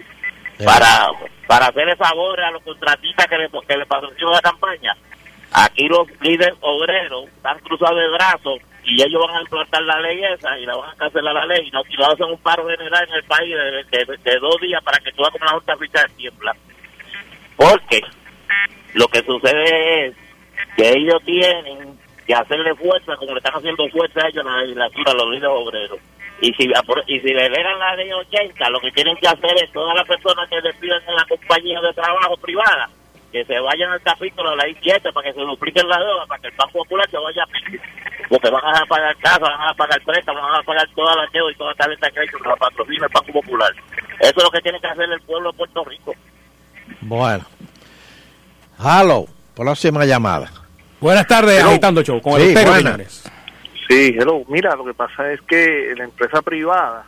Para, 0.65 1.11
para 1.47 1.67
hacerle 1.67 1.95
favor 1.97 2.41
a 2.41 2.51
los 2.51 2.63
contratistas 2.63 3.27
que 3.27 3.39
le, 3.39 3.49
que 3.49 3.77
le 3.77 3.87
la 3.87 4.41
campaña. 4.41 4.97
Aquí 5.53 5.89
los 5.89 6.07
líderes 6.21 6.55
obreros 6.61 7.25
están 7.37 7.59
cruzados 7.61 7.99
de 7.99 8.09
brazos 8.11 8.59
y 8.85 9.03
ellos 9.03 9.23
van 9.27 9.37
a 9.37 9.41
implantar 9.43 9.83
la 9.83 10.01
ley 10.01 10.23
esa 10.25 10.59
y 10.59 10.67
la 10.67 10.77
van 10.77 10.91
a 10.91 10.95
cancelar 10.97 11.35
la 11.35 11.47
ley 11.47 11.67
y 11.67 11.71
no, 11.71 11.81
hacen 12.07 12.27
un 12.27 12.39
paro 12.39 12.67
general 12.69 13.07
en 13.09 13.15
el 13.15 13.25
país 13.25 13.55
de, 13.91 14.05
de- 14.25 14.39
dos 14.39 14.61
días 14.61 14.83
para 14.85 14.99
que 14.99 15.13
tú 15.13 15.23
como 15.31 15.45
la 15.45 15.53
Junta 15.53 15.77
Fiscal 15.77 16.11
tiembla. 16.17 16.55
Porque 17.57 18.01
lo 18.95 19.07
que 19.09 19.23
sucede 19.23 20.07
es 20.07 20.15
que 20.77 20.91
ellos 20.91 21.21
tienen 21.25 21.99
que 22.27 22.35
hacerle 22.35 22.75
fuerza 22.75 23.17
como 23.17 23.33
le 23.33 23.39
están 23.39 23.55
haciendo 23.55 23.89
fuerza 23.89 24.21
a 24.25 24.29
ellos 24.29 24.45
en 24.45 24.53
la 24.53 24.61
legislatura, 24.63 25.13
a 25.13 25.15
los 25.15 25.29
líderes 25.31 25.51
obreros. 25.51 25.99
Y 26.41 26.53
si, 26.55 26.71
y 27.09 27.21
si 27.21 27.29
le 27.35 27.49
legan 27.51 27.79
la 27.81 27.97
ley 27.97 28.13
80, 28.13 28.71
lo 28.71 28.79
que 28.81 28.93
tienen 28.93 29.17
que 29.17 29.27
hacer 29.27 29.51
es 29.63 29.73
todas 29.73 29.95
las 29.97 30.07
personas 30.07 30.49
que 30.49 30.61
despiden 30.61 31.01
en 31.09 31.15
la 31.17 31.25
compañía 31.25 31.81
de 31.81 31.93
trabajo 31.95 32.37
privada, 32.37 32.89
que 33.33 33.45
se 33.45 33.59
vayan 33.61 33.91
al 33.91 34.01
capítulo 34.03 34.51
de 34.51 34.57
la 34.57 34.65
7 34.81 35.13
para 35.13 35.29
que 35.29 35.35
se 35.35 35.41
dupliquen 35.41 35.89
la 35.89 35.99
deuda, 35.99 36.27
para 36.27 36.41
que 36.41 36.49
el 36.49 36.55
Banco 36.57 36.79
Popular 36.79 37.09
se 37.11 37.19
vaya 37.19 37.43
a. 37.43 38.29
Porque 38.29 38.51
van 38.51 38.77
a 38.77 38.87
pagar 38.87 39.17
casa, 39.19 39.39
van 39.39 39.69
a 39.69 39.75
pagar 39.75 40.01
préstamos, 40.05 40.43
van 40.43 40.61
a 40.61 40.63
pagar 40.63 40.89
todas 40.95 41.17
las 41.17 41.33
deudas 41.33 41.55
y 41.55 41.59
toda 41.59 41.71
la 41.71 41.77
tarjeta 41.77 42.07
de 42.07 42.13
crédito 42.13 42.39
que 42.39 42.49
la 42.49 42.57
patrocina 42.57 43.07
el 43.07 43.13
Banco 43.13 43.33
Popular. 43.33 43.73
Eso 44.21 44.35
es 44.37 44.43
lo 44.45 44.51
que 44.51 44.61
tiene 44.61 44.81
que 44.81 44.87
hacer 44.87 45.11
el 45.11 45.21
pueblo 45.23 45.51
de 45.53 45.59
Puerto 45.59 45.85
Rico. 45.85 46.15
Bueno. 47.03 47.45
Halo, 48.79 49.27
próxima 49.55 50.05
llamada. 50.05 50.51
Buenas 51.01 51.27
tardes, 51.27 51.59
Hello. 51.61 51.71
agitando 51.71 52.03
show 52.03 52.21
con 52.21 52.41
Sí, 52.41 52.55
el. 52.57 53.07
Sí, 53.89 54.15
hello. 54.19 54.43
Mira, 54.49 54.75
lo 54.77 54.85
que 54.85 54.95
pasa 54.95 55.33
es 55.33 55.41
que 55.43 55.95
la 55.97 56.05
empresa 56.05 56.43
privada, 56.43 57.07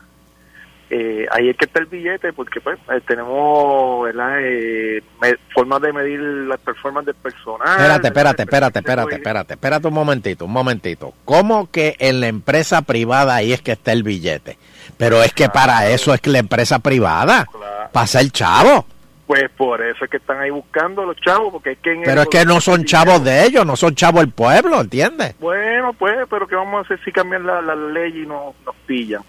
eh, 0.91 1.26
ahí 1.30 1.49
es 1.49 1.57
que 1.57 1.66
está 1.66 1.78
el 1.80 1.86
billete, 1.86 2.32
porque 2.32 2.61
pues 2.61 2.78
eh, 2.91 3.01
tenemos 3.07 4.03
¿verdad? 4.05 4.38
Eh, 4.41 5.03
me- 5.22 5.36
formas 5.55 5.80
de 5.82 5.93
medir 5.93 6.18
las 6.20 6.59
performance 6.61 7.07
del 7.07 7.14
personal. 7.14 7.68
Espérate, 7.78 8.09
espérate, 8.09 8.43
espérate, 8.43 8.78
espérate, 8.80 9.14
espérate, 9.14 9.55
espérate 9.55 9.88
un 9.88 9.95
momentito, 9.95 10.45
un 10.47 10.53
momentito. 10.53 11.14
¿Cómo 11.24 11.70
que 11.70 11.97
en 12.01 12.20
la 12.20 12.26
empresa 12.26 12.82
privada 12.82 13.36
ahí 13.36 13.53
es 13.53 13.62
que 13.62 13.72
está 13.72 13.93
el 13.93 14.03
billete? 14.03 14.59
Pero 14.97 15.22
es 15.22 15.32
que 15.32 15.49
para 15.49 15.88
eso 15.88 16.12
es 16.12 16.20
que 16.20 16.30
la 16.30 16.38
empresa 16.41 16.78
privada, 16.80 17.47
para 17.93 18.07
ser 18.07 18.28
chavo. 18.30 18.84
Pues 19.26 19.45
por 19.57 19.80
eso 19.80 20.05
es 20.05 20.11
que 20.11 20.16
están 20.16 20.41
ahí 20.41 20.51
buscando 20.51 21.05
los 21.07 21.16
chavos, 21.18 21.53
porque 21.53 21.70
es 21.72 21.78
que 21.78 21.93
en 21.93 22.03
Pero 22.03 22.22
es 22.22 22.26
que 22.28 22.45
no 22.45 22.61
son 22.61 22.84
chavos 22.84 23.22
de 23.22 23.45
ellos, 23.45 23.64
no 23.64 23.76
son 23.76 23.95
chavos 23.95 24.22
del 24.22 24.32
pueblo, 24.32 24.80
¿entiendes? 24.80 25.36
Bueno, 25.38 25.93
pues, 25.93 26.16
pero 26.28 26.49
¿qué 26.49 26.57
vamos 26.57 26.78
a 26.78 26.80
hacer 26.84 26.99
si 27.05 27.12
cambian 27.12 27.47
la, 27.47 27.62
la 27.62 27.76
ley 27.76 28.22
y 28.24 28.26
no, 28.26 28.55
nos 28.66 28.74
pillan? 28.86 29.22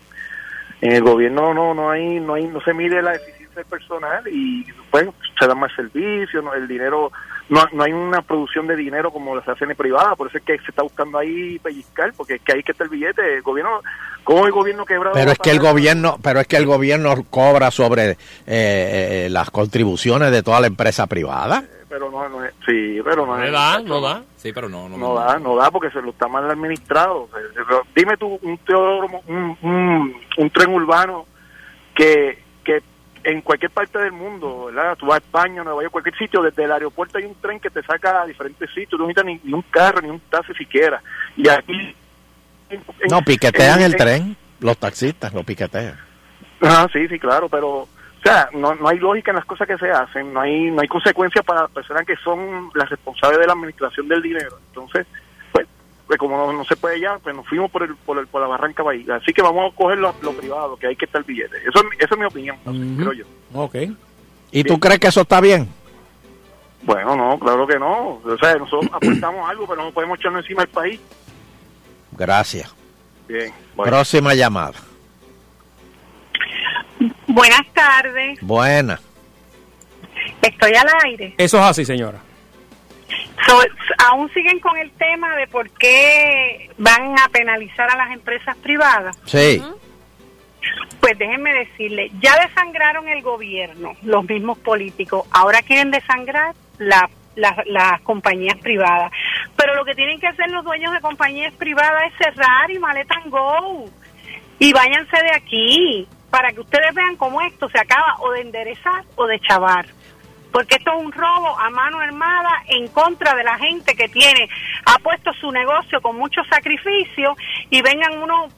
En 0.82 0.91
el 0.91 1.03
gobierno 1.03 1.53
no 1.53 1.73
no 1.73 1.91
hay 1.91 2.19
no 2.19 2.34
hay 2.34 2.47
no 2.47 2.61
se 2.61 2.73
mide 2.73 3.01
la 3.01 3.15
eficiencia 3.15 3.55
del 3.55 3.65
personal 3.65 4.23
y 4.27 4.65
pues 4.89 5.07
se 5.39 5.47
dan 5.47 5.59
más 5.59 5.71
servicios, 5.75 6.43
no, 6.43 6.53
el 6.53 6.67
dinero 6.67 7.11
no, 7.51 7.65
no 7.73 7.84
hay 7.84 7.91
una 7.91 8.21
producción 8.21 8.65
de 8.65 8.77
dinero 8.77 9.11
como 9.11 9.39
se 9.41 9.51
hace 9.51 9.65
en 9.65 9.71
el 9.71 9.75
privada, 9.75 10.15
por 10.15 10.29
eso 10.29 10.38
es 10.38 10.43
que 10.43 10.57
se 10.59 10.69
está 10.69 10.84
buscando 10.84 11.17
ahí 11.17 11.59
pellizcar, 11.59 12.13
porque 12.15 12.36
es 12.36 12.41
que 12.41 12.53
ahí 12.53 12.63
que 12.63 12.71
está 12.71 12.86
el 12.86 12.89
billete, 12.89 13.36
el 13.36 13.41
gobierno, 13.41 13.82
¿cómo 14.23 14.45
el 14.45 14.53
gobierno 14.53 14.86
quebrado? 14.86 15.13
Pero 15.13 15.32
es 15.32 15.38
que 15.38 15.51
el 15.51 15.59
gobierno, 15.59 16.17
pero 16.23 16.39
es 16.39 16.47
que 16.47 16.55
el 16.55 16.65
gobierno 16.65 17.13
cobra 17.29 17.69
sobre 17.69 18.11
eh, 18.11 18.15
eh, 18.47 19.27
las 19.29 19.49
contribuciones 19.49 20.32
de 20.32 20.43
toda 20.43 20.61
la 20.61 20.67
empresa 20.67 21.07
privada. 21.07 21.65
Pero 21.91 22.09
no, 22.09 22.29
no 22.29 22.45
es, 22.45 22.53
sí, 22.65 23.01
pero 23.03 23.25
no, 23.25 23.35
No 23.37 23.43
es- 23.43 23.51
da, 23.51 23.81
no 23.81 23.99
da. 23.99 24.23
Sí, 24.37 24.53
pero 24.53 24.69
no, 24.69 24.87
no. 24.87 24.97
No 24.97 25.13
da, 25.13 25.37
no 25.39 25.57
da 25.57 25.69
porque 25.69 25.91
se 25.91 26.01
lo 26.01 26.11
está 26.11 26.29
mal 26.29 26.49
administrado. 26.49 27.27
Dime 27.93 28.15
tú 28.15 28.39
un 28.41 28.57
teólogo, 28.59 29.19
un, 29.27 29.57
un, 29.61 30.15
un 30.37 30.49
tren 30.51 30.73
urbano 30.73 31.25
que, 31.93 32.41
que 32.63 32.81
en 33.25 33.41
cualquier 33.41 33.71
parte 33.71 33.99
del 33.99 34.13
mundo, 34.13 34.67
¿verdad? 34.67 34.97
Tú 34.97 35.05
vas 35.07 35.15
a 35.15 35.17
España, 35.25 35.65
Nueva 35.65 35.81
York, 35.81 35.91
cualquier 35.91 36.17
sitio, 36.17 36.41
desde 36.41 36.63
el 36.63 36.71
aeropuerto 36.71 37.17
hay 37.17 37.25
un 37.25 37.35
tren 37.35 37.59
que 37.59 37.69
te 37.69 37.83
saca 37.83 38.21
a 38.21 38.25
diferentes 38.25 38.69
sitios, 38.73 38.97
no 38.97 39.05
necesitas 39.05 39.25
ni, 39.25 39.41
ni 39.43 39.53
un 39.53 39.63
carro, 39.63 40.01
ni 40.01 40.09
un 40.09 40.21
taxi 40.21 40.53
siquiera. 40.53 41.01
Y 41.35 41.49
aquí... 41.49 41.93
en- 42.69 42.83
No, 43.09 43.21
piquetean 43.21 43.79
en- 43.79 43.85
el 43.87 43.91
en- 43.91 43.97
tren, 43.97 44.37
los 44.61 44.77
taxistas 44.77 45.33
lo 45.33 45.43
piquetean. 45.43 45.99
Ah, 46.61 46.87
sí, 46.93 47.05
sí, 47.09 47.19
claro, 47.19 47.49
pero... 47.49 47.89
O 48.22 48.24
sea, 48.24 48.49
no, 48.53 48.76
no 48.76 48.88
hay 48.88 48.99
lógica 48.99 49.32
en 49.32 49.38
las 49.38 49.45
cosas 49.45 49.67
que 49.67 49.78
se 49.80 49.89
hacen, 49.89 50.32
no 50.32 50.41
hay 50.41 50.69
no 50.69 50.82
hay 50.82 50.88
consecuencias 50.88 51.43
para 51.43 51.63
las 51.63 51.72
personas 51.72 52.05
que 52.05 52.15
son 52.17 52.69
las 52.76 52.88
responsables 52.88 53.39
de 53.39 53.47
la 53.47 53.53
administración 53.53 54.07
del 54.07 54.22
dinero. 54.22 54.59
Entonces, 54.67 55.07
pues, 55.51 55.65
pues 56.05 56.19
como 56.19 56.38
no, 56.38 56.53
no 56.53 56.63
se 56.63 56.76
puede 56.76 56.99
ya, 56.99 57.17
pues 57.17 57.36
nos 57.36 57.47
fuimos 57.47 57.72
por 57.72 57.82
el, 57.82 57.95
por, 57.95 58.19
el, 58.19 58.28
por 58.28 58.41
la 58.41 58.47
barranca 58.47 58.84
bahía. 58.84 59.15
Así 59.15 59.34
que 59.34 59.41
vamos 59.41 59.72
a 59.72 59.76
coger 59.76 59.97
lo, 59.97 60.13
lo 60.22 60.34
privado, 60.34 60.78
que 60.78 60.86
hay 60.86 60.95
que 60.95 61.05
estar 61.05 61.19
el 61.19 61.26
billete. 61.26 61.57
Eso, 61.67 61.80
es 61.80 61.84
mi- 61.84 61.95
esa 61.97 62.13
es 62.13 62.17
mi 62.19 62.26
opinión, 62.26 62.57
creo 62.97 63.13
yo. 63.13 63.26
Ok. 63.55 63.76
¿Y 64.51 64.63
tú 64.65 64.80
crees 64.80 64.99
que 64.99 65.07
eso 65.07 65.22
está 65.22 65.41
bien? 65.41 65.67
Bueno, 66.84 67.15
no, 67.15 67.39
claro 67.39 67.65
que 67.65 67.80
no. 67.80 68.22
O 68.24 68.38
sea, 68.39 68.53
nosotros 68.55 68.86
aportamos 68.93 69.49
algo, 69.49 69.65
pero 69.67 69.84
no 69.84 69.91
podemos 69.91 70.19
echarnos 70.19 70.43
encima 70.43 70.61
del 70.61 70.72
país. 70.72 71.01
Gracias. 72.11 72.72
Bien, 73.28 73.51
bueno. 73.76 73.89
Próxima 73.91 74.36
llamada. 74.36 74.74
Buenas 77.34 77.65
tardes, 77.73 78.39
Buena. 78.41 78.99
estoy 80.41 80.73
al 80.75 80.88
aire. 81.05 81.34
Eso 81.38 81.57
es 81.59 81.63
así, 81.63 81.86
señora. 81.86 82.19
So- 83.47 83.61
aún 84.09 84.32
siguen 84.34 84.59
con 84.59 84.77
el 84.77 84.91
tema 84.91 85.36
de 85.36 85.47
por 85.47 85.69
qué 85.71 86.69
van 86.77 87.17
a 87.19 87.27
penalizar 87.29 87.89
a 87.89 87.95
las 87.97 88.11
empresas 88.11 88.55
privadas. 88.57 89.17
Sí. 89.25 89.61
Pues 90.99 91.17
déjenme 91.17 91.53
decirle, 91.53 92.11
ya 92.21 92.36
desangraron 92.47 93.07
el 93.07 93.21
gobierno, 93.21 93.93
los 94.03 94.23
mismos 94.25 94.57
políticos, 94.59 95.25
ahora 95.32 95.61
quieren 95.63 95.89
desangrar 95.91 96.53
la- 96.77 97.09
la- 97.36 97.63
las 97.65 98.01
compañías 98.01 98.57
privadas. 98.57 99.11
Pero 99.55 99.73
lo 99.75 99.86
que 99.86 99.95
tienen 99.95 100.19
que 100.19 100.27
hacer 100.27 100.49
los 100.51 100.63
dueños 100.63 100.93
de 100.93 100.99
compañías 101.01 101.53
privadas 101.53 102.03
es 102.11 102.17
cerrar 102.36 102.69
y 102.69 102.77
maleta 102.77 103.15
and 103.15 103.32
go. 103.32 103.86
Y 104.59 104.71
váyanse 104.73 105.17
de 105.23 105.32
aquí 105.36 106.07
para 106.32 106.51
que 106.51 106.61
ustedes 106.61 106.95
vean 106.95 107.17
cómo 107.17 107.41
esto 107.41 107.69
se 107.69 107.79
acaba 107.79 108.15
o 108.19 108.32
de 108.32 108.41
enderezar 108.41 109.03
o 109.15 109.27
de 109.27 109.39
chavar. 109.41 109.86
Porque 110.51 110.75
esto 110.75 110.91
es 110.97 111.03
un 111.05 111.11
robo 111.11 111.59
a 111.59 111.69
mano 111.69 111.99
armada 111.99 112.63
en 112.67 112.88
contra 112.88 113.36
de 113.36 113.43
la 113.43 113.57
gente 113.57 113.95
que 113.95 114.09
tiene, 114.09 114.49
ha 114.86 114.97
puesto 114.99 115.32
su 115.34 115.51
negocio 115.51 116.01
con 116.01 116.17
mucho 116.17 116.41
sacrificio 116.49 117.36
y 117.69 117.82
vengan 117.82 118.21
unos 118.21 118.51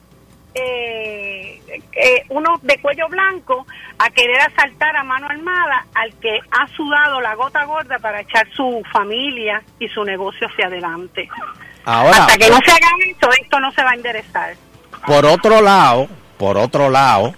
eh, 0.56 1.60
eh, 1.92 2.22
unos 2.28 2.62
de 2.62 2.80
cuello 2.80 3.08
blanco 3.08 3.66
a 3.98 4.08
querer 4.10 4.40
asaltar 4.40 4.96
a 4.96 5.02
mano 5.02 5.26
armada 5.26 5.84
al 5.94 6.14
que 6.20 6.38
ha 6.52 6.68
sudado 6.76 7.20
la 7.20 7.34
gota 7.34 7.64
gorda 7.64 7.98
para 7.98 8.20
echar 8.20 8.46
su 8.54 8.80
familia 8.92 9.60
y 9.80 9.88
su 9.88 10.04
negocio 10.04 10.46
hacia 10.46 10.66
adelante. 10.66 11.28
Ahora, 11.84 12.18
Hasta 12.18 12.38
que 12.38 12.48
no 12.50 12.58
se 12.64 12.70
hagan 12.70 13.02
esto, 13.08 13.28
esto 13.42 13.58
no 13.58 13.72
se 13.72 13.82
va 13.82 13.90
a 13.90 13.94
enderezar. 13.94 14.54
por 15.04 15.26
otro 15.26 15.60
lado, 15.60 16.08
por 16.38 16.56
otro 16.56 16.88
lado, 16.88 17.34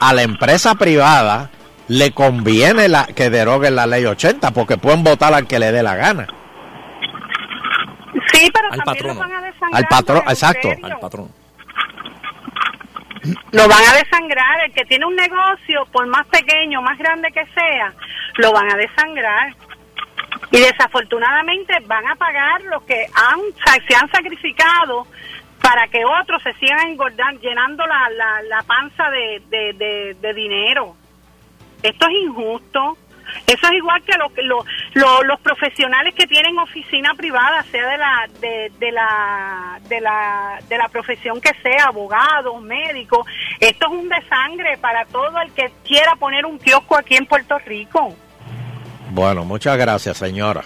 a 0.00 0.12
la 0.12 0.22
empresa 0.22 0.74
privada 0.74 1.50
le 1.88 2.12
conviene 2.12 2.88
la, 2.88 3.06
que 3.06 3.30
deroguen 3.30 3.76
la 3.76 3.86
ley 3.86 4.04
80 4.04 4.50
porque 4.52 4.76
pueden 4.76 5.04
votar 5.04 5.34
al 5.34 5.46
que 5.46 5.58
le 5.58 5.72
dé 5.72 5.82
la 5.82 5.96
gana. 5.96 6.26
Sí, 8.32 8.50
pero 8.52 8.72
Al 8.72 8.82
también 8.82 8.84
patrono. 8.84 9.14
lo 9.14 9.20
van 9.20 9.32
a 9.32 9.40
desangrar. 9.46 9.74
Al 9.74 9.88
patrón, 9.88 10.18
don 10.18 10.28
exacto. 10.28 10.68
Al 10.82 10.98
patrón. 10.98 11.28
Lo 13.52 13.68
van 13.68 13.84
a 13.84 13.96
desangrar. 13.96 14.64
El 14.66 14.72
que 14.72 14.84
tiene 14.84 15.06
un 15.06 15.16
negocio, 15.16 15.86
por 15.92 16.06
más 16.06 16.26
pequeño, 16.26 16.82
más 16.82 16.98
grande 16.98 17.30
que 17.32 17.44
sea, 17.54 17.92
lo 18.36 18.52
van 18.52 18.72
a 18.72 18.76
desangrar. 18.76 19.54
Y 20.50 20.58
desafortunadamente 20.58 21.74
van 21.86 22.06
a 22.06 22.14
pagar 22.16 22.62
los 22.64 22.82
que 22.84 23.06
han, 23.14 23.40
se 23.88 23.94
han 23.94 24.10
sacrificado 24.10 25.06
para 25.64 25.88
que 25.88 26.04
otros 26.04 26.42
se 26.42 26.52
sigan 26.54 26.88
engordando, 26.88 27.40
llenando 27.40 27.86
la, 27.86 28.10
la, 28.10 28.42
la 28.42 28.62
panza 28.64 29.08
de, 29.10 29.40
de, 29.48 30.14
de- 30.20 30.34
dinero. 30.34 30.94
Esto 31.82 32.06
es 32.06 32.14
injusto. 32.22 32.98
Eso 33.46 33.66
es 33.68 33.72
igual 33.72 34.02
que 34.02 34.12
lo, 34.42 34.62
los 35.22 35.40
profesionales 35.40 36.14
que 36.14 36.26
tienen 36.26 36.58
oficina 36.58 37.14
privada, 37.14 37.62
sea 37.62 37.88
de 37.88 37.96
la 37.96 38.28
de, 38.40 38.72
de 38.78 38.92
la 38.92 39.80
de 39.88 40.00
la 40.02 40.58
de 40.68 40.76
la 40.76 40.88
profesión 40.88 41.40
que 41.40 41.50
sea, 41.62 41.86
abogados, 41.86 42.60
médicos. 42.60 43.26
Esto 43.58 43.86
es 43.86 43.92
un 43.92 44.08
desangre 44.10 44.76
para 44.76 45.06
todo 45.06 45.40
el 45.40 45.50
que 45.54 45.72
quiera 45.86 46.14
poner 46.16 46.44
un 46.44 46.58
kiosco 46.58 46.98
aquí 46.98 47.16
en 47.16 47.24
Puerto 47.24 47.58
Rico. 47.60 48.14
Bueno, 49.12 49.46
muchas 49.46 49.78
gracias, 49.78 50.18
señora. 50.18 50.62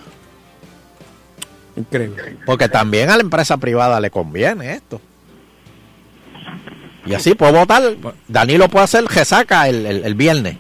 Increíble. 1.79 2.37
Porque 2.45 2.69
también 2.69 3.11
a 3.11 3.17
la 3.17 3.23
empresa 3.23 3.57
privada 3.57 4.01
le 4.01 4.11
conviene 4.11 4.75
esto. 4.75 5.01
Y 7.07 7.15
así 7.15 7.35
puede 7.35 7.53
votar. 7.53 7.83
Danilo 8.27 8.69
puede 8.69 8.85
hacer 8.85 9.05
resaca 9.05 9.69
el, 9.69 9.87
el, 9.87 10.05
el 10.05 10.15
viernes. 10.15 10.57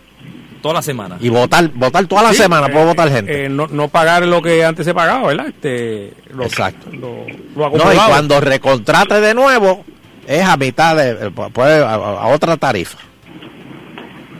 Toda 0.63 0.75
la 0.75 0.83
semana. 0.83 1.17
Y 1.21 1.29
votar, 1.29 1.69
votar 1.69 2.07
toda 2.07 2.23
la 2.25 2.31
Sí, 2.31 2.39
semana, 2.39 2.67
eh, 2.67 2.71
puede 2.71 2.85
votar 2.87 3.11
gente. 3.11 3.45
eh, 3.45 3.49
no, 3.49 3.67
no 3.69 3.89
pagar 3.89 4.27
lo 4.27 4.43
que 4.43 4.65
antes 4.65 4.85
se 4.87 4.93
pagaba, 4.95 5.29
¿verdad? 5.29 5.47
Este, 5.49 6.15
lo, 6.35 6.45
Exacto. 6.45 6.91
Lo, 6.93 7.27
lo 7.55 7.71
no, 7.77 7.93
y 7.93 7.97
cuando 7.97 8.41
recontrate 8.41 9.21
de 9.21 9.35
nuevo, 9.35 9.85
es 10.27 10.43
a 10.43 10.57
mitad 10.57 10.97
de, 10.97 11.29
eh, 11.29 11.31
puede, 11.53 11.85
a, 11.85 11.95
a 11.95 12.27
otra 12.29 12.57
tarifa. 12.57 12.99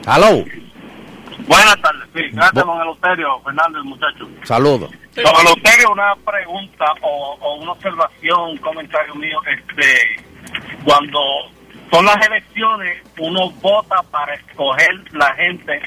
Hello, 0.07 0.45
Buenas 1.49 1.81
tardes, 1.81 2.09
sí. 2.15 2.23
Gracias, 2.33 2.65
don 2.65 2.81
Eleuterio, 2.81 3.41
Fernando, 3.43 3.79
el 3.79 3.85
muchacho. 3.85 4.29
saludos. 4.45 4.91
Don 5.15 5.35
Eleuterio, 5.41 5.91
una 5.93 6.15
pregunta 6.17 6.85
o, 7.03 7.37
o 7.41 7.55
una 7.57 7.73
observación, 7.73 8.41
un 8.51 8.59
comentario 8.59 9.15
mío. 9.15 9.39
Este, 9.47 10.25
cuando 10.85 11.19
son 11.91 12.05
las 12.05 12.25
elecciones, 12.27 13.03
uno 13.19 13.51
vota 13.63 14.03
para 14.11 14.35
escoger 14.35 14.91
la 15.13 15.35
gente 15.35 15.81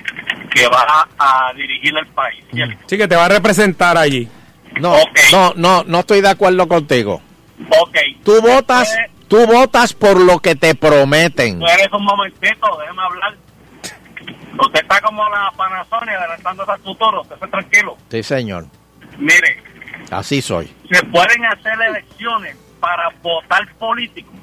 que 0.54 0.68
va 0.68 1.08
a 1.20 1.54
dirigir 1.56 1.96
el 1.98 2.08
país. 2.08 2.44
¿cierto? 2.52 2.76
Sí, 2.88 2.98
que 2.98 3.08
te 3.08 3.16
va 3.16 3.26
a 3.26 3.30
representar 3.30 3.98
allí. 3.98 4.28
No, 4.80 4.96
no, 5.32 5.54
no, 5.56 5.84
no 5.84 6.00
estoy 6.00 6.22
de 6.22 6.30
acuerdo 6.30 6.68
contigo. 6.68 7.22
Ok. 7.80 7.98
Tú 8.24 8.42
votas, 8.42 8.98
tú 9.28 9.46
votas 9.46 9.94
por 9.94 10.20
lo 10.20 10.40
que 10.40 10.56
te 10.56 10.74
prometen. 10.76 11.62
Espérese 11.62 11.96
un 11.96 12.06
momentito, 12.06 12.78
déjeme 12.80 13.02
hablar. 13.04 13.36
Usted 14.62 14.82
está 14.82 15.02
como 15.02 15.28
la 15.30 15.52
Panasonic 15.58 16.16
adelantándose 16.16 16.72
al 16.72 16.80
futuro, 16.82 17.22
usted 17.22 17.36
esté 17.36 17.48
tranquilo. 17.48 17.98
Sí, 18.10 18.24
señor. 18.24 18.66
Mire, 19.18 19.64
Así 20.12 20.42
soy. 20.42 20.72
se 20.92 21.04
pueden 21.06 21.46
hacer 21.46 21.74
elecciones 21.90 22.56
para 22.80 23.10
votar 23.22 23.68
políticos. 23.76 24.34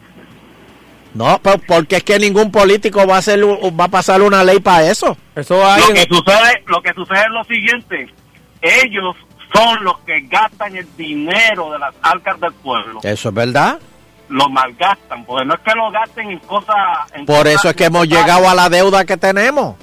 No, 1.14 1.40
pero 1.42 1.58
porque 1.66 1.96
es 1.96 2.04
que 2.04 2.18
ningún 2.18 2.50
político 2.50 3.06
va 3.06 3.16
a 3.16 3.18
hacer, 3.18 3.42
va 3.44 3.84
a 3.84 3.88
pasar 3.88 4.22
una 4.22 4.44
ley 4.44 4.60
para 4.60 4.90
eso. 4.90 5.16
Eso 5.34 5.64
hay. 5.66 5.80
Lo 5.80 5.94
que 5.94 6.06
sucede, 6.08 6.64
lo 6.66 6.82
que 6.82 6.92
sucede 6.94 7.20
es 7.20 7.30
lo 7.30 7.44
siguiente, 7.44 8.14
ellos 8.60 9.16
son 9.54 9.84
los 9.84 9.98
que 10.00 10.20
gastan 10.22 10.76
el 10.76 10.86
dinero 10.96 11.72
de 11.72 11.78
las 11.78 11.94
arcas 12.02 12.38
del 12.40 12.52
pueblo. 12.54 13.00
Eso 13.02 13.28
es 13.30 13.34
verdad. 13.34 13.78
Lo 14.28 14.48
malgastan, 14.50 15.24
porque 15.24 15.46
no 15.46 15.54
es 15.54 15.60
que 15.60 15.74
lo 15.74 15.90
gasten 15.90 16.30
en 16.30 16.38
cosas... 16.40 16.76
en 17.14 17.24
Por 17.24 17.44
cosas 17.44 17.54
eso 17.54 17.70
es 17.70 17.76
que 17.76 17.84
hemos 17.84 18.06
llegado 18.06 18.48
a 18.48 18.54
la 18.54 18.68
deuda 18.68 19.06
que 19.06 19.16
tenemos. 19.16 19.76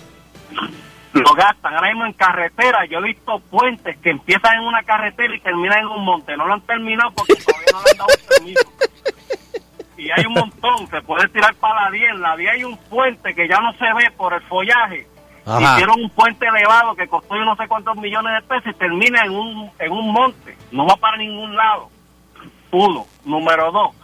Lo 1.14 1.34
gastan 1.34 1.74
ahora 1.74 1.88
mismo 1.90 2.06
en 2.06 2.14
carretera. 2.14 2.86
Yo 2.86 3.00
he 3.00 3.04
visto 3.04 3.40
puentes 3.40 3.98
que 4.00 4.10
empiezan 4.10 4.56
en 4.56 4.64
una 4.64 4.84
carretera 4.84 5.34
y 5.34 5.40
terminan 5.40 5.80
en 5.80 5.88
un 5.88 6.04
monte. 6.04 6.36
No 6.36 6.46
lo 6.46 6.54
han 6.54 6.62
terminado 6.62 7.12
porque 7.12 7.36
todavía 7.46 7.68
no 7.72 7.82
le 7.82 7.92
han 7.92 7.98
dado 7.98 8.10
permiso. 8.28 8.72
Y 9.98 10.12
hay 10.12 10.26
un 10.26 10.34
montón. 10.34 10.88
Se 10.90 11.02
puede 11.02 11.30
tirar 11.30 11.56
para 11.56 11.86
la 11.86 11.92
10. 11.92 12.12
En 12.12 12.22
la 12.22 12.36
10 12.36 12.52
hay 12.52 12.64
un 12.66 12.78
puente 12.78 13.34
que 13.34 13.48
ya 13.48 13.60
no 13.62 13.72
se 13.74 13.86
ve 13.94 14.12
por 14.18 14.34
el 14.34 14.42
follaje. 14.42 15.08
Ajá. 15.46 15.76
Hicieron 15.76 16.02
un 16.02 16.10
puente 16.10 16.48
elevado 16.48 16.96
que 16.96 17.08
costó 17.08 17.38
yo 17.38 17.46
no 17.46 17.56
sé 17.56 17.68
cuántos 17.68 17.96
millones 17.96 18.34
de 18.34 18.42
pesos 18.42 18.74
y 18.76 18.78
termina 18.78 19.24
en 19.24 19.32
un, 19.32 19.72
en 19.80 19.92
un 19.92 20.12
monte. 20.12 20.58
No 20.72 20.86
va 20.86 20.98
para 20.98 21.16
ningún 21.16 21.56
lado. 21.56 21.90
Uno. 22.72 23.06
Número 23.24 23.72
dos. 23.72 23.96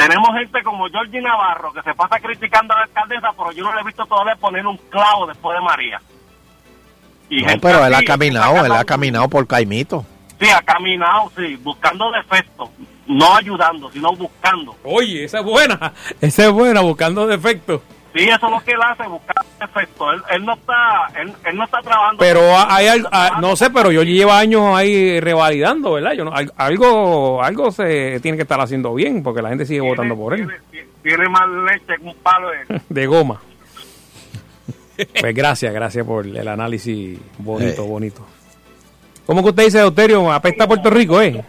Tenemos 0.00 0.30
gente 0.34 0.62
como 0.62 0.88
Georgie 0.88 1.20
Navarro 1.20 1.72
que 1.74 1.82
se 1.82 1.94
pasa 1.94 2.18
criticando 2.20 2.72
a 2.72 2.78
la 2.78 2.82
alcaldesa, 2.84 3.28
pero 3.36 3.52
yo 3.52 3.64
no 3.64 3.74
le 3.74 3.82
he 3.82 3.84
visto 3.84 4.06
todavía 4.06 4.34
poner 4.36 4.66
un 4.66 4.78
clavo 4.88 5.26
después 5.26 5.58
de 5.58 5.64
María. 5.64 6.00
Y 7.28 7.42
No, 7.42 7.52
pero 7.60 7.84
él 7.84 7.94
ha 7.94 8.02
caminado, 8.02 8.64
él 8.64 8.72
ha 8.72 8.84
caminado 8.84 9.28
por 9.28 9.46
Caimito. 9.46 10.06
Sí, 10.40 10.48
ha 10.48 10.62
caminado, 10.62 11.30
sí, 11.36 11.54
buscando 11.56 12.10
defectos, 12.12 12.70
no 13.06 13.36
ayudando, 13.36 13.92
sino 13.92 14.16
buscando. 14.16 14.74
Oye, 14.84 15.24
esa 15.24 15.40
es 15.40 15.44
buena. 15.44 15.92
Esa 16.22 16.46
es 16.46 16.50
buena, 16.50 16.80
buscando 16.80 17.26
defectos. 17.26 17.82
Sí, 18.14 18.24
eso 18.28 18.46
es 18.46 18.52
lo 18.52 18.60
que 18.60 18.72
él 18.72 18.80
hace, 18.82 19.06
buscar 19.08 19.36
defectos. 19.60 20.14
Él, 20.14 20.22
él 20.32 20.44
no 20.44 20.54
está, 20.54 21.06
él, 21.20 21.32
él 21.44 21.56
no 21.56 21.64
está 21.64 21.80
trabajando. 21.80 22.18
Pero 22.18 22.40
hay 22.58 22.86
ah, 23.12 23.38
no 23.40 23.54
sé, 23.54 23.70
pero 23.70 23.92
yo 23.92 24.02
lleva 24.02 24.38
años 24.38 24.74
ahí 24.76 25.20
revalidando, 25.20 25.92
¿verdad? 25.92 26.12
Yo 26.14 26.24
no, 26.24 26.32
al- 26.32 26.52
algo, 26.56 27.40
algo 27.42 27.70
se 27.70 28.18
tiene 28.20 28.36
que 28.36 28.42
estar 28.42 28.60
haciendo 28.60 28.92
bien 28.94 29.22
porque 29.22 29.42
la 29.42 29.50
gente 29.50 29.64
sigue 29.64 29.80
votando 29.80 30.16
por 30.16 30.34
él. 30.34 30.50
Tiene 31.02 31.28
más 31.28 31.48
leche 31.70 31.94
que 32.02 32.08
un 32.08 32.14
palo 32.16 32.48
de... 32.50 32.80
De 32.88 33.06
goma. 33.06 33.40
Pues 35.20 35.34
gracias, 35.34 35.72
gracias 35.72 36.04
por 36.04 36.26
el 36.26 36.46
análisis 36.48 37.18
bonito, 37.38 37.84
Eh. 37.84 37.88
bonito. 37.88 38.26
¿Cómo 39.24 39.42
que 39.42 39.50
usted 39.50 39.64
dice, 39.66 39.78
Deuterio? 39.78 40.30
Apesta 40.32 40.64
a 40.64 40.68
Puerto 40.68 40.90
Rico, 40.90 41.22
¿eh? 41.22 41.42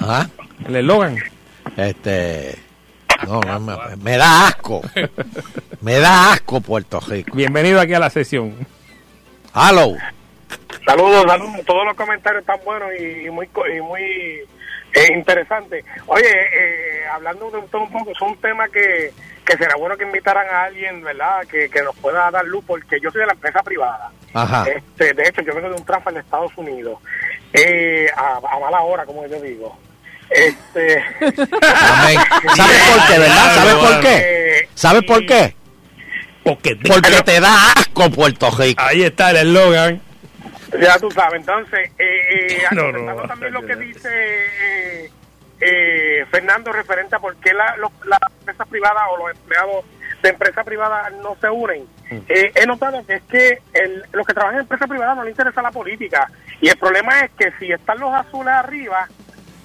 Ajá. 0.00 0.30
El 0.66 0.76
eslogan. 0.76 1.16
Este. 1.76 2.54
No, 3.26 3.40
no, 3.40 3.60
me, 3.60 3.96
me 3.96 4.16
da 4.16 4.48
asco. 4.48 4.80
Me 5.80 5.98
da 5.98 6.32
asco 6.32 6.60
Puerto 6.60 7.00
Rico. 7.00 7.34
Bienvenido 7.36 7.80
aquí 7.80 7.94
a 7.94 7.98
la 7.98 8.10
sesión. 8.10 8.54
Hello. 9.54 9.96
Saludos, 10.86 11.24
saludos. 11.26 11.64
Todos 11.66 11.84
los 11.84 11.94
comentarios 11.94 12.40
están 12.42 12.60
buenos 12.64 12.90
y, 12.98 13.26
y 13.26 13.30
muy 13.30 13.46
co- 13.48 13.66
y 13.68 13.80
muy 13.80 14.02
eh, 14.02 15.08
interesantes. 15.14 15.84
Oye, 16.06 16.24
eh, 16.30 17.06
hablando 17.12 17.50
de 17.50 17.60
todo 17.62 17.82
un 17.82 17.90
poco, 17.92 18.10
es 18.12 18.20
un 18.22 18.36
tema 18.38 18.68
que, 18.68 19.12
que 19.44 19.56
será 19.56 19.74
bueno 19.76 19.96
que 19.96 20.04
invitaran 20.04 20.46
a 20.48 20.64
alguien, 20.64 21.02
¿verdad? 21.02 21.40
Que, 21.50 21.68
que 21.68 21.82
nos 21.82 21.96
pueda 21.96 22.30
dar 22.30 22.44
luz, 22.46 22.64
porque 22.66 22.98
yo 23.00 23.10
soy 23.10 23.20
de 23.22 23.26
la 23.26 23.32
empresa 23.34 23.62
privada. 23.62 24.10
Ajá. 24.32 24.64
Este, 24.68 25.12
de 25.12 25.22
hecho, 25.28 25.42
yo 25.42 25.54
vengo 25.54 25.68
de 25.70 25.76
un 25.76 25.84
transfer 25.84 26.14
en 26.14 26.20
Estados 26.20 26.52
Unidos. 26.56 26.98
Eh, 27.52 28.06
a, 28.16 28.36
a 28.36 28.58
mala 28.60 28.80
hora, 28.82 29.04
como 29.04 29.26
yo 29.26 29.40
digo. 29.40 29.76
Este. 30.30 31.04
Amén. 31.20 32.18
¿Sabes 32.56 32.82
por 32.90 33.06
qué, 33.06 33.18
verdad? 33.18 33.54
¿Sabes 33.54 33.74
por 33.74 34.00
qué? 34.00 34.68
¿Sabes 34.74 35.02
por 35.04 35.26
qué? 35.26 35.54
Porque, 36.44 36.74
te 37.24 37.40
da 37.40 37.72
asco 37.72 38.10
Puerto 38.10 38.50
Rico. 38.50 38.82
Ahí 38.82 39.02
está 39.02 39.30
el 39.30 39.36
eslogan. 39.38 40.00
Ya 40.80 40.98
tú 40.98 41.10
sabes, 41.10 41.40
entonces, 41.40 41.90
eh, 41.98 42.48
eh, 42.50 42.58
No, 42.72 42.82
contestando 42.84 43.22
no, 43.22 43.28
también 43.28 43.52
lo 43.52 43.62
que 43.66 43.76
dice 43.76 44.08
eh, 44.12 45.10
eh, 45.60 46.24
Fernando 46.30 46.72
referente 46.72 47.16
a 47.16 47.18
por 47.20 47.36
qué 47.36 47.52
la- 47.54 47.76
los- 47.78 47.90
las 48.06 48.18
empresas 48.40 48.68
privadas 48.68 49.02
o 49.10 49.16
los 49.26 49.36
empleados 49.36 49.84
de 50.22 50.28
empresas 50.28 50.64
privadas 50.64 51.12
no 51.22 51.36
se 51.40 51.48
unen. 51.48 51.86
Eh, 52.28 52.52
he 52.54 52.66
notado 52.66 53.04
que 53.06 53.14
es 53.14 53.22
que 53.24 53.58
el- 53.74 54.04
los 54.12 54.26
que 54.26 54.34
trabajan 54.34 54.56
en 54.56 54.60
empresas 54.62 54.88
privadas 54.88 55.16
no 55.16 55.24
les 55.24 55.32
interesa 55.32 55.62
la 55.62 55.70
política. 55.70 56.30
Y 56.60 56.68
el 56.68 56.76
problema 56.76 57.20
es 57.20 57.30
que 57.38 57.50
si 57.58 57.72
están 57.72 57.98
los 57.98 58.12
azules 58.14 58.52
arriba, 58.52 59.06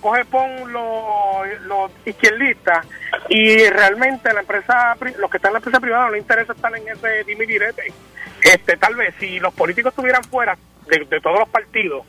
coge 0.03 0.25
pon 0.25 0.71
los, 0.71 1.61
los 1.61 1.91
izquierdistas 2.05 2.85
y 3.29 3.67
realmente 3.69 4.33
la 4.33 4.41
empresa 4.41 4.95
los 5.17 5.31
que 5.31 5.37
están 5.37 5.49
en 5.49 5.53
la 5.53 5.59
empresa 5.59 5.79
privada 5.79 6.05
no 6.05 6.11
les 6.11 6.21
interesa 6.21 6.51
estar 6.51 6.75
en 6.75 6.87
ese 6.87 7.23
dime 7.23 7.45
direte. 7.45 7.93
Este, 8.43 8.75
tal 8.75 8.95
vez 8.95 9.15
si 9.17 9.39
los 9.39 9.53
políticos 9.53 9.91
estuvieran 9.93 10.23
fuera 10.25 10.57
de, 10.87 11.05
de 11.05 11.21
todos 11.21 11.39
los 11.39 11.47
partidos, 11.47 12.05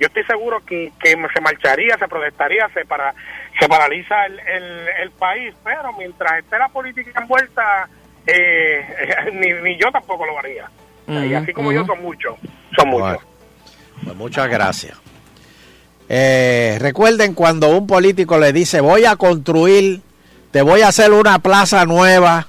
yo 0.00 0.06
estoy 0.06 0.24
seguro 0.24 0.64
que, 0.64 0.90
que 0.98 1.10
se 1.10 1.40
marcharía, 1.40 1.98
se 1.98 2.08
protestaría, 2.08 2.68
se 2.72 2.86
para, 2.86 3.14
se 3.60 3.68
paraliza 3.68 4.26
el, 4.26 4.40
el, 4.40 4.88
el 5.02 5.10
país, 5.12 5.54
pero 5.62 5.92
mientras 5.92 6.38
esté 6.38 6.58
la 6.58 6.68
política 6.68 7.20
envuelta, 7.20 7.88
eh, 8.26 8.84
ni, 9.34 9.52
ni 9.52 9.76
yo 9.78 9.90
tampoco 9.92 10.24
lo 10.24 10.38
haría. 10.38 10.70
y 11.06 11.34
así 11.34 11.52
como 11.52 11.70
yo 11.70 11.84
son 11.84 12.02
muchos, 12.02 12.34
son 12.76 12.88
muchos. 12.88 13.08
Bueno, 13.08 13.20
pues 14.04 14.16
muchas 14.16 14.48
gracias. 14.48 15.05
Eh, 16.08 16.78
recuerden 16.80 17.34
cuando 17.34 17.70
un 17.70 17.86
político 17.86 18.38
le 18.38 18.52
dice 18.52 18.80
voy 18.80 19.04
a 19.04 19.16
construir, 19.16 20.02
te 20.50 20.62
voy 20.62 20.82
a 20.82 20.88
hacer 20.88 21.12
una 21.12 21.40
plaza 21.40 21.84
nueva, 21.84 22.46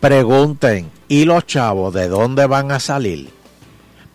pregunten, 0.00 0.90
¿y 1.08 1.24
los 1.24 1.46
chavos 1.46 1.92
de 1.92 2.08
dónde 2.08 2.46
van 2.46 2.72
a 2.72 2.80
salir? 2.80 3.30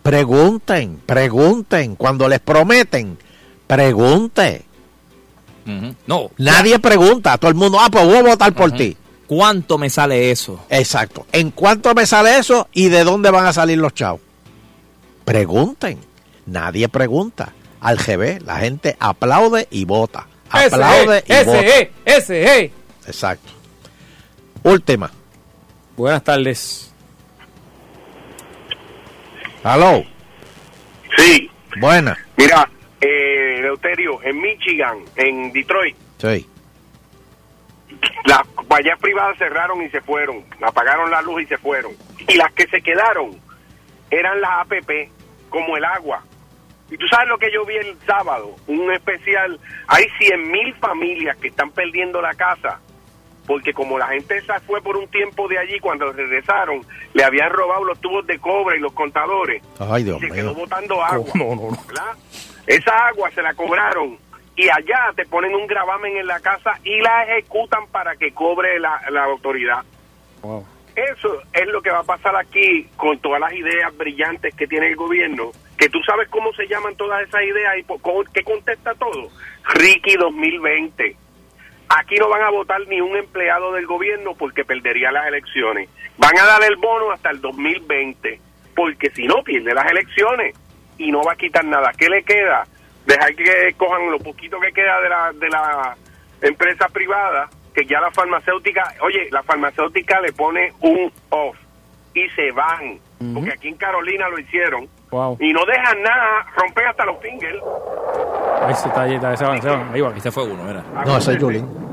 Pregunten, 0.02 1.00
pregunten, 1.06 1.94
cuando 1.94 2.28
les 2.28 2.40
prometen, 2.40 3.18
pregunte. 3.66 4.64
No. 6.06 6.30
Nadie 6.38 6.80
pregunta, 6.80 7.38
todo 7.38 7.50
el 7.50 7.56
mundo, 7.56 7.78
ah, 7.80 7.88
pues 7.90 8.04
voy 8.04 8.16
a 8.16 8.22
votar 8.22 8.52
por 8.52 8.72
ti. 8.72 8.96
¿Cuánto 9.28 9.78
me 9.78 9.88
sale 9.88 10.32
eso? 10.32 10.58
Exacto. 10.68 11.24
¿En 11.30 11.52
cuánto 11.52 11.94
me 11.94 12.04
sale 12.04 12.38
eso 12.38 12.66
y 12.72 12.88
de 12.88 13.04
dónde 13.04 13.30
van 13.30 13.46
a 13.46 13.52
salir 13.52 13.78
los 13.78 13.94
chavos? 13.94 14.20
Pregunten. 15.24 15.98
Nadie 16.46 16.88
pregunta. 16.88 17.52
Al 17.80 17.96
GB, 17.96 18.42
la 18.44 18.56
gente 18.58 18.96
aplaude 19.00 19.66
y 19.70 19.84
vota. 19.84 20.26
Aplaude 20.50 21.24
y 21.26 21.32
ese, 21.32 21.44
vota. 21.44 21.60
ese, 22.04 22.42
ese. 22.42 22.72
Exacto. 23.06 23.50
Última. 24.62 25.10
Buenas 25.96 26.22
tardes. 26.22 26.92
Aló. 29.62 30.04
Sí. 31.16 31.50
Buena. 31.78 32.16
Mira, 32.36 32.68
eh, 33.00 33.60
Deuterio, 33.62 34.22
en 34.22 34.40
Michigan, 34.40 34.98
en 35.16 35.52
Detroit, 35.52 35.96
Sí. 36.18 36.46
las 38.24 38.40
compañías 38.54 38.98
privadas 38.98 39.36
cerraron 39.38 39.82
y 39.82 39.88
se 39.90 40.00
fueron, 40.00 40.44
apagaron 40.62 41.10
la 41.10 41.22
luz 41.22 41.42
y 41.42 41.46
se 41.46 41.58
fueron. 41.58 41.92
Y 42.28 42.34
las 42.34 42.52
que 42.52 42.66
se 42.68 42.80
quedaron 42.82 43.38
eran 44.10 44.40
las 44.40 44.50
APP, 44.60 45.10
como 45.48 45.76
el 45.76 45.84
agua. 45.84 46.22
Y 46.90 46.96
tú 46.96 47.06
sabes 47.08 47.28
lo 47.28 47.38
que 47.38 47.52
yo 47.52 47.64
vi 47.64 47.76
el 47.76 47.96
sábado, 48.00 48.56
un 48.66 48.92
especial, 48.92 49.58
hay 49.86 50.04
100 50.18 50.50
mil 50.50 50.74
familias 50.74 51.36
que 51.36 51.48
están 51.48 51.70
perdiendo 51.70 52.20
la 52.20 52.34
casa, 52.34 52.80
porque 53.46 53.72
como 53.72 53.98
la 53.98 54.08
gente 54.08 54.36
esa 54.36 54.58
fue 54.60 54.80
por 54.82 54.96
un 54.96 55.06
tiempo 55.08 55.46
de 55.48 55.58
allí, 55.58 55.78
cuando 55.78 56.12
regresaron, 56.12 56.84
le 57.14 57.24
habían 57.24 57.50
robado 57.50 57.84
los 57.84 58.00
tubos 58.00 58.26
de 58.26 58.38
cobre 58.38 58.78
y 58.78 58.80
los 58.80 58.92
contadores. 58.92 59.62
Ay, 59.78 60.04
Dios 60.04 60.22
y 60.22 60.26
se 60.28 60.32
quedó 60.34 60.54
mío. 60.54 60.60
botando 60.62 61.02
agua. 61.02 61.32
No, 61.34 61.54
no, 61.54 61.70
no. 61.70 61.78
¿verdad? 61.86 62.16
Esa 62.66 63.08
agua 63.08 63.30
se 63.30 63.42
la 63.42 63.54
cobraron 63.54 64.18
y 64.56 64.68
allá 64.68 65.12
te 65.16 65.24
ponen 65.26 65.54
un 65.54 65.66
gravamen 65.66 66.16
en 66.16 66.26
la 66.26 66.40
casa 66.40 66.78
y 66.84 67.00
la 67.00 67.24
ejecutan 67.24 67.86
para 67.88 68.16
que 68.16 68.32
cobre 68.32 68.78
la, 68.78 69.00
la 69.10 69.24
autoridad. 69.24 69.84
Wow. 70.42 70.66
Eso 70.94 71.40
es 71.52 71.66
lo 71.68 71.80
que 71.80 71.90
va 71.90 72.00
a 72.00 72.04
pasar 72.04 72.36
aquí 72.36 72.86
con 72.96 73.18
todas 73.20 73.40
las 73.40 73.52
ideas 73.52 73.96
brillantes 73.96 74.54
que 74.54 74.66
tiene 74.66 74.88
el 74.88 74.96
gobierno, 74.96 75.50
que 75.80 75.88
tú 75.88 75.98
sabes 76.02 76.28
cómo 76.28 76.52
se 76.52 76.68
llaman 76.68 76.94
todas 76.94 77.26
esas 77.26 77.42
ideas 77.42 77.78
y 77.78 77.84
qué 78.34 78.44
contesta 78.44 78.94
todo. 78.96 79.30
Ricky 79.72 80.14
2020. 80.14 81.16
Aquí 81.88 82.16
no 82.16 82.28
van 82.28 82.42
a 82.42 82.50
votar 82.50 82.86
ni 82.86 83.00
un 83.00 83.16
empleado 83.16 83.72
del 83.72 83.86
gobierno 83.86 84.34
porque 84.34 84.62
perdería 84.62 85.10
las 85.10 85.26
elecciones. 85.26 85.88
Van 86.18 86.38
a 86.38 86.44
dar 86.44 86.62
el 86.64 86.76
bono 86.76 87.10
hasta 87.10 87.30
el 87.30 87.40
2020, 87.40 88.38
porque 88.76 89.10
si 89.12 89.26
no 89.26 89.42
pierde 89.42 89.72
las 89.72 89.90
elecciones 89.90 90.54
y 90.98 91.10
no 91.10 91.22
va 91.22 91.32
a 91.32 91.36
quitar 91.36 91.64
nada. 91.64 91.92
¿Qué 91.96 92.10
le 92.10 92.22
queda? 92.24 92.66
Dejar 93.06 93.34
que 93.34 93.74
cojan 93.78 94.10
lo 94.10 94.18
poquito 94.18 94.60
que 94.60 94.72
queda 94.72 95.00
de 95.00 95.08
la, 95.08 95.32
de 95.32 95.48
la 95.48 95.96
empresa 96.42 96.88
privada, 96.88 97.48
que 97.74 97.86
ya 97.86 98.00
la 98.00 98.10
farmacéutica, 98.10 98.84
oye, 99.00 99.28
la 99.30 99.42
farmacéutica 99.42 100.20
le 100.20 100.34
pone 100.34 100.74
un 100.80 101.10
off 101.30 101.56
y 102.12 102.28
se 102.30 102.50
van, 102.52 103.00
porque 103.32 103.52
aquí 103.52 103.68
en 103.68 103.76
Carolina 103.76 104.28
lo 104.28 104.38
hicieron 104.38 104.86
Wow. 105.10 105.36
y 105.40 105.52
no 105.52 105.64
dejan 105.66 106.02
nada, 106.02 106.46
rompen 106.56 106.86
hasta 106.86 107.04
los 107.04 107.18
fingers. 107.20 107.58
Ahí 108.62 108.74
se 108.74 108.88
está, 108.88 109.02
ahí 109.02 109.14
está, 109.14 109.36
se 109.36 109.44
van, 109.44 109.60
se 109.60 109.68
van. 109.68 109.92
Ahí 109.92 110.00
van. 110.00 110.16
Ese 110.16 110.30
fue 110.30 110.44
uno, 110.44 110.62
mira. 110.62 110.84
No, 111.04 111.16
ese 111.16 111.32
es 111.32 111.38
Julín. 111.42 111.68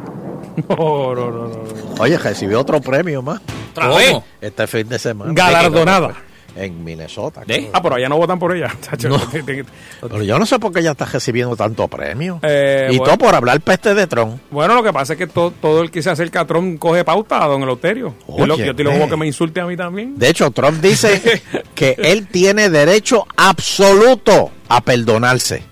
No, 0.69 1.13
no, 1.13 1.29
no, 1.29 1.31
no. 1.31 1.47
no. 1.49 2.01
Oye, 2.01 2.17
recibió 2.17 2.59
otro 2.59 2.81
premio 2.81 3.21
más. 3.21 3.39
¿Otra 3.71 3.89
vez? 3.89 4.17
Este 4.41 4.65
fin 4.65 4.89
de 4.89 4.97
semana. 4.97 5.31
Galardonada. 5.33 6.13
En 6.55 6.83
Minnesota. 6.83 7.43
Ah, 7.73 7.81
pero 7.81 7.95
allá 7.95 8.09
no 8.09 8.17
votan 8.17 8.39
por 8.39 8.55
ella. 8.55 8.73
No. 9.07 9.19
Pero 10.01 10.23
yo 10.23 10.39
no 10.39 10.45
sé 10.45 10.57
por 10.59 10.71
qué 10.71 10.79
ella 10.79 10.91
está 10.91 11.05
recibiendo 11.05 11.55
tanto 11.55 11.87
premio. 11.87 12.39
Eh, 12.43 12.89
y 12.91 12.97
bueno. 12.97 13.03
todo 13.15 13.25
por 13.27 13.35
hablar 13.35 13.59
peste 13.61 13.93
de 13.93 14.07
Trump. 14.07 14.39
Bueno, 14.51 14.75
lo 14.75 14.83
que 14.83 14.91
pasa 14.93 15.13
es 15.13 15.19
que 15.19 15.27
to- 15.27 15.53
todo 15.61 15.81
el 15.81 15.91
que 15.91 16.01
se 16.01 16.09
acerca 16.09 16.41
a 16.41 16.47
Trump 16.47 16.79
coge 16.79 17.03
pauta 17.03 17.43
a 17.43 17.47
don 17.47 17.61
Eleuterio. 17.63 18.15
Oye, 18.27 18.65
yo 18.65 18.75
te 18.75 18.83
lo 18.83 18.91
juego 18.91 19.09
que 19.09 19.17
me 19.17 19.27
insulte 19.27 19.59
a 19.59 19.65
mí 19.65 19.75
también. 19.77 20.17
De 20.17 20.29
hecho, 20.29 20.49
Trump 20.51 20.81
dice 20.81 21.41
que 21.75 21.95
él 21.99 22.27
tiene 22.27 22.69
derecho 22.69 23.25
absoluto 23.35 24.51
a 24.69 24.81
perdonarse. 24.81 25.63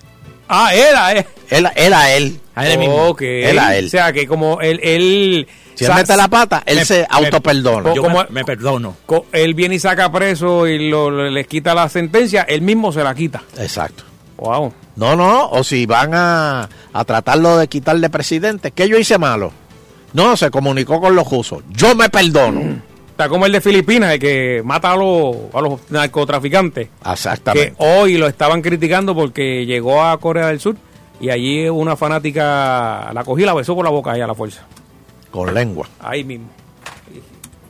Ah, 0.47 0.73
era, 0.75 1.13
eh. 1.15 1.25
Él, 1.49 1.67
él 1.75 1.93
a 1.93 2.15
él. 2.15 2.39
Él 2.55 3.59
a 3.59 3.75
él. 3.77 3.85
O 3.85 3.89
sea, 3.89 4.13
que 4.13 4.27
como 4.27 4.61
él... 4.61 4.79
él 4.83 5.47
Si 5.75 5.85
él 5.85 5.91
mete 5.93 6.15
la 6.17 6.27
pata, 6.27 6.63
él 6.65 6.85
se 6.85 7.05
autoperdona. 7.09 7.93
Yo 7.93 8.01
como- 8.01 8.25
Me 8.29 8.43
perdono. 8.43 8.95
él 9.31 9.53
viene 9.53 9.75
y 9.75 9.79
saca 9.79 10.11
preso 10.11 10.67
y 10.67 10.89
lo, 10.89 11.29
les 11.29 11.47
quita 11.47 11.73
la 11.75 11.87
sentencia, 11.89 12.43
él 12.43 12.61
mismo 12.61 12.91
se 12.91 13.03
la 13.03 13.13
quita. 13.13 13.43
Exacto. 13.57 14.03
Wow. 14.37 14.73
No, 14.95 15.15
no, 15.15 15.49
o 15.49 15.63
si 15.63 15.85
van 15.85 16.11
a, 16.13 16.69
a 16.93 17.03
tratarlo 17.05 17.57
de 17.57 17.67
quitarle 17.67 18.09
presidente, 18.09 18.71
¿qué 18.71 18.87
yo 18.87 18.97
hice 18.97 19.17
malo? 19.17 19.51
No, 20.13 20.37
se 20.37 20.49
comunicó 20.49 21.01
con 21.01 21.15
los 21.15 21.29
rusos. 21.29 21.63
Yo 21.71 21.93
me 21.95 22.09
perdono. 22.09 22.81
Está 23.09 23.29
como 23.29 23.45
el 23.45 23.51
de 23.53 23.61
Filipinas, 23.61 24.13
el 24.13 24.19
que 24.19 24.61
mata 24.63 24.91
a 24.91 24.95
los, 24.97 25.35
a 25.53 25.61
los 25.61 25.79
narcotraficantes. 25.89 26.89
Que 27.03 27.11
Exactamente. 27.11 27.73
hoy 27.77 28.17
lo 28.17 28.27
estaban 28.27 28.61
criticando 28.61 29.15
porque 29.15 29.65
llegó 29.65 30.03
a 30.03 30.17
Corea 30.19 30.47
del 30.47 30.59
Sur 30.59 30.75
y 31.19 31.29
allí 31.29 31.67
una 31.69 31.95
fanática 31.95 33.09
la 33.13 33.23
cogió 33.23 33.43
y 33.43 33.47
la 33.47 33.53
besó 33.53 33.75
por 33.75 33.85
la 33.85 33.91
boca 33.91 34.11
ahí 34.11 34.21
a 34.21 34.27
la 34.27 34.35
fuerza. 34.35 34.65
Con 35.35 35.53
lengua. 35.53 35.87
Ahí 35.99 36.23
mismo. 36.23 36.47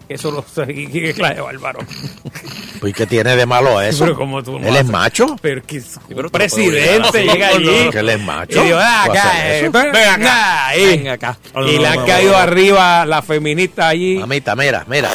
Eso 0.07 0.29
lo 0.29 0.43
sé. 0.43 0.67
¿Qué 0.67 1.13
clase 1.15 1.33
de 1.35 1.41
bárbaro? 1.41 1.79
Pues, 2.79 2.93
¿qué 2.93 3.07
tiene 3.07 3.35
de 3.35 3.45
malo 3.47 3.81
eso? 3.81 4.03
Pero 4.03 4.15
como 4.15 4.43
tú 4.43 4.59
no 4.59 4.67
¿Él 4.67 4.75
es 4.75 4.85
macho? 4.85 5.35
Pero 5.41 5.63
que 5.63 5.77
es 5.77 5.97
un 5.97 6.15
pero 6.15 6.29
presidente 6.29 7.23
llega 7.25 7.47
allí. 7.47 7.89
¿Que 7.89 7.99
él 7.99 8.09
es 8.09 8.21
macho? 8.21 8.61
Y 8.61 8.65
digo, 8.65 8.77
ven 8.77 8.87
¿Puede 9.07 9.19
acá, 9.19 9.55
eh, 9.57 9.61
ven 9.63 9.71
Ven 9.91 10.07
acá, 10.07 10.67
ahí. 10.67 10.85
Ven 10.97 11.07
acá. 11.07 11.37
Y 11.65 11.79
le 11.79 11.87
han 11.87 12.05
caído 12.05 12.37
arriba 12.37 13.03
las 13.07 13.25
feministas 13.25 13.85
allí. 13.85 14.19
Mamita, 14.19 14.55
mira, 14.55 14.85
mira. 14.87 15.09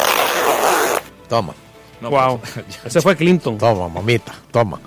Toma. 1.29 1.53
wow. 2.01 2.41
Ese 2.85 2.99
fue 3.01 3.15
Clinton. 3.15 3.57
Toma, 3.57 3.87
mamita, 3.87 4.33
toma. 4.51 4.77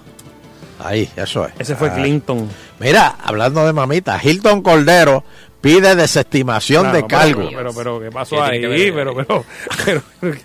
Ahí, 0.85 1.09
eso 1.17 1.47
es. 1.47 1.55
Ese 1.59 1.77
fue 1.77 1.89
Ah. 1.89 1.95
Clinton. 1.95 2.51
Mira, 2.79 3.17
hablando 3.25 3.65
de 3.65 3.73
mamita, 3.73 4.21
Hilton 4.23 4.61
Cordero 4.61 5.25
pide 5.65 5.97
desestimación 5.97 6.83
Claro, 6.83 6.97
de 6.97 7.07
cargo. 7.07 7.49
Pero, 7.57 7.75
pero, 7.75 8.01
¿qué 8.01 8.11
pasó 8.11 8.37
¿Qué 8.37 8.43
ahí? 8.43 8.61
que? 8.61 8.93
Pero, 8.93 9.15
pero, 9.15 9.45
pero, 9.85 10.37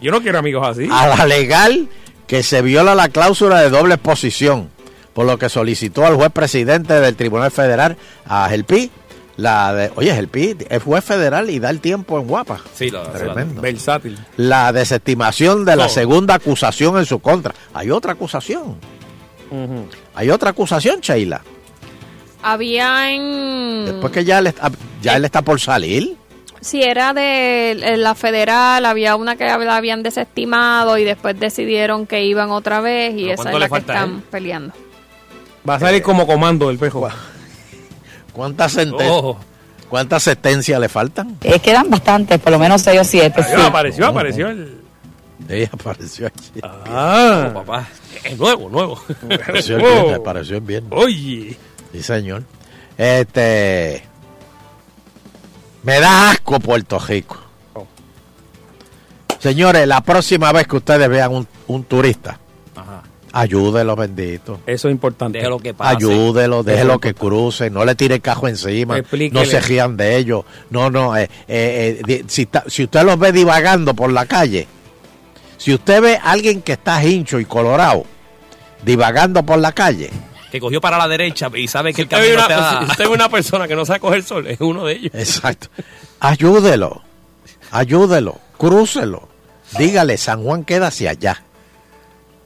yo 0.00 0.10
no 0.10 0.20
quiero 0.20 0.38
amigos 0.38 0.66
así. 0.66 0.88
A 0.90 1.06
la 1.06 1.24
legal 1.24 1.88
que 2.26 2.42
se 2.42 2.60
viola 2.62 2.96
la 2.96 3.08
cláusula 3.08 3.62
de 3.62 3.70
doble 3.70 3.94
exposición, 3.94 4.68
por 5.14 5.24
lo 5.24 5.38
que 5.38 5.48
solicitó 5.48 6.04
al 6.04 6.16
juez 6.16 6.32
presidente 6.32 6.94
del 7.00 7.14
Tribunal 7.14 7.52
Federal, 7.52 7.96
a 8.26 8.48
Gelpi, 8.48 8.90
la 9.36 9.72
de, 9.72 9.92
oye, 9.94 10.12
Gelpi 10.12 10.56
es 10.68 10.82
juez 10.82 11.04
federal 11.04 11.48
y 11.48 11.60
da 11.60 11.70
el 11.70 11.80
tiempo 11.80 12.18
en 12.18 12.26
guapa. 12.26 12.60
Sí, 12.74 12.90
lo, 12.90 13.02
Tremendo. 13.02 13.60
Versátil. 13.60 14.18
La 14.36 14.72
desestimación 14.72 15.64
de 15.64 15.76
la 15.76 15.88
segunda 15.88 16.34
acusación 16.34 16.98
en 16.98 17.06
su 17.06 17.20
contra. 17.20 17.54
Hay 17.72 17.90
otra 17.90 18.12
acusación. 18.12 18.76
Hay 20.14 20.30
otra 20.30 20.50
acusación, 20.50 21.00
Sheila. 21.00 21.42
Había 22.48 23.10
en... 23.12 23.86
Después 23.86 24.12
que 24.12 24.24
ya 24.24 24.38
él, 24.38 24.46
está- 24.46 24.70
ya 25.02 25.16
él 25.16 25.24
está 25.24 25.42
por 25.42 25.60
salir. 25.60 26.16
Si 26.60 26.82
era 26.82 27.12
de 27.12 27.72
eh, 27.72 27.96
la 27.96 28.14
federal, 28.14 28.86
había 28.86 29.16
una 29.16 29.36
que 29.36 29.44
la 29.44 29.76
habían 29.76 30.02
desestimado 30.02 30.96
y 30.98 31.04
después 31.04 31.38
decidieron 31.38 32.06
que 32.06 32.24
iban 32.24 32.50
otra 32.50 32.80
vez 32.80 33.14
y 33.14 33.22
¿Pero 33.24 33.34
esa 33.34 33.52
es 33.52 33.58
la 33.58 33.68
que 33.68 33.78
están 33.78 34.10
él? 34.16 34.22
peleando. 34.30 34.74
Va 35.68 35.74
a 35.74 35.80
salir 35.80 36.02
como 36.02 36.26
comando 36.26 36.70
el 36.70 36.78
pejo. 36.78 37.08
¿Cuántas 38.32 38.76
senten- 38.76 39.08
Oh. 39.10 39.36
¿Cuántas 39.88 40.22
sentencias 40.24 40.80
le 40.80 40.88
faltan? 40.88 41.36
Eh, 41.42 41.60
quedan 41.60 41.88
bastantes, 41.88 42.40
por 42.40 42.50
lo 42.52 42.58
menos 42.58 42.82
seis 42.82 43.00
o 43.00 43.04
siete. 43.04 43.40
Adiós, 43.40 43.62
apareció, 43.66 44.06
apareció 44.06 44.48
el... 44.48 44.80
Ella 45.48 45.70
apareció 45.72 46.26
allí. 46.26 46.60
Ah, 46.62 47.50
papá. 47.54 47.88
Es 48.24 48.36
nuevo, 48.36 48.68
nuevo. 48.68 49.00
Apareció 49.32 49.76
el 49.76 49.82
viernes, 49.82 50.14
apareció 50.16 50.56
el 50.56 50.62
viernes. 50.62 50.92
Oye. 50.92 51.56
Sí, 51.96 52.02
señor. 52.02 52.42
Este. 52.98 54.02
Me 55.82 56.00
da 56.00 56.30
asco 56.30 56.58
Puerto 56.60 56.98
Rico. 56.98 57.38
Oh. 57.74 57.86
Señores, 59.38 59.86
la 59.86 60.00
próxima 60.00 60.52
vez 60.52 60.66
que 60.66 60.76
ustedes 60.76 61.08
vean 61.08 61.32
un, 61.32 61.48
un 61.68 61.84
turista, 61.84 62.38
Ajá. 62.74 63.02
ayúdelo, 63.32 63.94
bendito. 63.94 64.60
Eso 64.66 64.88
es 64.88 64.92
importante. 64.92 65.38
Déjelo 65.38 65.58
que 65.58 65.72
pase. 65.74 65.96
Ayúdelo, 65.96 66.62
déjelo 66.64 66.98
que 66.98 67.14
cruce, 67.14 67.70
no 67.70 67.84
le 67.84 67.94
tire 67.94 68.16
el 68.16 68.20
cajo 68.20 68.48
encima, 68.48 68.98
Explíquele. 68.98 69.40
no 69.40 69.46
se 69.46 69.60
rían 69.60 69.96
de 69.96 70.16
ellos. 70.16 70.44
No, 70.70 70.90
no, 70.90 71.16
eh, 71.16 71.30
eh, 71.46 72.02
eh, 72.08 72.24
si, 72.26 72.42
está- 72.42 72.64
si 72.66 72.84
usted 72.84 73.04
los 73.04 73.18
ve 73.18 73.30
divagando 73.32 73.94
por 73.94 74.10
la 74.10 74.26
calle, 74.26 74.66
si 75.56 75.72
usted 75.72 76.02
ve 76.02 76.16
a 76.16 76.32
alguien 76.32 76.60
que 76.62 76.72
está 76.72 77.02
hincho 77.04 77.38
y 77.38 77.44
colorado, 77.44 78.04
divagando 78.84 79.44
por 79.44 79.58
la 79.58 79.70
calle, 79.72 80.10
Que 80.56 80.60
cogió 80.60 80.80
para 80.80 80.96
la 80.96 81.06
derecha 81.06 81.50
y 81.54 81.68
sabe 81.68 81.92
que 81.92 82.00
el 82.00 82.06
Usted 82.06 82.16
ve 82.18 82.34
camino 82.34 82.46
una, 82.46 82.54
está... 82.54 82.78
si 82.78 82.90
usted 82.92 83.04
ve 83.04 83.10
una 83.10 83.28
persona 83.28 83.68
que 83.68 83.76
no 83.76 83.84
sabe 83.84 84.00
coger 84.00 84.22
sol, 84.22 84.46
es 84.46 84.58
uno 84.58 84.86
de 84.86 84.94
ellos. 84.94 85.10
Exacto. 85.14 85.68
Ayúdelo. 86.18 87.02
Ayúdelo. 87.70 88.38
Crúcelo. 88.56 89.28
Dígale, 89.76 90.16
San 90.16 90.42
Juan 90.42 90.64
queda 90.64 90.86
hacia 90.86 91.10
allá. 91.10 91.42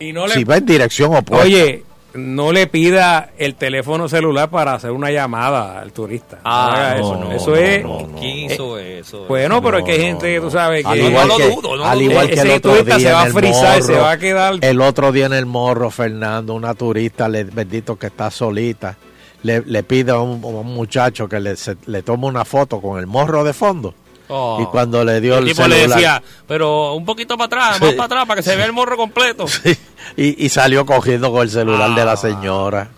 Y 0.01 0.13
no 0.13 0.27
le... 0.27 0.35
Si 0.35 0.43
va 0.43 0.57
en 0.57 0.67
dirección 0.67 1.15
opuesta. 1.15 1.47
Oye, 1.47 1.85
no 2.15 2.53
le 2.53 2.67
pida 2.67 3.31
el 3.39 3.55
teléfono 3.55 4.09
celular 4.09 4.51
para 4.51 4.75
hacer 4.75 4.91
una 4.91 5.11
llamada 5.11 5.81
al 5.81 5.93
turista. 5.93 6.39
Ah, 6.45 6.95
no, 6.99 7.01
eso. 7.01 7.17
no, 7.17 7.33
eso 7.33 7.51
no, 7.51 7.57
es... 7.57 7.83
no, 7.85 8.07
no. 8.07 8.19
¿Quién 8.19 8.51
hizo 8.51 8.79
eso? 8.79 9.27
Bueno, 9.27 9.63
pero 9.63 9.79
es 9.79 9.85
que 9.85 9.93
hay 9.93 10.01
gente 10.01 10.41
tú 10.41 10.51
sabes 10.51 10.83
que... 10.85 10.91
al 10.91 10.99
igual 11.01 11.29
no 11.29 11.39
lo 11.39 11.45
que, 11.45 11.55
dudo, 11.55 11.77
no 11.77 11.85
al 11.85 11.99
lo 11.99 12.05
igual 12.05 12.27
dudo. 12.27 12.35
que 12.35 12.41
el 12.41 12.47
Ese 12.49 12.57
otro 12.57 12.71
turista 12.73 12.97
día 12.97 13.09
se 13.09 13.13
va 13.15 13.23
a 13.23 13.27
el 13.27 13.33
frizar, 13.33 13.83
se 13.83 13.93
morro, 13.93 14.03
va 14.05 14.11
a 14.13 14.19
quedar- 14.19 14.59
El 14.61 14.81
otro 14.81 15.13
día 15.13 15.27
en 15.27 15.33
el 15.35 15.47
morro, 15.47 15.91
Fernando, 15.91 16.55
una 16.55 16.75
turista, 16.75 17.29
le, 17.29 17.45
bendito 17.45 17.97
que 17.97 18.09
está 18.09 18.31
solita, 18.31 18.97
le, 19.43 19.61
le 19.63 19.83
pide 19.85 20.11
a 20.13 20.19
un, 20.19 20.43
a 20.43 20.47
un 20.49 20.67
muchacho 20.75 21.29
que 21.29 21.39
le, 21.41 21.57
se- 21.57 21.77
le 21.87 22.03
tome 22.03 22.27
una 22.27 22.45
foto 22.45 22.81
con 22.81 22.99
el 22.99 23.07
morro 23.07 23.45
de 23.45 23.53
fondo. 23.53 23.95
Oh. 24.31 24.61
Y 24.63 24.67
cuando 24.67 25.05
le 25.05 25.21
dio 25.21 25.39
el 25.39 25.45
el, 25.49 25.51
tipo 25.55 25.67
le 25.67 25.75
celular, 25.77 25.99
decía, 25.99 26.23
pero 26.47 26.95
un 26.95 27.05
poquito 27.05 27.37
para 27.37 27.47
atrás, 27.47 27.81
más 27.81 27.93
para 27.95 28.05
atrás, 28.05 28.27
para 28.27 28.37
que 28.41 28.43
se 28.49 28.55
vea 28.57 28.65
el 28.67 28.73
morro 28.73 28.97
completo. 28.97 29.45
y, 30.17 30.45
y 30.47 30.49
salió 30.49 30.87
cogiendo 30.87 31.33
con 31.33 31.43
el 31.43 31.51
celular 31.51 31.91
Ah. 31.93 31.95
de 31.99 32.05
la 32.05 32.17
señora, 32.17 32.89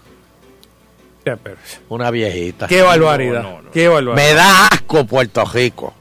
Ya, 1.24 1.36
pero- 1.36 1.56
una 1.88 2.10
viejita. 2.10 2.66
Qué 2.66 2.82
barbaridad. 2.82 3.60
Qué 3.72 3.88
barbaridad. 3.88 4.14
Me 4.16 4.34
da 4.34 4.66
asco 4.66 5.04
Puerto 5.06 5.44
Rico. 5.46 5.94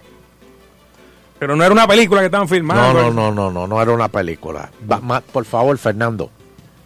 Pero 1.40 1.56
no 1.56 1.64
era 1.64 1.72
una 1.74 1.88
película 1.88 2.22
que 2.22 2.26
estaban 2.26 2.48
filmando. 2.48 2.94
No, 2.94 3.12
no, 3.12 3.12
no, 3.12 3.32
no, 3.32 3.52
no, 3.52 3.68
no 3.68 3.82
era 3.82 3.92
una 3.94 4.10
película. 4.10 4.70
Va- 4.92 5.00
ma- 5.00 5.22
por 5.22 5.46
favor, 5.46 5.76
Fernando, 5.78 6.30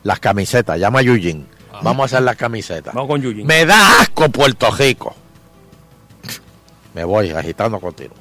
las 0.03 0.19
camisetas, 0.19 0.79
llama 0.79 0.99
a 0.99 1.01
Eugene. 1.03 1.45
Vamos 1.81 2.03
a 2.03 2.05
hacer 2.05 2.21
las 2.23 2.37
camisetas. 2.37 2.93
Vamos 2.93 3.09
con 3.09 3.21
Yuyin. 3.21 3.45
Me 3.45 3.65
da 3.65 3.99
asco 3.99 4.29
Puerto 4.29 4.71
Rico. 4.71 5.13
Me 6.93 7.03
voy 7.03 7.31
agitando 7.31 7.79
continuo. 7.81 8.15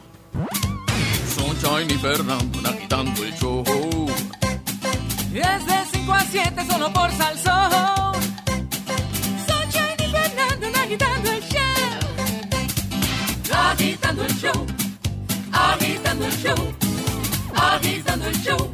Sunshine 1.35 1.91
y 1.91 1.99
Fernando 1.99 2.69
agitando 2.69 3.25
el 3.25 3.35
show. 3.35 3.65
Es 5.33 5.67
de 5.67 5.85
5 5.93 6.13
a 6.13 6.21
7 6.21 6.67
solo 6.71 6.93
por 6.93 7.11
Salsón. 7.13 8.15
Sunshine 9.47 9.97
y 9.99 10.11
Fernando 10.11 10.67
agitando 10.79 11.33
el 11.33 11.43
show. 11.43 11.63
Agitando 13.53 14.25
el 14.25 14.35
show. 14.37 14.67
Agitando 15.53 16.27
el 16.27 16.37
show. 16.43 16.75
Agitando 17.55 18.29
el 18.29 18.43
show. 18.43 18.71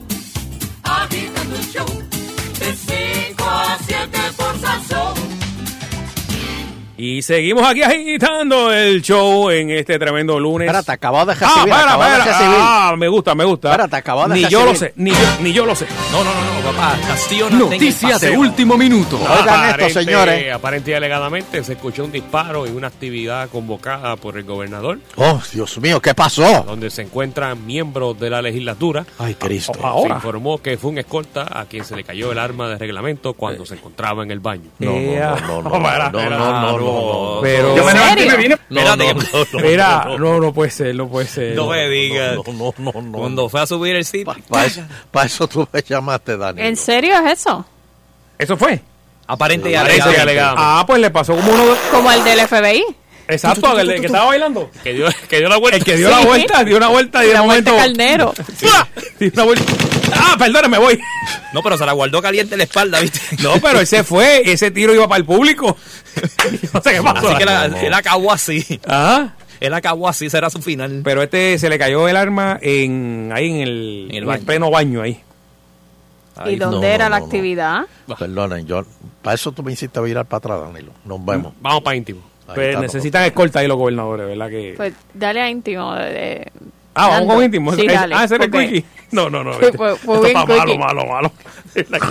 Agitando 0.83 1.57
el 1.57 1.67
show. 1.73 1.87
De 2.59 2.75
5 2.75 3.45
a 3.45 3.79
7 3.87 4.19
por 4.37 4.61
Salsón. 4.61 5.20
Y 7.03 7.23
seguimos 7.23 7.67
aquí 7.67 7.83
agitando 7.83 8.71
el 8.71 9.01
show 9.01 9.49
en 9.49 9.71
este 9.71 9.99
tremendo 9.99 10.39
lunes. 10.39 10.67
Espérate, 10.67 10.93
acabo 10.93 11.25
de 11.25 11.33
Ah, 11.33 11.35
recibir. 11.35 11.73
espera, 11.73 11.97
de. 11.97 12.57
Ah, 12.61 12.95
me 12.99 13.09
gusta, 13.09 13.35
me 13.35 13.45
gusta. 13.47 13.71
Espérate, 13.71 13.97
acabo 13.97 14.23
de 14.25 14.35
Ni 14.35 14.43
recibir. 14.45 14.51
yo 14.51 14.65
lo 14.67 14.75
sé, 14.75 14.93
ni 14.97 15.11
yo, 15.13 15.17
ni 15.41 15.53
yo 15.55 15.65
lo 15.65 15.75
sé. 15.75 15.87
No, 16.13 16.19
no, 16.23 16.25
no, 16.25 16.61
no, 16.63 16.77
papá. 16.77 16.99
Castillo 17.09 17.49
no 17.49 17.59
Noticia 17.71 18.19
de 18.19 18.37
último 18.37 18.77
minuto. 18.77 19.17
Oigan 19.17 19.39
esto, 19.39 19.51
Aparente- 19.77 19.91
señores. 19.95 20.53
Aparente 20.53 20.91
y 20.91 20.95
alegadamente 20.95 21.65
se 21.65 21.73
escuchó 21.73 22.05
un 22.05 22.13
disparo 22.13 22.67
en 22.67 22.77
una 22.77 22.89
actividad 22.89 23.49
convocada 23.49 24.17
por 24.17 24.37
el 24.37 24.45
gobernador, 24.45 24.99
Oh, 25.17 25.41
Dios 25.55 25.79
mío, 25.79 26.03
¿qué 26.03 26.13
pasó? 26.15 26.65
donde 26.67 26.91
se 26.91 27.01
encuentran 27.01 27.65
miembros 27.67 28.21
de 28.21 28.29
la 28.29 28.43
legislatura. 28.43 29.07
Ay, 29.19 29.37
Cristo. 29.37 29.73
Se 29.73 29.81
Ahora. 29.87 30.17
informó 30.17 30.59
que 30.59 30.77
fue 30.77 30.91
un 30.91 30.99
escolta 30.99 31.47
a 31.59 31.65
quien 31.65 31.83
se 31.83 31.97
le 31.97 32.05
cayó 32.05 32.31
el 32.31 32.39
arma 32.39 32.69
de 32.69 32.77
reglamento 32.77 33.33
cuando 33.33 33.65
se 33.65 33.77
encontraba 33.77 34.23
en 34.23 34.31
el 34.33 34.41
baño. 34.41 34.69
No, 34.81 34.91
no, 34.93 35.01
no, 35.01 35.63
no, 35.63 35.71
no, 35.71 35.71
no, 35.71 36.11
no, 36.11 36.31
no, 36.31 36.79
no, 36.79 36.90
no, 36.93 37.41
pero 37.43 37.77
Yo 37.77 37.85
me 37.85 37.93
levanté 37.93 38.25
y 38.25 38.29
me 38.29 38.37
vine. 38.37 38.57
No, 38.69 38.81
Espérate, 38.81 39.15
no, 39.53 39.61
mira, 39.61 40.05
no, 40.19 40.41
no 40.41 40.53
puede 40.53 40.71
ser, 40.71 40.95
no 40.95 41.09
puede 41.09 41.27
ser. 41.27 41.55
No 41.57 41.69
me 41.69 41.89
digas. 41.89 42.37
No, 42.37 42.53
no, 42.53 42.75
no, 42.79 43.03
no. 43.03 43.19
Cuando 43.19 43.49
fue 43.49 43.61
a 43.61 43.67
subir 43.67 43.97
el 43.97 44.05
sitio. 44.05 44.35
Para 44.49 44.67
eso, 44.67 44.83
pa' 45.11 45.25
eso 45.25 45.49
tú 45.49 45.67
me 45.73 45.83
llamaste, 45.83 46.37
Dani. 46.37 46.63
¿En 46.63 46.77
serio 46.77 47.15
es 47.25 47.41
eso? 47.41 47.65
¿Eso 48.39 48.57
fue? 48.57 48.81
Aparente 49.27 49.71
y 49.71 49.75
alegadamente. 49.75 50.43
Ah, 50.57 50.85
pues 50.87 51.01
le 51.01 51.11
pasó 51.11 51.37
como 51.37 51.53
uno 51.53 51.67
de... 51.67 51.77
Como 51.93 52.11
el 52.11 52.25
del 52.25 52.41
FBI. 52.41 52.85
Exacto, 53.29 53.79
el 53.79 54.01
que 54.01 54.07
estaba 54.07 54.27
bailando. 54.27 54.71
Que 54.83 54.93
dio, 54.93 55.07
que 55.29 55.39
dio 55.39 55.49
la 55.49 55.57
vuelta. 55.57 55.77
El 55.77 55.85
que 55.85 55.97
dio 55.97 56.11
la 56.11 56.21
vuelta, 56.21 56.65
dio 56.65 56.77
una 56.77 56.89
vuelta 56.89 57.25
y 57.25 57.29
de 57.29 57.35
La 57.35 57.43
vuelta 57.43 57.71
momento... 57.71 57.95
carnero. 57.97 58.35
Dio 59.21 59.31
una 59.35 59.45
vuelta. 59.45 59.73
Ah, 60.15 60.37
perdóname, 60.39 60.79
voy. 60.79 61.01
No, 61.53 61.63
pero 61.63 61.77
se 61.79 61.87
la 61.87 61.93
guardó 61.93 62.21
caliente 62.23 62.55
en 62.55 62.59
la 62.59 62.65
espalda, 62.65 63.01
¿viste? 63.01 63.21
No, 63.43 63.55
pero 63.61 63.81
ese 63.81 64.05
fue, 64.05 64.43
ese 64.51 64.71
tiro 64.71 64.95
iba 64.95 65.07
para 65.09 65.19
el 65.19 65.25
público. 65.25 65.77
no 66.75 66.81
sé 66.83 66.93
qué 66.93 67.03
pasó. 67.03 67.29
Así 67.29 67.39
que 67.39 67.45
la- 67.45 67.65
él 67.67 67.95
acabó 67.95 68.33
así. 68.33 68.81
Ah, 68.87 69.33
Él 69.61 69.75
acabó 69.75 70.09
así, 70.09 70.31
será 70.31 70.49
su 70.51 70.61
final. 70.63 71.03
pero 71.05 71.23
este 71.23 71.59
se 71.59 71.69
le 71.69 71.79
cayó 71.79 72.09
el 72.09 72.17
arma 72.17 72.59
en 72.63 73.31
ahí 73.35 73.51
en 73.51 73.57
el, 73.61 73.69
En 73.69 74.11
el 74.11 74.11
en 74.11 74.17
el 74.17 74.25
baño. 74.27 74.45
pleno 74.47 74.71
baño 74.71 75.03
ahí. 75.03 75.21
¿Y 76.47 76.57
dónde 76.57 76.87
no, 76.89 76.95
era 76.95 77.05
no, 77.05 77.11
la 77.11 77.17
no, 77.17 77.21
no. 77.21 77.25
actividad? 77.27 77.83
Perdonen, 78.19 78.67
yo. 78.67 78.83
Para 79.21 79.35
eso 79.35 79.53
tú 79.53 79.63
me 79.63 79.73
hiciste 79.73 80.01
virar 80.01 80.25
para 80.25 80.39
atrás, 80.39 80.73
Danilo. 80.73 80.93
Nos 81.05 81.23
vemos. 81.25 81.53
Vamos 81.61 81.83
para 81.83 81.97
íntimo. 81.97 82.23
Ahí 82.49 82.55
Pues 82.55 82.79
necesitan 82.81 83.25
escolta 83.25 83.59
ahí 83.61 83.69
los 83.69 83.77
gobernadores, 83.77 84.27
¿verdad? 84.27 84.49
Que... 84.49 84.73
Pues 84.77 84.95
dale 85.13 85.41
a 85.43 85.51
íntimo. 85.51 85.95
de- 85.95 86.51
ah, 86.95 87.09
vamos 87.09 87.35
con 87.35 87.45
íntimo. 87.45 87.73
Sí, 87.75 87.87
Es- 87.87 87.93
dale, 87.95 88.15
ah, 88.15 88.25
ese 88.25 88.35
era 88.37 88.45
el 88.45 88.51
quickie. 88.51 88.85
No, 89.13 89.29
no, 89.31 89.43
no. 89.45 89.53
Este- 89.53 89.73
fue- 89.77 89.97
fue 89.97 90.15
esto 90.17 90.21
bien 90.23 90.37
está 90.37 90.47
malo, 90.77 90.79
malo, 90.79 91.07
malo. 91.07 91.33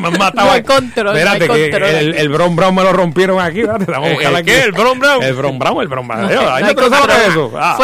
me 0.00 0.06
han 0.08 0.18
matado. 0.18 0.46
No 0.48 0.52
hay 0.52 0.62
control, 0.62 1.04
no 1.04 1.10
hay 1.12 1.18
Espérate, 1.18 1.38
que 1.40 1.70
control. 1.70 1.90
el, 1.94 2.14
el 2.14 2.28
Bron 2.30 2.56
Brown 2.56 2.74
me 2.74 2.82
lo 2.82 2.92
rompieron 2.92 3.40
aquí. 3.40 3.60
espérate, 3.60 3.84
vamos 3.90 4.06
a 4.06 4.08
¿El- 4.08 4.14
buscar 4.14 4.30
el 4.32 4.36
aquí. 4.36 4.46
qué? 4.46 4.60
¿El 4.62 4.72
Bron 4.72 4.98
Brown? 4.98 5.22
El 5.22 5.34
Bron 5.34 5.58
Brown, 5.58 5.80
el 5.82 5.88
Bron 5.88 6.08
Brown. 6.08 6.22
No, 6.22 6.28
Ay, 6.28 6.34
no 6.36 6.42
no, 6.42 6.50
hay 6.54 6.74
tú 6.74 6.80
sabes 6.88 7.00
lo 7.00 7.06
que 7.06 7.12
es 7.12 7.22
control. 7.34 7.48
eso. 7.48 7.58
Ah, 7.60 7.74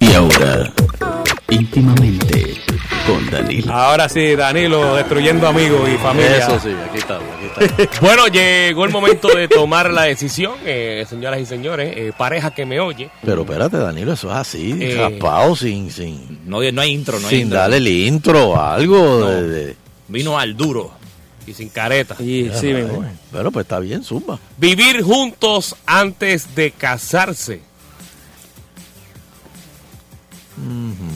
Y 0.00 0.12
ahora, 0.12 0.72
íntimamente 1.48 2.54
con 3.06 3.30
Danilo. 3.30 3.72
Ahora 3.72 4.08
sí, 4.08 4.34
Danilo, 4.36 4.94
destruyendo 4.96 5.46
amigos 5.48 5.88
y 5.88 5.96
familia. 5.98 6.38
Eso 6.38 6.58
sí, 6.60 6.70
aquí 6.88 6.98
está. 6.98 7.18
Bueno, 8.00 8.28
llegó 8.28 8.84
el 8.84 8.90
momento 8.92 9.28
de 9.28 9.48
tomar 9.48 9.90
la 9.90 10.02
decisión, 10.02 10.54
eh, 10.64 11.04
señoras 11.08 11.40
y 11.40 11.46
señores, 11.46 11.92
eh, 11.96 12.12
pareja 12.16 12.52
que 12.54 12.64
me 12.66 12.78
oye. 12.80 13.10
Pero 13.24 13.42
espérate, 13.42 13.76
Danilo, 13.78 14.12
eso 14.12 14.30
es 14.30 14.36
así, 14.36 14.76
Eh. 14.80 14.94
raspado, 14.96 15.56
sin, 15.56 15.90
sin, 15.90 16.40
No, 16.46 16.60
no 16.70 16.80
hay 16.80 16.92
intro, 16.92 17.18
no 17.18 17.26
hay 17.26 17.34
sin 17.34 17.42
intro. 17.46 17.58
darle 17.58 17.76
el 17.78 17.88
intro, 17.88 18.60
algo. 18.62 19.26
de- 19.26 19.48
de- 19.48 19.76
Vino 20.08 20.38
al 20.38 20.56
duro. 20.56 20.92
Y 21.46 21.54
sin 21.54 21.70
careta. 21.70 22.14
Y 22.22 22.50
sí. 22.54 22.72
Bueno, 23.32 23.50
pues 23.50 23.64
está 23.64 23.78
bien, 23.78 24.04
zumba. 24.04 24.38
Vivir 24.58 25.02
juntos 25.02 25.74
antes 25.86 26.54
de 26.54 26.70
casarse. 26.72 27.62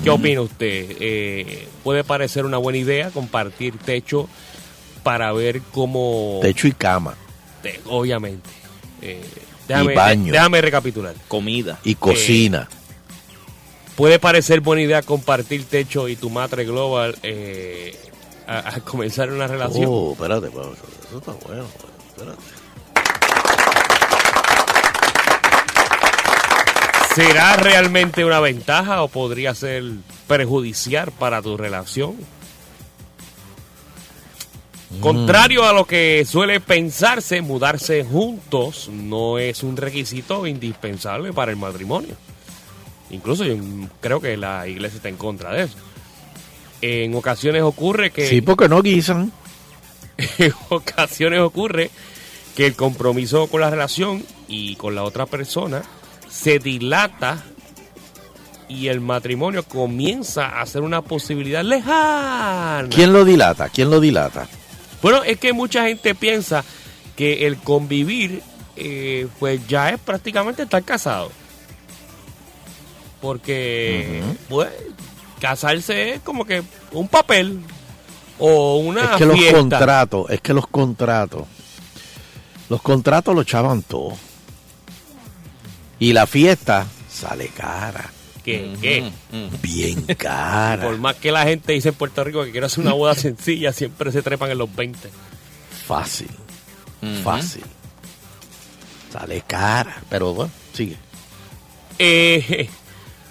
¿Qué 0.02 0.10
opina 0.10 0.40
usted? 0.40 0.96
Eh, 1.00 1.68
¿Puede 1.84 2.04
parecer 2.04 2.44
una 2.44 2.58
buena 2.58 2.78
idea 2.78 3.10
compartir 3.10 3.78
techo 3.78 4.28
para 5.02 5.32
ver 5.32 5.60
cómo... 5.72 6.38
Techo 6.42 6.68
y 6.68 6.72
cama. 6.72 7.14
Te- 7.62 7.80
obviamente. 7.86 8.48
Eh, 9.00 9.20
déjame, 9.68 9.92
Y 9.92 9.96
baño. 9.96 10.32
déjame 10.32 10.60
recapitular. 10.60 11.14
Comida. 11.28 11.78
Y 11.84 11.94
cocina. 11.96 12.68
Puede 13.96 14.18
parecer 14.18 14.60
buena 14.60 14.82
idea 14.82 15.02
compartir 15.02 15.64
techo 15.64 16.08
y 16.08 16.16
tu 16.16 16.30
matre 16.30 16.64
global 16.64 17.16
eh, 17.22 17.96
a, 18.46 18.76
a 18.76 18.80
comenzar 18.80 19.30
una 19.30 19.46
relación. 19.46 19.86
Oh, 19.88 20.12
espérate, 20.12 20.46
eso 20.48 21.18
está 21.18 21.32
bueno. 21.46 21.64
Espérate. 22.08 22.42
¿Será 27.14 27.56
realmente 27.56 28.24
una 28.24 28.40
ventaja 28.40 29.02
o 29.02 29.08
podría 29.08 29.54
ser 29.54 29.82
perjudicial 30.26 31.12
para 31.12 31.42
tu 31.42 31.58
relación? 31.58 32.16
Contrario 35.00 35.64
a 35.64 35.72
lo 35.72 35.84
que 35.84 36.24
suele 36.24 36.60
pensarse, 36.60 37.42
mudarse 37.42 38.04
juntos 38.04 38.88
no 38.90 39.38
es 39.38 39.62
un 39.62 39.76
requisito 39.76 40.46
indispensable 40.46 41.32
para 41.32 41.50
el 41.50 41.56
matrimonio. 41.58 42.14
Incluso 43.10 43.44
yo 43.44 43.56
creo 44.00 44.20
que 44.20 44.36
la 44.36 44.66
iglesia 44.66 44.96
está 44.96 45.08
en 45.08 45.16
contra 45.16 45.52
de 45.52 45.64
eso. 45.64 45.76
En 46.80 47.14
ocasiones 47.14 47.62
ocurre 47.62 48.10
que 48.10 48.26
Sí, 48.26 48.40
porque 48.40 48.68
no 48.68 48.80
guisan. 48.82 49.32
en 50.38 50.52
ocasiones 50.70 51.40
ocurre 51.40 51.90
que 52.56 52.66
el 52.66 52.74
compromiso 52.74 53.48
con 53.48 53.60
la 53.60 53.70
relación 53.70 54.24
y 54.48 54.76
con 54.76 54.94
la 54.94 55.02
otra 55.02 55.26
persona 55.26 55.82
se 56.32 56.58
dilata 56.58 57.42
y 58.68 58.88
el 58.88 59.00
matrimonio 59.00 59.64
comienza 59.64 60.60
a 60.60 60.66
ser 60.66 60.82
una 60.82 61.02
posibilidad 61.02 61.62
lejana. 61.62 62.88
¿Quién 62.88 63.12
lo 63.12 63.24
dilata? 63.24 63.68
¿Quién 63.68 63.90
lo 63.90 64.00
dilata? 64.00 64.48
Bueno, 65.02 65.22
es 65.24 65.38
que 65.38 65.52
mucha 65.52 65.84
gente 65.84 66.14
piensa 66.14 66.64
que 67.16 67.46
el 67.46 67.58
convivir 67.58 68.42
eh, 68.76 69.28
pues 69.38 69.66
ya 69.68 69.90
es 69.90 70.00
prácticamente 70.00 70.62
estar 70.62 70.82
casado. 70.82 71.30
Porque 73.20 74.22
pues 74.48 74.70
casarse 75.38 76.14
es 76.14 76.20
como 76.22 76.44
que 76.44 76.62
un 76.92 77.08
papel 77.08 77.60
o 78.38 78.78
una 78.78 79.04
es 79.04 79.10
que 79.18 79.26
los 79.26 79.38
fiesta. 79.38 79.58
contratos, 79.58 80.30
es 80.30 80.40
que 80.40 80.54
los 80.54 80.66
contratos, 80.66 81.46
los 82.68 82.80
contratos 82.80 83.34
los 83.34 83.44
echaban 83.44 83.82
todos. 83.82 84.31
Y 86.02 86.12
la 86.12 86.26
fiesta 86.26 86.88
sale 87.08 87.46
cara, 87.46 88.10
¿Qué? 88.44 88.74
¿Qué? 88.80 89.08
bien 89.62 90.04
Y 90.08 90.14
cara. 90.16 90.82
por 90.82 90.98
más 90.98 91.14
que 91.14 91.30
la 91.30 91.44
gente 91.44 91.74
dice 91.74 91.90
en 91.90 91.94
Puerto 91.94 92.24
Rico 92.24 92.42
que 92.42 92.50
quiere 92.50 92.66
hacer 92.66 92.82
una 92.82 92.92
boda 92.92 93.14
sencilla, 93.14 93.72
siempre 93.72 94.10
se 94.10 94.20
trepan 94.20 94.50
en 94.50 94.58
los 94.58 94.74
20. 94.74 94.98
Fácil, 95.86 96.26
fácil. 97.22 97.62
Sale 99.12 99.44
cara, 99.46 100.02
pero 100.10 100.34
bueno, 100.34 100.50
sigue. 100.72 100.96
Eh, 102.00 102.68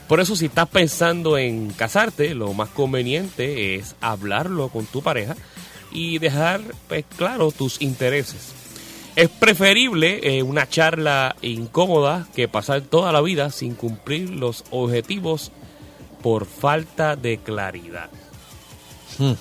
por 0.07 0.21
eso 0.21 0.37
si 0.37 0.45
estás 0.45 0.69
pensando 0.69 1.37
en 1.37 1.71
casarte, 1.71 2.33
lo 2.33 2.53
más 2.53 2.69
conveniente 2.69 3.75
es 3.75 3.97
hablarlo 3.99 4.69
con 4.69 4.85
tu 4.85 5.01
pareja 5.01 5.35
y 5.91 6.19
dejar 6.19 6.61
pues, 6.87 7.03
claro 7.17 7.51
tus 7.51 7.81
intereses. 7.81 8.60
Es 9.15 9.29
preferible 9.29 10.19
eh, 10.23 10.43
una 10.43 10.67
charla 10.69 11.35
incómoda 11.41 12.27
que 12.33 12.47
pasar 12.47 12.81
toda 12.81 13.11
la 13.11 13.21
vida 13.21 13.49
sin 13.49 13.75
cumplir 13.75 14.29
los 14.29 14.63
objetivos 14.71 15.51
por 16.21 16.45
falta 16.45 17.15
de 17.15 17.37
claridad. 17.37 18.09
Hmm. 19.17 19.33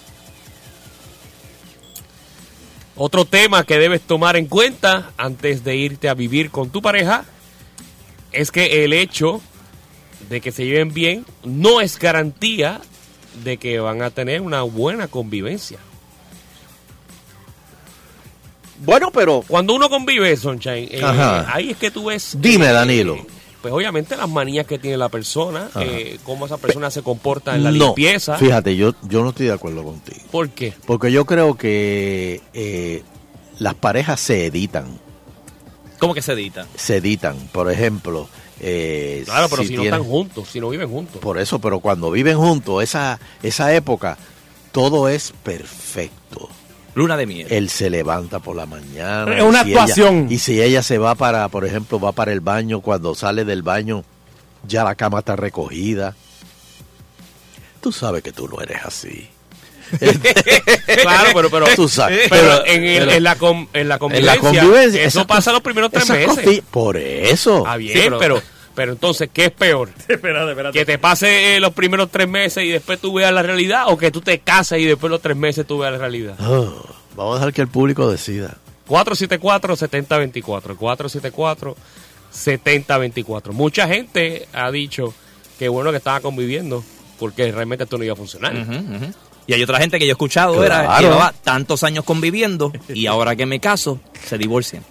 Otro 2.97 3.25
tema 3.25 3.65
que 3.65 3.79
debes 3.79 4.03
tomar 4.03 4.37
en 4.37 4.47
cuenta 4.47 5.13
antes 5.17 5.63
de 5.65 5.77
irte 5.77 6.09
a 6.09 6.15
vivir 6.15 6.51
con 6.51 6.71
tu 6.71 6.83
pareja 6.83 7.25
es 8.33 8.51
que 8.51 8.85
el 8.85 8.93
hecho 8.93 9.41
de 10.29 10.41
que 10.41 10.53
se 10.53 10.67
lleven 10.67 10.93
bien 10.93 11.25
no 11.45 11.81
es 11.81 11.99
garantía 11.99 12.81
de 13.45 13.57
que 13.57 13.81
van 13.81 14.03
a 14.03 14.11
tener 14.11 14.41
una 14.43 14.63
buena 14.63 15.09
convivencia. 15.09 15.79
Bueno, 18.81 19.11
pero 19.13 19.45
Cuando 19.47 19.75
uno 19.75 19.89
convive, 19.89 20.37
Sunshine, 20.37 20.89
eh, 20.91 21.03
ahí 21.05 21.71
es 21.71 21.77
que 21.77 21.91
tú 21.91 22.07
ves... 22.07 22.37
Dime, 22.41 22.67
eh, 22.71 22.73
Danilo. 22.73 23.19
Pues 23.61 23.75
obviamente 23.75 24.17
las 24.17 24.29
manías 24.29 24.67
que 24.67 24.79
tiene 24.79 24.97
la 24.97 25.11
persona, 25.11 25.69
eh, 25.81 26.19
cómo 26.25 26.47
esa 26.47 26.57
persona 26.57 26.91
se 26.91 27.03
comporta 27.03 27.55
en 27.55 27.63
la 27.65 27.71
no, 27.71 27.87
limpieza. 27.87 28.37
fíjate, 28.39 28.75
yo, 28.75 28.95
yo 29.03 29.23
no 29.23 29.31
estoy 29.31 29.47
de 29.47 29.53
acuerdo 29.53 29.85
contigo. 29.85 30.21
¿Por 30.31 30.49
qué? 30.49 30.73
Porque 30.87 31.13
yo 31.13 31.27
creo 31.27 31.59
que 31.59 32.41
eh, 32.55 33.03
las 33.59 33.75
parejas 33.75 34.19
se 34.19 34.47
editan. 34.47 34.87
¿Cómo 35.99 36.15
que 36.15 36.23
se 36.23 36.33
edita? 36.33 36.67
Se 36.75 36.97
editan. 36.97 37.37
Por 37.53 37.71
ejemplo, 37.71 38.31
eh, 38.61 39.25
Claro, 39.27 39.49
pero 39.51 39.63
si, 39.63 39.75
no 39.75 39.83
tienen- 39.83 40.01
están 40.01 40.11
juntos, 40.11 40.49
si 40.49 40.59
no 40.59 40.71
viven 40.71 40.89
juntos. 40.89 41.21
Por 41.21 41.39
eso, 41.39 41.59
pero 41.59 41.81
cuando 41.81 42.11
viven 42.11 42.39
juntos, 42.39 42.83
esa, 42.83 43.21
esa 43.43 43.75
época, 43.75 44.17
todo 44.73 45.07
es 45.11 45.35
perfecto. 45.43 46.49
Luna 46.95 47.17
de 47.17 47.27
miel. 47.27 47.47
Él 47.51 47.71
se 47.71 47.89
levanta 47.91 48.39
por 48.41 48.57
la 48.57 48.67
mañana. 48.67 49.37
Es 49.37 49.43
una 49.43 49.61
y 49.61 49.65
si 49.65 49.71
ella- 49.71 49.81
actuación. 49.83 50.27
y 50.31 50.39
si 50.39 50.61
ella 50.63 50.83
se 50.83 50.99
va 50.99 51.15
para, 51.15 51.49
por 51.49 51.65
ejemplo, 51.65 52.01
va 52.01 52.13
para 52.13 52.33
el 52.33 52.41
baño, 52.41 52.81
cuando 52.81 53.15
sale 53.15 53.45
del 53.45 53.63
baño, 53.63 54.05
ya 54.67 54.85
la 54.85 54.95
cama 54.95 55.21
está 55.21 55.37
recogida. 55.37 56.15
Tú 57.81 57.93
sabes 57.93 58.23
que 58.23 58.33
tú 58.33 58.49
no 58.49 58.61
eres 58.61 58.79
así. 58.85 59.29
Claro, 61.03 61.31
pero, 61.35 61.51
pero, 61.51 61.67
Tú 61.75 61.89
sabes, 61.89 62.29
pero 62.29 62.43
pero- 62.63 62.67
en, 62.67 62.85
el- 62.85 62.99
pero- 63.01 63.13
en 63.13 63.23
la, 63.25 63.37
com- 63.37 63.69
en 63.73 63.89
la 63.89 63.95
En 63.95 63.99
convivencia, 63.99 64.35
la 64.35 64.41
convivencia, 64.41 65.03
eso 65.05 65.27
pasa 65.27 65.53
los 65.53 65.63
primeros 65.63 65.91
tres 65.91 66.09
meses. 66.09 66.63
Por 66.71 66.97
eso. 66.97 67.65
Ah, 67.67 67.77
bien, 67.77 67.97
Sí, 67.97 68.09
pero- 68.19 68.43
pero, 68.81 68.93
entonces, 68.93 69.29
¿qué 69.31 69.45
es 69.45 69.51
peor? 69.51 69.91
espérate, 70.09 70.51
espérate. 70.53 70.79
¿Que 70.79 70.87
te 70.87 70.97
pase 70.97 71.57
eh, 71.57 71.61
los 71.61 71.75
primeros 71.75 72.11
tres 72.11 72.27
meses 72.27 72.65
y 72.65 72.69
después 72.71 72.99
tú 72.99 73.13
veas 73.13 73.31
la 73.31 73.43
realidad? 73.43 73.85
¿O 73.89 73.99
que 73.99 74.11
tú 74.11 74.23
te 74.23 74.39
cases 74.39 74.81
y 74.81 74.87
después 74.87 75.11
los 75.11 75.21
tres 75.21 75.37
meses 75.37 75.67
tú 75.67 75.77
veas 75.81 75.93
la 75.93 75.99
realidad? 75.99 76.35
Oh, 76.41 76.83
Vamos 77.15 77.35
a 77.35 77.39
dejar 77.41 77.53
que 77.53 77.61
el 77.61 77.69
público 77.69 78.11
decida. 78.11 78.57
474-7024. 78.89 81.75
474-7024. 82.33 83.53
Mucha 83.53 83.87
gente 83.87 84.49
ha 84.55 84.71
dicho 84.71 85.13
que 85.59 85.69
bueno 85.69 85.91
que 85.91 85.99
estaba 85.99 86.21
conviviendo 86.21 86.83
porque 87.19 87.53
realmente 87.53 87.85
esto 87.85 87.99
no 87.99 88.05
iba 88.05 88.15
a 88.15 88.17
funcionar. 88.17 88.55
Y 89.47 89.53
hay 89.53 89.63
otra 89.63 89.79
gente 89.79 89.99
que 89.99 90.07
yo 90.07 90.13
he 90.13 90.15
escuchado, 90.15 90.65
era 90.65 90.85
Claro. 90.85 90.97
que 90.97 91.03
llevaba 91.05 91.35
tantos 91.45 91.85
años 91.85 92.05
conviviendo 92.05 92.73
y 92.89 93.05
ahora 93.07 93.37
que 93.37 93.45
me 93.45 93.61
caso, 93.61 94.01
se 94.27 94.39
divorcian. 94.39 94.83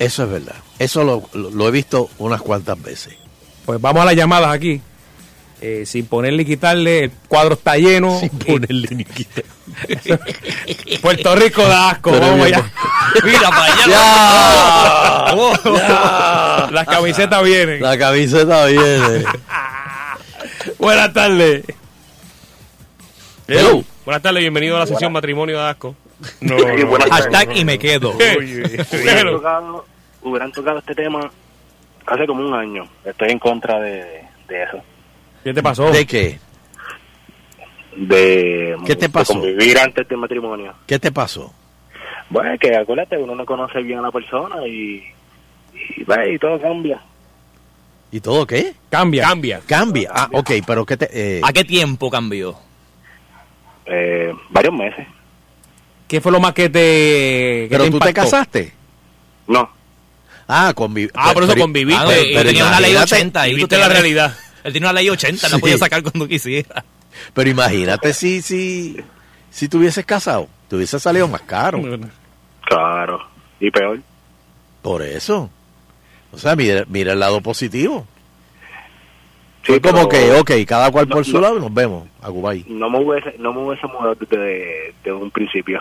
Eso 0.00 0.24
es 0.24 0.30
verdad. 0.30 0.56
Eso 0.80 1.04
lo, 1.04 1.28
lo- 1.34 1.50
lo 1.50 1.68
he 1.68 1.70
visto 1.70 2.10
unas 2.18 2.40
cuantas 2.42 2.80
veces. 2.82 3.14
Pues 3.64 3.80
vamos 3.80 4.02
a 4.02 4.06
las 4.06 4.16
llamadas 4.16 4.50
aquí. 4.52 4.80
Eh, 5.62 5.84
sin 5.84 6.06
ponerle 6.06 6.42
y 6.42 6.46
quitarle, 6.46 7.04
el 7.04 7.10
cuadro 7.28 7.52
está 7.52 7.76
lleno. 7.76 8.18
Sin 8.18 8.30
ponerle 8.30 8.88
ni 8.92 9.04
quitarle. 9.04 9.44
Puerto 11.02 11.36
Rico 11.36 11.62
da 11.62 11.90
asco, 11.90 12.12
Pero 12.12 12.22
vamos 12.28 12.46
bien, 12.46 12.54
allá. 12.58 12.72
Mira 13.22 13.50
para 13.50 13.74
allá. 15.34 16.70
Las 16.72 16.86
camisetas 16.86 17.42
vienen. 17.44 17.82
La 17.82 17.98
camiseta 17.98 18.64
viene. 18.66 19.24
Buenas 20.78 21.12
tardes. 21.12 21.64
Hello. 23.46 23.84
Buenas 24.06 24.22
tardes, 24.22 24.40
bienvenido 24.40 24.76
a 24.76 24.80
la 24.80 24.86
sesión 24.86 25.12
Matrimonio 25.12 25.58
de 25.58 25.68
Asco. 25.68 25.94
No, 26.40 26.56
Hashtag 27.10 27.56
y 27.56 27.64
me 27.64 27.78
quedo. 27.78 28.12
tocado, 28.12 29.86
hubieran 30.22 30.52
tocado 30.52 30.78
este 30.78 30.94
tema 30.94 31.30
hace 32.06 32.26
como 32.26 32.46
un 32.46 32.54
año. 32.54 32.84
Estoy 33.04 33.30
en 33.30 33.38
contra 33.38 33.78
de, 33.80 34.22
de 34.48 34.62
eso. 34.62 34.82
¿Qué 35.44 35.54
te 35.54 35.62
pasó? 35.62 35.90
¿De 35.90 36.06
qué? 36.06 36.38
De, 37.96 38.76
¿Qué 38.86 38.94
te 38.94 39.06
de 39.06 39.08
pasó? 39.08 39.34
convivir 39.34 39.78
antes 39.78 40.06
del 40.08 40.18
matrimonio. 40.18 40.74
¿Qué 40.86 40.98
te 40.98 41.10
pasó? 41.10 41.52
Bueno, 42.28 42.56
que 42.58 42.76
acuérdate, 42.76 43.16
uno 43.16 43.34
no 43.34 43.44
conoce 43.44 43.82
bien 43.82 43.98
a 43.98 44.02
la 44.02 44.12
persona 44.12 44.66
y, 44.66 45.02
y, 45.96 46.04
ve, 46.04 46.34
y 46.34 46.38
todo 46.38 46.60
cambia. 46.60 47.00
¿Y 48.12 48.20
todo 48.20 48.46
qué? 48.46 48.74
Cambia. 48.88 49.24
Cambia. 49.24 49.60
Cambia. 49.66 50.10
Ah, 50.12 50.28
ok, 50.32 50.50
pero 50.66 50.84
¿qué 50.86 50.96
te...? 50.96 51.08
eh, 51.12 51.40
¿A 51.44 51.52
qué 51.52 51.64
tiempo 51.64 52.10
cambió? 52.10 52.56
Eh, 53.86 54.32
varios 54.50 54.74
meses. 54.74 55.06
¿Qué 56.06 56.20
fue 56.20 56.32
lo 56.32 56.40
más 56.40 56.52
que 56.54 56.68
te. 56.68 56.78
que 56.78 57.68
¿Pero 57.70 57.88
tú 57.90 57.98
te 58.00 58.12
casaste? 58.12 58.72
No. 59.46 59.68
Ah, 60.52 60.74
Ah, 61.14 61.30
por 61.32 61.44
eso 61.44 61.54
conviviste. 61.56 62.00
Ah, 62.02 62.04
no, 62.06 62.12
y 62.12 62.34
pero 62.34 62.44
tenía 62.48 62.66
una 62.66 62.80
ley 62.80 62.90
imagínate, 62.92 63.14
80 63.16 63.40
ahí. 63.42 63.50
tú 63.52 63.56
viviste 63.56 63.78
la 63.78 63.88
realidad. 63.88 64.36
Él 64.64 64.72
tenía 64.72 64.90
una 64.90 65.00
ley 65.00 65.08
80, 65.10 65.48
la 65.48 65.54
Sí. 65.56 65.60
podía 65.60 65.78
sacar 65.78 66.02
cuando 66.02 66.26
quisiera. 66.28 66.84
Pero 67.34 67.50
imagínate 67.50 68.12
si, 68.14 68.42
si, 68.42 68.96
si 69.50 69.68
te 69.68 69.76
hubieses 69.76 70.04
casado. 70.04 70.48
Te 70.68 70.76
hubiese 70.76 70.98
salido 71.00 71.28
más 71.28 71.42
caro. 71.42 71.80
Claro. 72.66 73.20
Y 73.60 73.70
peor. 73.70 74.00
Por 74.82 75.02
eso. 75.02 75.50
O 76.32 76.38
sea, 76.38 76.54
mira, 76.56 76.84
mira 76.88 77.12
el 77.12 77.20
lado 77.20 77.40
positivo. 77.40 78.06
Sí, 79.62 79.72
Fue 79.72 79.80
como 79.80 80.08
que, 80.08 80.32
ok, 80.32 80.50
cada 80.66 80.90
cual 80.90 81.06
no, 81.08 81.16
por 81.16 81.24
su 81.26 81.32
no. 81.34 81.40
lado 81.42 81.58
y 81.58 81.60
nos 81.60 81.74
vemos 81.74 82.08
a 82.22 82.28
Dubái. 82.28 82.64
No 82.68 82.88
me 82.88 82.98
hubiese, 82.98 83.34
no 83.38 83.52
me 83.52 83.60
hubiese 83.60 83.86
mudado 83.88 84.14
desde 84.14 84.94
de 85.04 85.12
un 85.12 85.30
principio. 85.30 85.80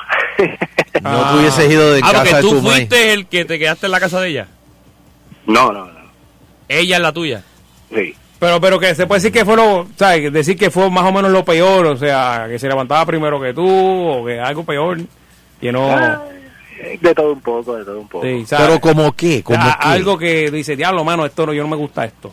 No 1.02 1.32
te 1.32 1.38
hubieses 1.40 1.72
ido 1.72 1.94
de 1.94 2.02
Ah, 2.04 2.12
porque 2.14 2.24
casa 2.32 2.36
de 2.38 2.42
tú 2.42 2.50
tu 2.50 2.62
madre. 2.62 2.76
fuiste 2.88 3.14
el 3.14 3.28
que 3.28 3.46
te 3.46 3.58
quedaste 3.58 3.86
en 3.86 3.92
la 3.94 4.00
casa 4.02 4.20
de 4.20 4.30
ella. 4.30 4.48
No, 5.50 5.72
no, 5.72 5.86
no. 5.86 6.00
Ella 6.68 6.96
es 6.98 7.02
la 7.02 7.12
tuya. 7.12 7.44
Sí. 7.94 8.16
Pero, 8.40 8.62
pero 8.62 8.80
que 8.80 8.96
se 8.96 9.06
puede 9.08 9.20
decir 9.20 9.34
que 9.34 9.44
fue 9.44 9.56
lo. 9.58 9.88
¿sabes? 9.98 10.32
Decir 10.32 10.58
que 10.58 10.70
fue 10.72 10.90
más 10.90 11.04
o 11.06 11.12
menos 11.12 11.32
lo 11.32 11.44
peor. 11.44 11.86
O 11.88 11.98
sea, 11.98 12.46
que 12.48 12.58
se 12.60 12.68
levantaba 12.68 13.06
primero 13.06 13.42
que 13.42 13.54
tú. 13.54 13.68
O 13.68 14.26
que 14.26 14.40
algo 14.40 14.64
peor. 14.64 15.00
Que 15.60 15.72
no. 15.72 15.92
Ah, 15.92 16.24
De 17.02 17.14
todo 17.14 17.34
un 17.34 17.42
poco, 17.42 17.76
de 17.76 17.84
todo 17.84 18.00
un 18.00 18.08
poco. 18.08 18.26
Sí, 18.26 18.46
¿sabes? 18.46 18.66
Pero 18.68 18.80
como 18.80 19.12
qué, 19.14 19.44
como 19.44 19.60
qué. 19.62 19.72
algo 19.80 20.18
que 20.18 20.50
dice, 20.52 20.76
diablo, 20.78 21.04
mano, 21.04 21.26
esto 21.26 21.46
no, 21.46 21.54
yo 21.54 21.64
no 21.64 21.68
me 21.70 21.76
gusta 21.76 22.06
esto. 22.06 22.32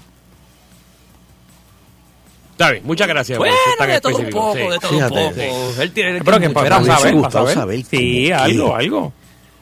Está 2.52 2.70
bien, 2.70 2.84
muchas 2.86 3.06
gracias. 3.08 3.36
por 3.38 3.48
Bueno, 3.48 3.92
de 3.92 4.00
todo 4.00 4.16
un 4.16 4.30
poco, 4.30 4.52
sí. 4.54 4.58
de 4.60 4.78
todo 4.78 4.90
Fíjate, 4.90 5.14
un 5.26 5.30
poco. 5.70 5.82
Él 5.82 5.92
tiene 5.92 6.22
Pero 6.24 6.40
que 6.40 6.50
para 6.50 6.82
saber, 6.84 7.20
para 7.20 7.30
saber. 7.30 7.54
saber 7.54 7.84
Sí, 7.84 8.30
algo, 8.32 8.68
qué. 8.76 8.84
algo. 8.84 9.12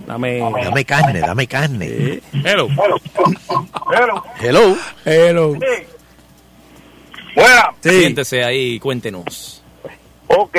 Dame. 0.06 0.38
Dame 0.38 0.84
carne, 0.84 1.20
dame 1.20 1.46
carne. 1.46 2.20
Hello. 2.44 2.68
Hello. 4.40 4.76
Hello. 5.04 5.56
Buena. 7.34 7.70
Siéntese 7.80 8.44
ahí 8.44 8.74
y 8.74 8.80
cuéntenos. 8.80 9.62
Ok. 10.28 10.58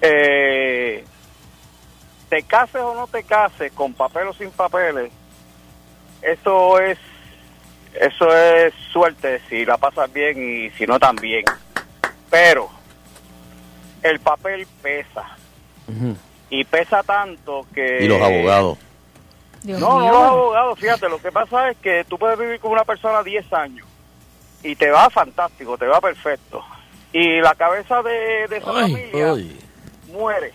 Eh, 0.00 1.04
te 2.28 2.42
cases 2.42 2.80
o 2.80 2.94
no 2.94 3.06
te 3.06 3.22
cases, 3.22 3.70
con 3.72 3.92
papel 3.92 4.26
o 4.28 4.32
sin 4.32 4.50
papeles, 4.50 5.12
eso 6.22 6.80
es 6.80 6.98
eso 7.94 8.34
es 8.34 8.72
suerte 8.90 9.40
si 9.50 9.66
la 9.66 9.76
pasas 9.76 10.10
bien 10.12 10.42
y 10.42 10.70
si 10.70 10.86
no 10.86 10.98
también. 10.98 11.44
Pero 12.30 12.70
el 14.02 14.18
papel 14.20 14.66
pesa 14.80 15.36
y 16.52 16.64
pesa 16.64 17.02
tanto 17.02 17.64
que 17.74 18.04
Y 18.04 18.08
los 18.08 18.20
abogados. 18.20 18.76
Dios 19.62 19.80
no, 19.80 20.00
los 20.00 20.22
abogados, 20.22 20.78
fíjate, 20.78 21.08
lo 21.08 21.18
que 21.18 21.32
pasa 21.32 21.70
es 21.70 21.78
que 21.78 22.04
tú 22.04 22.18
puedes 22.18 22.38
vivir 22.38 22.60
con 22.60 22.72
una 22.72 22.84
persona 22.84 23.22
10 23.22 23.50
años 23.54 23.86
y 24.62 24.76
te 24.76 24.90
va 24.90 25.08
fantástico, 25.08 25.78
te 25.78 25.86
va 25.86 25.98
perfecto. 26.02 26.62
Y 27.10 27.40
la 27.40 27.54
cabeza 27.54 28.02
de, 28.02 28.48
de 28.48 28.56
esa 28.58 28.70
Ay, 28.70 28.92
familia 28.92 29.32
ay. 29.32 29.58
muere. 30.08 30.52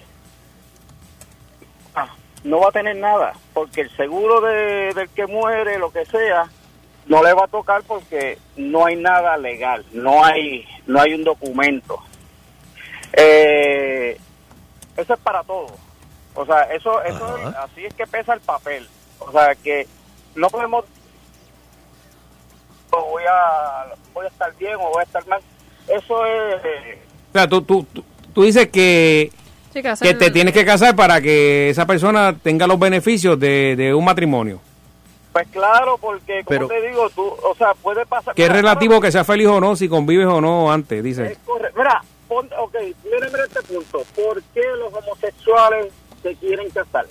Ah, 1.95 2.09
no 2.43 2.59
va 2.59 2.69
a 2.69 2.73
tener 2.73 2.95
nada, 2.97 3.33
porque 3.55 3.81
el 3.81 3.97
seguro 3.97 4.39
de, 4.41 4.93
del 4.93 5.09
que 5.09 5.25
muere, 5.25 5.79
lo 5.79 5.89
que 5.91 6.05
sea, 6.05 6.45
no 7.07 7.23
le 7.23 7.33
va 7.33 7.45
a 7.45 7.47
tocar 7.47 7.81
porque 7.87 8.37
no 8.55 8.85
hay 8.85 8.97
nada 8.97 9.35
legal, 9.37 9.83
no 9.93 10.23
hay, 10.23 10.63
no 10.85 11.01
hay 11.01 11.15
un 11.15 11.23
documento. 11.23 11.97
Eh, 13.13 14.15
eso 14.95 15.13
es 15.15 15.19
para 15.21 15.43
todo. 15.43 15.86
O 16.37 16.45
sea, 16.45 16.61
eso, 16.73 17.01
eso 17.03 17.37
es- 17.37 17.55
así 17.55 17.85
es 17.85 17.93
que 17.95 18.05
pesa 18.07 18.33
el 18.33 18.39
papel. 18.41 18.87
O 19.19 19.31
sea, 19.31 19.53
que 19.55 19.87
no 20.35 20.47
podemos 20.49 20.85
o 22.91 23.01
voy 23.11 23.23
a 23.29 23.93
voy 24.13 24.25
a 24.25 24.29
estar 24.29 24.55
bien 24.57 24.75
o 24.75 24.89
voy 24.89 25.01
a 25.01 25.03
estar 25.03 25.25
mal. 25.27 25.41
Eso 25.87 26.25
es 26.25 26.55
eh, 26.65 26.99
O 27.29 27.33
sea, 27.33 27.47
tú, 27.47 27.61
tú, 27.61 27.85
tú, 27.93 28.03
tú 28.33 28.43
dices 28.43 28.69
que, 28.69 29.31
Sí, 29.73 29.81
que 30.01 30.13
te 30.13 30.31
tienes 30.31 30.53
que 30.53 30.65
casar 30.65 30.95
para 30.95 31.21
que 31.21 31.69
esa 31.69 31.85
persona 31.85 32.35
tenga 32.41 32.65
los 32.67 32.79
beneficios 32.79 33.39
de, 33.39 33.75
de 33.75 33.93
un 33.93 34.03
matrimonio. 34.05 34.59
pues 35.33 35.47
claro, 35.49 35.97
porque 35.99 36.43
como 36.43 36.67
Pero- 36.67 36.67
te 36.67 36.87
digo, 36.89 37.09
tú, 37.11 37.23
o 37.27 37.55
sea, 37.55 37.73
puede 37.75 38.05
pasar. 38.05 38.33
Que 38.33 38.45
es 38.45 38.51
relativo 38.51 38.99
que 39.01 39.11
sea 39.11 39.23
feliz 39.23 39.47
o 39.47 39.59
no, 39.59 39.75
si 39.75 39.87
convives 39.87 40.25
o 40.27 40.41
no 40.41 40.71
antes, 40.71 41.03
dice. 41.03 41.33
Es 41.33 41.37
correcto. 41.39 41.77
Mira, 41.77 42.01
pon, 42.27 42.49
ok, 42.57 42.75
mira, 43.05 43.27
mira 43.31 43.43
este 43.45 43.61
punto. 43.63 44.03
¿Por 44.15 44.41
qué 44.53 44.61
los 44.79 44.91
homosexuales 44.93 45.93
quieren 46.35 46.69
casar? 46.69 47.05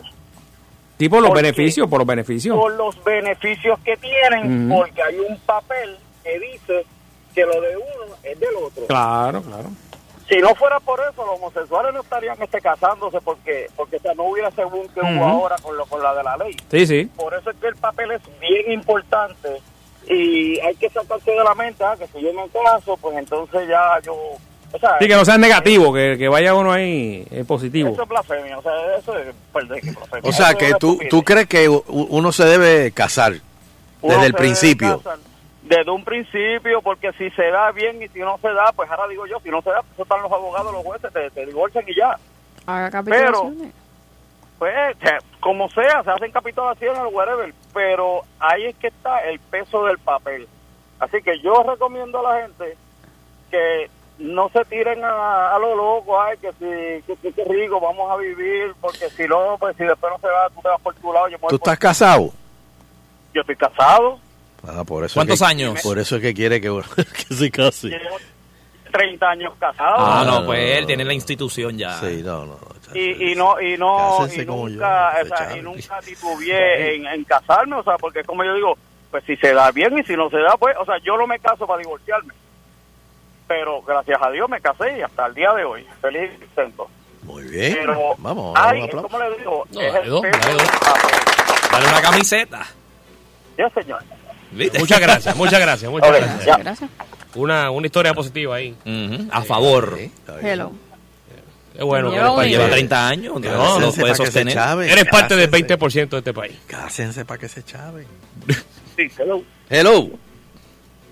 Sí, 0.99 1.09
por 1.09 1.23
los 1.23 1.33
beneficios, 1.33 1.89
por 1.89 1.99
los 1.99 2.07
beneficios. 2.07 2.57
Por 2.57 2.75
los 2.75 3.05
beneficios 3.05 3.79
que 3.81 3.97
tienen, 3.97 4.69
porque 4.69 5.03
hay 5.03 5.19
un 5.19 5.39
papel 5.41 5.97
que 6.25 6.39
dice 6.39 6.87
que 7.35 7.45
lo 7.45 7.61
de 7.61 7.77
uno 7.77 8.15
es 8.23 8.41
del 8.41 8.57
otro. 8.57 8.87
Claro, 8.87 9.43
claro. 9.43 9.69
Si 10.29 10.39
no 10.39 10.55
fuera 10.57 10.81
por 10.81 10.99
eso, 11.01 11.25
los 11.25 11.37
homosexuales 11.39 11.95
no 11.95 12.01
estarían 12.01 12.43
este, 12.43 12.61
casándose 12.61 13.21
porque 13.21 13.69
porque 13.77 13.97
o 13.97 14.01
sea, 14.01 14.15
no 14.15 14.25
hubiera 14.25 14.51
según 14.51 14.89
que 14.89 15.01
hubo 15.01 15.25
ahora 15.25 15.55
con, 15.63 15.77
lo, 15.77 15.87
con 15.87 16.03
la 16.03 16.15
de 16.15 16.25
la 16.25 16.37
ley. 16.37 16.57
Sí, 16.69 16.87
sí. 16.87 17.05
Por 17.15 17.33
eso 17.35 17.51
es 17.51 17.57
que 17.59 17.69
el 17.69 17.77
papel 17.77 18.11
es 18.11 18.23
bien 18.41 18.73
importante 18.73 19.61
y 20.09 20.59
hay 20.61 20.75
que 20.77 20.89
sacarse 20.91 21.31
de 21.31 21.45
la 21.45 21.55
mente 21.55 21.85
ah, 21.85 21.95
que 21.97 22.07
si 22.09 22.21
yo 22.21 22.33
me 22.33 22.49
caso, 22.49 22.97
pues 22.97 23.17
entonces 23.17 23.69
ya 23.69 24.01
yo... 24.05 24.15
O 24.73 24.79
sea, 24.79 24.99
Sí, 24.99 25.07
que 25.07 25.15
no 25.15 25.25
sea 25.25 25.39
negativo, 25.39 25.93
que, 25.93 26.17
que 26.19 26.29
vaya 26.29 26.55
uno 26.55 26.73
ahí 26.73 27.27
eh, 27.31 27.45
positivo. 27.47 27.91
Eso 27.91 28.03
es 28.03 28.09
blasfemia, 28.09 28.59
o 28.59 28.63
sea, 28.63 28.97
eso 28.99 29.17
es 29.17 29.35
perder 29.53 29.81
que 29.81 29.91
blasfemia. 29.93 30.31
O 30.31 30.33
sea, 30.33 30.49
Eso 30.51 30.59
que 30.59 30.69
es 30.71 30.79
tú, 30.79 30.99
tú 31.09 31.23
crees 31.23 31.47
que 31.47 31.69
uno 31.69 32.33
se 32.33 32.45
debe 32.45 32.93
casar 32.93 33.35
Uno 34.03 34.15
desde 34.15 34.27
el 34.27 34.35
principio. 34.35 34.99
casar 34.99 35.19
Desde 35.63 35.91
un 35.91 36.05
principio, 36.05 36.81
porque 36.83 37.13
si 37.15 37.31
se 37.31 37.51
da 37.51 37.73
bien 37.73 38.03
y 38.03 38.09
si 38.09 38.21
no 38.21 38.39
se 38.39 38.49
da, 38.53 38.73
pues 38.75 38.91
ahora 38.91 39.09
digo 39.09 39.27
yo, 39.27 39.41
si 39.41 39.51
no 39.51 39.63
se 39.63 39.71
da, 39.71 39.83
pues 39.83 39.99
están 39.99 40.23
los 40.23 40.31
abogados, 40.31 40.73
los 40.73 40.85
jueces, 40.85 41.13
te, 41.13 41.31
te 41.31 41.47
divorcian 41.47 41.85
y 41.89 41.95
ya. 41.97 42.17
Haga 42.67 43.03
Pero, 43.03 43.53
pues, 44.59 44.97
como 45.41 45.69
sea, 45.71 46.03
se 46.03 46.11
hacen 46.11 46.33
capitulaciones 46.33 47.03
o 47.03 47.09
whatever, 47.09 47.53
pero 47.73 48.23
ahí 48.39 48.67
es 48.67 48.77
que 48.77 48.89
está 48.89 49.21
el 49.29 49.39
peso 49.39 49.85
del 49.85 49.99
papel. 49.99 50.49
Así 50.99 51.21
que 51.23 51.39
yo 51.41 51.63
recomiendo 51.63 52.21
a 52.21 52.33
la 52.33 52.43
gente 52.43 52.77
que 53.51 53.91
no 54.19 54.49
se 54.51 54.65
tiren 54.65 55.05
a, 55.05 55.55
a 55.55 55.59
lo 55.59 55.75
loco, 55.77 56.21
ay, 56.21 56.37
que 56.39 56.51
si, 56.53 57.03
que, 57.07 57.17
si- 57.23 57.33
que 57.33 57.45
rico, 57.45 57.79
vamos 57.81 58.11
a 58.11 58.17
vivir, 58.17 58.73
porque 58.81 59.11
si 59.11 59.25
no, 59.29 59.57
pues 59.59 59.77
si 59.77 59.85
después 59.85 60.13
no 60.13 60.19
se 60.21 60.27
va, 60.29 60.49
tú 60.51 60.61
te 60.63 60.69
vas 60.69 60.81
por 60.81 60.95
tu 60.95 61.13
lado, 61.13 61.29
yo 61.29 61.37
¿Tú 61.37 61.41
por- 61.43 61.55
estás 61.55 61.79
casado? 61.79 62.33
Yo 63.35 63.41
estoy 63.43 63.57
casado, 63.57 64.19
Ah, 64.69 64.83
por 64.85 65.05
eso 65.05 65.15
¿Cuántos 65.15 65.35
es 65.35 65.41
que- 65.41 65.47
años? 65.51 65.81
Por 65.83 65.99
eso 65.99 66.17
es 66.17 66.23
que 66.23 66.35
quiere 66.35 66.61
que, 66.61 66.69
que 67.29 67.35
se 67.35 67.51
case. 67.51 67.91
30 68.91 69.29
años 69.31 69.53
casado. 69.61 69.95
Ah, 69.99 70.25
no, 70.27 70.47
pues 70.47 70.79
él 70.79 70.87
tiene 70.87 71.05
la 71.05 71.13
institución 71.13 71.77
ya. 71.77 72.01
Sí, 72.01 72.23
no, 72.25 72.47
no. 72.47 72.59
y, 72.95 73.33
y 73.33 73.35
no 73.35 73.61
y 73.61 73.77
no 73.77 74.27
y 74.35 74.45
nunca, 74.47 75.19
yo, 75.19 75.25
o 75.25 75.27
sea, 75.29 75.37
Chávez. 75.39 75.57
y 75.57 75.61
nunca 75.61 76.01
titubeé 76.01 76.95
en, 76.97 77.07
en 77.07 77.25
casarme, 77.25 77.77
o 77.77 77.83
sea, 77.85 77.97
porque 77.99 78.25
como 78.25 78.43
yo 78.45 78.55
digo, 78.55 78.79
pues 79.11 79.23
si 79.25 79.37
se 79.37 79.53
da 79.53 79.71
bien 79.73 79.99
y 79.99 80.03
si 80.05 80.17
no 80.17 80.31
se 80.31 80.39
da, 80.39 80.57
pues, 80.59 80.75
o 80.79 80.85
sea, 80.87 80.97
yo 81.05 81.17
no 81.17 81.27
me 81.27 81.39
caso 81.39 81.67
para 81.67 81.81
divorciarme. 81.81 82.33
Pero 83.49 83.81
gracias 83.83 84.19
a 84.21 84.31
Dios 84.31 84.49
me 84.49 84.61
casé 84.61 84.99
y 84.99 85.03
hasta 85.03 85.27
el 85.27 85.35
día 85.35 85.53
de 85.53 85.65
hoy, 85.65 85.87
feliz 86.01 86.31
y 86.37 86.39
contento. 86.47 86.89
Muy 87.23 87.45
bien. 87.45 87.77
Pero, 87.81 88.15
Vamos, 88.19 88.55
ay, 88.57 88.83
un. 88.83 89.03
¿cómo 89.03 89.19
le 89.19 89.39
digo? 89.39 89.65
No, 89.73 89.81
es 89.81 89.93
dale 89.93 90.05
el 90.05 90.11
dos, 90.11 90.23
dale 90.23 90.53
dos. 90.55 90.63
Dale 91.73 91.87
una 91.89 92.03
camiseta. 92.03 92.67
Ya, 93.59 93.71
señor. 93.71 94.03
¿Viste? 94.53 94.79
Muchas 94.79 95.01
gracias, 95.01 95.37
muchas 95.37 95.61
gracias, 95.61 95.91
muchas 95.91 96.09
Ok, 96.11 96.17
gracias. 96.17 96.45
ya. 96.47 96.57
Gracias. 96.59 96.91
Una, 97.35 97.71
una 97.71 97.87
historia 97.87 98.15
positiva 98.15 98.57
ahí. 98.57 98.75
Ujú, 98.85 99.29
A 99.31 99.43
favor. 99.43 99.99
Hello. 100.43 100.73
Es 101.75 101.85
bueno. 101.85 102.11
que 102.11 102.19
parte 102.19 102.49
Lleva 102.49 102.65
de- 102.65 102.71
30 102.71 103.09
años. 103.09 103.41
No, 103.41 103.79
no 103.81 103.93
puede 103.93 104.15
sostener. 104.15 104.55
chave. 104.55 104.91
Eres 104.91 105.05
parte 105.07 105.37
del 105.37 105.51
Cásense. 105.51 105.77
20% 105.77 106.09
de 106.09 106.19
este 106.19 106.33
país. 106.33 106.57
Cásense 106.67 107.25
para 107.27 107.39
que 107.39 107.49
se 107.49 107.63
chaven. 107.65 108.07
Sí, 108.97 109.11
hello. 109.19 109.43
Hello. 109.69 110.09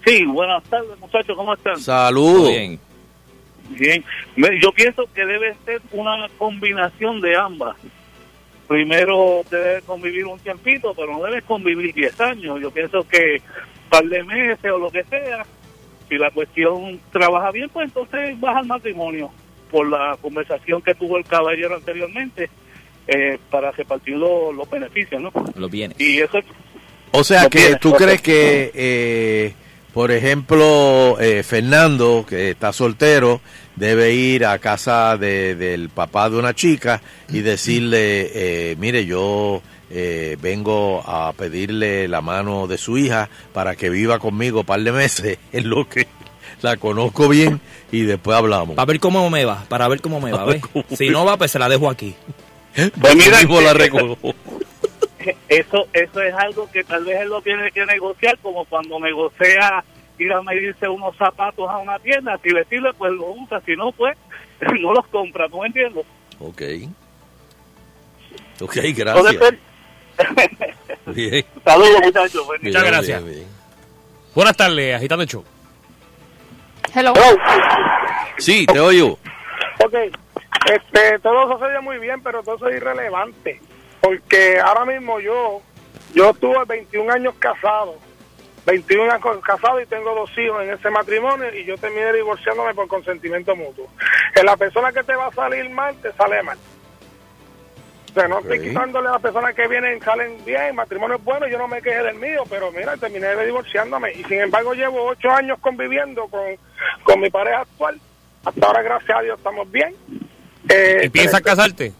Sí, 0.05 0.25
buenas 0.27 0.63
tardes, 0.65 0.99
muchachos, 1.01 1.37
¿cómo 1.37 1.55
están? 1.55 1.79
Saludos. 1.79 2.51
Bien. 3.71 4.05
Yo 4.61 4.73
pienso 4.73 5.05
que 5.15 5.25
debe 5.25 5.55
ser 5.65 5.81
una 5.93 6.29
combinación 6.39 7.21
de 7.21 7.37
ambas. 7.37 7.77
Primero 8.69 9.43
debes 9.51 9.83
convivir 9.85 10.27
un 10.27 10.39
tiempito, 10.39 10.93
pero 10.95 11.13
no 11.13 11.23
debes 11.25 11.45
convivir 11.45 11.95
10 11.95 12.21
años. 12.21 12.61
Yo 12.61 12.71
pienso 12.71 13.07
que 13.09 13.37
un 13.85 13.89
par 13.91 14.05
de 14.05 14.23
meses 14.23 14.71
o 14.71 14.79
lo 14.79 14.91
que 14.91 15.05
sea, 15.05 15.45
si 16.09 16.17
la 16.17 16.31
cuestión 16.31 17.01
trabaja 17.11 17.51
bien, 17.51 17.69
pues 17.71 17.87
entonces 17.89 18.39
vas 18.41 18.57
al 18.57 18.67
matrimonio 18.67 19.31
por 19.71 19.89
la 19.89 20.17
conversación 20.21 20.83
que 20.83 20.95
tuvo 20.95 21.17
el 21.17 21.25
caballero 21.25 21.75
anteriormente 21.77 22.51
eh, 23.07 23.39
para 23.51 23.71
repartir 23.73 24.17
lo- 24.17 24.53
los 24.53 24.69
beneficios, 24.71 25.21
¿no? 25.21 25.31
Los 25.57 25.71
bienes. 25.71 25.99
Y 26.01 26.19
eso 26.21 26.39
es 26.39 26.45
O 27.13 27.25
sea 27.25 27.43
que 27.49 27.59
tiene, 27.59 27.77
tú 27.77 27.93
crees 27.93 28.23
que, 28.23 28.71
eh, 28.75 29.55
por 29.95 30.11
ejemplo, 30.11 31.16
eh, 31.21 31.43
Fernando, 31.43 32.27
que 32.29 32.51
está 32.51 32.73
soltero, 32.73 33.41
debe 33.77 34.12
ir 34.12 34.45
a 34.45 34.59
casa 34.59 35.16
de- 35.16 35.55
del 35.55 35.89
papá 35.89 36.29
de 36.29 36.37
una 36.37 36.53
chica 36.55 37.01
y 37.33 37.41
decirle, 37.41 38.31
eh, 38.35 38.77
mire, 38.79 39.07
yo 39.07 39.62
eh, 39.91 40.37
vengo 40.43 41.03
a 41.07 41.33
pedirle 41.35 42.09
la 42.09 42.21
mano 42.21 42.66
de 42.66 42.77
su 42.79 42.99
hija 42.99 43.29
para 43.53 43.77
que 43.77 43.89
viva 43.91 44.19
conmigo 44.19 44.61
un 44.61 44.66
par 44.66 44.81
de 44.83 44.91
meses, 44.93 45.39
en 45.53 45.71
lo 45.71 45.89
que 45.89 46.09
la 46.62 46.77
conozco 46.77 47.29
bien 47.29 47.61
y 47.93 48.01
después 48.03 48.37
hablamos. 48.37 48.75
Para 48.75 48.87
ver 48.87 48.99
cómo 48.99 49.31
me 49.31 49.45
va, 49.45 49.65
para 49.69 49.87
ver 49.87 50.01
cómo 50.01 50.21
me 50.21 50.33
va. 50.33 50.45
¿ves? 50.47 50.61
Si 50.99 51.09
no 51.11 51.25
va, 51.25 51.37
pues 51.37 51.51
se 51.53 51.59
la 51.61 51.69
dejo 51.69 51.89
aquí. 51.89 52.15
Pues 53.01 53.15
mira, 53.15 53.41
la 53.62 53.73
recojo. 53.73 54.19
Eso 55.49 55.87
eso 55.93 56.23
es 56.23 56.35
algo 56.35 56.71
que 56.71 56.85
tal 56.85 57.05
vez 57.05 57.21
él 57.21 57.29
lo 57.29 57.43
tiene 57.43 57.71
que 57.71 57.85
negociar 57.87 58.39
como 58.39 58.65
cuando 58.65 58.99
negocia 59.01 59.85
ir 60.19 60.33
a 60.33 60.43
medirse 60.43 60.89
unos 60.89 61.17
zapatos 61.17 61.69
a 61.69 61.79
una 61.79 61.99
tienda 61.99 62.39
si 62.43 62.51
le 62.51 62.65
sirve 62.67 62.93
pues 62.95 63.13
lo 63.13 63.31
usa 63.31 63.61
si 63.67 63.75
no 63.77 63.93
pues 63.93 64.17
no 64.81 64.93
los 64.93 65.07
compra 65.09 65.49
¿no 65.49 65.61
me 65.61 65.67
entiendes? 65.67 66.07
Ok. 66.41 66.63
Ok, 68.61 68.77
gracias. 68.97 69.55
Bien. 71.07 71.45
saludos 71.65 72.01
muchachos 72.03 72.47
día. 72.61 72.71
Muchas 72.71 72.85
gracias. 72.85 73.25
bien, 73.25 73.35
bien. 73.37 73.49
Buenas 74.35 74.57
tardes, 74.57 74.95
agitando 74.95 75.23
el 75.23 75.29
show. 75.29 75.45
Hello. 76.95 77.13
Sí, 78.39 78.67
te 78.67 78.79
oigo. 78.79 79.19
Ok, 79.85 79.95
este, 80.73 81.19
todo 81.21 81.45
eso 81.45 81.59
se 81.59 81.65
oye 81.65 81.81
muy 81.81 81.99
bien, 81.99 82.23
pero 82.23 82.43
todo 82.43 82.57
eso 82.57 82.69
es 82.69 82.77
irrelevante. 82.77 83.61
Porque 84.05 84.61
ahora 84.61 84.85
mismo 84.85 85.19
yo, 85.19 85.63
yo 86.13 86.31
estuve 86.31 86.59
21 86.69 87.11
años 87.11 87.35
casado, 87.39 87.97
21 88.67 89.11
años 89.11 89.41
casado 89.43 89.81
y 89.81 89.87
tengo 89.87 90.15
dos 90.15 90.31
hijos 90.37 90.63
en 90.63 90.75
ese 90.75 90.91
matrimonio 90.91 91.47
y 91.55 91.65
yo 91.65 91.79
terminé 91.79 92.13
divorciándome 92.13 92.75
por 92.75 92.87
consentimiento 92.87 93.57
mutuo. 93.57 93.89
Que 94.35 94.43
la 94.43 94.59
persona 94.59 94.93
que 94.93 95.03
te 95.05 95.15
va 95.15 95.29
a 95.29 95.33
salir 95.33 95.71
mal, 95.71 95.97
te 96.03 96.13
sale 96.13 96.43
mal. 96.43 96.59
O 98.11 98.13
sea, 98.13 98.29
no 98.29 98.41
estoy 98.41 98.61
quitándole 98.61 99.09
a 99.09 99.13
las 99.13 99.23
personas 99.23 99.55
que 99.55 99.67
vienen, 99.69 100.03
salen 100.03 100.45
bien, 100.45 100.77
matrimonio 100.77 101.17
es 101.17 101.25
bueno, 101.25 101.49
yo 101.49 101.57
no 101.57 101.67
me 101.67 101.81
quejé 101.81 102.03
del 102.03 102.17
mío, 102.17 102.45
pero 102.51 102.71
mira, 102.73 102.99
terminé 102.99 103.29
de 103.29 103.47
divorciándome 103.47 104.13
y 104.13 104.23
sin 104.25 104.41
embargo 104.41 104.75
llevo 104.75 105.03
ocho 105.07 105.31
años 105.31 105.59
conviviendo 105.63 106.29
con, 106.29 106.43
con 107.05 107.21
mi 107.21 107.31
pareja 107.31 107.63
actual. 107.63 107.99
Hasta 108.45 108.67
ahora, 108.67 108.83
gracias 108.83 109.19
a 109.19 109.23
Dios, 109.23 109.39
estamos 109.39 109.73
bien. 109.73 109.97
Eh, 110.69 111.05
¿Y 111.05 111.09
piensas 111.09 111.41
casarte? 111.41 111.95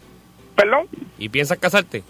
Perdón. 0.55 0.87
¿Y 1.17 1.29
piensas 1.29 1.57
casarte? 1.57 2.03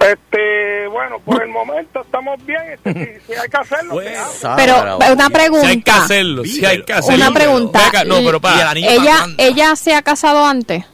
Este, 0.00 0.86
bueno, 0.88 1.18
por 1.18 1.42
el 1.42 1.50
momento 1.50 2.00
estamos 2.00 2.44
bien. 2.46 2.62
Este, 2.72 3.20
si, 3.20 3.26
si 3.26 3.38
hay 3.38 3.48
que 3.50 3.56
hacerlo, 3.56 3.98
hace. 3.98 4.48
Pero 4.56 4.98
una 5.12 5.28
pregunta. 5.28 5.66
Si 5.66 5.70
hay 5.70 5.82
que 5.82 5.90
hacerlo, 5.90 6.44
si 6.44 6.64
hay 6.64 6.82
que 6.84 6.92
hacerlo. 6.92 7.26
Una 7.26 7.34
pregunta. 7.34 7.80
No, 8.06 8.16
pero 8.24 8.40
para. 8.40 8.72
ella, 8.72 9.26
ella 9.36 9.76
se 9.76 9.94
ha 9.94 10.02
casado 10.02 10.44
antes. 10.46 10.84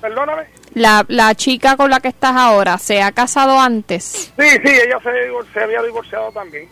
Perdóname. 0.00 0.42
La, 0.74 1.04
la 1.08 1.34
chica 1.34 1.76
con 1.76 1.90
la 1.90 2.00
que 2.00 2.08
estás 2.08 2.36
ahora 2.36 2.78
se 2.78 3.02
ha 3.02 3.12
casado 3.12 3.58
antes. 3.58 4.32
Sí, 4.38 4.48
sí, 4.64 4.68
ella 4.68 4.98
se, 5.02 5.52
se 5.52 5.60
había 5.60 5.82
divorciado 5.82 6.30
también. 6.32 6.68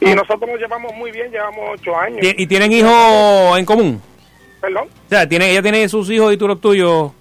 Y 0.00 0.14
nosotros 0.14 0.48
nos 0.48 0.58
llevamos 0.58 0.92
muy 0.94 1.12
bien, 1.12 1.30
llevamos 1.30 1.60
ocho 1.74 1.96
años. 1.96 2.18
¿Y, 2.22 2.42
y 2.42 2.46
tienen 2.46 2.72
hijos 2.72 3.58
en 3.58 3.64
común? 3.64 4.02
Perdón. 4.60 4.88
O 5.06 5.08
sea, 5.08 5.28
tiene, 5.28 5.50
ella 5.50 5.62
tiene 5.62 5.88
sus 5.88 6.08
hijos 6.10 6.32
y 6.32 6.36
tú 6.36 6.48
los 6.48 6.60
tuyos. 6.60 7.12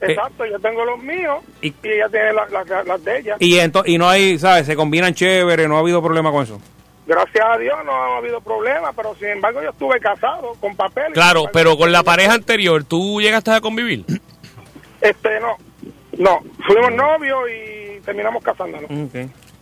Eh, 0.00 0.06
Exacto, 0.12 0.46
yo 0.46 0.58
tengo 0.58 0.84
los 0.84 0.98
míos 1.02 1.38
y- 1.60 1.68
y, 1.68 1.74
ella 1.88 2.08
tiene 2.08 2.32
la- 2.32 2.46
la- 2.48 2.82
las 2.84 3.04
de 3.04 3.18
ella. 3.18 3.36
Y, 3.38 3.58
y 3.86 3.98
no 3.98 4.08
hay, 4.08 4.38
¿sabes? 4.38 4.66
Se 4.66 4.74
combinan 4.76 5.12
chévere, 5.14 5.68
no 5.68 5.76
ha 5.76 5.80
habido 5.80 6.02
problema 6.02 6.30
con 6.32 6.42
eso. 6.44 6.60
Gracias 7.06 7.44
a 7.44 7.58
Dios 7.58 7.76
no 7.84 7.92
ha 7.92 8.16
habido 8.18 8.40
problemas, 8.40 8.92
pero 8.96 9.14
sin 9.16 9.28
embargo 9.28 9.60
yo 9.62 9.70
estuve 9.70 9.98
casado 10.00 10.52
con 10.60 10.76
papeles. 10.76 11.12
Claro, 11.12 11.44
pero 11.52 11.76
con 11.76 11.90
la 11.92 12.02
pareja 12.02 12.34
anterior, 12.34 12.84
¿tú 12.84 13.20
llegaste 13.20 13.50
a 13.50 13.60
convivir? 13.60 14.04
Este, 15.00 15.40
no, 15.40 15.56
no, 16.18 16.40
fuimos 16.66 16.92
novios 16.92 17.40
y 17.50 18.00
terminamos 18.00 18.42
casándonos. 18.42 18.88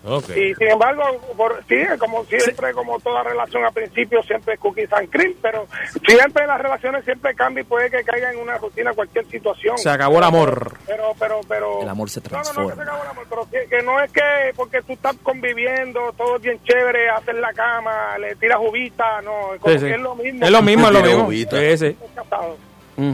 Y 0.04 0.54
sin 0.54 0.68
embargo, 0.68 1.02
por, 1.36 1.62
sí, 1.68 1.76
como 1.98 2.24
siempre, 2.24 2.72
como 2.72 2.98
toda 3.00 3.22
relación 3.24 3.64
al 3.64 3.72
principio, 3.72 4.22
siempre 4.22 4.54
es 4.54 4.60
cookies 4.60 4.92
and 4.92 5.10
cream, 5.10 5.34
pero 5.42 5.66
siempre 6.06 6.46
las 6.46 6.60
relaciones 6.60 7.04
siempre 7.04 7.34
cambian 7.34 7.66
y 7.66 7.68
puede 7.68 7.90
que 7.90 8.04
caiga 8.04 8.30
en 8.32 8.38
una 8.38 8.56
rutina 8.58 8.92
cualquier 8.94 9.26
situación. 9.28 9.76
Se 9.76 9.90
acabó 9.90 10.18
el 10.18 10.24
amor. 10.24 10.72
Pero, 10.86 11.12
pero, 11.18 11.40
pero... 11.48 11.82
El 11.82 11.88
amor 11.88 12.08
se 12.08 12.20
No, 12.20 12.28
no, 12.30 12.36
no, 12.38 12.42
que 12.42 12.52
transforma. 12.52 12.74
se 12.76 12.80
acabó 12.82 13.02
el 13.02 13.08
amor, 13.10 13.26
pero 13.28 13.48
que, 13.50 13.68
que 13.68 13.82
no 13.82 14.00
es 14.00 14.10
que 14.12 14.22
porque 14.56 14.82
tú 14.82 14.92
estás 14.92 15.16
conviviendo, 15.22 16.12
todo 16.16 16.36
es 16.36 16.42
bien 16.42 16.60
chévere, 16.64 17.10
hacer 17.10 17.34
la 17.34 17.52
cama, 17.52 18.16
le 18.18 18.36
tiras 18.36 18.58
uvita, 18.60 19.20
no, 19.22 19.32
como 19.60 19.74
Sí, 19.74 19.80
sí. 19.80 19.86
que 19.86 19.94
es 19.94 20.00
lo 20.00 20.14
mismo. 20.14 20.44
Es 20.44 20.50
lo 20.50 20.62
mismo, 20.62 20.86
es 20.86 20.92
lo 20.92 21.02
mismo. 21.02 21.30
Sí, 21.30 21.76
sí. 21.76 21.96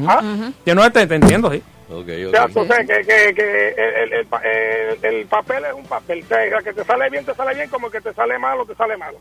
¿Ah? 0.06 0.20
Yo 0.64 0.74
no 0.74 0.90
te, 0.92 1.06
te 1.06 1.14
entiendo, 1.16 1.50
sí. 1.50 1.62
Ok, 1.90 2.08
O 2.28 2.30
sea, 2.30 2.48
tú 2.48 2.64
sabes 2.66 2.86
que, 2.86 2.94
que, 3.06 3.34
que 3.34 3.68
el, 3.76 4.12
el, 4.14 4.26
el- 4.42 5.04
el 5.04 5.26
papel 5.26 5.64
es 5.66 5.72
un 5.74 5.84
papel. 5.84 6.22
O 6.24 6.26
sea, 6.28 6.38
que 6.62 6.72
te 6.72 6.84
sale 6.84 7.10
bien, 7.10 7.24
te 7.24 7.34
sale 7.34 7.54
bien, 7.54 7.68
como 7.68 7.90
que 7.90 8.00
te 8.00 8.12
sale 8.14 8.38
malo, 8.38 8.64
te 8.64 8.74
sale 8.74 8.96
malo. 8.96 9.18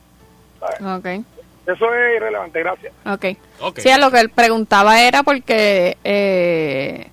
Ok. 0.97 1.05
Eso 1.65 1.93
es 1.93 2.15
irrelevante, 2.17 2.59
gracias. 2.59 2.93
Ok. 3.05 3.25
Ok. 3.61 3.79
Sí, 3.79 3.89
a 3.89 3.97
lo 3.97 4.11
que 4.11 4.19
él 4.19 4.29
preguntaba 4.29 5.01
era 5.01 5.23
porque 5.23 5.97
eh, 6.03 7.07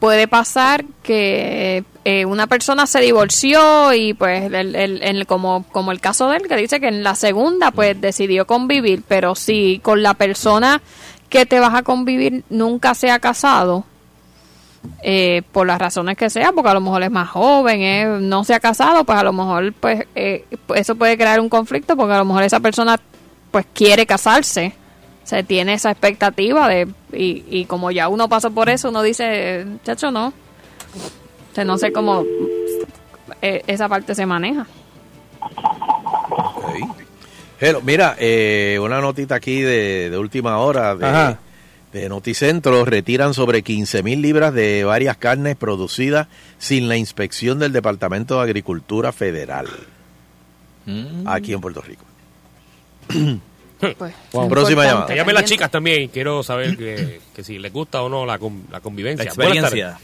puede 0.00 0.26
pasar 0.28 0.84
que 1.02 1.84
eh, 2.04 2.24
una 2.24 2.46
persona 2.48 2.86
se 2.86 3.00
divorció 3.00 3.92
y 3.94 4.14
pues 4.14 4.52
el, 4.52 4.74
el- 4.74 5.02
el- 5.02 5.26
como, 5.26 5.64
como 5.70 5.92
el 5.92 6.00
caso 6.00 6.28
de 6.28 6.38
él 6.38 6.48
que 6.48 6.56
dice 6.56 6.80
que 6.80 6.88
en 6.88 7.04
la 7.04 7.14
segunda 7.14 7.70
pues 7.70 8.00
decidió 8.00 8.46
convivir, 8.46 9.02
pero 9.06 9.34
si 9.36 9.78
con 9.82 10.02
la 10.02 10.14
persona 10.14 10.80
que 11.28 11.46
te 11.46 11.60
vas 11.60 11.74
a 11.74 11.82
convivir 11.82 12.42
nunca 12.50 12.94
se 12.94 13.10
ha 13.10 13.18
casado, 13.20 13.84
eh, 15.02 15.42
por 15.52 15.66
las 15.66 15.78
razones 15.78 16.16
que 16.16 16.30
sea, 16.30 16.52
porque 16.52 16.70
a 16.70 16.74
lo 16.74 16.80
mejor 16.80 17.02
es 17.02 17.10
más 17.10 17.28
joven, 17.28 17.80
eh, 17.80 18.18
no 18.20 18.44
se 18.44 18.54
ha 18.54 18.60
casado, 18.60 19.04
pues 19.04 19.18
a 19.18 19.22
lo 19.24 19.32
mejor 19.32 19.72
pues 19.74 20.06
eh, 20.14 20.44
eso 20.74 20.94
puede 20.96 21.16
crear 21.16 21.40
un 21.40 21.48
conflicto 21.48 21.96
porque 21.96 22.14
a 22.14 22.18
lo 22.18 22.24
mejor 22.24 22.42
esa 22.42 22.60
persona 22.60 22.98
pues 23.50 23.66
quiere 23.72 24.06
casarse, 24.06 24.74
se 25.24 25.42
tiene 25.42 25.74
esa 25.74 25.90
expectativa 25.90 26.68
de 26.68 26.88
y, 27.12 27.44
y 27.48 27.64
como 27.66 27.90
ya 27.90 28.08
uno 28.08 28.28
pasó 28.28 28.50
por 28.50 28.68
eso, 28.68 28.88
uno 28.88 29.02
dice, 29.02 29.66
chacho, 29.84 30.10
no, 30.10 30.28
o 30.28 31.54
sea, 31.54 31.64
no 31.64 31.78
sé 31.78 31.92
cómo 31.92 32.24
eh, 33.42 33.62
esa 33.66 33.88
parte 33.88 34.14
se 34.14 34.24
maneja. 34.24 34.66
Ok. 35.40 36.74
Hello, 37.60 37.80
mira, 37.82 38.16
eh, 38.18 38.78
una 38.82 39.00
notita 39.00 39.36
aquí 39.36 39.60
de, 39.60 40.10
de 40.10 40.18
última 40.18 40.58
hora 40.58 40.96
de, 40.96 41.06
Ajá. 41.06 41.38
De 41.92 42.08
Noticentro. 42.08 42.84
Retiran 42.84 43.34
sobre 43.34 43.62
15 43.62 44.02
mil 44.02 44.22
libras 44.22 44.52
de 44.54 44.84
varias 44.84 45.16
carnes 45.16 45.56
producidas 45.56 46.28
sin 46.58 46.88
la 46.88 46.96
inspección 46.96 47.58
del 47.58 47.72
Departamento 47.72 48.36
de 48.36 48.42
Agricultura 48.42 49.12
Federal 49.12 49.66
Mm. 50.86 51.28
aquí 51.28 51.52
en 51.52 51.60
Puerto 51.60 51.80
Rico. 51.80 52.04
pues. 53.98 54.14
Wow. 54.32 54.48
Próxima 54.48 54.84
llamada. 54.84 55.06
Que 55.06 55.16
llamen 55.16 55.34
las 55.34 55.44
chicas 55.44 55.70
también. 55.70 56.08
Quiero 56.08 56.42
saber 56.42 56.76
que, 56.76 57.20
que 57.34 57.44
si 57.44 57.58
les 57.58 57.72
gusta 57.72 58.02
o 58.02 58.08
no 58.08 58.24
la, 58.26 58.38
con- 58.38 58.64
la 58.70 58.80
convivencia. 58.80 59.24
La 59.24 59.34
Buenas 59.34 59.56
experiencia. 59.58 59.98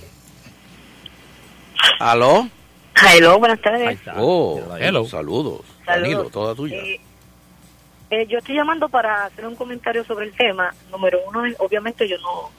¿Aló? 2.01 2.49
Hello, 3.13 3.39
buenas 3.39 3.61
tardes. 3.61 3.99
Oh, 4.17 4.61
Hello. 4.79 5.05
Saludos. 5.07 5.11
Saludos. 5.11 5.61
Danilo, 5.87 6.25
toda 6.31 6.55
tuya. 6.55 6.77
Eh, 6.77 7.01
eh, 8.11 8.27
yo 8.27 8.39
estoy 8.39 8.55
llamando 8.55 8.89
para 8.89 9.25
hacer 9.25 9.47
un 9.47 9.57
comentario 9.57 10.05
sobre 10.05 10.27
el 10.27 10.33
tema. 10.33 10.73
Número 10.91 11.19
uno, 11.29 11.43
obviamente 11.59 12.09
yo 12.09 12.17
no, 12.19 12.51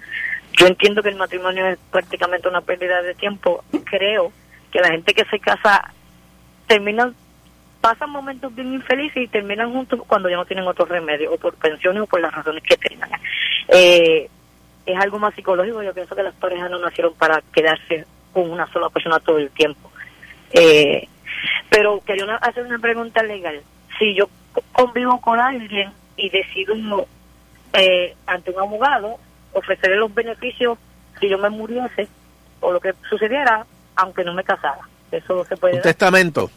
yo 0.60 0.68
entiendo 0.68 1.02
que 1.02 1.10
el 1.10 1.16
matrimonio 1.16 1.68
es 1.68 1.80
prácticamente 1.92 2.48
una 2.48 2.62
pérdida 2.62 3.02
de 3.02 3.16
tiempo. 3.16 3.64
Creo 3.86 4.32
que 4.72 4.80
la 4.80 4.90
gente 4.90 5.14
que 5.14 5.26
se 5.26 5.40
casa 5.40 5.92
terminan, 6.68 7.16
pasan 7.82 8.10
momentos 8.12 8.54
bien 8.54 8.74
infelices 8.74 9.24
y 9.24 9.28
terminan 9.28 9.72
juntos 9.74 10.02
cuando 10.08 10.30
ya 10.30 10.36
no 10.36 10.46
tienen 10.46 10.68
otro 10.68 10.86
remedio, 10.86 11.34
o 11.34 11.38
por 11.38 11.56
pensiones 11.56 12.04
o 12.04 12.08
por 12.08 12.22
las 12.22 12.34
razones 12.34 12.64
que 12.64 12.78
tengan. 12.78 13.10
Eh, 13.68 14.30
es 14.86 14.98
algo 15.00 15.20
más 15.20 15.34
psicológico. 15.36 15.82
Yo 15.84 15.94
pienso 15.94 16.16
que 16.16 16.24
las 16.24 16.36
parejas 16.36 16.70
no 16.70 16.80
nacieron 16.80 17.14
para 17.16 17.42
quedarse 17.54 18.06
con 18.34 18.50
una 18.52 18.72
sola 18.72 18.90
persona 18.90 19.20
todo 19.20 19.38
el 19.40 19.50
tiempo. 19.52 19.92
Eh, 20.52 21.08
pero 21.70 22.02
quería 22.06 22.24
una- 22.24 22.36
hacer 22.38 22.64
una 22.66 22.80
pregunta 22.80 23.22
legal. 23.24 23.62
Si 23.98 24.14
yo 24.16 24.30
convivo 24.72 25.20
con 25.22 25.40
alguien 25.40 25.92
y 26.18 26.30
decido 26.30 26.76
eh, 27.74 28.16
ante 28.26 28.52
un 28.52 28.60
abogado 28.60 29.18
ofrecerle 29.54 29.98
los 29.98 30.14
beneficios 30.14 30.78
si 31.20 31.30
yo 31.30 31.38
me 31.38 31.50
muriese 31.50 32.08
o 32.62 32.72
lo 32.72 32.80
que 32.80 32.94
sucediera, 33.10 33.66
aunque 33.96 34.24
no 34.24 34.34
me 34.34 34.44
casara. 34.44 34.82
Eso 35.12 35.44
se 35.46 35.58
puede 35.58 35.74
Un 35.76 35.80
dar. 35.80 35.84
testamento. 35.84 36.50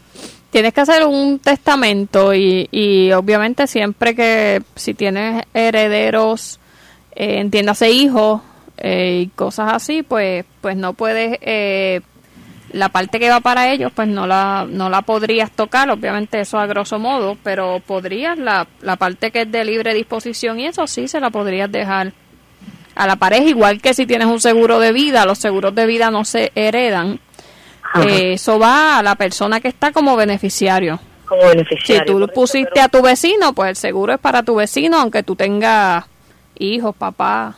Tienes 0.51 0.73
que 0.73 0.81
hacer 0.81 1.03
un 1.05 1.39
testamento 1.39 2.33
y, 2.33 2.67
y 2.71 3.11
obviamente 3.13 3.65
siempre 3.65 4.15
que 4.15 4.61
si 4.75 4.93
tienes 4.93 5.43
herederos, 5.53 6.59
eh, 7.15 7.39
entiéndase 7.39 7.89
hijos 7.89 8.41
eh, 8.77 9.21
y 9.23 9.27
cosas 9.29 9.73
así, 9.73 10.03
pues 10.03 10.45
pues 10.61 10.75
no 10.77 10.93
puedes 10.93 11.37
eh, 11.41 12.01
la 12.73 12.89
parte 12.89 13.19
que 13.19 13.29
va 13.29 13.39
para 13.39 13.71
ellos, 13.71 13.91
pues 13.95 14.07
no 14.07 14.27
la 14.27 14.65
no 14.69 14.89
la 14.89 15.01
podrías 15.03 15.51
tocar, 15.51 15.89
obviamente 15.89 16.41
eso 16.41 16.59
a 16.59 16.65
grosso 16.65 16.99
modo, 16.99 17.37
pero 17.43 17.81
podrías 17.85 18.37
la 18.37 18.67
la 18.81 18.95
parte 18.97 19.31
que 19.31 19.43
es 19.43 19.51
de 19.51 19.63
libre 19.63 19.93
disposición 19.93 20.59
y 20.59 20.65
eso 20.65 20.85
sí 20.87 21.07
se 21.07 21.19
la 21.19 21.29
podrías 21.29 21.71
dejar 21.71 22.11
a 22.95 23.07
la 23.07 23.15
pareja, 23.15 23.45
igual 23.45 23.81
que 23.81 23.93
si 23.93 24.05
tienes 24.05 24.27
un 24.27 24.39
seguro 24.41 24.79
de 24.79 24.91
vida, 24.91 25.25
los 25.25 25.39
seguros 25.39 25.73
de 25.73 25.85
vida 25.85 26.11
no 26.11 26.25
se 26.25 26.51
heredan. 26.55 27.19
Eh, 28.07 28.33
eso 28.33 28.57
va 28.59 28.97
a 28.97 29.03
la 29.03 29.15
persona 29.15 29.59
que 29.61 29.67
está 29.67 29.91
como 29.91 30.15
beneficiario. 30.15 30.99
Como 31.27 31.41
beneficiario. 31.47 32.03
Si 32.19 32.25
tú 32.27 32.33
pusiste 32.33 32.69
pero- 32.73 32.85
a 32.85 32.89
tu 32.89 33.01
vecino, 33.01 33.53
pues 33.53 33.69
el 33.69 33.75
seguro 33.75 34.13
es 34.13 34.19
para 34.19 34.43
tu 34.43 34.55
vecino, 34.55 34.99
aunque 34.99 35.21
tú 35.23 35.35
tengas 35.35 36.05
hijos, 36.57 36.95
papá. 36.95 37.55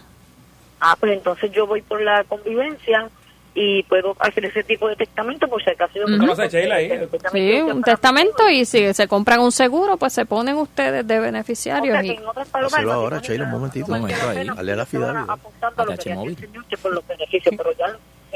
Ah, 0.79 0.95
pues 0.99 1.13
entonces 1.13 1.51
yo 1.51 1.65
voy 1.67 1.81
por 1.81 2.01
la 2.01 2.23
convivencia 2.25 3.09
y 3.57 3.83
puedo 3.83 4.15
hacer 4.19 4.43
ese 4.45 4.63
tipo 4.65 4.87
de 4.89 4.97
testamento 4.97 5.47
por 5.47 5.63
si 5.63 5.69
acaso 5.69 5.93
yo 5.95 6.03
Ujú. 6.03 6.27
caso, 6.27 6.41
el 6.43 6.49
testamento 6.49 7.29
Sí, 7.31 7.61
un 7.61 7.81
para- 7.81 7.93
testamento 7.95 8.49
y 8.49 8.65
si 8.65 8.93
se 8.93 9.07
compran 9.07 9.39
un 9.39 9.51
seguro, 9.53 9.95
pues 9.95 10.11
se 10.11 10.25
ponen 10.25 10.57
ustedes 10.57 11.07
de 11.07 11.19
beneficiarios. 11.21 11.97
O 11.97 12.01
sea, 12.01 12.05
y- 12.13 12.17
en 12.17 12.27
otras 12.27 12.47
palabras, 12.49 12.85
ahora, 12.85 13.19
Sheila, 13.19 13.45
un 13.45 13.51
momentito. 13.51 13.87
no 13.87 14.01
vale 14.01 14.13
la 14.17 14.33
pena 14.33 14.53
Dale 14.55 14.71
a 14.73 14.75
la 14.75 14.85
porque 14.85 14.97
fidel. 14.97 15.15
apuntando 15.29 15.81
a 15.81 15.85
lo 15.85 15.91
que 15.93 15.97
quería 15.97 16.15
decir 16.19 16.29
el 16.31 16.37
señor, 16.49 16.65
que 16.65 16.77
por 16.77 16.93
los 16.93 17.07
beneficios, 17.07 17.55
pero 17.57 17.71
ya 17.77 17.85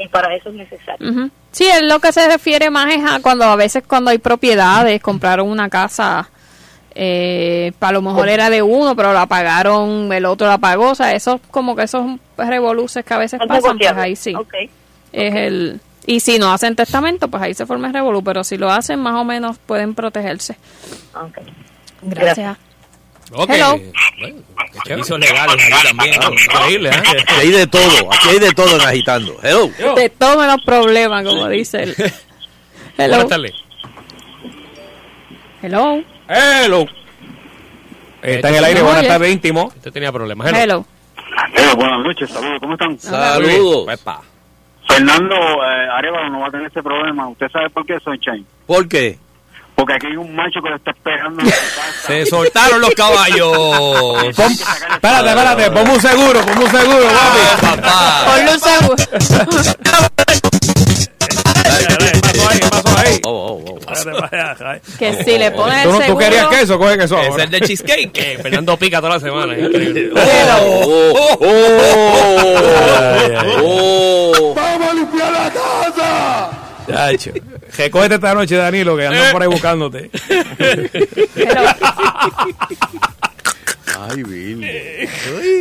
y 0.02 0.08
para 0.08 0.34
eso 0.34 0.48
es 0.48 0.54
necesario. 0.54 1.10
Ujú. 1.10 1.30
Sí, 1.52 1.66
es 1.66 1.82
lo 1.82 1.98
que 2.00 2.10
se 2.12 2.26
refiere 2.26 2.70
más 2.70 2.90
es 2.94 3.02
a 3.04 3.20
cuando 3.20 3.44
a 3.44 3.56
veces 3.56 3.82
cuando 3.86 4.10
hay 4.10 4.16
propiedades, 4.16 5.02
compraron 5.02 5.46
una 5.50 5.68
casa, 5.68 6.30
eh, 6.94 7.72
a 7.78 7.92
lo 7.92 8.00
mejor 8.00 8.28
era 8.30 8.48
de 8.48 8.62
uno, 8.62 8.96
pero 8.96 9.12
la 9.12 9.26
pagaron, 9.26 10.10
el 10.12 10.24
otro 10.24 10.46
la 10.46 10.56
pagó, 10.56 10.90
o 10.90 10.94
sea, 10.94 11.12
eso 11.12 11.40
como 11.50 11.76
que 11.76 11.82
esos 11.82 12.06
revoluces 12.38 13.04
que 13.04 13.12
a 13.14 13.18
veces 13.18 13.40
Es 13.40 13.46
pasan, 13.46 13.76
pues 13.78 13.92
ahí 13.92 14.16
sí. 14.16 14.34
Ok. 14.34 14.54
Es 15.12 15.34
el 15.34 15.80
y 16.06 16.20
si 16.20 16.38
no 16.38 16.52
hacen 16.52 16.74
testamento, 16.76 17.28
pues 17.28 17.42
ahí 17.42 17.54
se 17.54 17.66
forma 17.66 17.88
el 17.88 17.94
revolú, 17.94 18.24
pero 18.24 18.42
si 18.42 18.56
lo 18.56 18.70
hacen 18.70 18.98
más 19.00 19.14
o 19.14 19.24
menos 19.24 19.58
pueden 19.58 19.94
protegerse. 19.94 20.56
Gracias. 22.02 22.56
Ok. 23.32 23.50
Hello. 23.50 23.78
Bueno, 24.18 24.42
Servicios 24.84 25.18
legales 25.20 25.64
ahí 25.64 25.82
también. 25.84 26.14
Increíble, 26.14 26.90
¿eh? 26.90 26.92
Aquí 26.92 27.34
hay 27.40 27.50
de 27.50 27.66
todo, 27.66 28.12
aquí 28.12 28.28
hay 28.28 28.38
de 28.38 28.52
todo 28.52 28.76
en 28.76 28.88
agitando. 28.88 29.36
Hello. 29.42 29.70
De 29.94 30.08
todo 30.08 30.38
menos 30.38 30.62
problemas, 30.64 31.24
como 31.24 31.48
dice 31.48 31.84
él. 31.84 31.94
Hello. 32.98 33.16
Buenas 33.16 33.28
tardes. 33.28 33.52
Hello. 35.62 36.02
Hello. 36.28 36.86
Está 38.22 38.48
en 38.48 38.54
el 38.56 38.64
aire, 38.64 38.82
buenas 38.82 39.06
tardes, 39.06 39.32
íntimo. 39.32 39.72
Usted 39.76 39.92
tenía 39.92 40.10
problemas. 40.10 40.52
Hello. 40.52 40.84
Eh, 41.54 41.74
buenas 41.76 42.00
noches, 42.00 42.28
saludos, 42.30 42.58
¿cómo 42.60 42.72
están? 42.72 42.98
Saludos. 42.98 43.86
Fernando 44.94 45.34
eh, 45.36 45.88
Arevalo 45.96 46.28
no 46.30 46.40
va 46.40 46.46
a 46.48 46.50
tener 46.50 46.66
ese 46.66 46.82
problema. 46.82 47.28
¿Usted 47.28 47.48
sabe 47.50 47.70
por 47.70 47.86
qué, 47.86 47.98
Sunshine? 48.00 48.44
¿Por 48.66 48.88
qué? 48.88 49.18
Porque 49.74 49.94
aquí 49.94 50.08
hay 50.08 50.16
un 50.16 50.34
macho 50.36 50.60
que 50.62 50.68
lo 50.68 50.76
está 50.76 50.90
esperando 50.90 51.40
en 51.40 51.46
su 51.46 51.52
casa. 51.52 51.92
Se 52.06 52.26
soltaron 52.26 52.80
los 52.82 52.90
caballos. 52.90 53.56
Pon- 54.36 54.52
espérate, 54.52 55.28
espérate, 55.28 55.70
ponme 55.70 55.90
un 55.94 56.00
seguro, 56.00 56.40
ponme 56.44 56.64
un 56.64 56.70
seguro, 56.70 57.06
papi. 57.06 57.66
Papá. 57.80 58.24
Ponle 58.26 58.52
un 58.52 58.60
seguro. 58.60 58.96
¿Qué 61.30 62.20
pasó 62.20 62.48
ahí? 62.50 62.58
¿Qué 62.60 62.68
pasó 62.68 62.98
ahí? 62.98 63.20
Oh, 63.24 63.30
oh, 63.30 63.64
oh. 63.69 63.69
Allá. 64.30 64.80
Que 64.98 65.24
si 65.24 65.38
le 65.38 65.50
pones 65.50 65.82
¿Tú, 65.82 65.88
el 65.88 65.92
no- 65.92 65.98
tú 65.98 66.02
seguro. 66.04 66.18
querías 66.26 66.46
queso? 66.48 66.78
Coge 66.78 66.98
queso 66.98 67.18
Es 67.20 67.28
ahora. 67.28 67.44
el 67.44 67.50
de 67.50 67.60
cheesecake. 67.60 68.10
Eh, 68.18 68.38
Fernando 68.42 68.76
pica 68.76 68.98
toda 69.00 69.14
la 69.14 69.20
semana. 69.20 69.58
increíble. 69.58 70.10
Oh, 70.14 71.14
oh, 71.16 71.38
oh, 71.40 71.46
oh. 73.62 74.54
Chacho. 76.88 77.30
Recógete 77.76 78.14
esta 78.16 78.34
noche, 78.34 78.56
Danilo, 78.56 78.96
que 78.96 79.06
andan 79.06 79.30
por 79.32 79.42
ahí 79.42 79.48
buscándote. 79.48 80.10
Ay, 83.98 84.22
Virgen. 84.22 85.08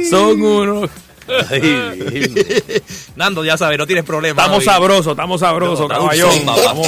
Son 0.10 0.42
unos. 0.42 0.90
Nando, 3.16 3.44
ya 3.46 3.58
sabes, 3.58 3.78
no 3.78 3.86
tienes 3.88 4.06
problema. 4.06 4.42
Estamos 4.42 4.64
sabrosos, 4.64 5.08
estamos 5.12 5.40
sabrosos, 5.42 5.80
No, 5.82 5.88
caballón. 5.88 6.30
un 6.32 6.50
Estamos. 6.50 6.88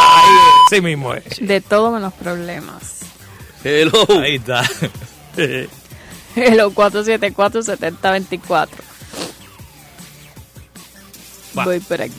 Ahí, 0.00 0.32
sí 0.70 0.80
mismo 0.80 1.14
es. 1.14 1.24
De 1.40 1.60
todo 1.60 1.90
menos 1.90 2.12
problemas. 2.14 3.00
Hello. 3.64 4.06
Ahí 4.22 4.36
está. 4.36 4.62
Hello 6.36 6.70
474-7024. 6.72 8.68
Va. 11.58 11.64
Voy 11.64 11.80
por 11.80 12.00
aquí. 12.02 12.14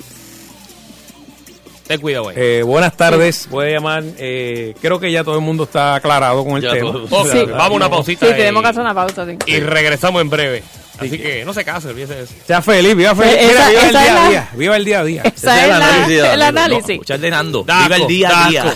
Ten 1.87 2.01
cuidado, 2.01 2.25
güey. 2.25 2.35
Eh, 2.37 2.61
buenas 2.63 2.95
tardes, 2.95 3.47
puede 3.49 3.71
llamar. 3.71 4.03
Eh, 4.17 4.75
creo 4.81 4.99
que 4.99 5.11
ya 5.11 5.23
todo 5.23 5.35
el 5.35 5.41
mundo 5.41 5.63
está 5.63 5.95
aclarado 5.95 6.43
con 6.45 6.57
el 6.57 6.61
Ya 6.61 6.73
tema. 6.73 6.91
todo- 6.91 7.05
Ok, 7.09 7.29
Sí. 7.31 7.45
vamos 7.45 7.71
a 7.71 7.73
una 7.75 7.89
pausita. 7.89 8.27
Sí, 8.27 8.31
y- 8.33 8.35
tenemos 8.35 8.61
que 8.61 8.69
hacer 8.69 8.81
una 8.81 8.93
pausa. 8.93 9.25
sí. 9.25 9.37
Y 9.47 9.59
regresamos 9.59 10.21
en 10.21 10.29
breve. 10.29 10.63
Así 10.99 11.17
que 11.17 11.43
no 11.45 11.53
se 11.53 11.63
case, 11.65 11.87
olvídese 11.87 12.15
de 12.15 12.23
eso. 12.23 12.33
Sea 12.45 12.61
feliz, 12.61 12.95
viva 12.95 13.15
feliz. 13.15 13.35
Mira, 13.39 13.51
esa- 13.51 13.69
viva 13.69 13.81
el 13.81 13.89
esa 13.89 14.01
día 14.01 14.11
a 14.11 14.15
la- 14.23 14.29
día. 14.29 14.49
Viva 14.53 14.75
el 14.77 14.85
día 14.85 14.99
a 14.99 15.03
día. 15.03 15.21
Esa 15.23 15.57
es 15.57 15.63
el 15.63 15.69
la- 15.69 15.75
análisis 15.77 16.07
de 16.21 16.33
el 16.33 16.41
análisis. 16.41 16.89
Escuchar 16.89 17.19
de 17.19 17.29
Nando. 17.31 17.63
Daco, 17.63 17.83
Viva 17.83 17.95
el 17.97 18.07
día 18.07 18.29
a 18.45 18.49
día. 18.49 18.75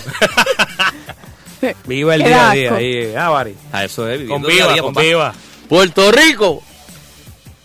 Viva 1.86 2.14
el 2.14 2.22
Qué 2.22 2.28
día 2.28 2.50
a 2.50 2.54
día. 2.54 2.74
Ahí, 2.74 3.14
ah, 3.16 3.28
Bari. 3.30 3.54
A 3.72 3.84
eso 3.84 4.08
es, 4.08 4.18
Con 4.28 4.42
viviendo 4.42 4.48
a 4.48 4.50
viva, 4.50 4.72
día, 4.74 4.82
con 4.82 4.94
viva. 4.94 5.34
Puerto 5.68 6.12
Rico. 6.12 6.62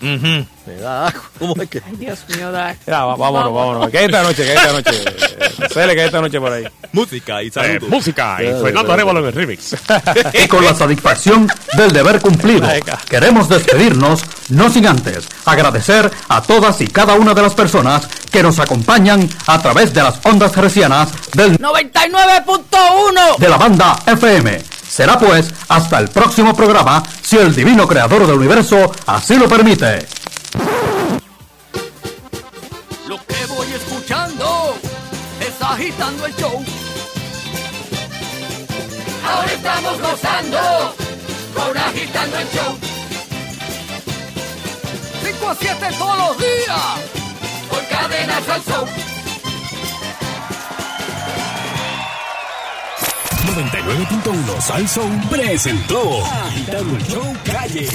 Ujú. 0.02 0.45
Me 0.69 0.81
da 0.81 1.07
asco. 1.07 1.21
¿Cómo 1.39 1.61
es 1.61 1.69
que? 1.69 1.81
Ay, 1.85 1.95
Dios 1.97 2.19
mío, 2.35 2.51
da. 2.51 2.75
Ya, 2.85 3.05
va- 3.05 3.15
vámonos, 3.15 3.53
vámonos. 3.53 3.89
¿Qué 3.89 3.97
hay 3.99 4.05
esta 4.05 4.21
noche? 4.23 4.43
¿Qué 4.43 4.51
hay 4.51 4.57
esta 4.57 4.71
noche? 4.73 5.03
Cele, 5.73 5.95
¿qué 5.95 6.01
hay 6.01 6.05
esta 6.07 6.21
noche 6.21 6.39
por 6.39 6.51
ahí? 6.51 6.63
Música 6.91 7.41
y 7.43 7.47
Eh, 7.47 7.51
saludos. 7.51 7.89
música 7.89 8.37
y 8.43 8.61
Fernando 8.63 8.93
Arevalo 8.93 9.19
en 9.21 9.25
el 9.27 9.33
remix. 9.33 9.75
Y 10.33 10.47
con 10.47 10.63
la 10.63 10.73
satisfacción 10.75 11.47
del 11.75 11.91
deber 11.91 12.19
cumplido, 12.19 12.67
queremos 13.09 13.49
despedirnos, 13.49 14.21
no 14.49 14.69
sin 14.69 14.87
antes 14.87 15.27
agradecer 15.45 16.09
a 16.27 16.41
todas 16.41 16.79
y 16.81 16.87
cada 16.87 17.13
una 17.15 17.33
de 17.33 17.41
las 17.41 17.53
personas 17.53 18.07
que 18.31 18.43
nos 18.43 18.59
acompañan 18.59 19.27
a 19.47 19.59
través 19.61 19.93
de 19.93 20.03
las 20.03 20.19
ondas 20.25 20.55
hercianas 20.55 21.09
del 21.33 21.57
99.1. 21.59 23.37
de 23.37 23.49
la 23.49 23.57
banda 23.57 23.99
FM. 24.05 24.61
Será 24.89 25.19
pues 25.19 25.53
hasta 25.67 25.99
el 25.99 26.09
próximo 26.09 26.55
programa, 26.55 27.03
si 27.21 27.37
el 27.37 27.53
divino 27.53 27.87
creador 27.87 28.25
del 28.25 28.37
universo 28.37 28.91
así 29.05 29.35
lo 29.37 29.47
permite. 29.47 30.05
Lo 33.07 33.17
que 33.26 33.45
voy 33.47 33.67
escuchando 33.73 34.76
es 35.39 35.61
agitando 35.61 36.26
el 36.26 36.35
show. 36.35 36.63
Ahora 39.26 39.51
estamos 39.51 40.01
gozando 40.01 40.95
con 41.55 41.77
agitando 41.77 42.38
el 42.39 42.47
show. 42.49 42.77
5 45.23 45.49
a 45.49 45.55
7 45.55 45.88
todos 45.97 46.17
los 46.17 46.38
días 46.38 46.81
por 47.69 47.88
cadenas 47.88 48.49
al 48.49 48.63
show. 48.63 48.85
99.1 53.55 54.61
Sal 54.61 54.85
presentó 55.30 56.23
Agitando 56.26 56.95
el 56.95 57.07
Show 57.07 57.38
Calle. 57.43 57.89